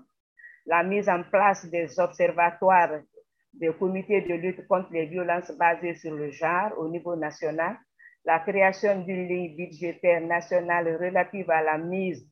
la 0.67 0.83
mise 0.83 1.09
en 1.09 1.23
place 1.23 1.65
des 1.65 1.99
observatoires 1.99 2.99
des 3.53 3.73
comités 3.73 4.21
de 4.21 4.35
lutte 4.35 4.67
contre 4.67 4.93
les 4.93 5.07
violences 5.07 5.51
basées 5.57 5.95
sur 5.95 6.13
le 6.13 6.29
genre 6.29 6.71
au 6.77 6.87
niveau 6.87 7.15
national, 7.15 7.75
la 8.25 8.39
création 8.41 9.01
d'une 9.01 9.27
ligne 9.27 9.55
budgétaire 9.55 10.21
nationale 10.21 10.95
relative 10.95 11.49
à 11.49 11.63
la 11.63 11.79
mise 11.79 12.23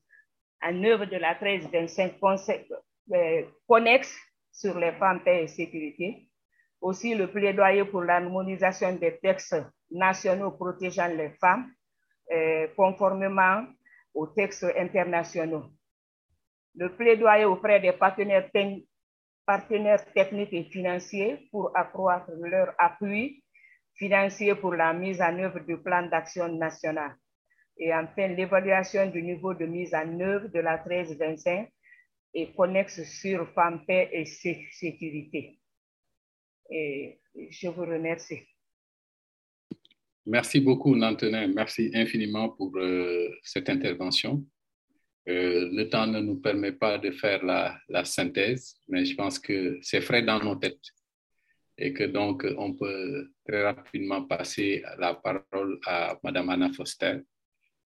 en 0.62 0.84
œuvre 0.84 1.06
de 1.06 1.16
la 1.16 1.36
1325 1.40 2.64
euh, 3.12 3.42
connexe 3.66 4.16
sur 4.52 4.78
les 4.78 4.92
femmes, 4.92 5.20
paix 5.24 5.42
et 5.42 5.48
sécurité. 5.48 6.27
Aussi, 6.80 7.14
le 7.14 7.30
plaidoyer 7.30 7.84
pour 7.84 8.02
l'harmonisation 8.02 8.94
des 8.96 9.18
textes 9.18 9.56
nationaux 9.90 10.52
protégeant 10.52 11.08
les 11.08 11.30
femmes, 11.40 11.70
euh, 12.30 12.68
conformément 12.76 13.64
aux 14.14 14.28
textes 14.28 14.66
internationaux. 14.76 15.66
Le 16.76 16.94
plaidoyer 16.94 17.44
auprès 17.44 17.80
des 17.80 17.92
partenaires, 17.92 18.48
partenaires 19.46 20.04
techniques 20.12 20.52
et 20.52 20.64
financiers 20.64 21.48
pour 21.50 21.76
accroître 21.76 22.30
leur 22.40 22.74
appui 22.78 23.42
financier 23.94 24.54
pour 24.54 24.74
la 24.74 24.92
mise 24.92 25.20
en 25.20 25.36
œuvre 25.38 25.58
du 25.60 25.76
plan 25.78 26.06
d'action 26.06 26.48
national. 26.48 27.16
Et 27.76 27.92
enfin, 27.92 28.28
l'évaluation 28.28 29.06
du 29.06 29.22
niveau 29.22 29.54
de 29.54 29.66
mise 29.66 29.94
en 29.94 30.20
œuvre 30.20 30.48
de 30.48 30.60
la 30.60 30.76
1325 30.84 31.68
et 32.34 32.52
connexe 32.52 33.02
sur 33.04 33.48
femmes, 33.52 33.84
paix 33.86 34.08
et 34.12 34.24
sécurité. 34.24 35.58
Et 36.70 37.18
je 37.50 37.68
vous 37.68 37.82
remercie. 37.82 38.40
Merci 40.26 40.60
beaucoup, 40.60 40.94
Nantenin. 40.94 41.46
Merci 41.48 41.90
infiniment 41.94 42.50
pour 42.50 42.76
euh, 42.76 43.30
cette 43.42 43.70
intervention. 43.70 44.44
Euh, 45.28 45.68
le 45.72 45.88
temps 45.88 46.06
ne 46.06 46.20
nous 46.20 46.36
permet 46.36 46.72
pas 46.72 46.98
de 46.98 47.10
faire 47.10 47.44
la, 47.44 47.78
la 47.88 48.04
synthèse, 48.04 48.76
mais 48.88 49.04
je 49.04 49.14
pense 49.14 49.38
que 49.38 49.78
c'est 49.82 50.00
frais 50.00 50.22
dans 50.22 50.42
nos 50.42 50.56
têtes 50.56 50.92
et 51.78 51.92
que 51.92 52.04
donc 52.04 52.44
on 52.58 52.74
peut 52.74 53.30
très 53.46 53.62
rapidement 53.62 54.24
passer 54.24 54.82
la 54.98 55.14
parole 55.14 55.78
à 55.86 56.18
Madame 56.24 56.50
Anna 56.50 56.72
Foster, 56.72 57.20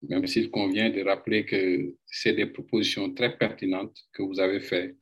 même 0.03 0.27
s'il 0.27 0.51
convient 0.51 0.91
de 0.91 1.03
rappeler 1.03 1.47
que 1.47 1.95
c'est 2.07 2.35
des 2.35 2.47
propositions 2.47 3.13
très 3.15 3.37
pertinentes 3.37 3.97
que 4.13 4.23
vous 4.23 4.39
avez 4.39 4.61
faites 4.61 4.97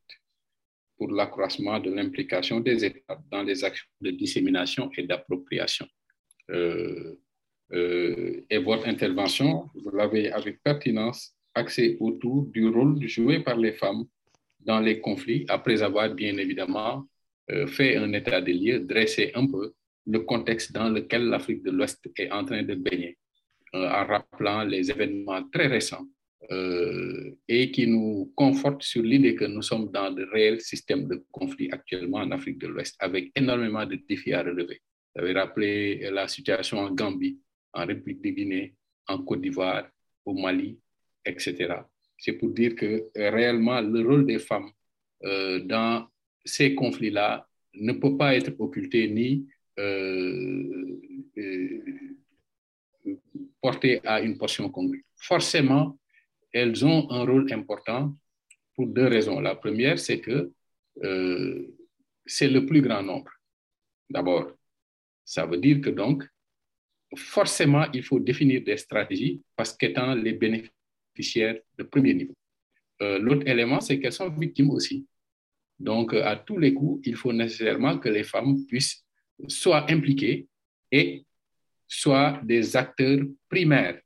pour 0.96 1.10
l'accroissement 1.12 1.78
de 1.78 1.90
l'implication 1.92 2.60
des 2.60 2.84
États 2.84 3.18
dans 3.30 3.42
les 3.42 3.64
actions 3.64 3.86
de 4.00 4.10
dissémination 4.10 4.90
et 4.96 5.02
d'appropriation. 5.04 5.86
Euh, 6.50 7.14
euh, 7.72 8.44
et 8.48 8.58
votre 8.58 8.86
intervention, 8.88 9.68
vous 9.74 9.90
l'avez 9.90 10.30
avec 10.30 10.62
pertinence 10.62 11.34
axée 11.54 11.96
autour 12.00 12.46
du 12.46 12.68
rôle 12.68 13.06
joué 13.06 13.40
par 13.40 13.56
les 13.56 13.72
femmes 13.72 14.04
dans 14.60 14.80
les 14.80 15.00
conflits, 15.00 15.44
après 15.48 15.82
avoir 15.82 16.12
bien 16.14 16.36
évidemment 16.38 17.06
euh, 17.50 17.66
fait 17.66 17.96
un 17.96 18.12
état 18.12 18.40
des 18.40 18.54
lieux, 18.54 18.80
dressé 18.80 19.32
un 19.34 19.46
peu 19.46 19.72
le 20.06 20.20
contexte 20.20 20.72
dans 20.72 20.88
lequel 20.88 21.24
l'Afrique 21.24 21.62
de 21.62 21.70
l'Ouest 21.70 22.08
est 22.16 22.30
en 22.30 22.44
train 22.44 22.62
de 22.62 22.74
baigner, 22.74 23.18
en 23.72 24.06
rappelant 24.06 24.62
les 24.64 24.90
événements 24.90 25.42
très 25.50 25.66
récents 25.66 26.06
euh, 26.50 27.30
et 27.48 27.70
qui 27.70 27.86
nous 27.86 28.32
confortent 28.36 28.82
sur 28.82 29.02
l'idée 29.02 29.34
que 29.34 29.44
nous 29.44 29.62
sommes 29.62 29.90
dans 29.90 30.10
de 30.10 30.24
réels 30.24 30.60
systèmes 30.60 31.08
de 31.08 31.24
conflit 31.30 31.70
actuellement 31.72 32.18
en 32.18 32.30
Afrique 32.30 32.58
de 32.58 32.68
l'Ouest, 32.68 32.96
avec 32.98 33.32
énormément 33.34 33.84
de 33.84 33.98
défis 34.08 34.32
à 34.32 34.42
relever. 34.42 34.80
Vous 35.14 35.22
avez 35.22 35.32
rappelé 35.32 36.10
la 36.10 36.28
situation 36.28 36.78
en 36.78 36.90
Gambie, 36.92 37.38
en 37.72 37.86
République 37.86 38.22
de 38.22 38.30
Guinée, 38.30 38.74
en 39.08 39.22
Côte 39.22 39.40
d'Ivoire, 39.40 39.88
au 40.24 40.34
Mali, 40.34 40.78
etc. 41.24 41.74
C'est 42.18 42.32
pour 42.32 42.50
dire 42.50 42.74
que 42.74 43.06
réellement 43.14 43.80
le 43.80 44.06
rôle 44.06 44.26
des 44.26 44.38
femmes 44.38 44.70
dans 45.22 46.06
ces 46.44 46.74
conflits-là 46.74 47.46
ne 47.74 47.92
peuvent 47.92 48.16
pas 48.16 48.34
être 48.34 48.52
occultés 48.58 49.08
ni 49.08 49.46
euh, 49.78 51.00
euh, 51.36 51.82
portés 53.60 54.00
à 54.04 54.20
une 54.20 54.38
portion 54.38 54.68
congrue. 54.70 55.04
Forcément, 55.16 55.98
elles 56.56 56.84
ont 56.84 57.10
un 57.10 57.24
rôle 57.24 57.52
important 57.52 58.16
pour 58.74 58.86
deux 58.86 59.06
raisons. 59.06 59.40
La 59.40 59.54
première, 59.54 59.98
c'est 59.98 60.20
que 60.20 60.52
euh, 61.02 61.66
c'est 62.24 62.48
le 62.48 62.64
plus 62.64 62.80
grand 62.80 63.02
nombre. 63.02 63.30
D'abord, 64.08 64.52
ça 65.24 65.44
veut 65.44 65.58
dire 65.58 65.80
que 65.80 65.90
donc, 65.90 66.24
forcément, 67.14 67.86
il 67.92 68.02
faut 68.02 68.20
définir 68.20 68.62
des 68.62 68.76
stratégies 68.76 69.42
parce 69.54 69.76
qu'étant 69.76 70.14
les 70.14 70.32
bénéficiaires 70.32 71.58
de 71.78 71.82
premier 71.84 72.14
niveau. 72.14 72.34
L'autre 73.00 73.46
élément, 73.46 73.80
c'est 73.80 74.00
qu'elles 74.00 74.12
sont 74.12 74.30
victimes 74.30 74.70
aussi. 74.70 75.06
Donc, 75.78 76.14
à 76.14 76.36
tous 76.36 76.58
les 76.58 76.72
coups, 76.72 77.06
il 77.06 77.16
faut 77.16 77.32
nécessairement 77.32 77.98
que 77.98 78.08
les 78.08 78.24
femmes 78.24 78.64
puissent 78.66 79.04
soit 79.48 79.90
impliquées 79.90 80.48
et 80.90 81.26
soit 81.86 82.40
des 82.42 82.74
acteurs 82.74 83.20
primaires 83.50 84.00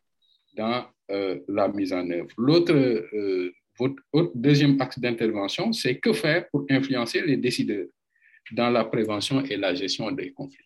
dans 0.55 0.87
euh, 1.11 1.41
la 1.49 1.69
mise 1.69 1.93
en 1.93 2.09
œuvre. 2.11 2.29
L'autre, 2.39 2.73
euh, 2.73 3.53
votre, 3.79 4.33
deuxième 4.35 4.81
axe 4.81 4.99
d'intervention, 4.99 5.73
c'est 5.73 5.99
que 5.99 6.13
faire 6.13 6.49
pour 6.51 6.67
influencer 6.71 7.23
les 7.23 7.37
décideurs 7.37 7.87
dans 8.53 8.71
la 8.71 8.85
prévention 8.85 9.43
et 9.45 9.57
la 9.57 9.75
gestion 9.75 10.11
des 10.13 10.33
conflits, 10.33 10.65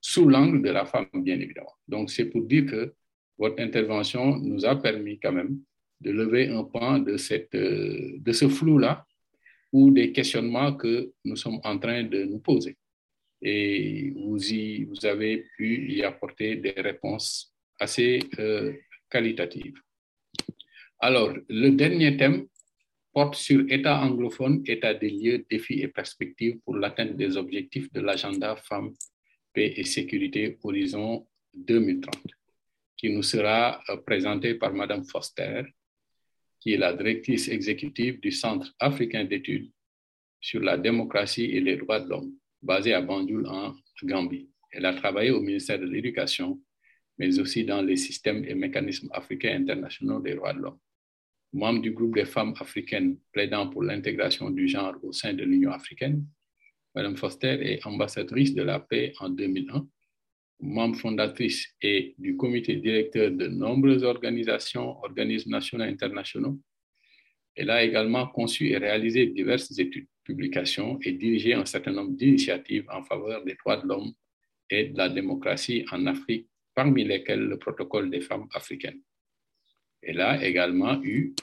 sous 0.00 0.28
l'angle 0.28 0.62
de 0.62 0.70
la 0.70 0.84
femme, 0.84 1.06
bien 1.14 1.38
évidemment. 1.40 1.72
Donc, 1.88 2.10
c'est 2.10 2.26
pour 2.26 2.42
dire 2.42 2.66
que 2.66 2.94
votre 3.38 3.60
intervention 3.60 4.36
nous 4.38 4.64
a 4.64 4.76
permis 4.80 5.18
quand 5.18 5.32
même 5.32 5.60
de 6.00 6.10
lever 6.10 6.48
un 6.48 6.64
pan 6.64 6.98
de, 6.98 7.16
cette, 7.16 7.54
euh, 7.54 8.16
de 8.18 8.32
ce 8.32 8.48
flou-là 8.48 9.04
ou 9.72 9.90
des 9.90 10.12
questionnements 10.12 10.74
que 10.74 11.12
nous 11.24 11.36
sommes 11.36 11.60
en 11.64 11.78
train 11.78 12.04
de 12.04 12.24
nous 12.24 12.38
poser. 12.38 12.76
Et 13.42 14.12
vous, 14.16 14.52
y, 14.52 14.84
vous 14.84 15.04
avez 15.04 15.44
pu 15.56 15.92
y 15.92 16.02
apporter 16.02 16.56
des 16.56 16.70
réponses 16.72 17.54
assez 17.78 18.20
qualitatives. 19.10 19.80
Alors, 20.98 21.32
le 21.48 21.70
dernier 21.70 22.16
thème 22.16 22.46
porte 23.12 23.34
sur 23.34 23.64
État 23.70 24.00
anglophone, 24.02 24.62
état 24.66 24.94
des 24.94 25.10
lieux, 25.10 25.46
défis 25.48 25.80
et 25.80 25.88
perspectives 25.88 26.58
pour 26.64 26.76
l'atteinte 26.76 27.16
des 27.16 27.36
objectifs 27.36 27.90
de 27.92 28.00
l'agenda 28.00 28.56
Femmes, 28.56 28.94
Paix 29.52 29.72
et 29.76 29.84
Sécurité 29.84 30.58
Horizon 30.62 31.26
2030, 31.54 32.14
qui 32.96 33.10
nous 33.10 33.22
sera 33.22 33.82
euh, 33.88 33.96
présenté 33.96 34.54
par 34.54 34.72
Madame 34.74 35.04
Foster, 35.04 35.62
qui 36.60 36.74
est 36.74 36.76
la 36.76 36.92
directrice 36.92 37.48
exécutive 37.48 38.20
du 38.20 38.32
Centre 38.32 38.74
africain 38.78 39.24
d'études 39.24 39.70
sur 40.40 40.60
la 40.60 40.76
démocratie 40.76 41.46
et 41.46 41.60
les 41.60 41.76
droits 41.76 42.00
de 42.00 42.08
l'homme, 42.08 42.32
basé 42.62 42.92
à 42.92 43.00
Banjul 43.00 43.46
en 43.46 43.74
Gambie. 44.02 44.50
Elle 44.70 44.84
a 44.84 44.92
travaillé 44.92 45.30
au 45.30 45.40
ministère 45.40 45.78
de 45.78 45.86
l'Éducation, 45.86 46.60
mais 47.18 47.38
aussi 47.38 47.64
dans 47.64 47.82
les 47.82 47.96
systèmes 47.96 48.44
et 48.44 48.54
mécanismes 48.54 49.08
africains 49.12 49.56
internationaux 49.56 50.20
des 50.20 50.34
droits 50.34 50.52
de 50.52 50.60
l'homme. 50.60 50.78
Membre 51.52 51.80
du 51.80 51.92
groupe 51.92 52.14
des 52.14 52.26
femmes 52.26 52.54
africaines 52.60 53.18
plaidant 53.32 53.68
pour 53.68 53.82
l'intégration 53.82 54.50
du 54.50 54.68
genre 54.68 54.96
au 55.02 55.12
sein 55.12 55.32
de 55.32 55.44
l'Union 55.44 55.70
africaine, 55.70 56.24
Madame 56.94 57.16
Foster 57.16 57.58
est 57.60 57.86
ambassadrice 57.86 58.54
de 58.54 58.62
la 58.62 58.80
paix 58.80 59.12
en 59.20 59.30
2001 59.30 59.86
membre 60.60 60.96
fondatrice 60.96 61.74
et 61.82 62.14
du 62.18 62.36
comité 62.36 62.76
directeur 62.76 63.30
de 63.30 63.46
nombreuses 63.46 64.04
organisations, 64.04 64.98
organismes 65.02 65.50
nationaux 65.50 65.84
et 65.84 65.88
internationaux. 65.88 66.58
Elle 67.54 67.70
a 67.70 67.82
également 67.82 68.26
conçu 68.26 68.68
et 68.68 68.76
réalisé 68.76 69.26
diverses 69.26 69.78
études, 69.78 70.08
publications 70.24 70.98
et 71.02 71.12
dirigé 71.12 71.54
un 71.54 71.64
certain 71.64 71.92
nombre 71.92 72.12
d'initiatives 72.12 72.86
en 72.90 73.02
faveur 73.02 73.44
des 73.44 73.54
droits 73.54 73.78
de 73.78 73.86
l'homme 73.86 74.12
et 74.68 74.84
de 74.84 74.98
la 74.98 75.08
démocratie 75.08 75.84
en 75.90 76.06
Afrique, 76.06 76.48
parmi 76.76 77.04
lesquelles 77.04 77.48
le 77.48 77.58
protocole 77.58 78.10
des 78.10 78.20
femmes 78.20 78.46
africaines. 78.52 79.00
Elle 80.02 80.20
a 80.20 80.44
également 80.44 81.02
eu, 81.02 81.34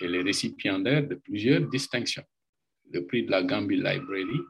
elle 0.00 0.14
est 0.14 0.22
récipiendaire 0.22 1.06
de 1.06 1.16
plusieurs 1.16 1.68
distinctions, 1.68 2.24
le 2.92 3.04
prix 3.04 3.24
de 3.24 3.30
la 3.32 3.42
Gambie 3.42 3.76
Library, 3.76 4.40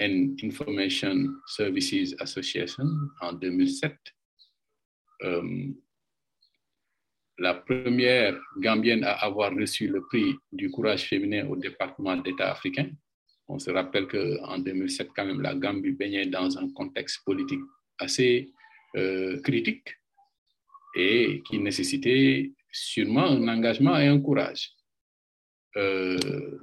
and 0.00 0.34
Information 0.42 1.28
Services 1.46 2.14
Association 2.18 2.84
en 3.20 3.32
2007. 3.34 3.94
Euh, 5.22 5.68
la 7.38 7.54
première 7.54 8.38
Gambienne 8.58 9.04
à 9.04 9.12
avoir 9.12 9.54
reçu 9.54 9.86
le 9.86 10.02
prix 10.02 10.34
du 10.50 10.70
courage 10.70 11.04
féminin 11.04 11.46
au 11.46 11.56
département 11.56 12.16
d'État 12.16 12.50
africain. 12.50 12.90
On 13.46 13.58
se 13.58 13.70
rappelle 13.70 14.08
qu'en 14.08 14.58
2007, 14.58 15.10
quand 15.14 15.24
même, 15.24 15.40
la 15.40 15.54
Gambie 15.54 15.92
baignait 15.92 16.26
dans 16.26 16.58
un 16.58 16.70
contexte 16.72 17.24
politique 17.24 17.60
assez 17.98 18.52
euh, 18.96 19.40
critique 19.42 19.96
et 20.96 21.42
qui 21.46 21.58
nécessitait 21.60 22.52
sûrement 22.72 23.26
un 23.26 23.46
engagement 23.46 23.96
et 23.98 24.08
un 24.08 24.20
courage. 24.20 24.72
Euh, 25.76 26.58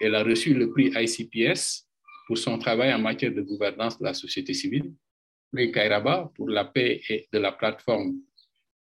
elle 0.00 0.14
a 0.14 0.22
reçu 0.22 0.52
le 0.52 0.70
prix 0.70 0.92
ICPS 0.94 1.86
pour 2.26 2.36
son 2.36 2.58
travail 2.58 2.92
en 2.92 2.98
matière 2.98 3.32
de 3.32 3.40
gouvernance 3.40 3.98
de 3.98 4.04
la 4.04 4.12
société 4.12 4.52
civile, 4.52 4.92
prix 5.50 5.72
Kairaba 5.72 6.30
pour 6.34 6.50
la 6.50 6.66
paix 6.66 7.00
et 7.08 7.26
de 7.32 7.38
la 7.38 7.52
plateforme 7.52 8.16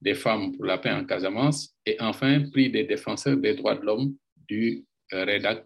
des 0.01 0.15
femmes 0.15 0.51
pour 0.51 0.65
la 0.65 0.77
paix 0.77 0.91
en 0.91 1.05
Casamance 1.05 1.73
et 1.85 1.95
enfin 2.01 2.49
prix 2.51 2.69
des 2.69 2.83
défenseurs 2.83 3.37
des 3.37 3.53
droits 3.53 3.75
de 3.75 3.85
l'homme 3.85 4.15
du 4.35 4.83
euh, 5.13 5.23
REDAC 5.23 5.65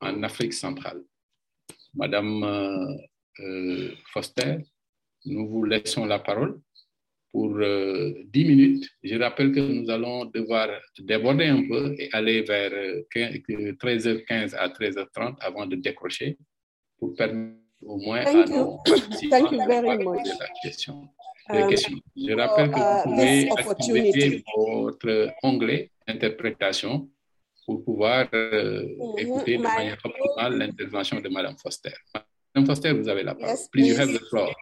en 0.00 0.22
Afrique 0.24 0.54
centrale. 0.54 1.04
Madame 1.94 2.98
Foster, 4.12 4.58
nous 5.24 5.48
vous 5.48 5.64
laissons 5.64 6.06
la 6.06 6.18
parole 6.18 6.60
pour 7.32 7.58
10 7.58 8.44
minutes. 8.44 8.88
Je 9.02 9.16
rappelle 9.16 9.52
que 9.52 9.60
nous 9.60 9.90
allons 9.90 10.24
devoir 10.26 10.68
déborder 10.98 11.46
un 11.46 11.62
peu 11.68 11.94
et 11.98 12.08
aller 12.12 12.42
vers 12.42 12.70
13h15 13.14 14.54
à 14.56 14.68
13h30 14.68 15.36
avant 15.40 15.66
de 15.66 15.76
décrocher 15.76 16.38
pour 16.98 17.14
permettre 17.14 17.58
au 17.82 17.98
moins 17.98 18.24
à 18.24 18.32
nos 18.32 18.78
Thank 19.30 19.52
you 19.52 19.66
very 19.66 20.04
much. 20.04 20.26
la 20.26 20.48
question. 20.62 21.08
Um, 21.50 21.70
Je 22.16 22.34
rappelle 22.34 22.70
que 22.70 22.78
vous 22.78 23.14
pouvez 23.14 23.50
activer 23.50 24.44
votre 24.56 25.32
onglet 25.42 25.90
interprétation 26.06 27.08
pour 27.64 27.84
pouvoir 27.84 28.28
euh, 28.34 28.82
mm-hmm. 28.82 29.20
écouter 29.20 29.56
de 29.56 29.62
manière 29.62 29.98
optimale 30.04 30.58
l'intervention 30.58 31.20
de 31.20 31.28
Madame 31.28 31.56
Foster. 31.56 31.92
Madame 32.54 32.66
Foster, 32.66 32.92
vous 32.92 33.08
avez 33.08 33.22
la 33.22 33.34
parole. 33.34 33.56
Yes, 33.56 33.68
please, 33.68 33.88
you 33.88 33.98
have 33.98 34.12
the 34.12 34.24
floor. 34.28 34.54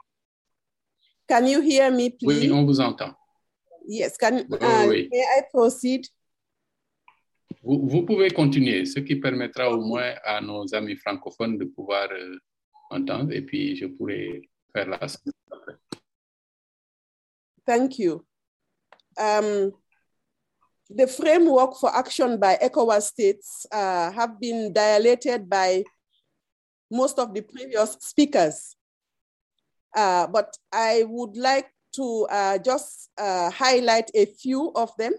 Can 1.29 1.47
you 1.47 1.61
hear 1.61 1.91
me, 1.91 2.11
please? 2.11 2.49
Oui, 2.49 2.53
on 2.53 2.65
vous 2.65 2.81
entend. 2.81 3.15
Yes, 3.89 4.17
can, 4.17 4.39
uh, 4.39 4.87
oui. 4.89 5.09
may 5.11 5.25
I 5.39 5.43
proceed? 5.53 6.09
Vous, 7.63 7.81
vous, 7.89 8.03
pouvez 8.03 8.31
continuer, 8.31 8.85
ce 8.87 9.01
qui 9.01 9.17
permettra 9.17 9.71
au 9.71 9.81
moins 9.81 10.15
à 10.25 10.41
nos 10.41 10.73
amis 10.75 10.97
francophones 10.97 11.59
de 11.59 11.65
pouvoir 11.65 12.09
euh, 12.13 12.39
entendre 12.91 13.33
et 13.33 13.43
puis 13.43 13.77
je 13.77 13.87
pourrai 13.87 14.49
faire 14.73 14.89
la 14.89 15.09
suite 15.09 15.35
après. 15.51 15.75
Thank 17.65 17.99
you. 17.99 18.25
Um, 19.19 19.73
the 20.89 21.09
framework 21.09 21.77
for 21.77 21.95
action 21.95 22.39
by 22.39 22.57
ECOWAS 22.63 23.03
states 23.09 23.67
uh, 23.73 24.13
have 24.13 24.39
been 24.41 24.73
dilated 24.73 25.49
by 25.49 25.83
most 26.91 27.19
of 27.19 27.35
the 27.35 27.43
previous 27.43 27.97
speakers. 28.01 28.77
Uh, 29.97 30.27
but 30.27 30.55
I 30.73 31.05
would 31.09 31.37
like 31.37 31.71
to 31.95 32.27
uh, 32.31 32.59
just 32.59 33.11
uh, 33.19 33.51
highlight 33.51 34.11
a 34.15 34.27
few 34.27 34.71
of 34.77 34.91
them, 34.99 35.15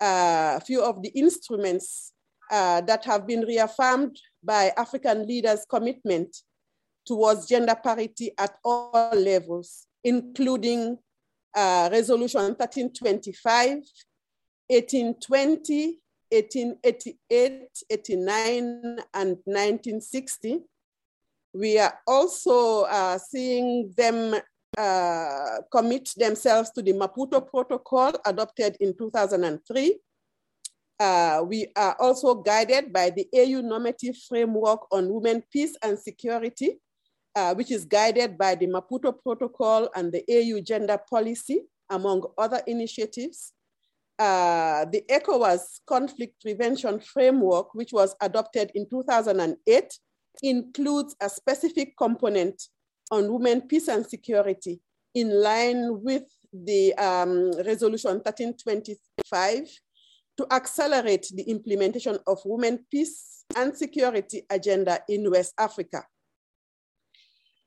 a 0.00 0.60
few 0.60 0.82
of 0.82 1.02
the 1.02 1.08
instruments 1.08 2.12
uh, 2.50 2.82
that 2.82 3.04
have 3.04 3.26
been 3.26 3.40
reaffirmed 3.40 4.20
by 4.42 4.70
African 4.76 5.26
leaders' 5.26 5.64
commitment 5.68 6.36
towards 7.06 7.46
gender 7.46 7.74
parity 7.74 8.32
at 8.38 8.54
all 8.64 9.10
levels, 9.14 9.86
including 10.04 10.98
uh, 11.54 11.88
Resolution 11.90 12.42
1325, 12.42 13.76
1820, 14.68 16.00
1888, 16.30 17.68
89, 17.90 18.98
and 19.14 19.36
1960. 19.44 20.60
We 21.54 21.78
are 21.78 21.96
also 22.04 22.82
uh, 22.82 23.16
seeing 23.16 23.94
them 23.96 24.34
uh, 24.76 25.58
commit 25.70 26.10
themselves 26.16 26.70
to 26.72 26.82
the 26.82 26.92
Maputo 26.92 27.46
Protocol 27.46 28.12
adopted 28.26 28.76
in 28.80 28.96
2003. 28.98 30.00
Uh, 30.98 31.44
we 31.46 31.68
are 31.76 31.96
also 32.00 32.34
guided 32.34 32.92
by 32.92 33.10
the 33.10 33.28
AU 33.32 33.60
normative 33.60 34.16
framework 34.28 34.80
on 34.92 35.12
women, 35.12 35.44
peace 35.52 35.76
and 35.82 35.96
security, 35.96 36.80
uh, 37.36 37.54
which 37.54 37.70
is 37.70 37.84
guided 37.84 38.36
by 38.36 38.56
the 38.56 38.66
Maputo 38.66 39.14
Protocol 39.22 39.88
and 39.94 40.12
the 40.12 40.24
AU 40.28 40.60
gender 40.60 40.98
policy, 41.08 41.62
among 41.88 42.24
other 42.36 42.60
initiatives. 42.66 43.52
Uh, 44.18 44.86
the 44.86 45.04
ECOWAS 45.08 45.80
conflict 45.86 46.40
prevention 46.42 46.98
framework, 46.98 47.74
which 47.74 47.92
was 47.92 48.16
adopted 48.20 48.72
in 48.74 48.88
2008, 48.88 49.98
includes 50.42 51.14
a 51.20 51.28
specific 51.28 51.96
component 51.96 52.62
on 53.10 53.32
women, 53.32 53.62
peace 53.62 53.88
and 53.88 54.06
security 54.06 54.80
in 55.14 55.42
line 55.42 56.02
with 56.02 56.24
the 56.52 56.94
um, 56.94 57.52
resolution 57.64 58.12
1325 58.12 59.68
to 60.36 60.46
accelerate 60.50 61.26
the 61.34 61.42
implementation 61.44 62.18
of 62.26 62.38
women, 62.44 62.84
peace 62.90 63.44
and 63.56 63.76
security 63.76 64.42
agenda 64.50 65.00
in 65.08 65.30
West 65.30 65.54
Africa. 65.58 66.04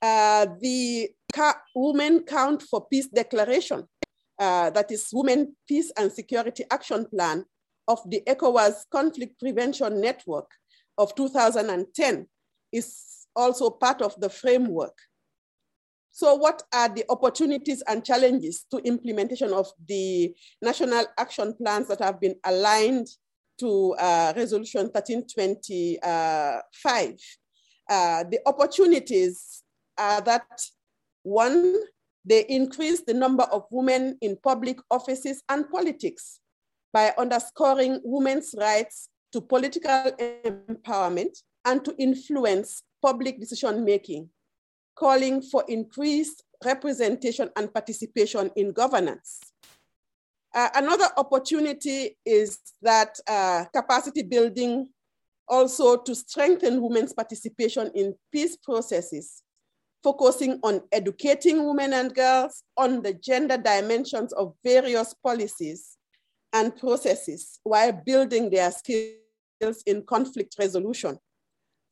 Uh, 0.02 0.48
the 0.62 1.10
Women 1.76 2.24
Count 2.24 2.62
for 2.62 2.86
Peace 2.88 3.08
Declaration, 3.08 3.84
uh, 4.40 4.70
that 4.72 4.92
is 4.92 5.10
Women, 5.14 5.56
Peace 5.68 5.92
and 5.98 6.12
Security 6.12 6.64
Action 6.72 7.06
Plan 7.06 7.46
of 7.88 8.00
the 8.10 8.22
ECOWAS 8.28 8.86
Conflict 8.92 9.40
Prevention 9.40 10.02
Network 10.02 10.50
of 10.98 11.16
2010 11.16 12.28
is 12.72 13.28
also 13.36 13.70
part 13.70 14.02
of 14.02 14.20
the 14.20 14.30
framework. 14.30 14.98
So 16.12 16.34
what 16.36 16.64
are 16.74 16.90
the 16.90 17.06
opportunities 17.10 17.84
and 17.88 18.04
challenges 18.04 18.66
to 18.72 18.80
implementation 18.80 19.54
of 19.54 19.68
the 19.88 20.34
national 20.62 21.06
action 21.18 21.54
plans 21.54 21.88
that 21.90 22.00
have 22.00 22.20
been 22.20 22.36
aligned 22.44 23.08
to 23.60 23.94
uh, 24.00 24.34
resolution 24.36 24.88
1325? 24.88 27.20
Uh, 27.90 28.24
the 28.32 28.40
opportunities 28.48 29.64
are 29.98 30.22
that 30.22 30.48
one, 31.22 31.76
they 32.26 32.46
increase 32.50 33.02
the 33.02 33.14
number 33.14 33.44
of 33.44 33.66
women 33.70 34.18
in 34.22 34.36
public 34.44 34.80
offices 34.90 35.44
and 35.50 35.70
politics 35.70 36.40
by 36.92 37.14
underscoring 37.18 38.02
women's 38.04 38.56
rights 38.58 39.10
to 39.34 39.42
political 39.42 40.12
empowerment 40.46 41.38
and 41.68 41.84
to 41.86 41.94
influence 41.98 42.82
public 43.02 43.40
decision 43.40 43.86
making, 43.86 44.30
calling 44.96 45.42
for 45.42 45.64
increased 45.68 46.44
representation 46.66 47.50
and 47.56 47.72
participation 47.72 48.50
in 48.56 48.72
governance. 48.72 49.40
Uh, 50.56 50.70
another 50.76 51.08
opportunity 51.18 52.18
is 52.26 52.58
that 52.82 53.20
uh, 53.28 53.66
capacity 53.76 54.24
building 54.24 54.88
also 55.48 55.98
to 55.98 56.16
strengthen 56.16 56.82
women's 56.82 57.14
participation 57.14 57.92
in 57.94 58.16
peace 58.32 58.56
processes 58.56 59.44
focusing 60.04 60.60
on 60.64 60.82
educating 60.94 61.66
women 61.68 61.92
and 61.92 62.16
girls 62.16 62.64
on 62.78 63.02
the 63.02 63.14
gender 63.14 63.58
dimensions 63.58 64.32
of 64.34 64.54
various 64.64 65.14
policies 65.14 65.98
and 66.54 66.78
processes 66.78 67.60
while 67.64 67.92
building 67.92 68.50
their 68.50 68.72
skills 68.72 69.84
in 69.86 70.02
conflict 70.04 70.56
resolution. 70.58 71.20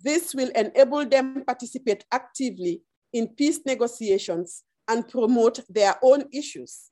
This 0.01 0.33
will 0.35 0.49
enable 0.55 1.05
them 1.05 1.35
to 1.35 1.45
participate 1.45 2.05
actively 2.11 2.81
in 3.13 3.27
peace 3.29 3.59
negotiations 3.65 4.63
and 4.87 5.07
promote 5.07 5.61
their 5.69 5.95
own 6.03 6.25
issues. 6.31 6.91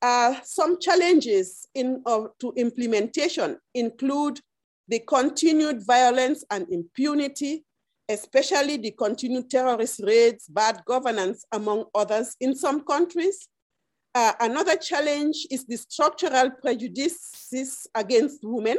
Uh, 0.00 0.36
some 0.44 0.78
challenges 0.80 1.66
in, 1.74 2.02
uh, 2.06 2.24
to 2.40 2.52
implementation 2.56 3.58
include 3.74 4.40
the 4.86 5.00
continued 5.00 5.84
violence 5.84 6.44
and 6.50 6.66
impunity 6.70 7.64
especially 8.08 8.78
the 8.78 8.90
continued 8.92 9.50
terrorist 9.50 10.00
raids, 10.04 10.46
bad 10.48 10.82
governance, 10.86 11.44
among 11.52 11.84
others 11.94 12.36
in 12.40 12.54
some 12.54 12.82
countries. 12.84 13.48
Uh, 14.14 14.32
another 14.40 14.76
challenge 14.76 15.46
is 15.50 15.66
the 15.66 15.76
structural 15.76 16.50
prejudices 16.50 17.86
against 17.94 18.40
women, 18.42 18.78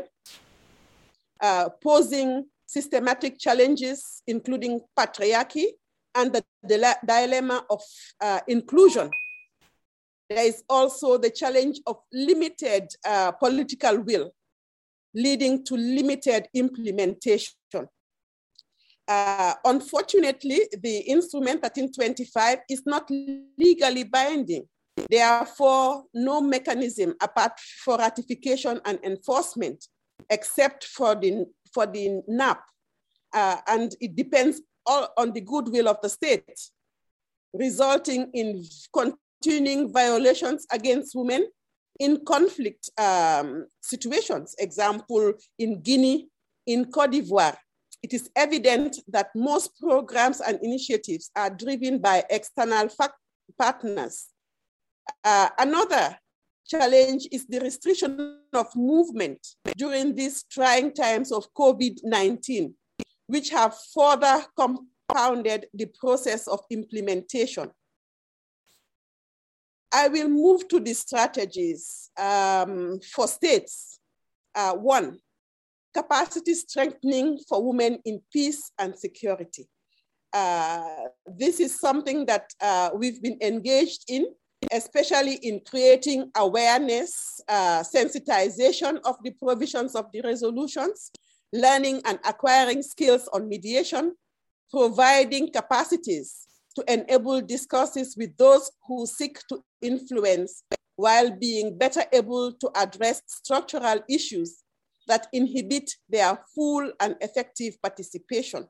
uh, 1.42 1.70
posing 1.82 2.46
systematic 2.70 3.40
challenges, 3.40 4.22
including 4.28 4.80
patriarchy 4.98 5.66
and 6.14 6.32
the, 6.34 6.44
dilemma 7.06 7.66
of 7.70 7.82
uh, 8.22 8.40
inclusion. 8.48 9.10
There 10.30 10.46
is 10.46 10.64
also 10.70 11.18
the 11.18 11.32
challenge 11.32 11.80
of 11.88 11.98
limited 12.14 12.88
uh, 13.08 13.32
political 13.32 14.00
will, 14.02 14.32
leading 15.16 15.66
to 15.66 15.76
limited 15.76 16.48
implementation. 16.54 17.56
Uh, 19.08 19.56
unfortunately, 19.66 20.60
the 20.84 21.00
instrument 21.00 21.64
1325 21.64 22.60
is 22.70 22.84
not 22.86 23.10
legally 23.58 24.04
binding. 24.04 24.64
Therefore, 25.10 26.04
no 26.14 26.42
mechanism 26.42 27.16
apart 27.20 27.60
for 27.84 27.98
ratification 27.98 28.80
and 28.86 29.00
enforcement, 29.04 29.88
except 30.30 30.84
for 30.84 31.16
the, 31.16 31.48
for 31.74 31.86
the 31.86 32.22
NAP. 32.28 32.62
Uh, 33.34 33.58
and 33.68 33.96
it 34.00 34.16
depends 34.16 34.62
all 34.86 35.08
on 35.18 35.32
the 35.34 35.42
goodwill 35.42 35.88
of 35.88 35.98
the 36.02 36.10
state, 36.10 36.60
resulting 37.54 38.30
in 38.34 38.64
continuing 38.94 39.92
violations 39.92 40.66
against 40.72 41.16
women 41.16 41.48
in 42.00 42.24
conflict 42.26 42.90
um, 42.98 43.68
situations. 43.82 44.56
Example, 44.58 45.34
in 45.58 45.82
Guinea, 45.82 46.28
in 46.66 46.86
Cote 46.86 47.12
d'Ivoire, 47.12 47.58
it 48.02 48.14
is 48.14 48.30
evident 48.36 48.98
that 49.10 49.30
most 49.36 49.78
programs 49.80 50.40
and 50.40 50.58
initiatives 50.64 51.30
are 51.36 51.50
driven 51.50 52.00
by 52.00 52.24
external 52.30 52.88
partners. 53.58 54.28
Uh, 55.24 55.50
another 55.58 56.18
challenge 56.70 57.28
is 57.32 57.46
the 57.48 57.60
restriction 57.60 58.40
of 58.54 58.68
movement 58.76 59.40
during 59.76 60.16
these 60.16 60.44
trying 60.44 60.94
times 60.94 61.32
of 61.32 61.52
COVID-19, 61.54 62.74
which 63.28 63.50
have 63.50 63.76
further 63.94 64.46
compounded 64.56 65.66
the 65.74 65.88
process 66.00 66.48
of 66.48 66.60
implementation. 66.70 67.72
I 69.92 70.08
will 70.08 70.30
move 70.30 70.68
to 70.68 70.80
the 70.80 70.94
strategies 70.94 72.12
um, 72.18 73.00
for 73.02 73.28
states. 73.28 74.00
Uh, 74.54 74.74
one, 74.74 75.18
capacity 75.94 76.54
strengthening 76.54 77.40
for 77.48 77.66
women 77.66 78.00
in 78.06 78.22
peace 78.32 78.72
and 78.78 78.96
security. 78.96 79.68
Uh, 80.32 81.08
this 81.26 81.60
is 81.60 81.80
something 81.80 82.26
that 82.28 82.54
uh, 82.62 82.92
we've 82.94 83.22
been 83.22 83.40
engaged 83.42 84.04
in, 84.08 84.28
especially 84.72 85.36
in 85.36 85.62
creating 85.62 86.32
awareness, 86.36 87.42
uh, 87.48 87.84
sensitization 87.84 89.00
of 89.06 89.18
the 89.24 89.32
provisions 89.32 89.96
of 89.96 90.12
the 90.12 90.22
resolutions, 90.22 91.12
learning 91.54 92.02
and 92.06 92.20
acquiring 92.28 92.84
skills 92.84 93.28
on 93.34 93.48
mediation, 93.48 94.16
providing 94.70 95.52
capacities 95.52 96.46
to 96.76 96.84
enable 96.92 97.42
discourses 97.42 98.16
with 98.18 98.36
those 98.38 98.72
who 98.88 99.06
seek 99.06 99.40
to 99.48 99.64
influence 99.82 100.64
while 100.96 101.32
being 101.32 101.78
better 101.78 102.04
able 102.12 102.54
to 102.54 102.70
address 102.76 103.22
structural 103.28 104.00
issues 104.10 104.64
that 105.08 105.28
inhibit 105.34 105.90
their 106.08 106.38
full 106.54 106.92
and 107.00 107.16
effective 107.22 107.82
participation. 107.82 108.68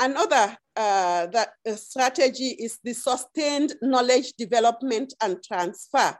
Another 0.00 0.56
uh, 0.76 1.26
that, 1.26 1.54
uh, 1.68 1.74
strategy 1.74 2.50
is 2.50 2.78
the 2.84 2.92
sustained 2.92 3.74
knowledge 3.82 4.32
development 4.38 5.12
and 5.20 5.42
transfer. 5.42 6.16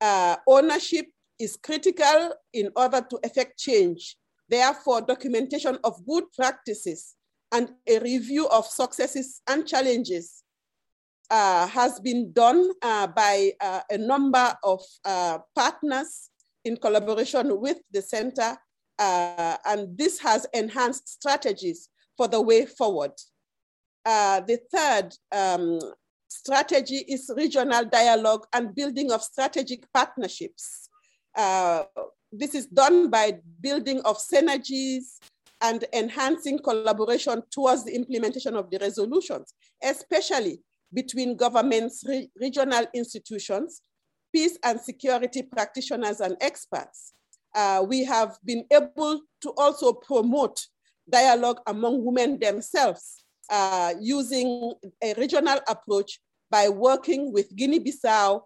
Uh, 0.00 0.36
ownership 0.46 1.06
is 1.40 1.56
critical 1.56 2.32
in 2.52 2.70
order 2.76 3.04
to 3.10 3.18
effect 3.24 3.58
change. 3.58 4.16
Therefore, 4.48 5.00
documentation 5.00 5.76
of 5.82 6.06
good 6.06 6.24
practices 6.36 7.14
and 7.50 7.70
a 7.88 7.98
review 7.98 8.48
of 8.48 8.64
successes 8.66 9.42
and 9.48 9.66
challenges 9.66 10.44
uh, 11.28 11.66
has 11.66 11.98
been 11.98 12.32
done 12.32 12.70
uh, 12.82 13.08
by 13.08 13.50
a 13.90 13.98
number 13.98 14.54
of 14.62 14.80
partners 15.56 16.30
in 16.64 16.76
collaboration 16.76 17.60
with 17.60 17.78
the 17.90 18.02
center, 18.02 18.56
and 19.00 19.98
this 19.98 20.20
has 20.20 20.46
enhanced 20.54 21.08
strategies 21.08 21.88
for 22.16 22.28
the 22.28 22.40
way 22.40 22.66
forward. 22.66 23.12
Uh, 24.04 24.40
the 24.40 24.58
third 24.72 25.14
um, 25.32 25.78
strategy 26.28 27.04
is 27.08 27.30
regional 27.36 27.84
dialogue 27.84 28.46
and 28.52 28.74
building 28.74 29.10
of 29.12 29.22
strategic 29.22 29.90
partnerships. 29.92 30.88
this 32.32 32.54
is 32.54 32.66
done 32.66 33.08
by 33.08 33.38
building 33.60 34.00
of 34.04 34.18
synergies, 34.18 35.18
and 35.62 35.84
enhancing 35.92 36.58
collaboration 36.58 37.42
towards 37.50 37.84
the 37.84 37.94
implementation 37.94 38.54
of 38.54 38.70
the 38.70 38.78
resolutions, 38.78 39.54
especially 39.82 40.60
between 40.92 41.36
governments, 41.36 42.04
re 42.06 42.30
regional 42.40 42.86
institutions, 42.94 43.80
peace 44.34 44.58
and 44.64 44.80
security 44.80 45.42
practitioners 45.42 46.20
and 46.20 46.36
experts. 46.40 47.12
Uh, 47.54 47.84
we 47.86 48.04
have 48.04 48.36
been 48.44 48.64
able 48.70 49.20
to 49.40 49.50
also 49.56 49.92
promote 49.92 50.60
dialogue 51.08 51.60
among 51.66 52.04
women 52.04 52.38
themselves 52.38 53.24
uh, 53.50 53.94
using 54.00 54.72
a 55.02 55.14
regional 55.14 55.58
approach 55.68 56.20
by 56.50 56.68
working 56.68 57.32
with 57.32 57.54
Guinea-Bissau, 57.56 58.42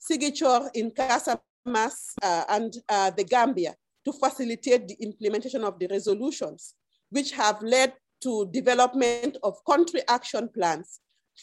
Sigachor 0.00 0.68
in 0.74 0.90
Casamas, 0.90 2.14
uh, 2.22 2.44
and 2.48 2.74
uh, 2.88 3.10
the 3.10 3.24
Gambia 3.24 3.74
to 4.04 4.12
facilitate 4.12 4.88
the 4.88 4.96
implementation 5.00 5.64
of 5.64 5.78
the 5.78 5.86
resolutions, 5.88 6.74
which 7.10 7.30
have 7.32 7.62
led 7.62 7.92
to 8.22 8.48
development 8.52 9.36
of 9.42 9.54
country 9.68 10.00
action 10.08 10.48
plans 10.54 11.00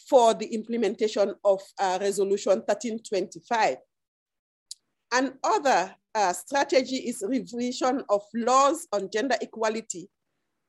for 0.08 0.34
the 0.34 0.46
implementation 0.46 1.34
of 1.44 1.60
uh, 1.78 1.98
Resolution 2.00 2.58
1325. 2.66 3.76
Another 5.12 5.94
uh, 6.14 6.32
strategy 6.32 6.96
is 6.96 7.24
revision 7.26 8.02
of 8.08 8.22
laws 8.34 8.86
on 8.92 9.08
gender 9.12 9.36
equality 9.40 10.08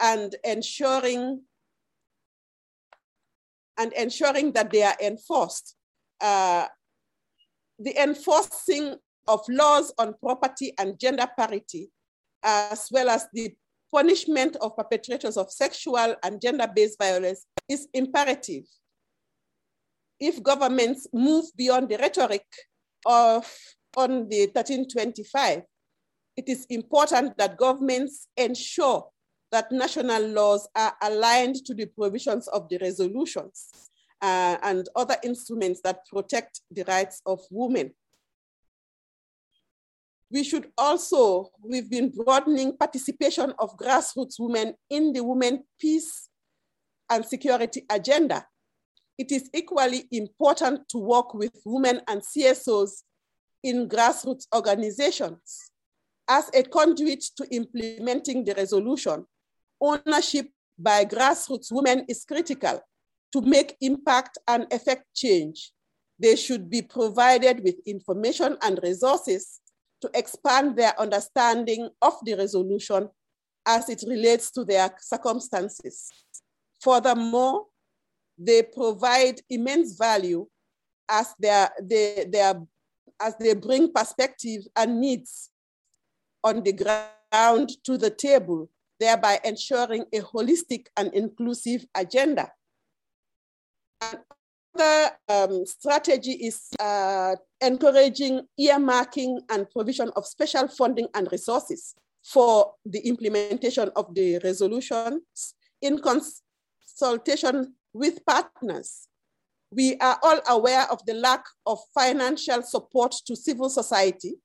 and 0.01 0.35
ensuring 0.43 1.41
and 3.77 3.93
ensuring 3.93 4.51
that 4.53 4.71
they 4.71 4.83
are 4.83 4.97
enforced. 5.01 5.75
Uh, 6.19 6.67
the 7.79 7.99
enforcing 8.01 8.95
of 9.27 9.41
laws 9.49 9.93
on 9.97 10.13
property 10.21 10.73
and 10.77 10.99
gender 10.99 11.27
parity, 11.37 11.89
as 12.43 12.87
well 12.91 13.09
as 13.09 13.27
the 13.33 13.53
punishment 13.93 14.55
of 14.61 14.75
perpetrators 14.75 15.37
of 15.37 15.51
sexual 15.51 16.15
and 16.23 16.41
gender-based 16.41 16.97
violence 16.97 17.45
is 17.67 17.87
imperative. 17.93 18.63
If 20.19 20.41
governments 20.43 21.07
move 21.13 21.45
beyond 21.57 21.89
the 21.89 21.97
rhetoric 21.97 22.45
of 23.05 23.51
on 23.97 24.29
the 24.29 24.45
1325, 24.53 25.63
it 26.37 26.47
is 26.47 26.65
important 26.69 27.37
that 27.37 27.57
governments 27.57 28.27
ensure 28.37 29.10
that 29.51 29.71
national 29.71 30.27
laws 30.27 30.67
are 30.75 30.93
aligned 31.01 31.65
to 31.65 31.73
the 31.73 31.85
provisions 31.85 32.47
of 32.49 32.69
the 32.69 32.77
resolutions 32.77 33.69
uh, 34.21 34.57
and 34.63 34.87
other 34.95 35.17
instruments 35.23 35.81
that 35.83 36.05
protect 36.07 36.61
the 36.71 36.83
rights 36.83 37.21
of 37.25 37.41
women. 37.49 37.91
We 40.31 40.45
should 40.45 40.71
also, 40.77 41.49
we've 41.61 41.89
been 41.89 42.09
broadening 42.09 42.77
participation 42.77 43.53
of 43.59 43.75
grassroots 43.77 44.39
women 44.39 44.75
in 44.89 45.11
the 45.11 45.23
women 45.23 45.63
peace 45.79 46.29
and 47.09 47.25
security 47.25 47.83
agenda. 47.89 48.45
It 49.17 49.31
is 49.33 49.49
equally 49.53 50.07
important 50.11 50.87
to 50.89 50.97
work 50.97 51.33
with 51.33 51.51
women 51.65 52.01
and 52.07 52.21
CSOs 52.21 53.03
in 53.63 53.89
grassroots 53.89 54.47
organizations. 54.55 55.71
As 56.29 56.49
a 56.53 56.63
conduit 56.63 57.23
to 57.35 57.45
implementing 57.53 58.45
the 58.45 58.53
resolution, 58.53 59.25
ownership 59.81 60.47
by 60.77 61.05
grassroots 61.05 61.71
women 61.71 62.05
is 62.07 62.25
critical 62.25 62.81
to 63.33 63.41
make 63.41 63.77
impact 63.81 64.37
and 64.47 64.71
effect 64.71 65.05
change. 65.15 65.71
They 66.19 66.35
should 66.35 66.69
be 66.69 66.81
provided 66.81 67.63
with 67.63 67.75
information 67.85 68.57
and 68.61 68.79
resources 68.83 69.59
to 70.01 70.09
expand 70.13 70.75
their 70.75 70.99
understanding 70.99 71.89
of 72.01 72.13
the 72.23 72.35
resolution 72.35 73.09
as 73.65 73.89
it 73.89 74.03
relates 74.07 74.51
to 74.51 74.65
their 74.65 74.91
circumstances. 74.99 76.09
Furthermore, 76.81 77.65
they 78.37 78.63
provide 78.63 79.39
immense 79.49 79.95
value 79.97 80.47
as, 81.07 81.33
they, 81.39 81.67
they, 81.81 82.53
as 83.19 83.35
they 83.39 83.53
bring 83.53 83.91
perspective 83.91 84.63
and 84.75 84.99
needs 84.99 85.51
on 86.43 86.63
the 86.63 86.73
ground 86.73 87.69
to 87.83 87.97
the 87.97 88.09
table, 88.09 88.69
thereby 89.01 89.39
ensuring 89.43 90.05
a 90.13 90.19
holistic 90.19 90.85
and 90.95 91.11
inclusive 91.13 91.85
agenda. 91.95 92.51
Another 94.01 95.11
um, 95.27 95.65
strategy 95.65 96.33
is 96.33 96.69
uh, 96.79 97.35
encouraging 97.59 98.41
earmarking 98.59 99.39
and 99.49 99.69
provision 99.71 100.11
of 100.15 100.25
special 100.25 100.67
funding 100.67 101.07
and 101.15 101.27
resources 101.31 101.95
for 102.23 102.73
the 102.85 102.99
implementation 102.99 103.89
of 103.95 104.13
the 104.13 104.39
resolutions 104.43 105.55
in 105.81 105.97
consultation 105.97 107.73
with 107.93 108.23
partners. 108.25 109.07
We 109.71 109.97
are 109.97 110.19
all 110.21 110.39
aware 110.47 110.85
of 110.91 111.03
the 111.07 111.15
lack 111.15 111.43
of 111.65 111.79
financial 111.93 112.61
support 112.61 113.15
to 113.25 113.35
civil 113.35 113.69
society, 113.69 114.35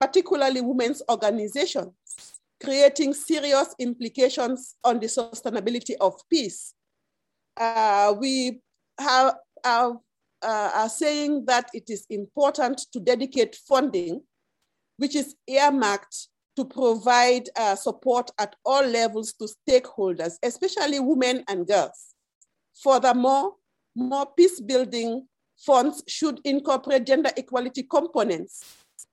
particularly 0.00 0.62
women's 0.62 1.02
organizations, 1.10 1.92
creating 2.62 3.14
serious 3.14 3.74
implications 3.78 4.76
on 4.84 5.00
the 5.00 5.06
sustainability 5.06 5.94
of 6.00 6.14
peace. 6.30 6.74
Uh, 7.56 8.14
we 8.18 8.60
have, 8.98 9.34
uh, 9.64 9.92
are 10.42 10.88
saying 10.88 11.44
that 11.46 11.68
it 11.72 11.84
is 11.88 12.06
important 12.10 12.80
to 12.92 13.00
dedicate 13.00 13.56
funding, 13.66 14.22
which 14.98 15.16
is 15.16 15.34
earmarked 15.48 16.28
to 16.56 16.64
provide 16.64 17.48
uh, 17.56 17.74
support 17.74 18.30
at 18.38 18.54
all 18.64 18.84
levels 18.84 19.32
to 19.32 19.48
stakeholders, 19.68 20.34
especially 20.42 21.00
women 21.00 21.42
and 21.48 21.66
girls. 21.66 22.14
Furthermore, 22.82 23.54
more 23.94 24.26
peace 24.36 24.60
building 24.60 25.26
funds 25.58 26.02
should 26.06 26.40
incorporate 26.44 27.06
gender 27.06 27.30
equality 27.36 27.82
components, 27.82 28.64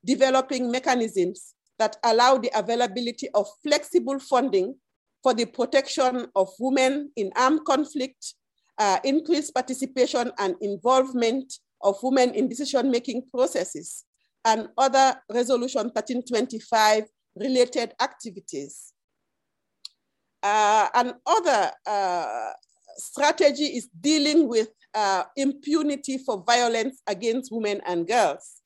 developing 0.05 0.71
mechanisms 0.71 1.53
that 1.79 1.97
allow 2.03 2.37
the 2.37 2.51
availability 2.55 3.29
of 3.33 3.47
flexible 3.63 4.19
funding 4.19 4.75
for 5.23 5.33
the 5.33 5.45
protection 5.45 6.27
of 6.35 6.49
women 6.59 7.11
in 7.15 7.31
armed 7.35 7.65
conflict, 7.65 8.35
uh, 8.77 8.99
increased 9.03 9.53
participation 9.53 10.31
and 10.37 10.55
involvement 10.61 11.53
of 11.81 11.97
women 12.01 12.33
in 12.33 12.47
decision-making 12.47 13.23
processes, 13.33 14.05
and 14.45 14.69
other 14.77 15.15
Resolution 15.31 15.83
1325 15.83 17.03
related 17.35 17.93
activities. 18.01 18.93
Uh, 20.41 20.87
another 20.93 21.71
uh, 21.85 22.51
strategy 22.97 23.65
is 23.65 23.89
dealing 23.99 24.47
with 24.47 24.69
uh, 24.93 25.23
impunity 25.35 26.17
for 26.17 26.43
violence 26.45 27.01
against 27.07 27.51
women 27.51 27.81
and 27.85 28.07
girls. 28.07 28.56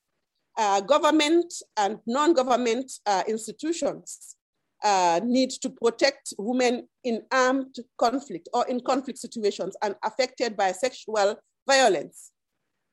Uh, 0.58 0.82
government 0.82 1.54
and 1.78 1.98
non-government 2.06 2.92
uh, 3.06 3.24
institutions 3.28 4.36
uh, 4.84 5.20
need 5.24 5.50
to 5.50 5.70
protect 5.70 6.34
women 6.38 6.88
in 7.04 7.22
armed 7.32 7.76
conflict 7.98 8.50
or 8.54 8.68
in 8.68 8.80
conflict 8.82 9.18
situations 9.18 9.76
and 9.82 9.96
affected 10.04 10.58
by 10.58 10.72
sexual 10.72 11.36
violence. 11.68 12.32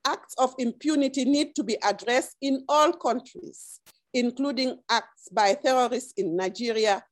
Acts 0.06 0.34
of 0.38 0.54
impunity 0.58 1.24
need 1.24 1.54
to 1.56 1.64
be 1.64 1.76
addressed 1.82 2.36
in 2.40 2.64
all 2.68 2.92
countries, 2.92 3.80
including 4.14 4.78
acts 4.88 5.28
by 5.32 5.54
terrorists 5.54 6.12
in 6.16 6.36
Nigeria. 6.36 7.02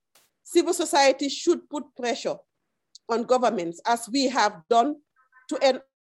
Civil 0.44 0.74
society 0.74 1.28
should 1.28 1.68
put 1.68 1.84
pressure 1.96 2.36
on 3.08 3.24
governments, 3.24 3.80
as 3.86 4.08
we 4.12 4.28
have 4.28 4.62
done, 4.70 4.96
to 5.48 5.58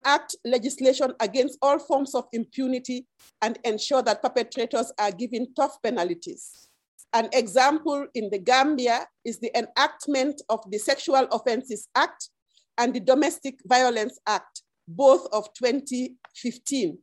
enact 0.05 0.35
legislation 0.45 1.13
against 1.19 1.57
all 1.61 1.79
forms 1.79 2.15
of 2.15 2.25
impunity 2.33 3.05
and 3.41 3.57
ensure 3.63 4.01
that 4.03 4.21
perpetrators 4.21 4.91
are 4.99 5.11
given 5.11 5.47
tough 5.55 5.81
penalties. 5.81 6.69
An 7.13 7.29
example 7.33 8.05
in 8.13 8.29
the 8.29 8.37
Gambia 8.37 9.07
is 9.25 9.39
the 9.39 9.51
enactment 9.57 10.41
of 10.49 10.59
the 10.69 10.77
Sexual 10.77 11.27
Offences 11.31 11.87
Act 11.95 12.29
and 12.77 12.93
the 12.93 12.99
Domestic 12.99 13.55
Violence 13.65 14.19
Act, 14.27 14.61
both 14.87 15.27
of 15.31 15.51
2015. 15.55 16.97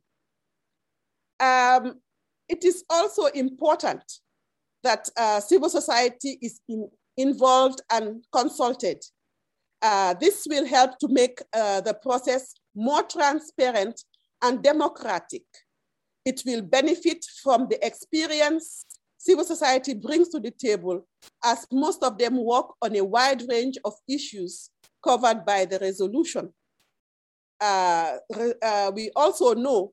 Um, 1.39 1.95
it 2.49 2.63
is 2.63 2.83
also 2.89 3.25
important 3.25 4.01
that 4.83 5.09
uh, 5.17 5.39
civil 5.41 5.69
society 5.69 6.37
is 6.41 6.61
in, 6.69 6.89
involved 7.17 7.81
and 7.91 8.23
consulted. 8.31 9.03
Uh, 9.81 10.13
this 10.15 10.47
will 10.49 10.65
help 10.65 10.97
to 10.99 11.07
make 11.09 11.39
uh, 11.53 11.81
the 11.81 11.93
process 11.93 12.53
more 12.77 13.03
transparent 13.03 14.03
and 14.41 14.63
democratic. 14.63 15.43
It 16.23 16.43
will 16.45 16.61
benefit 16.61 17.25
from 17.43 17.67
the 17.69 17.85
experience 17.85 18.85
civil 19.17 19.43
society 19.43 19.93
brings 19.93 20.29
to 20.29 20.39
the 20.39 20.51
table, 20.51 21.05
as 21.43 21.65
most 21.71 22.03
of 22.03 22.17
them 22.17 22.37
work 22.43 22.67
on 22.81 22.95
a 22.95 23.03
wide 23.03 23.43
range 23.49 23.77
of 23.83 23.93
issues 24.07 24.69
covered 25.03 25.45
by 25.45 25.65
the 25.65 25.79
resolution. 25.79 26.53
Uh, 27.59 28.17
uh, 28.61 28.91
we 28.93 29.09
also 29.15 29.53
know 29.53 29.91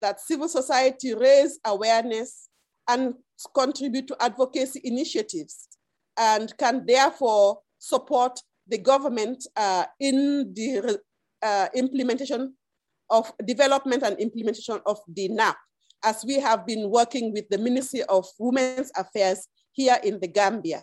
that 0.00 0.20
civil 0.20 0.48
society 0.48 1.14
raise 1.14 1.58
awareness 1.64 2.48
and 2.88 3.14
contribute 3.54 4.06
to 4.06 4.16
advocacy 4.20 4.80
initiatives 4.84 5.68
and 6.16 6.56
can 6.56 6.84
therefore 6.86 7.58
support 7.78 8.38
the 8.68 8.78
government 8.78 9.44
uh, 9.56 9.84
in 9.98 10.52
the 10.54 11.00
uh, 11.42 11.68
implementation 11.74 12.54
of 13.10 13.32
development 13.44 14.02
and 14.02 14.18
implementation 14.18 14.80
of 14.86 14.98
the 15.08 15.28
NAP 15.28 15.56
as 16.04 16.24
we 16.24 16.38
have 16.40 16.66
been 16.66 16.90
working 16.90 17.32
with 17.32 17.48
the 17.50 17.58
Ministry 17.58 18.02
of 18.04 18.26
Women's 18.38 18.90
Affairs 18.96 19.46
here 19.72 19.98
in 20.02 20.18
the 20.20 20.28
Gambia. 20.28 20.82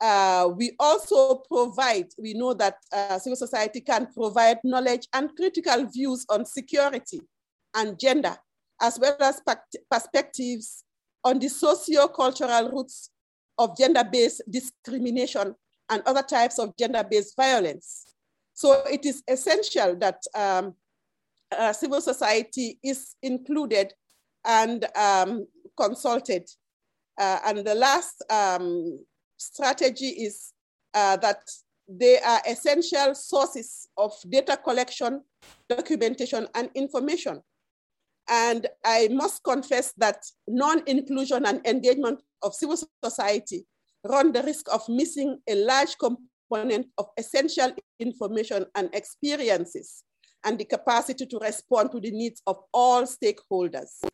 Uh, 0.00 0.50
we 0.54 0.72
also 0.78 1.42
provide, 1.50 2.06
we 2.18 2.34
know 2.34 2.52
that 2.54 2.76
uh, 2.92 3.18
civil 3.18 3.36
society 3.36 3.80
can 3.80 4.06
provide 4.12 4.58
knowledge 4.62 5.08
and 5.14 5.34
critical 5.36 5.86
views 5.86 6.26
on 6.28 6.44
security 6.44 7.20
and 7.74 7.98
gender, 7.98 8.36
as 8.80 8.98
well 9.00 9.16
as 9.20 9.40
perspectives 9.90 10.84
on 11.24 11.38
the 11.38 11.48
socio-cultural 11.48 12.70
roots 12.70 13.10
of 13.58 13.76
gender-based 13.76 14.42
discrimination 14.50 15.54
and 15.88 16.02
other 16.04 16.22
types 16.22 16.58
of 16.58 16.76
gender-based 16.76 17.34
violence. 17.36 18.05
So 18.56 18.82
it 18.90 19.04
is 19.04 19.22
essential 19.28 19.96
that 19.96 20.22
um, 20.34 20.74
uh, 21.56 21.74
civil 21.74 22.00
society 22.00 22.78
is 22.82 23.14
included 23.22 23.92
and 24.46 24.86
um, 24.96 25.46
consulted. 25.76 26.48
Uh, 27.20 27.38
and 27.44 27.58
the 27.58 27.74
last 27.74 28.24
um, 28.30 28.98
strategy 29.36 30.08
is 30.08 30.54
uh, 30.94 31.18
that 31.18 31.40
they 31.86 32.18
are 32.20 32.40
essential 32.48 33.14
sources 33.14 33.88
of 33.98 34.12
data 34.26 34.56
collection, 34.56 35.20
documentation, 35.68 36.48
and 36.54 36.70
information. 36.74 37.42
And 38.26 38.66
I 38.82 39.08
must 39.12 39.44
confess 39.44 39.92
that 39.98 40.24
non-inclusion 40.48 41.44
and 41.44 41.64
engagement 41.66 42.22
of 42.42 42.54
civil 42.54 42.78
society 43.04 43.66
run 44.02 44.32
the 44.32 44.42
risk 44.42 44.72
of 44.72 44.88
missing 44.88 45.40
a 45.46 45.54
large 45.56 45.98
component 45.98 46.30
of 46.50 47.06
essential 47.16 47.72
information 47.98 48.66
and 48.74 48.90
experiences 48.92 50.04
and 50.44 50.58
the 50.58 50.64
capacity 50.64 51.26
to 51.26 51.38
respond 51.38 51.90
to 51.92 52.00
the 52.00 52.10
needs 52.10 52.40
of 52.46 52.56
all 52.72 53.02
stakeholders. 53.02 54.04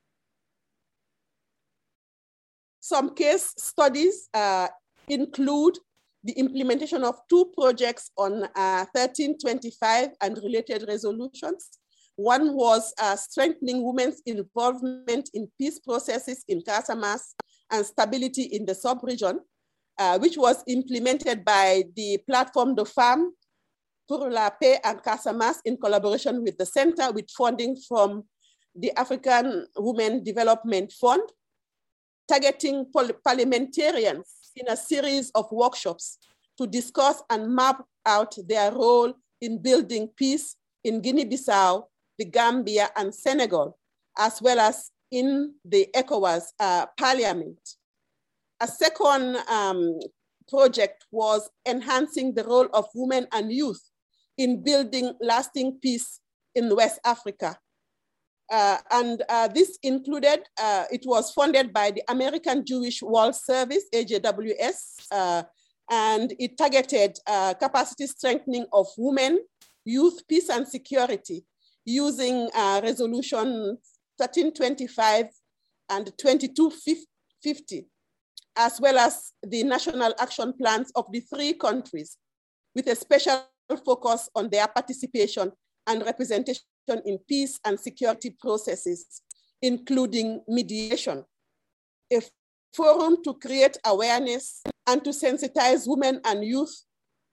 Some 2.81 3.15
case 3.15 3.53
studies 3.59 4.29
uh, 4.35 4.69
include 5.09 5.79
the 6.25 6.33
implementation 6.33 7.05
of 7.05 7.17
two 7.29 7.53
projects 7.57 8.11
on 8.17 8.45
uh, 8.45 8.87
1325 8.93 10.11
and 10.21 10.39
related 10.39 10.85
resolutions. 10.89 11.69
One 12.17 12.55
was 12.55 12.93
uh, 13.01 13.17
strengthening 13.17 13.85
women's 13.85 14.23
involvement 14.27 15.31
in 15.35 15.49
peace 15.59 15.81
processes 15.81 16.45
in 16.49 16.63
Casamas 16.63 17.35
and 17.71 17.85
stability 17.85 18.43
in 18.43 18.67
the 18.67 18.75
sub-region, 18.75 19.41
uh, 19.99 20.19
which 20.19 20.37
was 20.37 20.63
implemented 20.67 21.45
by 21.45 21.83
the 21.97 22.19
platform 22.29 22.75
de 22.75 22.85
Femmes 22.85 23.33
pour 24.09 24.31
la 24.31 24.51
Paix 24.51 24.81
and 24.85 25.03
Casamas 25.03 25.57
in 25.65 25.77
collaboration 25.77 26.43
with 26.43 26.59
the 26.59 26.67
center 26.67 27.13
with 27.13 27.31
funding 27.31 27.77
from 27.89 28.25
the 28.75 28.91
African 28.99 29.67
Women 29.77 30.25
Development 30.25 30.91
Fund 30.93 31.23
targeting 32.29 32.87
parliamentarians 33.25 34.53
in 34.57 34.69
a 34.69 34.77
series 34.77 35.31
of 35.35 35.51
workshops 35.51 36.19
to 36.59 36.67
discuss 36.67 37.23
and 37.31 37.55
map 37.55 37.85
out 38.07 38.35
their 38.49 38.73
role 38.73 39.13
in 39.41 39.61
building 39.61 40.09
peace 40.17 40.57
in 40.85 41.01
Guinea-Bissau, 41.01 41.85
the 42.19 42.25
Gambia, 42.25 42.91
and 42.97 43.15
Senegal, 43.15 43.79
as 44.19 44.41
well 44.43 44.61
as 44.61 44.91
in 45.11 45.55
the 45.65 45.89
ECOWAS 45.95 46.53
uh, 46.61 46.87
parliament. 46.99 47.59
A 48.63 48.69
second 48.69 49.37
um, 49.49 49.99
project 50.49 51.07
was 51.11 51.51
enhancing 51.67 52.33
the 52.33 52.45
role 52.45 52.69
of 52.73 52.87
women 52.95 53.27
and 53.33 53.53
youth 53.53 53.83
in 54.39 54.63
building 54.63 55.15
lasting 55.21 55.81
peace 55.83 56.21
in 56.55 56.75
West 56.77 57.01
Africa. 57.05 57.59
Uh, 58.53 58.79
and 58.93 59.25
uh, 59.29 59.49
this 59.49 59.79
included, 59.83 60.43
uh, 60.63 60.85
it 60.93 61.03
was 61.07 61.33
funded 61.33 61.73
by 61.73 61.91
the 61.91 62.05
American 62.09 62.65
Jewish 62.65 63.03
World 63.03 63.35
Service, 63.35 63.85
AJWS, 63.93 65.07
uh, 65.11 65.43
and 65.91 66.33
it 66.39 66.57
targeted 66.57 67.19
uh, 67.27 67.55
capacity 67.55 68.07
strengthening 68.07 68.67
of 68.73 68.87
women, 68.97 69.41
youth, 69.85 70.23
peace 70.29 70.49
and 70.49 70.69
security 70.69 71.45
using 71.85 72.49
uh, 72.55 72.81
resolution 72.85 73.79
1325 74.19 75.27
and 75.91 76.07
2250, 76.17 77.89
as 78.57 78.81
well 78.81 78.99
as 78.99 79.33
the 79.43 79.63
national 79.63 80.15
action 80.21 80.53
plans 80.53 80.91
of 80.95 81.07
the 81.13 81.21
three 81.21 81.55
countries 81.55 82.19
with 82.75 82.87
a 82.87 82.95
special 82.95 83.45
focus 83.85 84.29
on 84.35 84.49
their 84.51 84.69
participation 84.69 85.51
and 85.87 86.05
representation 86.05 86.63
in 87.05 87.19
peace 87.29 87.59
and 87.65 87.79
security 87.79 88.31
processes, 88.41 89.23
including 89.61 90.43
mediation. 90.49 91.25
A 92.13 92.21
forum 92.75 93.23
to 93.25 93.35
create 93.35 93.77
awareness 93.87 94.63
and 94.87 95.03
to 95.05 95.11
sensitize 95.11 95.85
women 95.87 96.21
and 96.25 96.45
youth 96.45 96.85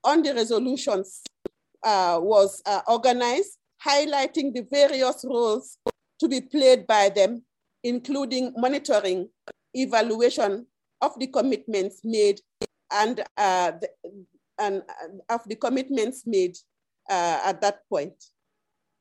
on 0.04 0.22
the 0.22 0.34
resolutions 0.34 1.22
uh, 1.84 2.18
was 2.20 2.62
uh, 2.66 2.80
organized, 2.86 3.58
highlighting 3.84 4.54
the 4.54 4.66
various 4.70 5.24
roles 5.28 5.78
to 6.18 6.28
be 6.28 6.40
played 6.40 6.86
by 6.86 7.08
them, 7.08 7.42
including 7.82 8.52
monitoring, 8.56 9.28
evaluation 9.74 10.66
of 11.00 11.18
the 11.18 11.26
commitments 11.26 12.00
made 12.04 12.40
and, 12.92 13.20
uh, 13.36 13.72
the, 13.80 13.88
and 14.58 14.82
of 15.28 15.40
the 15.46 15.56
commitments 15.56 16.26
made 16.26 16.56
uh, 17.08 17.40
at 17.44 17.60
that 17.60 17.88
point. 17.88 18.14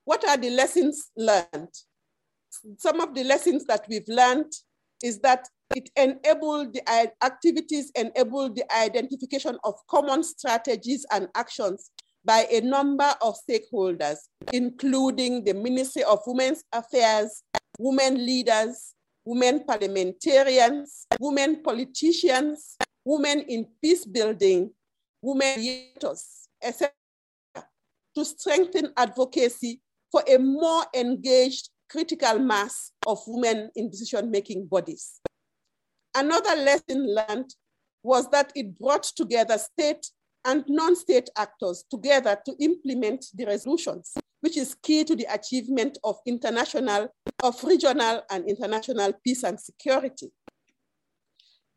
What 0.06 0.28
are 0.28 0.38
the 0.38 0.50
lessons 0.50 1.12
learned? 1.16 1.74
Some 2.78 3.00
of 3.00 3.14
the 3.14 3.24
lessons 3.24 3.66
that 3.66 3.86
we've 3.88 4.08
learned 4.08 4.52
is 5.04 5.20
that 5.20 5.48
it 5.76 5.90
enabled 5.96 6.74
the 6.74 6.82
activities 7.24 7.92
enabled 7.96 8.56
the 8.56 8.66
identification 8.76 9.58
of 9.64 9.76
common 9.88 10.24
strategies 10.24 11.06
and 11.12 11.28
actions 11.36 11.92
by 12.26 12.48
a 12.52 12.62
number 12.62 13.14
of 13.22 13.36
stakeholders, 13.48 14.18
including 14.52 15.44
the 15.44 15.54
Ministry 15.54 16.04
of 16.04 16.20
Women's 16.26 16.64
Affairs, 16.74 17.44
women 17.78 18.26
leaders, 18.26 18.96
women 19.30 19.64
parliamentarians, 19.64 21.06
women 21.20 21.62
politicians, 21.62 22.78
women 23.06 23.42
in 23.42 23.64
peace 23.80 24.04
building, 24.04 24.72
women 25.22 25.60
leaders, 25.60 26.48
etc., 26.64 26.92
to 28.16 28.26
strengthen 28.26 28.92
advocacy 28.98 29.82
for 30.12 30.24
a 30.28 30.40
more 30.40 30.84
engaged 30.96 31.70
critical 31.92 32.40
mass 32.40 32.92
of 33.06 33.20
women 33.28 33.70
in 33.76 33.92
decision-making 33.92 34.66
bodies. 34.66 35.20
Another 36.16 36.56
lesson 36.56 37.14
learned 37.14 37.54
was 38.02 38.28
that 38.32 38.52
it 38.56 38.80
brought 38.80 39.04
together 39.04 39.60
state 39.60 40.08
and 40.44 40.64
non-state 40.68 41.30
actors 41.38 41.86
together 41.92 42.36
to 42.48 42.56
implement 42.60 43.26
the 43.36 43.46
resolutions, 43.46 44.16
which 44.42 44.58
is 44.58 44.76
key 44.82 45.04
to 45.04 45.16
the 45.16 45.26
achievement 45.30 45.98
of 46.04 46.18
international, 46.26 47.14
of 47.44 47.64
regional 47.64 48.22
and 48.32 48.50
international 48.50 49.14
peace 49.24 49.44
and 49.44 49.60
security. 49.60 50.32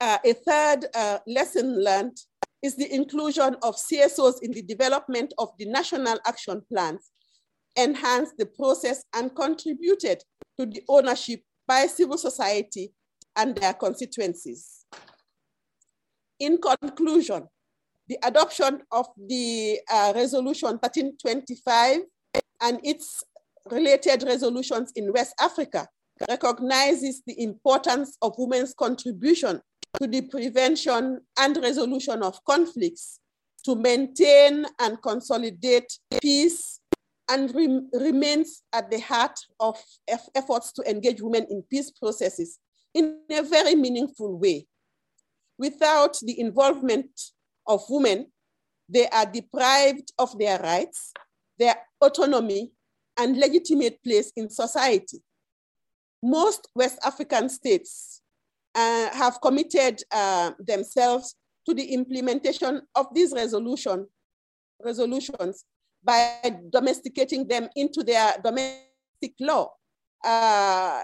Uh, 0.00 0.18
a 0.24 0.32
third 0.32 0.86
uh, 0.94 1.18
lesson 1.26 1.82
learned 1.82 2.16
is 2.62 2.76
the 2.76 2.92
inclusion 2.94 3.56
of 3.62 3.76
CSOs 3.76 4.42
in 4.42 4.52
the 4.52 4.62
development 4.62 5.34
of 5.38 5.50
the 5.58 5.66
national 5.66 6.18
action 6.26 6.62
plans, 6.72 7.10
enhanced 7.76 8.34
the 8.38 8.46
process 8.46 9.04
and 9.14 9.34
contributed 9.34 10.22
to 10.58 10.66
the 10.66 10.82
ownership 10.88 11.40
by 11.66 11.86
civil 11.86 12.18
society 12.18 12.92
and 13.36 13.56
their 13.56 13.72
constituencies. 13.74 14.84
In 16.38 16.58
conclusion, 16.58 17.48
the 18.08 18.18
adoption 18.24 18.82
of 18.90 19.06
the 19.16 19.80
uh, 19.90 20.12
resolution 20.14 20.70
1325 20.70 22.00
and 22.60 22.80
its 22.84 23.24
related 23.70 24.22
resolutions 24.22 24.92
in 24.96 25.12
West 25.12 25.34
Africa 25.40 25.86
recognizes 26.28 27.22
the 27.26 27.40
importance 27.42 28.16
of 28.22 28.34
women's 28.38 28.74
contribution 28.74 29.60
to 30.00 30.06
the 30.06 30.22
prevention 30.22 31.20
and 31.38 31.56
resolution 31.58 32.22
of 32.22 32.42
conflicts, 32.44 33.18
to 33.64 33.76
maintain 33.76 34.66
and 34.80 35.00
consolidate 35.02 35.98
peace, 36.20 36.80
and 37.28 37.54
re 37.54 37.80
remains 37.94 38.62
at 38.72 38.90
the 38.90 39.00
heart 39.00 39.38
of 39.60 39.80
efforts 40.34 40.72
to 40.72 40.82
engage 40.90 41.20
women 41.22 41.46
in 41.50 41.62
peace 41.70 41.90
processes 41.90 42.58
in 42.94 43.18
a 43.30 43.42
very 43.42 43.74
meaningful 43.74 44.38
way. 44.38 44.66
Without 45.58 46.18
the 46.22 46.38
involvement 46.40 47.10
of 47.66 47.82
women, 47.88 48.26
they 48.88 49.08
are 49.08 49.26
deprived 49.26 50.12
of 50.18 50.36
their 50.38 50.58
rights, 50.58 51.12
their 51.62 51.76
autonomy, 52.00 52.72
and 53.16 53.38
legitimate 53.38 54.02
place 54.02 54.32
in 54.36 54.50
society. 54.50 55.22
Most 56.22 56.68
West 56.74 56.98
African 57.04 57.48
states 57.48 58.22
uh, 58.74 59.10
have 59.10 59.40
committed 59.40 60.02
uh, 60.10 60.52
themselves 60.58 61.36
to 61.66 61.74
the 61.74 61.84
implementation 61.94 62.82
of 62.96 63.06
these 63.14 63.32
resolution, 63.32 64.06
resolutions 64.84 65.64
by 66.02 66.56
domesticating 66.70 67.46
them 67.46 67.68
into 67.76 68.02
their 68.02 68.34
domestic 68.42 69.34
law. 69.40 69.70
Uh, 70.24 71.02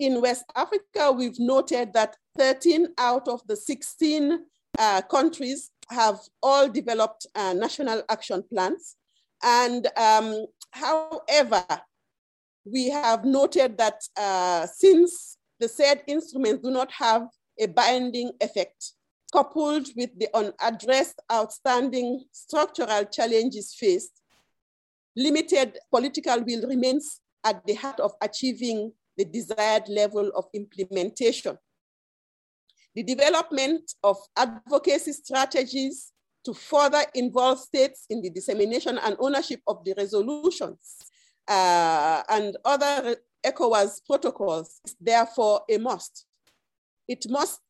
in 0.00 0.20
West 0.20 0.44
Africa, 0.56 1.12
we've 1.12 1.38
noted 1.38 1.92
that 1.92 2.16
13 2.36 2.88
out 2.98 3.28
of 3.28 3.46
the 3.46 3.54
16 3.54 4.38
uh, 4.78 5.02
countries 5.02 5.70
have 5.88 6.18
all 6.42 6.68
developed 6.68 7.26
uh, 7.34 7.52
national 7.52 8.02
action 8.08 8.42
plans. 8.52 8.96
And 9.42 9.86
um, 9.96 10.46
however, 10.72 11.64
we 12.64 12.90
have 12.90 13.24
noted 13.24 13.78
that 13.78 14.00
uh, 14.16 14.66
since 14.66 15.38
the 15.58 15.68
said 15.68 16.02
instruments 16.06 16.62
do 16.62 16.70
not 16.70 16.90
have 16.92 17.28
a 17.58 17.66
binding 17.66 18.32
effect, 18.40 18.92
coupled 19.32 19.88
with 19.96 20.10
the 20.18 20.28
unaddressed 20.34 21.20
outstanding 21.32 22.24
structural 22.32 23.04
challenges 23.04 23.74
faced, 23.78 24.20
limited 25.16 25.78
political 25.90 26.42
will 26.42 26.66
remains 26.66 27.20
at 27.44 27.64
the 27.66 27.74
heart 27.74 28.00
of 28.00 28.12
achieving 28.20 28.92
the 29.16 29.24
desired 29.24 29.88
level 29.88 30.30
of 30.34 30.46
implementation. 30.54 31.56
The 32.94 33.02
development 33.02 33.92
of 34.02 34.16
advocacy 34.36 35.12
strategies 35.12 36.12
to 36.44 36.54
further 36.54 37.02
involve 37.14 37.58
states 37.58 38.06
in 38.10 38.22
the 38.22 38.30
dissemination 38.30 38.98
and 38.98 39.16
ownership 39.18 39.60
of 39.66 39.84
the 39.84 39.94
resolutions 39.96 40.96
uh, 41.48 42.22
and 42.28 42.56
other 42.64 43.16
ECOWAS 43.44 44.00
protocols 44.06 44.80
is 44.84 44.96
therefore 45.00 45.62
a 45.70 45.78
must. 45.78 46.26
It 47.08 47.26
must 47.28 47.60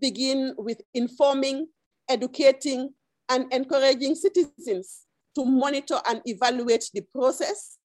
begin 0.00 0.54
with 0.56 0.80
informing, 0.94 1.68
educating, 2.08 2.90
and 3.28 3.52
encouraging 3.52 4.14
citizens 4.14 5.04
to 5.34 5.44
monitor 5.44 5.98
and 6.08 6.22
evaluate 6.24 6.88
the 6.94 7.02
process 7.14 7.78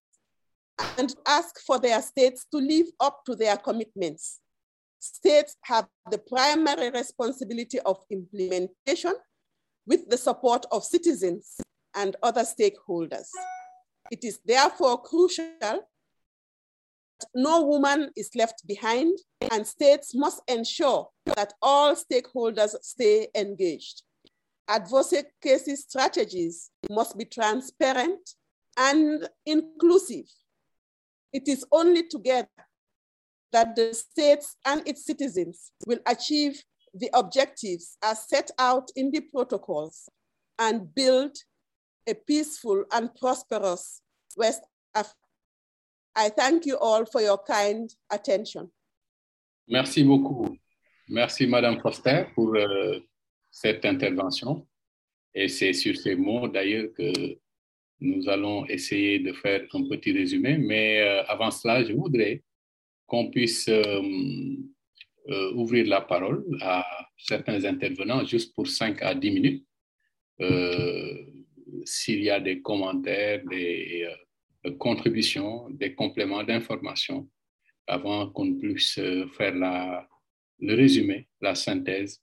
and 0.97 1.13
ask 1.27 1.59
for 1.65 1.79
their 1.79 2.01
states 2.01 2.45
to 2.51 2.57
live 2.57 2.87
up 2.99 3.23
to 3.25 3.35
their 3.35 3.57
commitments. 3.57 4.39
States 4.99 5.57
have 5.63 5.87
the 6.09 6.17
primary 6.17 6.89
responsibility 6.89 7.79
of 7.81 7.97
implementation 8.09 9.13
with 9.85 10.09
the 10.09 10.17
support 10.17 10.65
of 10.71 10.83
citizens 10.83 11.57
and 11.95 12.15
other 12.23 12.43
stakeholders. 12.43 13.27
It 14.11 14.23
is 14.23 14.39
therefore 14.45 15.01
crucial 15.01 15.49
that 15.61 15.81
no 17.35 17.63
woman 17.63 18.09
is 18.17 18.29
left 18.35 18.65
behind 18.67 19.17
and 19.51 19.65
states 19.65 20.13
must 20.13 20.41
ensure 20.47 21.07
that 21.25 21.53
all 21.61 21.95
stakeholders 21.95 22.75
stay 22.81 23.27
engaged. 23.35 24.03
Advocacy 24.67 25.75
strategies 25.75 26.69
must 26.89 27.17
be 27.17 27.25
transparent 27.25 28.35
and 28.77 29.29
inclusive 29.45 30.25
it 31.33 31.47
is 31.47 31.65
only 31.71 32.07
together 32.07 32.47
that 33.51 33.75
the 33.75 33.93
states 33.93 34.55
and 34.65 34.87
its 34.87 35.05
citizens 35.05 35.71
will 35.85 35.99
achieve 36.05 36.61
the 36.93 37.09
objectives 37.13 37.97
as 38.03 38.27
set 38.27 38.51
out 38.59 38.89
in 38.95 39.11
the 39.11 39.21
protocols 39.21 40.09
and 40.59 40.93
build 40.93 41.35
a 42.07 42.13
peaceful 42.13 42.83
and 42.91 43.09
prosperous 43.15 44.01
West 44.37 44.61
Africa. 44.93 45.15
I 46.15 46.29
thank 46.29 46.65
you 46.65 46.77
all 46.77 47.05
for 47.05 47.21
your 47.21 47.39
kind 47.39 47.89
attention. 48.11 48.71
Merci 49.67 50.03
beaucoup. 50.03 50.55
Merci, 51.09 51.47
Madame 51.47 51.79
Foster, 51.81 52.27
pour 52.35 52.55
euh, 52.55 52.99
cette 53.49 53.85
intervention. 53.85 54.67
Et 55.33 55.47
c'est 55.47 55.73
sur 55.73 55.95
ces 55.97 56.15
mots, 56.15 56.47
d'ailleurs, 56.47 56.93
que 56.95 57.37
nous 57.99 58.29
allons 58.29 58.65
essayer 58.67 59.19
de 59.19 59.33
faire 59.33 59.63
un 59.73 59.83
petit 59.87 60.11
résumé, 60.11 60.57
mais 60.57 61.01
euh, 61.01 61.23
avant 61.25 61.49
cela, 61.49 61.83
je 61.83 61.93
voudrais 61.93 62.43
qu'on 63.07 63.31
puisse 63.31 63.67
euh, 63.69 64.01
euh, 65.29 65.53
ouvrir 65.53 65.87
la 65.87 66.01
parole 66.01 66.43
à 66.61 66.85
certains 67.17 67.63
intervenants 67.65 68.25
juste 68.25 68.53
pour 68.53 68.67
5 68.67 69.01
à 69.01 69.15
10 69.15 69.31
minutes. 69.31 69.65
S'il 71.85 72.23
y 72.23 72.29
a 72.29 72.39
des 72.39 72.61
commentaires, 72.61 73.41
des 73.45 74.07
contributions, 74.77 75.69
des 75.69 75.93
compléments 75.93 76.43
d'information, 76.43 77.29
avant 77.87 78.29
qu'on 78.29 78.55
puisse 78.55 78.99
faire 79.37 79.55
la, 79.55 80.07
le 80.59 80.75
résumé, 80.75 81.27
la 81.39 81.55
synthèse 81.55 82.21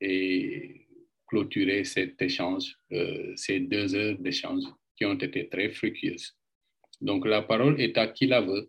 et 0.00 0.86
clôturer 1.26 1.84
cet 1.84 2.20
échange, 2.22 2.78
ces 3.36 3.60
deux 3.60 3.94
heures 3.94 4.18
d'échange 4.18 4.64
qui 4.96 5.04
ont 5.04 5.14
été 5.14 5.48
très 5.48 5.70
fructueuses. 5.70 6.34
Donc 7.00 7.26
la 7.26 7.42
parole 7.42 7.80
est 7.80 7.96
à 7.96 8.08
qui 8.08 8.26
la 8.26 8.40
veut. 8.40 8.68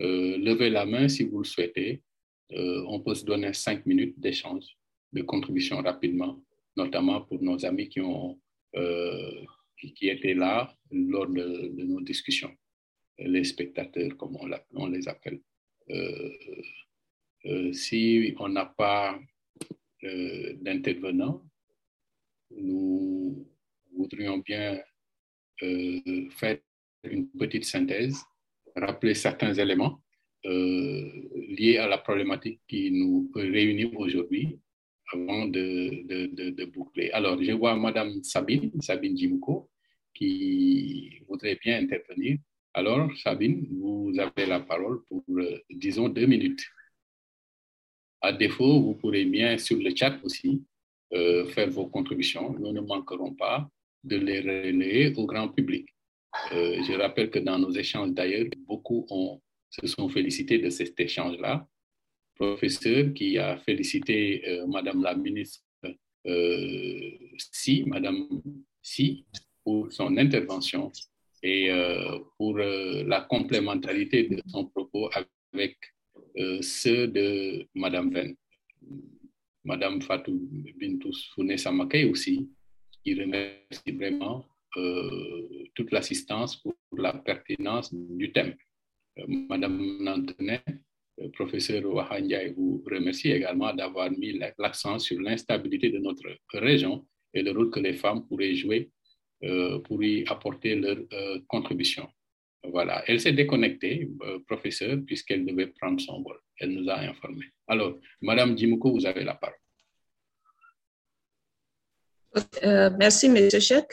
Euh, 0.00 0.38
levez 0.38 0.70
la 0.70 0.86
main 0.86 1.08
si 1.08 1.24
vous 1.24 1.38
le 1.38 1.44
souhaitez. 1.44 2.02
Euh, 2.52 2.84
on 2.88 3.00
peut 3.00 3.14
se 3.14 3.24
donner 3.24 3.52
cinq 3.52 3.86
minutes 3.86 4.18
d'échange, 4.18 4.64
de 5.12 5.22
contribution 5.22 5.80
rapidement 5.82 6.40
notamment 6.76 7.22
pour 7.22 7.42
nos 7.42 7.64
amis 7.64 7.88
qui, 7.88 8.00
ont, 8.00 8.40
qui, 9.76 10.08
étaient 10.08 10.34
là 10.34 10.72
lors 10.90 11.26
de, 11.26 11.84
nos 11.84 12.00
discussions, 12.00 12.56
les 13.18 13.44
spectateurs, 13.44 14.16
comme 14.16 14.36
on, 14.36 14.48
on 14.74 14.86
les 14.86 15.08
appelle. 15.08 15.40
si 17.72 18.34
on 18.38 18.48
n'a 18.48 18.66
pas 18.66 19.18
d'intervenants, 20.02 21.44
nous 22.50 23.46
voudrions 23.96 24.38
bien 24.38 24.80
faire 25.58 26.58
une 27.04 27.28
petite 27.30 27.64
synthèse, 27.64 28.22
rappeler 28.76 29.14
certains 29.14 29.54
éléments 29.54 30.00
euh, 30.46 31.04
liés 31.48 31.76
à 31.76 31.86
la 31.86 31.98
problématique 31.98 32.60
qui 32.66 32.90
nous 32.90 33.30
réunit 33.34 33.92
aujourd'hui 33.94 34.58
avant 35.12 35.46
de, 35.46 36.50
de, 36.50 36.64
boucler. 36.64 37.10
Alors, 37.10 37.42
je 37.42 37.52
vois 37.52 37.76
Madame 37.76 38.22
Sabine, 38.22 38.70
Sabine 38.80 39.16
Jimuko, 39.16 39.68
qui 40.14 41.20
voudrait 41.28 41.58
bien 41.62 41.82
intervenir. 41.82 42.38
Alors, 42.72 43.10
Sabine, 43.18 43.66
vous 43.70 44.14
avez 44.18 44.46
la 44.46 44.60
parole 44.60 45.04
pour, 45.08 45.22
euh, 45.30 45.58
disons, 45.68 46.08
deux 46.08 46.26
minutes. 46.26 46.64
À 48.22 48.32
défaut, 48.32 48.80
vous 48.80 48.94
pourrez 48.94 49.24
bien 49.26 49.58
sur 49.58 49.78
le 49.78 49.94
chat 49.94 50.18
aussi 50.22 50.64
euh, 51.12 51.44
faire 51.46 51.68
vos 51.68 51.86
contributions. 51.86 52.54
Nous 52.58 52.72
ne 52.72 52.80
manquerons 52.80 53.34
pas 53.34 53.68
de 54.04 54.16
les 54.16 54.40
relayer 54.40 55.12
au 55.16 55.26
grand 55.26 55.48
public. 55.48 55.86
Je 56.52 56.96
rappelle 56.96 57.28
que 57.28 57.40
dans 57.40 57.58
nos 57.58 57.72
échanges 57.72 58.12
d'ailleurs, 58.12 58.46
beaucoup 58.66 59.04
ont, 59.10 59.40
se 59.70 59.86
sont 59.86 60.08
félicités 60.08 60.58
de 60.58 60.70
cet 60.70 60.98
échange-là. 60.98 61.66
Professeur 62.34 63.12
qui 63.14 63.38
a 63.38 63.58
félicité 63.58 64.48
euh, 64.48 64.66
Madame 64.66 65.02
la 65.02 65.14
ministre 65.14 65.64
euh, 66.26 67.10
Si, 67.38 67.84
Madame 67.86 68.28
Si, 68.82 69.24
pour 69.64 69.92
son 69.92 70.16
intervention 70.16 70.90
et 71.42 71.70
pour 72.36 72.58
la 72.58 73.22
complémentarité 73.22 74.28
de 74.28 74.42
son 74.46 74.66
propos 74.66 75.08
avec 75.52 75.78
ceux 76.60 77.08
de 77.08 77.66
Madame 77.74 78.10
Venn. 78.10 78.36
Madame 79.64 80.00
Fatou 80.02 80.48
Bintous 80.80 81.30
Founé 81.34 81.56
Samakay 81.56 82.04
aussi, 82.04 82.50
qui 83.02 83.14
remercie 83.14 83.92
vraiment 83.92 84.46
euh, 84.76 85.64
toute 85.74 85.90
l'assistance 85.90 86.56
pour 86.56 86.74
la 86.96 87.12
pertinence 87.12 87.92
du 87.92 88.32
thème. 88.32 88.54
Euh, 89.20 89.24
Madame 89.48 90.02
Nantenet, 90.02 90.62
euh, 91.20 91.28
professeur 91.30 91.84
Wahandia, 91.84 92.40
vous 92.52 92.82
remercie 92.90 93.30
également 93.32 93.72
d'avoir 93.74 94.10
mis 94.10 94.38
l'accent 94.58 94.98
sur 94.98 95.20
l'instabilité 95.20 95.90
de 95.90 95.98
notre 95.98 96.28
région 96.52 97.06
et 97.34 97.42
le 97.42 97.52
rôle 97.52 97.70
que 97.70 97.80
les 97.80 97.94
femmes 97.94 98.26
pourraient 98.26 98.54
jouer 98.54 98.90
pour 99.84 100.02
y 100.02 100.22
apporter 100.28 100.74
leur 100.74 100.98
contribution. 101.46 102.06
Voilà, 102.62 103.02
elle 103.06 103.18
s'est 103.18 103.32
déconnectée, 103.32 104.10
professeur, 104.46 104.98
puisqu'elle 105.06 105.46
devait 105.46 105.68
prendre 105.68 105.98
son 105.98 106.20
vol. 106.20 106.36
Elle 106.58 106.72
nous 106.72 106.90
a 106.90 106.98
informés. 106.98 107.46
Alors, 107.66 107.98
Madame 108.20 108.54
Djimouko, 108.58 108.92
vous 108.92 109.06
avez 109.06 109.24
la 109.24 109.36
parole. 109.36 109.56
merci, 112.98 113.30
Monsieur 113.30 113.60
Chek. 113.60 113.86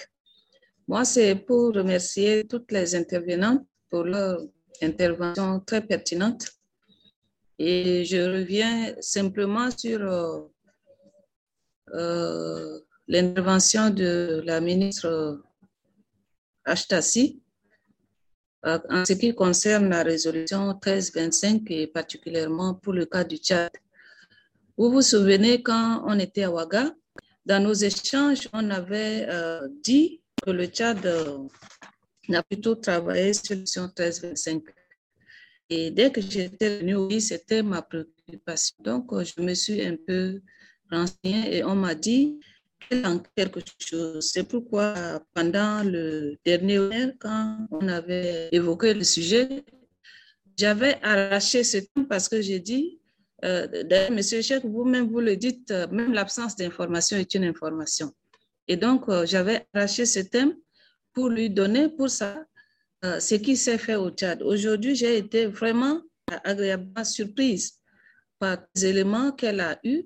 Moi, 0.85 1.05
c'est 1.05 1.35
pour 1.35 1.73
remercier 1.73 2.45
toutes 2.45 2.69
les 2.73 2.93
intervenantes 2.93 3.65
pour 3.89 4.03
leur 4.03 4.41
intervention 4.81 5.59
très 5.59 5.81
pertinente. 5.81 6.47
Et 7.59 8.05
je 8.05 8.17
reviens 8.17 8.93
simplement 9.01 9.69
sur 9.75 10.01
euh, 10.01 10.41
euh, 11.93 12.79
l'intervention 13.07 13.89
de 13.89 14.43
la 14.45 14.61
ministre 14.61 15.41
Ashtasi 16.65 17.41
euh, 18.65 18.77
en 18.89 19.05
ce 19.05 19.13
qui 19.13 19.33
concerne 19.33 19.89
la 19.89 20.03
résolution 20.03 20.67
1325 20.67 21.71
et 21.71 21.87
particulièrement 21.87 22.75
pour 22.75 22.93
le 22.93 23.05
cas 23.05 23.23
du 23.23 23.37
Tchad. 23.37 23.71
Vous 24.77 24.91
vous 24.91 25.01
souvenez 25.01 25.63
quand 25.63 26.03
on 26.05 26.19
était 26.19 26.43
à 26.43 26.51
Ouaga, 26.51 26.93
dans 27.45 27.63
nos 27.63 27.73
échanges, 27.73 28.47
on 28.53 28.69
avait 28.69 29.27
dit 29.81 30.21
que 30.43 30.51
le 30.51 30.65
Tchad 30.65 30.99
euh, 32.29 32.37
a 32.37 32.43
plutôt 32.43 32.75
travaillé 32.75 33.33
sur 33.33 33.55
l'élection 33.55 33.83
1325. 33.83 34.63
Et 35.69 35.91
dès 35.91 36.11
que 36.11 36.21
j'étais 36.21 36.79
venue, 36.79 36.95
oui, 36.95 37.21
c'était 37.21 37.61
ma 37.61 37.81
préoccupation. 37.81 38.75
Donc, 38.79 39.11
euh, 39.13 39.23
je 39.23 39.41
me 39.41 39.53
suis 39.53 39.81
un 39.85 39.95
peu 39.95 40.41
renseignée 40.91 41.57
et 41.57 41.63
on 41.63 41.75
m'a 41.75 41.95
dit 41.95 42.39
quelque 43.35 43.59
chose. 43.79 44.29
C'est 44.31 44.47
pourquoi, 44.47 45.21
pendant 45.33 45.83
le 45.83 46.37
dernier 46.45 46.77
heure, 46.77 47.11
quand 47.19 47.67
on 47.71 47.87
avait 47.87 48.49
évoqué 48.51 48.93
le 48.93 49.03
sujet, 49.03 49.63
j'avais 50.57 50.97
arraché 51.01 51.63
ce 51.63 51.77
thème 51.77 52.07
parce 52.07 52.29
que 52.29 52.41
j'ai 52.41 52.59
dit, 52.59 52.99
euh, 53.45 53.83
d'ailleurs, 53.83 54.11
monsieur 54.11 54.41
Cheikh, 54.41 54.65
vous-même, 54.65 55.09
vous 55.09 55.19
le 55.19 55.35
dites, 55.35 55.69
euh, 55.71 55.87
même 55.89 56.13
l'absence 56.13 56.55
d'information 56.55 57.17
est 57.17 57.33
une 57.35 57.43
information. 57.43 58.11
Et 58.67 58.77
donc, 58.77 59.07
euh, 59.09 59.25
j'avais 59.25 59.67
arraché 59.73 60.05
ce 60.05 60.19
thème 60.19 60.55
pour 61.17 61.29
lui 61.29 61.49
donner 61.49 61.89
pour 61.89 62.11
ça 62.11 62.45
euh, 63.03 63.19
ce 63.19 63.33
qui 63.33 63.57
s'est 63.57 63.79
fait 63.79 63.95
au 63.95 64.11
Tchad. 64.11 64.43
Aujourd'hui, 64.43 64.93
j'ai 64.95 65.17
été 65.17 65.47
vraiment 65.47 65.99
agréablement 66.43 67.03
surprise 67.03 67.79
par 68.37 68.59
les 68.75 68.85
éléments 68.85 69.31
qu'elle 69.31 69.59
a 69.61 69.79
eus. 69.83 70.03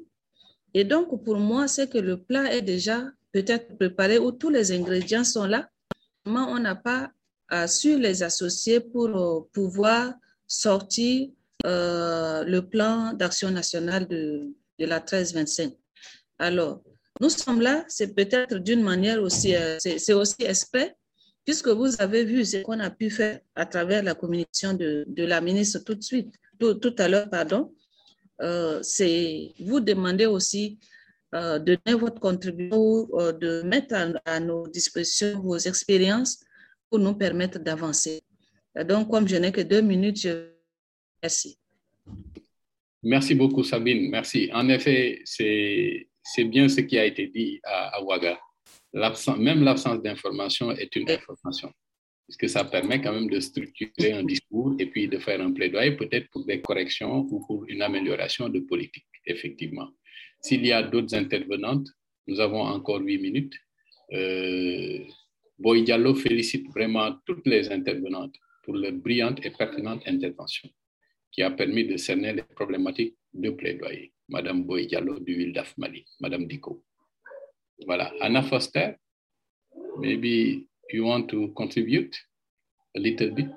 Et 0.74 0.86
donc, 0.86 1.22
pour 1.26 1.36
moi, 1.36 1.68
c'est 1.68 1.90
que 1.90 1.98
le 1.98 2.24
plat 2.24 2.56
est 2.56 2.62
déjà 2.62 3.04
peut-être 3.34 3.76
préparé 3.76 4.20
où 4.20 4.32
tous 4.32 4.50
les 4.50 4.72
ingrédients 4.72 5.26
sont 5.26 5.48
là. 5.48 5.68
On 6.26 6.58
n'a 6.58 6.76
pas 6.76 7.12
su 7.68 8.00
les 8.00 8.24
associer 8.24 8.80
pour 8.80 9.10
euh, 9.10 9.42
pouvoir 9.52 10.14
sortir 10.48 11.28
le 11.66 12.60
plan 12.62 13.12
d'action 13.12 13.52
nationale 13.52 14.08
de, 14.08 14.48
de 14.80 14.86
la 14.86 15.00
1325. 15.00 15.74
Alors, 16.40 16.82
nous 17.22 17.30
sommes 17.30 17.62
là, 17.62 17.86
c'est 17.88 18.16
peut-être 18.16 18.58
d'une 18.58 18.82
manière 18.82 19.22
aussi, 19.22 19.56
euh, 19.56 19.78
c'est 19.80 20.14
aussi 20.14 20.38
exprès, 20.40 20.96
puisque 21.46 21.70
vous 21.70 22.02
avez 22.02 22.24
vu 22.24 22.46
ce 22.46 22.58
qu'on 22.58 22.80
a 22.80 22.90
pu 22.90 23.10
faire 23.10 23.40
à 23.56 23.66
travers 23.66 24.04
la 24.04 24.14
communication 24.16 24.74
de, 24.74 25.06
la 25.18 25.42
ministre 25.42 25.80
tout 25.80 25.96
de 25.96 26.04
suite, 26.04 26.34
tout, 26.60 26.76
tout 26.76 26.96
à 26.98 27.08
l'heure, 27.08 27.30
pardon. 27.30 27.74
Euh, 28.42 28.80
c'est 28.82 29.54
vous 29.60 29.80
demander 29.80 30.26
aussi 30.26 30.80
euh, 31.36 31.60
de 31.60 31.78
donner 31.86 31.98
votre 31.98 32.20
contribution, 32.20 33.08
euh, 33.14 33.32
de 33.32 33.62
mettre 33.62 33.96
à, 34.26 34.40
nos 34.40 34.68
dispositions 34.68 35.40
vos 35.42 35.58
expériences 35.58 36.44
pour 36.90 37.00
nous 37.00 37.14
permettre 37.14 37.60
d'avancer. 37.60 38.22
Donc, 38.88 39.10
comme 39.10 39.28
je 39.28 39.36
n'ai 39.36 39.52
que 39.52 39.62
deux 39.62 39.82
minutes, 39.82 40.22
je 40.22 40.50
merci. 41.22 41.58
Merci 43.04 43.36
beaucoup, 43.36 43.64
Sabine. 43.64 44.10
Merci. 44.10 44.50
En 44.54 44.68
effet, 44.70 45.22
c'est 45.26 46.44
bien 46.46 46.68
ce 46.68 46.82
qui 46.82 46.98
a 46.98 47.06
été 47.06 47.28
dit 47.28 47.60
à, 47.64 48.04
Ouaga. 48.04 48.40
Même 48.94 49.64
l'absence 49.64 50.02
d'information 50.02 50.72
est 50.72 50.96
une 50.96 51.10
information, 51.10 51.72
puisque 52.28 52.50
ça 52.50 52.66
permet 52.66 53.02
quand 53.02 53.14
même 53.14 53.30
de 53.30 53.40
structurer 53.40 54.14
un 54.14 54.24
discours 54.24 54.76
et 54.80 54.86
puis 54.86 55.08
de 55.08 55.18
faire 55.18 55.40
un 55.42 55.52
plaidoyer 55.52 55.96
peut-être 55.96 56.30
pour 56.30 56.46
des 56.46 56.62
corrections 56.62 57.20
ou 57.30 57.46
pour 57.46 57.66
une 57.68 57.82
amélioration 57.82 58.50
de 58.50 58.60
politique, 58.60 59.08
effectivement. 59.26 59.90
S'il 60.42 60.66
y 60.66 60.72
a 60.72 60.84
d'autres 60.84 61.16
intervenantes, 61.16 61.88
nous 62.28 62.40
avons 62.40 62.62
encore 62.62 63.02
huit 63.02 63.20
minutes. 63.20 63.58
Euh, 64.14 65.00
Diallo 65.60 66.16
félicite 66.16 66.68
vraiment 66.70 67.16
toutes 67.26 67.46
les 67.46 67.72
intervenantes 67.72 68.36
pour 68.64 68.76
leur 68.76 68.92
brillante 68.94 69.46
et 69.46 69.52
pertinente 69.52 70.02
intervention 70.08 70.70
qui 71.32 71.42
a 71.44 71.52
permis 71.52 71.86
de 71.86 71.98
cerner 71.98 72.34
les 72.34 72.44
problématiques 72.44 73.16
de 73.34 73.50
plaidoyer. 73.52 74.12
Madame 74.28 74.64
Boy 74.64 74.88
Diallo 74.88 75.20
du 75.20 75.36
Wildaf 75.38 75.78
Mali, 75.78 76.06
Madame 76.20 76.46
Diko. 76.46 76.84
Voilà. 77.88 78.12
Anna 78.22 78.44
Foster, 78.44 78.98
maybe 79.98 80.68
you 80.92 81.06
want 81.06 81.30
to 81.30 81.54
contribute 81.56 82.16
a 82.96 83.00
little 83.00 83.32
bit? 83.32 83.50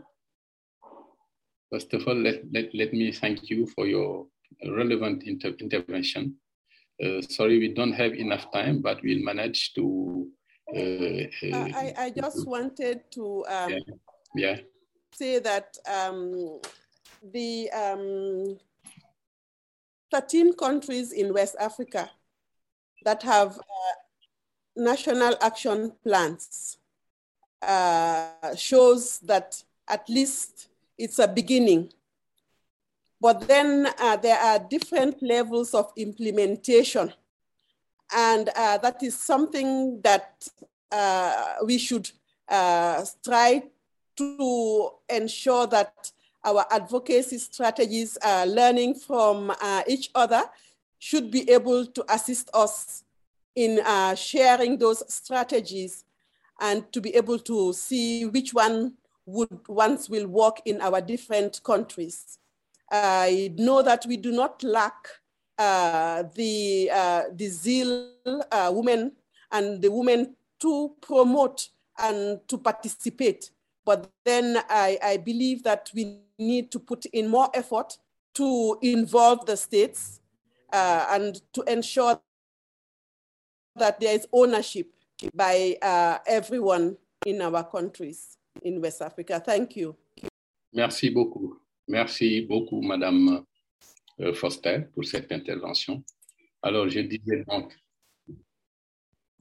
First 1.71 1.93
of 1.95 2.07
all, 2.07 2.15
let, 2.15 2.43
let, 2.53 2.75
let 2.75 2.93
me 2.93 3.13
thank 3.13 3.51
you 3.51 3.67
for 3.67 3.87
your 3.87 4.27
relevant 4.67 5.25
inter 5.25 5.55
intervention. 5.61 6.37
Uh, 7.03 7.21
sorry, 7.23 7.59
we 7.59 7.75
don't 7.75 7.93
have 7.93 8.13
enough 8.15 8.53
time, 8.53 8.81
but 8.81 9.03
we'll 9.03 9.25
manage 9.25 9.75
to. 9.75 10.29
Uh, 10.75 10.79
uh, 10.79 11.69
I, 11.75 11.95
I 11.99 12.13
just 12.17 12.47
wanted 12.47 13.03
to 13.13 13.45
um, 13.49 13.71
yeah. 13.71 13.79
yeah. 14.37 14.57
say 15.13 15.39
that 15.41 15.77
um, 15.91 16.61
the 17.33 17.71
um, 17.73 18.57
13 20.13 20.55
countries 20.55 21.13
in 21.13 21.35
West 21.35 21.57
Africa 21.59 22.09
that 23.05 23.23
have 23.25 23.59
uh, 23.59 23.95
national 24.77 25.37
action 25.41 25.93
plans 26.03 26.79
uh, 27.63 28.55
shows 28.57 29.19
that 29.21 29.63
at 29.89 30.09
least 30.09 30.69
it's 30.99 31.19
a 31.19 31.29
beginning. 31.29 31.91
But 33.21 33.47
then 33.49 33.89
uh, 33.99 34.17
there 34.17 34.39
are 34.39 34.59
different 34.59 35.23
levels 35.23 35.73
of 35.75 35.93
implementation. 35.97 37.13
And 38.15 38.51
uh, 38.55 38.79
that 38.79 39.03
is 39.03 39.19
something 39.19 40.01
that 40.03 40.47
uh, 40.93 41.55
we 41.65 41.79
should 41.79 42.11
uh, 42.49 43.05
try 43.25 43.63
to 44.17 44.91
ensure 45.09 45.67
that 45.69 46.13
our 46.45 46.67
advocacy 46.71 47.39
strategies, 47.39 48.19
uh, 48.23 48.45
learning 48.47 48.97
from 48.97 49.51
each 49.87 50.11
other, 50.15 50.43
should 50.99 51.31
be 51.31 51.51
able 51.51 51.87
to 51.87 52.05
assist 52.13 52.51
us 52.53 53.04
in 53.55 53.81
uh, 53.85 54.15
sharing 54.15 54.79
those 54.79 55.03
strategies 55.13 56.05
and 56.61 56.91
to 56.93 57.01
be 57.01 57.15
able 57.15 57.39
to 57.39 57.73
see 57.73 58.25
which 58.25 58.55
one 58.55 58.95
would 59.27 59.67
ones 59.69 60.11
will 60.11 60.27
work 60.27 60.61
in 60.65 60.81
our 60.81 61.01
different 61.01 61.63
countries. 61.63 62.39
I 62.91 63.53
know 63.57 63.83
that 63.83 64.05
we 64.07 64.17
do 64.17 64.33
not 64.33 64.63
lack 64.63 65.09
uh, 65.59 66.25
the, 66.35 66.91
uh, 66.93 67.23
the 67.33 67.49
zeal 67.49 68.11
uh, 68.51 68.71
women 68.75 69.13
and 69.51 69.81
the 69.81 69.91
women 69.91 70.37
to 70.61 70.95
promote 71.01 71.69
and 71.99 72.41
to 72.49 72.59
participate. 72.59 73.51
But 73.85 74.11
then 74.25 74.63
I, 74.69 74.99
I 75.03 75.17
believe 75.19 75.63
that 75.65 75.91
we 75.95 76.19
need 76.39 76.71
to 76.73 76.79
put 76.79 77.07
in 77.07 77.29
more 77.29 77.51
effort 77.55 77.99
to 78.35 78.79
involve 78.83 79.47
the 79.47 79.57
states 79.57 80.21
uh, 80.73 81.07
and 81.11 81.41
to 81.53 81.63
ensure 81.63 82.21
that 83.77 84.01
there 84.01 84.15
is 84.15 84.27
ownership 84.33 84.89
by 85.35 85.77
uh, 85.83 86.19
everyone 86.27 86.97
in 87.27 87.41
our 87.43 87.65
countries 87.65 88.37
in 88.63 88.81
West 88.81 89.03
Africa. 89.03 89.41
Thank 89.41 89.77
you. 89.77 89.97
Merci 90.73 91.11
beaucoup. 91.11 91.61
Merci 91.89 92.43
beaucoup, 92.43 92.81
Madame 92.83 93.45
euh, 94.21 94.33
Foster, 94.35 94.89
pour 94.93 95.05
cette 95.05 95.31
intervention. 95.33 96.03
Alors, 96.63 96.89
je 96.89 97.01
disais 97.01 97.45
donc, 97.47 97.73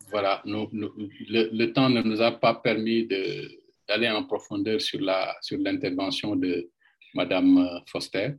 voilà, 0.09 0.41
le, 0.45 1.65
temps 1.73 1.89
ne 1.89 2.01
nous 2.01 2.21
a 2.21 2.31
pas 2.31 2.55
permis 2.55 3.07
d'aller 3.07 4.09
en 4.09 4.25
profondeur 4.25 4.81
sur 4.81 4.99
l'intervention 4.99 6.29
sur 6.29 6.37
de 6.37 6.69
Madame 7.13 7.57
euh, 7.57 7.79
Foster, 7.87 8.35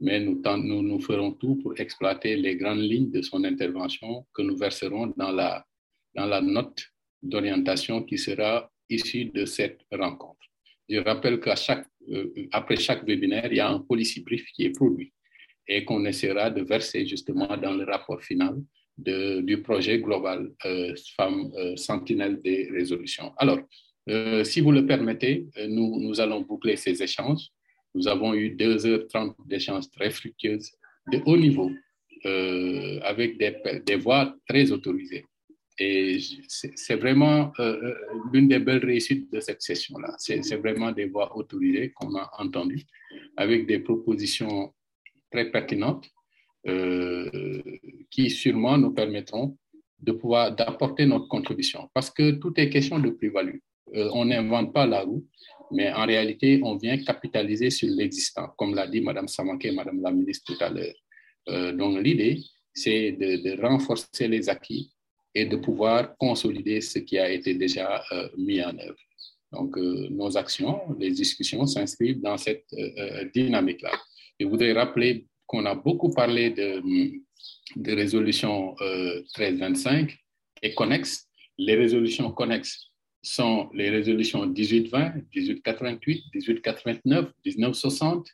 mais 0.00 0.20
nous, 0.20 1.00
ferons 1.00 1.32
tout 1.32 1.56
pour 1.56 1.78
exploiter 1.78 2.36
les 2.36 2.56
grandes 2.56 2.80
lignes 2.80 3.10
de 3.10 3.22
son 3.22 3.44
intervention 3.44 4.26
que 4.34 4.42
nous 4.42 4.56
verserons 4.56 5.12
dans 5.16 5.32
la, 5.32 5.64
note 6.40 6.82
d'orientation 7.22 8.02
qui 8.02 8.18
sera 8.18 8.70
issue 8.88 9.26
de 9.26 9.44
cette 9.44 9.80
rencontre. 9.92 10.40
Je 10.88 10.98
rappelle 10.98 11.38
qu'après 11.38 11.56
chaque, 11.56 11.86
euh, 12.10 12.76
chaque 12.78 13.04
webinaire, 13.04 13.46
il 13.46 13.56
y 13.56 13.60
a 13.60 13.68
un 13.68 13.78
policy 13.80 14.22
brief 14.22 14.44
qui 14.52 14.64
est 14.64 14.76
produit 14.76 15.12
et 15.68 15.84
qu'on 15.84 16.04
essaiera 16.04 16.50
de 16.50 16.62
verser 16.62 17.06
justement 17.06 17.56
dans 17.56 17.72
le 17.72 17.84
rapport 17.84 18.22
final 18.22 18.60
du 18.98 19.62
projet 19.62 19.98
global 19.98 20.50
euh, 20.66 20.94
Femmes 21.16 21.50
euh, 21.56 22.36
des 22.42 22.68
résolutions. 22.72 23.32
Alors, 23.38 23.58
euh, 24.08 24.44
si 24.44 24.60
vous 24.60 24.72
le 24.72 24.86
permettez, 24.86 25.46
nous 25.68 26.20
allons 26.20 26.40
boucler 26.40 26.76
ces 26.76 27.02
échanges. 27.02 27.48
Nous 27.94 28.08
avons 28.08 28.34
eu 28.34 28.54
2h30 28.54 29.34
d'échanges 29.46 29.90
très 29.90 30.10
fructueuses 30.10 30.70
de 31.12 31.20
haut 31.26 31.36
niveau 31.36 31.70
euh, 32.26 33.00
avec 33.02 33.38
des, 33.38 33.96
voix 33.96 34.34
très 34.48 34.70
autorisées. 34.70 35.24
Et 35.78 36.18
c'est 36.48 36.96
vraiment 36.96 37.52
euh, 37.58 37.94
l'une 38.32 38.48
des 38.48 38.58
belles 38.58 38.84
réussites 38.84 39.32
de 39.32 39.40
cette 39.40 39.62
session-là. 39.62 40.14
C'est 40.18 40.56
vraiment 40.56 40.92
des 40.92 41.06
voix 41.06 41.34
autorisées 41.36 41.90
qu'on 41.92 42.14
a 42.16 42.30
entendues 42.38 42.84
avec 43.36 43.66
des 43.66 43.78
propositions 43.78 44.74
très 45.30 45.50
pertinentes 45.50 46.06
euh, 46.66 47.62
qui 48.10 48.28
sûrement 48.28 48.76
nous 48.76 48.92
permettront 48.92 49.56
de 49.98 50.12
pouvoir 50.12 50.54
d'apporter 50.54 51.06
notre 51.06 51.28
contribution. 51.28 51.88
Parce 51.94 52.10
que 52.10 52.32
tout 52.32 52.52
est 52.56 52.68
question 52.68 52.98
de 52.98 53.10
plus-value. 53.10 53.58
Euh, 53.94 54.10
on 54.12 54.26
n'invente 54.26 54.72
pas 54.72 54.86
la 54.86 55.00
roue, 55.02 55.26
mais 55.70 55.92
en 55.92 56.06
réalité, 56.06 56.60
on 56.62 56.76
vient 56.76 56.96
capitaliser 56.98 57.70
sur 57.70 57.88
l'existant, 57.88 58.48
comme 58.56 58.74
l'a 58.74 58.86
dit 58.86 59.00
Mme 59.00 59.28
Samanké, 59.28 59.70
Mme 59.72 60.00
la 60.02 60.10
ministre 60.10 60.52
tout 60.52 60.64
à 60.64 60.68
l'heure. 60.68 60.94
Euh, 61.48 61.72
donc 61.72 62.02
l'idée, 62.02 62.40
c'est 62.74 63.12
de, 63.12 63.60
renforcer 63.60 64.28
les 64.28 64.48
acquis 64.48 64.92
et 65.34 65.46
de 65.46 65.56
pouvoir 65.56 66.16
consolider 66.16 66.80
ce 66.80 66.98
qui 66.98 67.18
a 67.18 67.30
été 67.30 67.54
déjà 67.54 68.02
euh, 68.12 68.28
mis 68.36 68.62
en 68.62 68.76
œuvre. 68.78 68.98
Donc, 69.52 69.76
euh, 69.78 70.08
nos 70.10 70.36
actions, 70.36 70.80
les 70.98 71.10
discussions 71.10 71.66
s'inscrivent 71.66 72.20
dans 72.20 72.36
cette 72.36 72.66
dynamique-là. 73.34 73.92
Je 74.38 74.46
voudrais 74.46 74.72
rappeler 74.72 75.26
qu'on 75.46 75.66
a 75.66 75.74
beaucoup 75.74 76.10
parlé 76.10 76.50
de, 76.50 76.80
de 77.76 77.92
résolutions 77.92 78.74
1325 78.80 80.16
et 80.62 80.74
connexes. 80.74 81.26
Les 81.58 81.74
résolutions 81.74 82.30
connexes 82.30 82.89
sont 83.22 83.70
les 83.74 83.90
résolutions 83.90 84.46
1820, 84.46 85.14
1888, 85.34 86.24
1889, 86.34 87.32
1960, 87.44 88.28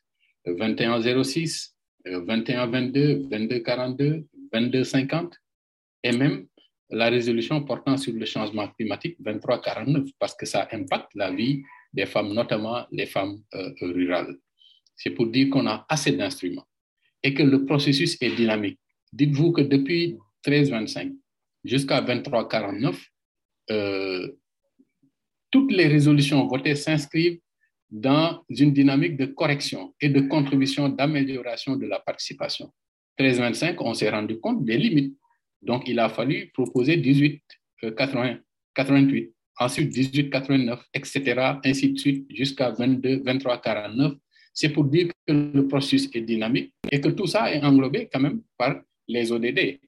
2106, 0.47 1.77
2122, 2.05 3.27
2242, 3.29 4.25
2250 4.53 5.35
et 6.05 6.13
même 6.13 6.47
la 6.91 7.09
résolution 7.09 7.65
portant 7.65 7.97
sur 7.97 8.13
le 8.13 8.25
changement 8.25 8.69
climatique 8.69 9.17
2349 9.21 10.09
parce 10.19 10.35
que 10.35 10.47
ça 10.47 10.69
impacte 10.71 11.11
la 11.15 11.33
vie 11.33 11.63
des 11.93 12.07
femmes, 12.07 12.33
notamment 12.33 12.87
les 12.93 13.07
femmes 13.07 13.43
euh, 13.55 13.71
rurales. 13.81 14.37
C'est 14.95 15.11
pour 15.11 15.27
dire 15.27 15.51
qu'on 15.51 15.67
a 15.67 15.85
assez 15.89 16.13
d'instruments 16.13 16.67
et 17.23 17.35
que 17.35 17.43
le 17.43 17.65
processus 17.65 18.17
est 18.21 18.37
dynamique. 18.37 18.79
Dites-vous 19.13 19.53
que 19.53 19.63
depuis 19.63 20.17
1325 20.47 21.13
jusqu'à 21.65 22.01
2349, 22.01 23.05
euh, 23.73 24.29
toutes 25.57 25.73
les 25.73 25.89
résolutions 25.89 26.47
votées 26.47 26.75
s'inscrivent 26.75 27.41
dans 27.91 28.45
une 28.51 28.73
dynamique 28.73 29.17
de 29.17 29.27
correction 29.27 29.95
et 30.01 30.11
de 30.11 30.21
contribution 30.21 30.89
d'amélioration 30.91 31.77
de 31.77 31.87
la 31.87 31.99
participation. 31.99 32.67
1325, 33.19 33.81
on 33.81 33.95
s'est 33.95 34.11
rendu 34.11 34.39
compte 34.39 34.65
des 34.65 34.77
limites 34.77 35.17
donc, 35.63 35.89
il 35.89 35.99
a 35.99 36.09
fallu 36.09 36.51
proposer 36.53 36.97
18, 36.97 37.43
80, 37.97 38.39
88, 38.75 39.35
ensuite 39.59 39.89
18, 39.91 40.31
89, 40.31 40.81
etc., 40.95 41.59
ainsi 41.65 41.93
de 41.93 41.99
suite, 41.99 42.27
jusqu'à 42.31 42.71
22, 42.71 43.23
23, 43.25 43.61
49. 43.61 44.15
C'est 44.55 44.71
pour 44.71 44.85
dire 44.85 45.09
que 45.27 45.33
le 45.33 45.67
processus 45.67 46.09
est 46.15 46.21
dynamique 46.21 46.73
et 46.91 47.01
que 47.01 47.09
tout 47.09 47.27
ça 47.27 47.53
est 47.53 47.63
englobé 47.63 48.09
quand 48.11 48.21
même 48.21 48.43
par 48.57 48.81
les 49.09 49.31
ODD, 49.33 49.81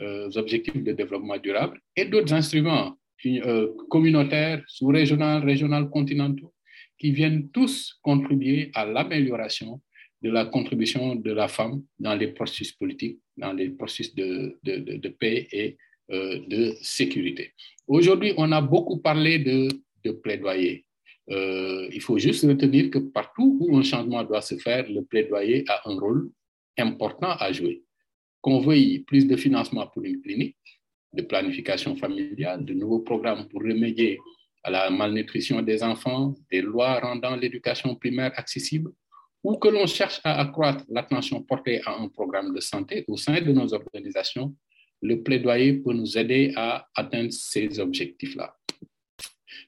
euh, 0.00 0.30
Objectifs 0.34 0.82
de 0.82 0.92
développement 0.92 1.38
durable, 1.38 1.80
et 1.94 2.06
d'autres 2.06 2.32
instruments 2.32 2.96
euh, 3.24 3.72
communautaires, 3.88 4.62
sous-régionaux, 4.66 5.40
régionaux, 5.44 5.86
continentaux, 5.88 6.52
qui 6.98 7.12
viennent 7.12 7.50
tous 7.50 7.98
contribuer 8.02 8.70
à 8.74 8.84
l'amélioration 8.84 9.80
de 10.22 10.30
la 10.30 10.44
contribution 10.46 11.14
de 11.14 11.32
la 11.32 11.48
femme 11.48 11.82
dans 11.98 12.14
les 12.14 12.28
processus 12.28 12.72
politiques, 12.72 13.18
dans 13.36 13.52
les 13.52 13.70
processus 13.70 14.14
de, 14.14 15.08
paix 15.20 15.48
et 15.52 15.76
euh, 16.10 16.40
de 16.46 16.74
sécurité. 16.80 17.52
Aujourd'hui, 17.86 18.32
on 18.36 18.50
a 18.52 18.60
beaucoup 18.60 18.98
parlé 18.98 19.38
de, 19.38 19.68
de 20.04 20.12
plaidoyer. 20.12 20.84
Euh, 21.30 21.88
il 21.92 22.00
faut 22.00 22.18
juste 22.18 22.46
retenir 22.46 22.90
que 22.90 22.98
partout 22.98 23.58
où 23.60 23.76
un 23.76 23.82
changement 23.82 24.22
doit 24.22 24.42
se 24.42 24.56
faire, 24.56 24.88
le 24.88 25.02
plaidoyer 25.04 25.64
a 25.68 25.88
un 25.88 25.98
rôle 25.98 26.30
important 26.78 27.30
à 27.30 27.52
jouer. 27.52 27.82
Qu'on 28.40 28.60
veuille 28.60 29.00
plus 29.00 29.26
de 29.26 29.36
financement 29.36 29.86
pour 29.88 30.04
une 30.04 30.20
clinique, 30.20 30.56
de 31.16 31.22
planification 31.22 31.96
familiale, 31.96 32.64
de 32.64 32.74
nouveaux 32.74 33.00
programmes 33.00 33.48
pour 33.48 33.62
remédier 33.62 34.18
à 34.62 34.70
la 34.70 34.90
malnutrition 34.90 35.62
des 35.62 35.82
enfants, 35.82 36.34
des 36.50 36.60
lois 36.60 37.00
rendant 37.00 37.36
l'éducation 37.36 37.94
primaire 37.94 38.32
accessible, 38.36 38.90
ou 39.42 39.56
que 39.56 39.68
l'on 39.68 39.86
cherche 39.86 40.20
à 40.24 40.40
accroître 40.40 40.84
l'attention 40.88 41.42
portée 41.42 41.80
à 41.86 41.96
un 41.96 42.08
programme 42.08 42.52
de 42.54 42.60
santé 42.60 43.04
au 43.08 43.16
sein 43.16 43.40
de 43.40 43.52
nos 43.52 43.72
organisations, 43.72 44.54
le 45.02 45.22
plaidoyer 45.22 45.74
peut 45.74 45.92
nous 45.92 46.18
aider 46.18 46.52
à 46.56 46.86
atteindre 46.94 47.32
ces 47.32 47.78
objectifs-là. 47.78 48.56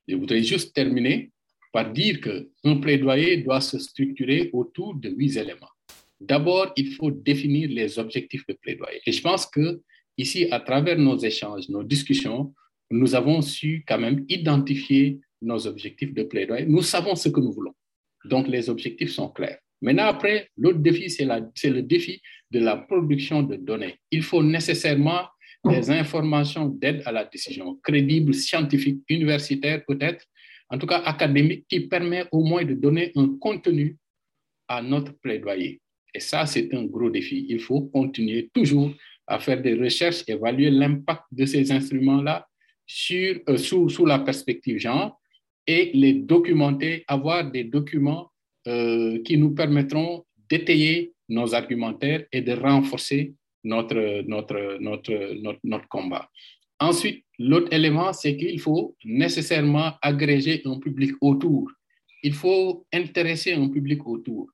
Je 0.07 0.17
voudrais 0.17 0.43
juste 0.43 0.75
terminer 0.75 1.31
par 1.73 1.93
dire 1.93 2.21
qu'un 2.21 2.77
plaidoyer 2.79 3.37
doit 3.39 3.61
se 3.61 3.79
structurer 3.79 4.51
autour 4.53 4.95
de 4.95 5.11
huit 5.11 5.37
éléments. 5.37 5.75
D'abord, 6.21 6.73
il 6.77 6.95
faut 6.95 7.11
définir 7.11 7.69
les 7.69 7.99
objectifs 7.99 8.45
de 8.49 8.55
plaidoyer. 8.55 9.01
Et 9.07 9.13
je 9.13 9.23
pense 9.23 9.47
que 9.47 9.81
ici, 10.19 10.47
à 10.51 10.61
travers 10.61 10.99
nos 10.99 11.17
échanges, 11.17 11.69
nos 11.69 11.83
discussions, 11.83 12.53
nous 12.91 13.15
avons 13.15 13.41
su 13.41 13.85
quand 13.87 13.99
même 13.99 14.25
identifier 14.29 15.21
nos 15.41 15.67
objectifs 15.67 16.13
de 16.13 16.25
plaidoyer. 16.25 16.67
Nous 16.67 16.83
savons 16.83 17.15
ce 17.15 17.29
que 17.29 17.41
nous 17.41 17.53
voulons. 17.53 17.75
Donc, 18.25 18.49
les 18.49 18.69
objectifs 18.69 19.13
sont 19.13 19.29
clairs. 19.29 19.59
Maintenant, 19.81 20.07
après, 20.07 20.49
l'autre 20.57 20.81
défi, 20.81 21.09
c'est 21.09 21.25
le 21.71 21.83
défi 21.83 22.21
de 22.51 22.59
la 22.59 22.77
production 22.77 23.43
de 23.43 23.57
données. 23.57 23.97
Il 24.11 24.23
faut 24.23 24.43
nécessairement 24.43 25.23
des 25.65 25.91
informations 25.91 26.67
d'aide 26.67 27.03
à 27.05 27.13
la 27.13 27.25
décision, 27.25 27.77
crédibles, 27.83 28.35
scientifiques, 28.35 29.01
universitaires 29.09 29.83
peut-être, 29.87 30.25
en 30.69 30.79
tout 30.79 30.87
cas 30.87 30.99
académiques, 30.99 31.67
qui 31.69 31.81
permet 31.81 32.25
au 32.33 32.43
moins 32.43 32.65
de 32.65 32.75
donner 32.75 33.13
un 33.15 33.37
contenu 33.41 33.97
à 34.67 34.83
notre 34.83 35.13
plaidoyer. 35.21 35.81
Et 36.15 36.21
ça, 36.21 36.47
c'est 36.47 36.75
un 36.75 36.85
gros 36.85 37.11
défi. 37.11 37.47
Il 37.49 37.61
faut 37.61 37.83
continuer 37.83 38.51
toujours 38.53 38.93
à 39.29 39.39
faire 39.39 39.61
des 39.61 39.75
recherches, 39.75 40.25
évaluer 40.27 40.71
l'impact 40.71 41.23
de 41.33 41.45
ces 41.45 41.71
instruments-là 41.71 42.47
sur, 42.87 43.41
sous, 43.57 43.89
sous, 43.89 44.07
la 44.07 44.19
perspective 44.19 44.79
genre 44.79 45.21
et 45.67 45.91
les 45.93 46.15
documenter, 46.15 47.05
avoir 47.07 47.51
des 47.51 47.65
documents 47.65 48.31
qui 48.65 49.39
nous 49.39 49.55
permettront 49.55 50.25
d'étayer 50.51 51.13
nos 51.29 51.55
argumentaires 51.55 52.25
et 52.33 52.41
de 52.41 52.53
renforcer 52.53 53.35
notre, 53.65 54.23
notre, 54.27 54.79
notre, 54.81 55.35
notre, 55.43 55.61
notre 55.65 55.89
combat. 55.89 56.29
Ensuite, 56.81 57.25
l'autre 57.39 57.73
élément, 57.73 58.13
c'est 58.13 58.37
qu'il 58.37 58.61
faut 58.61 58.97
nécessairement 59.05 59.93
agréger 60.01 60.63
un 60.65 60.79
public 60.79 61.13
autour. 61.21 61.71
Il 62.23 62.35
faut 62.35 62.87
intéresser 62.93 63.53
un 63.53 63.69
public 63.69 64.07
autour. 64.07 64.49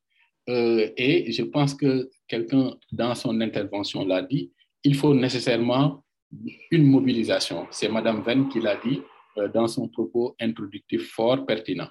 Euh, 0.48 0.90
et 0.96 1.32
je 1.32 1.42
pense 1.42 1.74
que 1.74 2.10
quelqu'un 2.28 2.74
dans 2.92 3.14
son 3.14 3.40
intervention 3.40 4.04
l'a 4.06 4.22
dit, 4.22 4.52
il 4.84 4.94
faut 4.94 5.14
nécessairement 5.14 6.04
une 6.70 6.84
mobilisation. 6.84 7.66
C'est 7.70 7.88
Madame 7.88 8.22
Venn 8.22 8.48
qui 8.48 8.60
l'a 8.60 8.76
dit 8.76 9.00
euh, 9.38 9.48
dans 9.48 9.66
son 9.66 9.88
propos 9.88 10.36
introductif 10.40 11.10
fort 11.10 11.44
pertinent. 11.46 11.88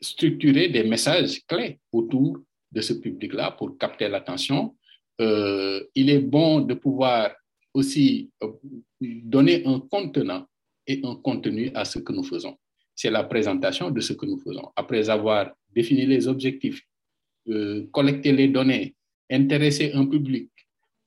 Structurer 0.00 0.68
des 0.68 0.84
messages 0.84 1.44
clés 1.46 1.78
autour 1.92 2.38
de 2.72 2.80
ce 2.80 2.94
public-là 2.94 3.52
pour 3.52 3.78
capter 3.78 4.08
l'attention. 4.08 4.74
Euh, 5.20 5.84
il 5.94 6.10
est 6.10 6.20
bon 6.20 6.60
de 6.60 6.74
pouvoir 6.74 7.30
aussi 7.72 8.30
euh, 8.42 8.52
donner 9.00 9.64
un 9.66 9.80
contenant 9.80 10.46
et 10.86 11.00
un 11.04 11.16
contenu 11.16 11.70
à 11.74 11.84
ce 11.84 11.98
que 11.98 12.12
nous 12.12 12.24
faisons. 12.24 12.56
C'est 12.94 13.10
la 13.10 13.24
présentation 13.24 13.90
de 13.90 14.00
ce 14.00 14.12
que 14.12 14.26
nous 14.26 14.38
faisons. 14.38 14.70
Après 14.76 15.08
avoir 15.10 15.52
défini 15.74 16.06
les 16.06 16.28
objectifs, 16.28 16.80
euh, 17.48 17.86
collecté 17.92 18.32
les 18.32 18.48
données, 18.48 18.94
intéressé 19.30 19.92
un 19.92 20.06
public 20.06 20.50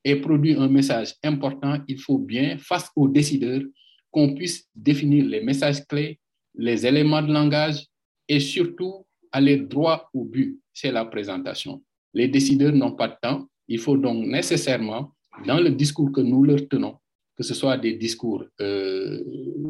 et 0.04 0.16
produit 0.16 0.54
un 0.54 0.68
message 0.68 1.14
important, 1.22 1.78
il 1.88 1.98
faut 1.98 2.18
bien, 2.18 2.56
face 2.58 2.90
aux 2.96 3.08
décideurs, 3.08 3.62
qu'on 4.10 4.34
puisse 4.34 4.68
définir 4.74 5.24
les 5.26 5.40
messages 5.40 5.84
clés, 5.86 6.18
les 6.54 6.86
éléments 6.86 7.22
de 7.22 7.32
langage 7.32 7.86
et 8.26 8.40
surtout 8.40 9.06
aller 9.32 9.56
droit 9.58 10.08
au 10.14 10.24
but, 10.24 10.58
c'est 10.72 10.92
la 10.92 11.04
présentation. 11.04 11.82
Les 12.14 12.28
décideurs 12.28 12.72
n'ont 12.72 12.92
pas 12.92 13.08
de 13.08 13.16
temps, 13.20 13.46
il 13.66 13.78
faut 13.78 13.96
donc 13.96 14.24
nécessairement 14.26 15.12
dans 15.46 15.60
le 15.60 15.70
discours 15.70 16.10
que 16.12 16.20
nous 16.20 16.42
leur 16.42 16.66
tenons, 16.68 16.96
que 17.36 17.42
ce 17.42 17.54
soit 17.54 17.76
des 17.76 17.94
discours 17.94 18.44
euh, 18.60 19.22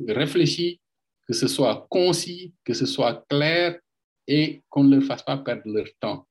réfléchis, 0.09 0.81
que 1.27 1.35
ce 1.35 1.49
soit 1.49 1.87
concis, 1.91 2.55
que 2.65 2.75
ce 2.75 2.87
soit 2.87 3.27
clair 3.29 3.79
et 4.27 4.63
qu'on 4.69 4.85
ne 4.85 4.97
leur 4.97 5.05
fasse 5.05 5.23
pas 5.23 5.39
perdre 5.39 5.63
leur 5.67 5.89
temps, 6.01 6.28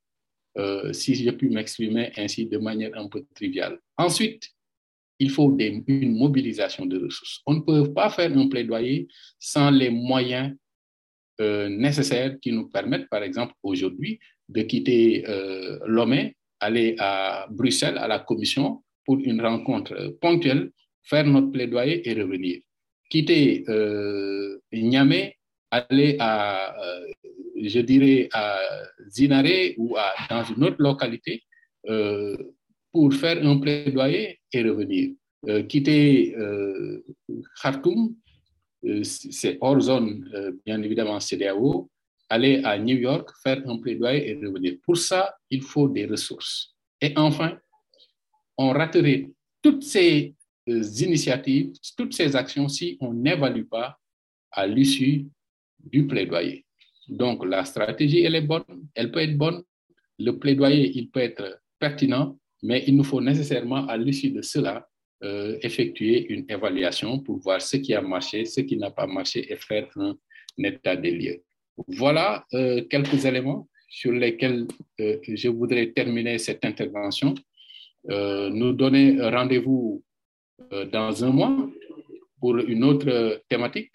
euh, 0.58 0.92
si 0.94 1.16
j'ai 1.16 1.32
pu 1.32 1.50
m'exprimer 1.50 2.12
ainsi 2.18 2.46
de 2.46 2.58
manière 2.58 2.92
un 2.96 3.08
peu 3.08 3.26
triviale. 3.36 3.80
Ensuite, 3.98 4.50
il 5.20 5.30
faut 5.32 5.56
une 5.60 6.18
mobilisation 6.18 6.86
de 6.86 6.98
ressources. 7.04 7.42
On 7.46 7.56
ne 7.56 7.60
peut 7.62 7.94
pas 7.94 8.10
faire 8.10 8.36
un 8.38 8.48
plaidoyer 8.48 9.08
sans 9.40 9.72
les 9.72 9.90
moyens 9.90 10.56
euh, 11.42 11.70
nécessaires 11.70 12.38
qui 12.40 12.52
nous 12.52 12.70
permettent, 12.70 13.10
par 13.10 13.24
exemple, 13.24 13.54
aujourd'hui, 13.64 14.20
de 14.50 14.62
quitter 14.62 15.24
euh, 15.28 15.80
Lomé, 15.86 16.36
aller 16.60 16.96
à 17.00 17.48
Bruxelles, 17.50 17.98
à 17.98 18.08
la 18.08 18.20
Commission, 18.20 18.84
pour 19.06 19.20
une 19.20 19.42
rencontre 19.42 20.18
ponctuelle, 20.22 20.72
faire 21.04 21.26
notre 21.26 21.52
plaidoyer 21.52 22.08
et 22.08 22.14
revenir. 22.14 22.60
Quitter 23.10 23.64
euh, 23.70 24.60
Niamey, 24.74 25.36
aller 25.72 26.18
à, 26.20 26.76
euh, 26.84 27.08
je 27.62 27.80
dirais, 27.80 28.30
à 28.34 28.60
Zinare 29.10 29.74
ou 29.78 29.96
à, 29.98 30.14
dans 30.30 30.44
une 30.44 30.64
autre 30.64 30.78
localité 30.80 31.44
euh, 31.88 32.36
pour 32.92 33.14
faire 33.14 33.46
un 33.46 33.58
plaidoyer 33.60 34.40
et 34.52 34.64
revenir. 34.64 35.12
Euh, 35.48 35.64
quitter 35.64 36.36
euh, 36.36 37.04
Khartoum, 37.62 38.16
c'est 39.04 39.58
hors 39.62 39.80
zone, 39.80 40.30
bien 40.66 40.82
évidemment, 40.82 41.20
CDAO, 41.20 41.90
aller 42.30 42.62
à 42.64 42.78
New 42.78 42.96
York, 42.98 43.30
faire 43.44 43.62
un 43.68 43.78
plaidoyer 43.80 44.30
et 44.30 44.36
revenir. 44.36 44.76
Pour 44.84 44.98
ça, 44.98 45.36
il 45.50 45.62
faut 45.62 45.90
des 45.90 46.06
ressources. 46.06 46.76
Et 47.02 47.12
enfin, 47.18 47.58
on 48.58 48.70
raterait 48.70 49.30
toutes 49.62 49.84
ces 49.84 50.34
initiatives, 50.68 51.74
toutes 51.98 52.14
ces 52.14 52.36
actions 52.36 52.68
si 52.70 52.98
on 53.02 53.14
n'évalue 53.14 53.66
pas 53.66 53.98
à 54.52 54.68
l'issue 54.68 55.26
du 55.84 56.08
plaidoyer. 56.08 56.67
Donc, 57.10 57.46
la 57.46 57.64
stratégie, 57.66 58.24
elle 58.24 58.36
est 58.36 58.42
bonne, 58.42 58.64
elle 58.96 59.12
peut 59.12 59.22
être 59.22 59.38
bonne, 59.38 59.64
le 60.20 60.32
plaidoyer, 60.32 60.92
il 60.96 61.10
peut 61.10 61.22
être 61.22 61.62
pertinent, 61.80 62.38
mais 62.64 62.84
il 62.88 62.96
nous 62.96 63.04
faut 63.04 63.22
nécessairement, 63.22 63.88
à 63.88 63.98
l'issue 63.98 64.32
de 64.32 64.42
cela, 64.42 64.88
euh, 65.24 65.58
effectuer 65.62 66.28
une 66.32 66.46
évaluation 66.48 67.20
pour 67.20 67.38
voir 67.40 67.60
ce 67.60 67.78
qui 67.78 67.94
a 67.94 68.02
marché, 68.02 68.46
ce 68.46 68.62
qui 68.62 68.78
n'a 68.78 68.92
pas 68.92 69.08
marché 69.08 69.52
et 69.52 69.56
faire 69.56 69.88
un, 69.96 70.16
état 70.64 70.96
des 70.96 71.12
lieux. 71.12 71.44
Voilà 71.88 72.46
euh, 72.54 72.84
quelques 72.88 73.26
éléments 73.26 73.68
sur 73.90 74.12
lesquels 74.12 74.68
euh, 75.00 75.18
je 75.28 75.50
voudrais 75.50 75.88
terminer 75.88 76.38
cette 76.38 76.64
intervention. 76.66 77.34
Nous 78.10 78.72
donner 78.74 79.20
rendez-vous 79.20 80.02
dans 80.94 81.26
un 81.26 81.30
mois 81.30 81.70
pour 82.40 82.58
une 82.58 82.84
autre 82.86 83.42
thématique 83.50 83.92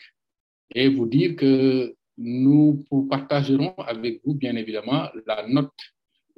et 0.75 0.89
vous 0.89 1.07
dire 1.07 1.35
que 1.35 1.95
nous 2.23 2.85
partagerons 3.11 3.75
avec 3.79 4.21
vous, 4.25 4.35
bien 4.35 4.57
évidemment, 4.57 5.09
la 5.27 5.47
note 5.47 5.73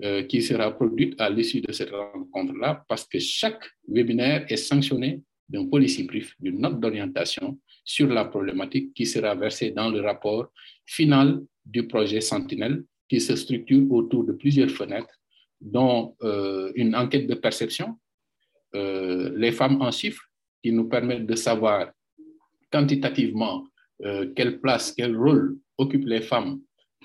euh, 0.03 0.25
qui 0.25 0.43
sera 0.43 0.71
produite 0.73 1.21
à 1.21 1.31
l'issue 1.31 1.61
de 1.61 1.73
cette 1.73 1.91
rencontre-là, 1.91 2.85
parce 2.89 3.07
que 3.07 3.19
chaque 3.19 3.65
webinaire 3.87 4.45
est 4.49 4.57
sanctionné 4.57 5.23
d'un 5.49 5.67
policy 5.67 6.05
brief, 6.05 6.35
d'une 6.41 6.59
note 6.61 6.81
d'orientation 6.81 7.59
sur 7.85 8.09
la 8.09 8.25
problématique 8.25 8.95
qui 8.95 9.07
sera 9.07 9.35
versée 9.35 9.71
dans 9.71 9.91
le 9.91 10.01
rapport 10.01 10.51
final 10.87 11.43
du 11.65 11.87
projet 11.87 12.21
Sentinelle, 12.21 12.85
qui 13.09 13.21
se 13.21 13.37
structure 13.37 13.91
autour 13.93 14.25
de 14.25 14.33
plusieurs 14.33 14.71
fenêtres 14.71 15.15
dont 15.61 16.17
euh, 16.23 16.73
une 16.75 16.97
enquête 16.97 17.27
de 17.27 17.35
perception, 17.35 17.99
euh, 18.75 19.33
les 19.37 19.53
femmes 19.53 19.81
en 19.81 19.91
chiffres, 19.91 20.25
qui 20.63 20.73
nous 20.73 20.89
permettent 20.89 21.27
de 21.27 21.37
savoir 21.37 21.93
quantitativement 22.73 23.65
euh, 24.05 24.33
quelle 24.35 24.61
place, 24.61 24.93
quel 24.93 25.17
rôle 25.17 25.57
occupent 25.79 26.07
les 26.07 26.21
femmes 26.21 26.61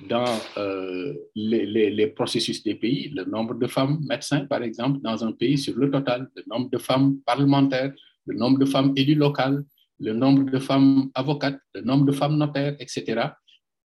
dans 0.07 0.39
euh, 0.57 1.13
les, 1.35 2.07
processus 2.07 2.63
des 2.63 2.75
pays, 2.75 3.09
le 3.09 3.25
nombre 3.25 3.55
de 3.55 3.67
femmes 3.67 3.99
médecins, 4.07 4.45
par 4.45 4.63
exemple, 4.63 4.99
dans 5.01 5.23
un 5.23 5.31
pays 5.31 5.57
sur 5.57 5.75
le 5.75 5.89
total, 5.89 6.29
le 6.35 6.43
nombre 6.47 6.69
de 6.69 6.77
femmes 6.77 7.17
parlementaires, 7.25 7.93
le 8.25 8.35
nombre 8.35 8.59
de 8.59 8.65
femmes 8.65 8.93
élues 8.95 9.15
locales, 9.15 9.63
le 9.99 10.13
nombre 10.13 10.49
de 10.49 10.59
femmes 10.59 11.09
avocates, 11.13 11.59
le 11.73 11.81
nombre 11.81 12.05
de 12.05 12.11
femmes 12.11 12.37
notaires, 12.37 12.75
etc. 12.79 13.21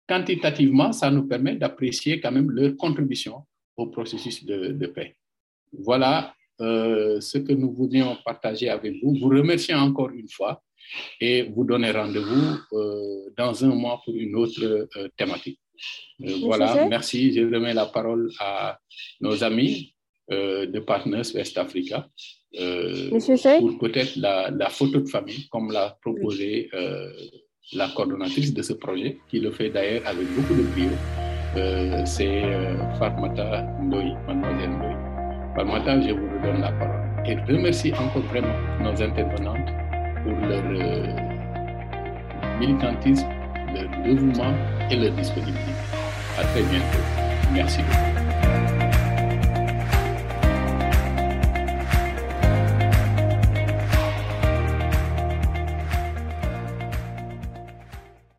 Quantitativement, 0.07 0.92
ça 0.92 1.10
nous 1.10 1.26
permet 1.26 1.57
d'apprécier 1.57 2.20
quand 2.20 2.33
même 2.33 2.50
leur 2.50 2.76
contribution 2.76 3.47
au 3.76 3.86
processus 3.86 4.44
de, 4.44 4.86
paix. 4.86 5.16
Voilà 5.73 6.34
euh, 6.60 7.20
ce 7.20 7.39
que 7.39 7.52
nous 7.52 7.73
voulions 7.73 8.16
partager 8.24 8.68
avec 8.68 8.94
vous. 9.02 9.15
Vous 9.18 9.28
remercie 9.28 9.74
encore 9.74 10.10
une 10.10 10.28
fois 10.28 10.62
et 11.20 11.42
vous 11.42 11.64
donner 11.64 11.90
rendez-vous 11.90 12.56
euh, 12.72 13.30
dans 13.36 13.64
un 13.64 13.74
mois 13.74 14.00
pour 14.04 14.14
une 14.14 14.36
autre 14.36 14.62
euh, 14.62 15.08
thématique. 15.16 15.58
voilà, 16.18 16.86
merci. 16.88 17.32
Je 17.32 17.42
remets 17.42 17.74
la 17.74 17.86
parole 17.86 18.30
à 18.40 18.78
nos 19.20 19.42
amis 19.42 19.94
de 20.30 20.78
Partners 20.80 21.34
West 21.34 21.58
Africa 21.58 22.08
pour 22.50 23.78
peut-être 23.78 24.16
la, 24.16 24.50
la, 24.50 24.70
photo 24.70 25.00
de 25.00 25.08
famille, 25.08 25.48
comme 25.50 25.70
l'a 25.70 25.98
proposé 26.00 26.70
la 27.72 27.88
coordonnatrice 27.88 28.54
de 28.54 28.62
ce 28.62 28.74
projet, 28.74 29.18
qui 29.28 29.40
le 29.40 29.50
fait 29.50 29.70
d'ailleurs 29.70 30.06
avec 30.06 30.26
beaucoup 30.34 30.54
de 30.54 30.62
brio. 30.62 30.90
Euh, 31.56 32.02
c'est 32.04 32.42
euh, 32.44 32.76
Fatmata 32.98 33.62
Ndoye, 33.80 34.16
mademoiselle 34.26 34.70
Ndoye. 34.70 34.96
Fatmata, 35.54 36.00
je 36.00 36.12
vous 36.12 36.26
redonne 36.26 36.60
la 36.60 36.72
parole. 36.72 37.00
Et 37.26 37.36
remercie 37.36 37.92
encore 37.92 38.22
vraiment 38.22 38.54
nos 38.82 39.00
intervenantes 39.00 39.83
pour 40.24 40.32
leur 40.48 40.64
euh, 40.64 41.06
militantisme, 42.58 43.28
leur 43.74 44.02
dévouement 44.02 44.54
et 44.90 44.96
leur 44.96 45.12
disponibilité. 45.12 45.72
À 46.38 46.44
très 46.44 46.62
bientôt. 46.62 46.98
Merci 47.52 47.82
beaucoup. 47.82 48.23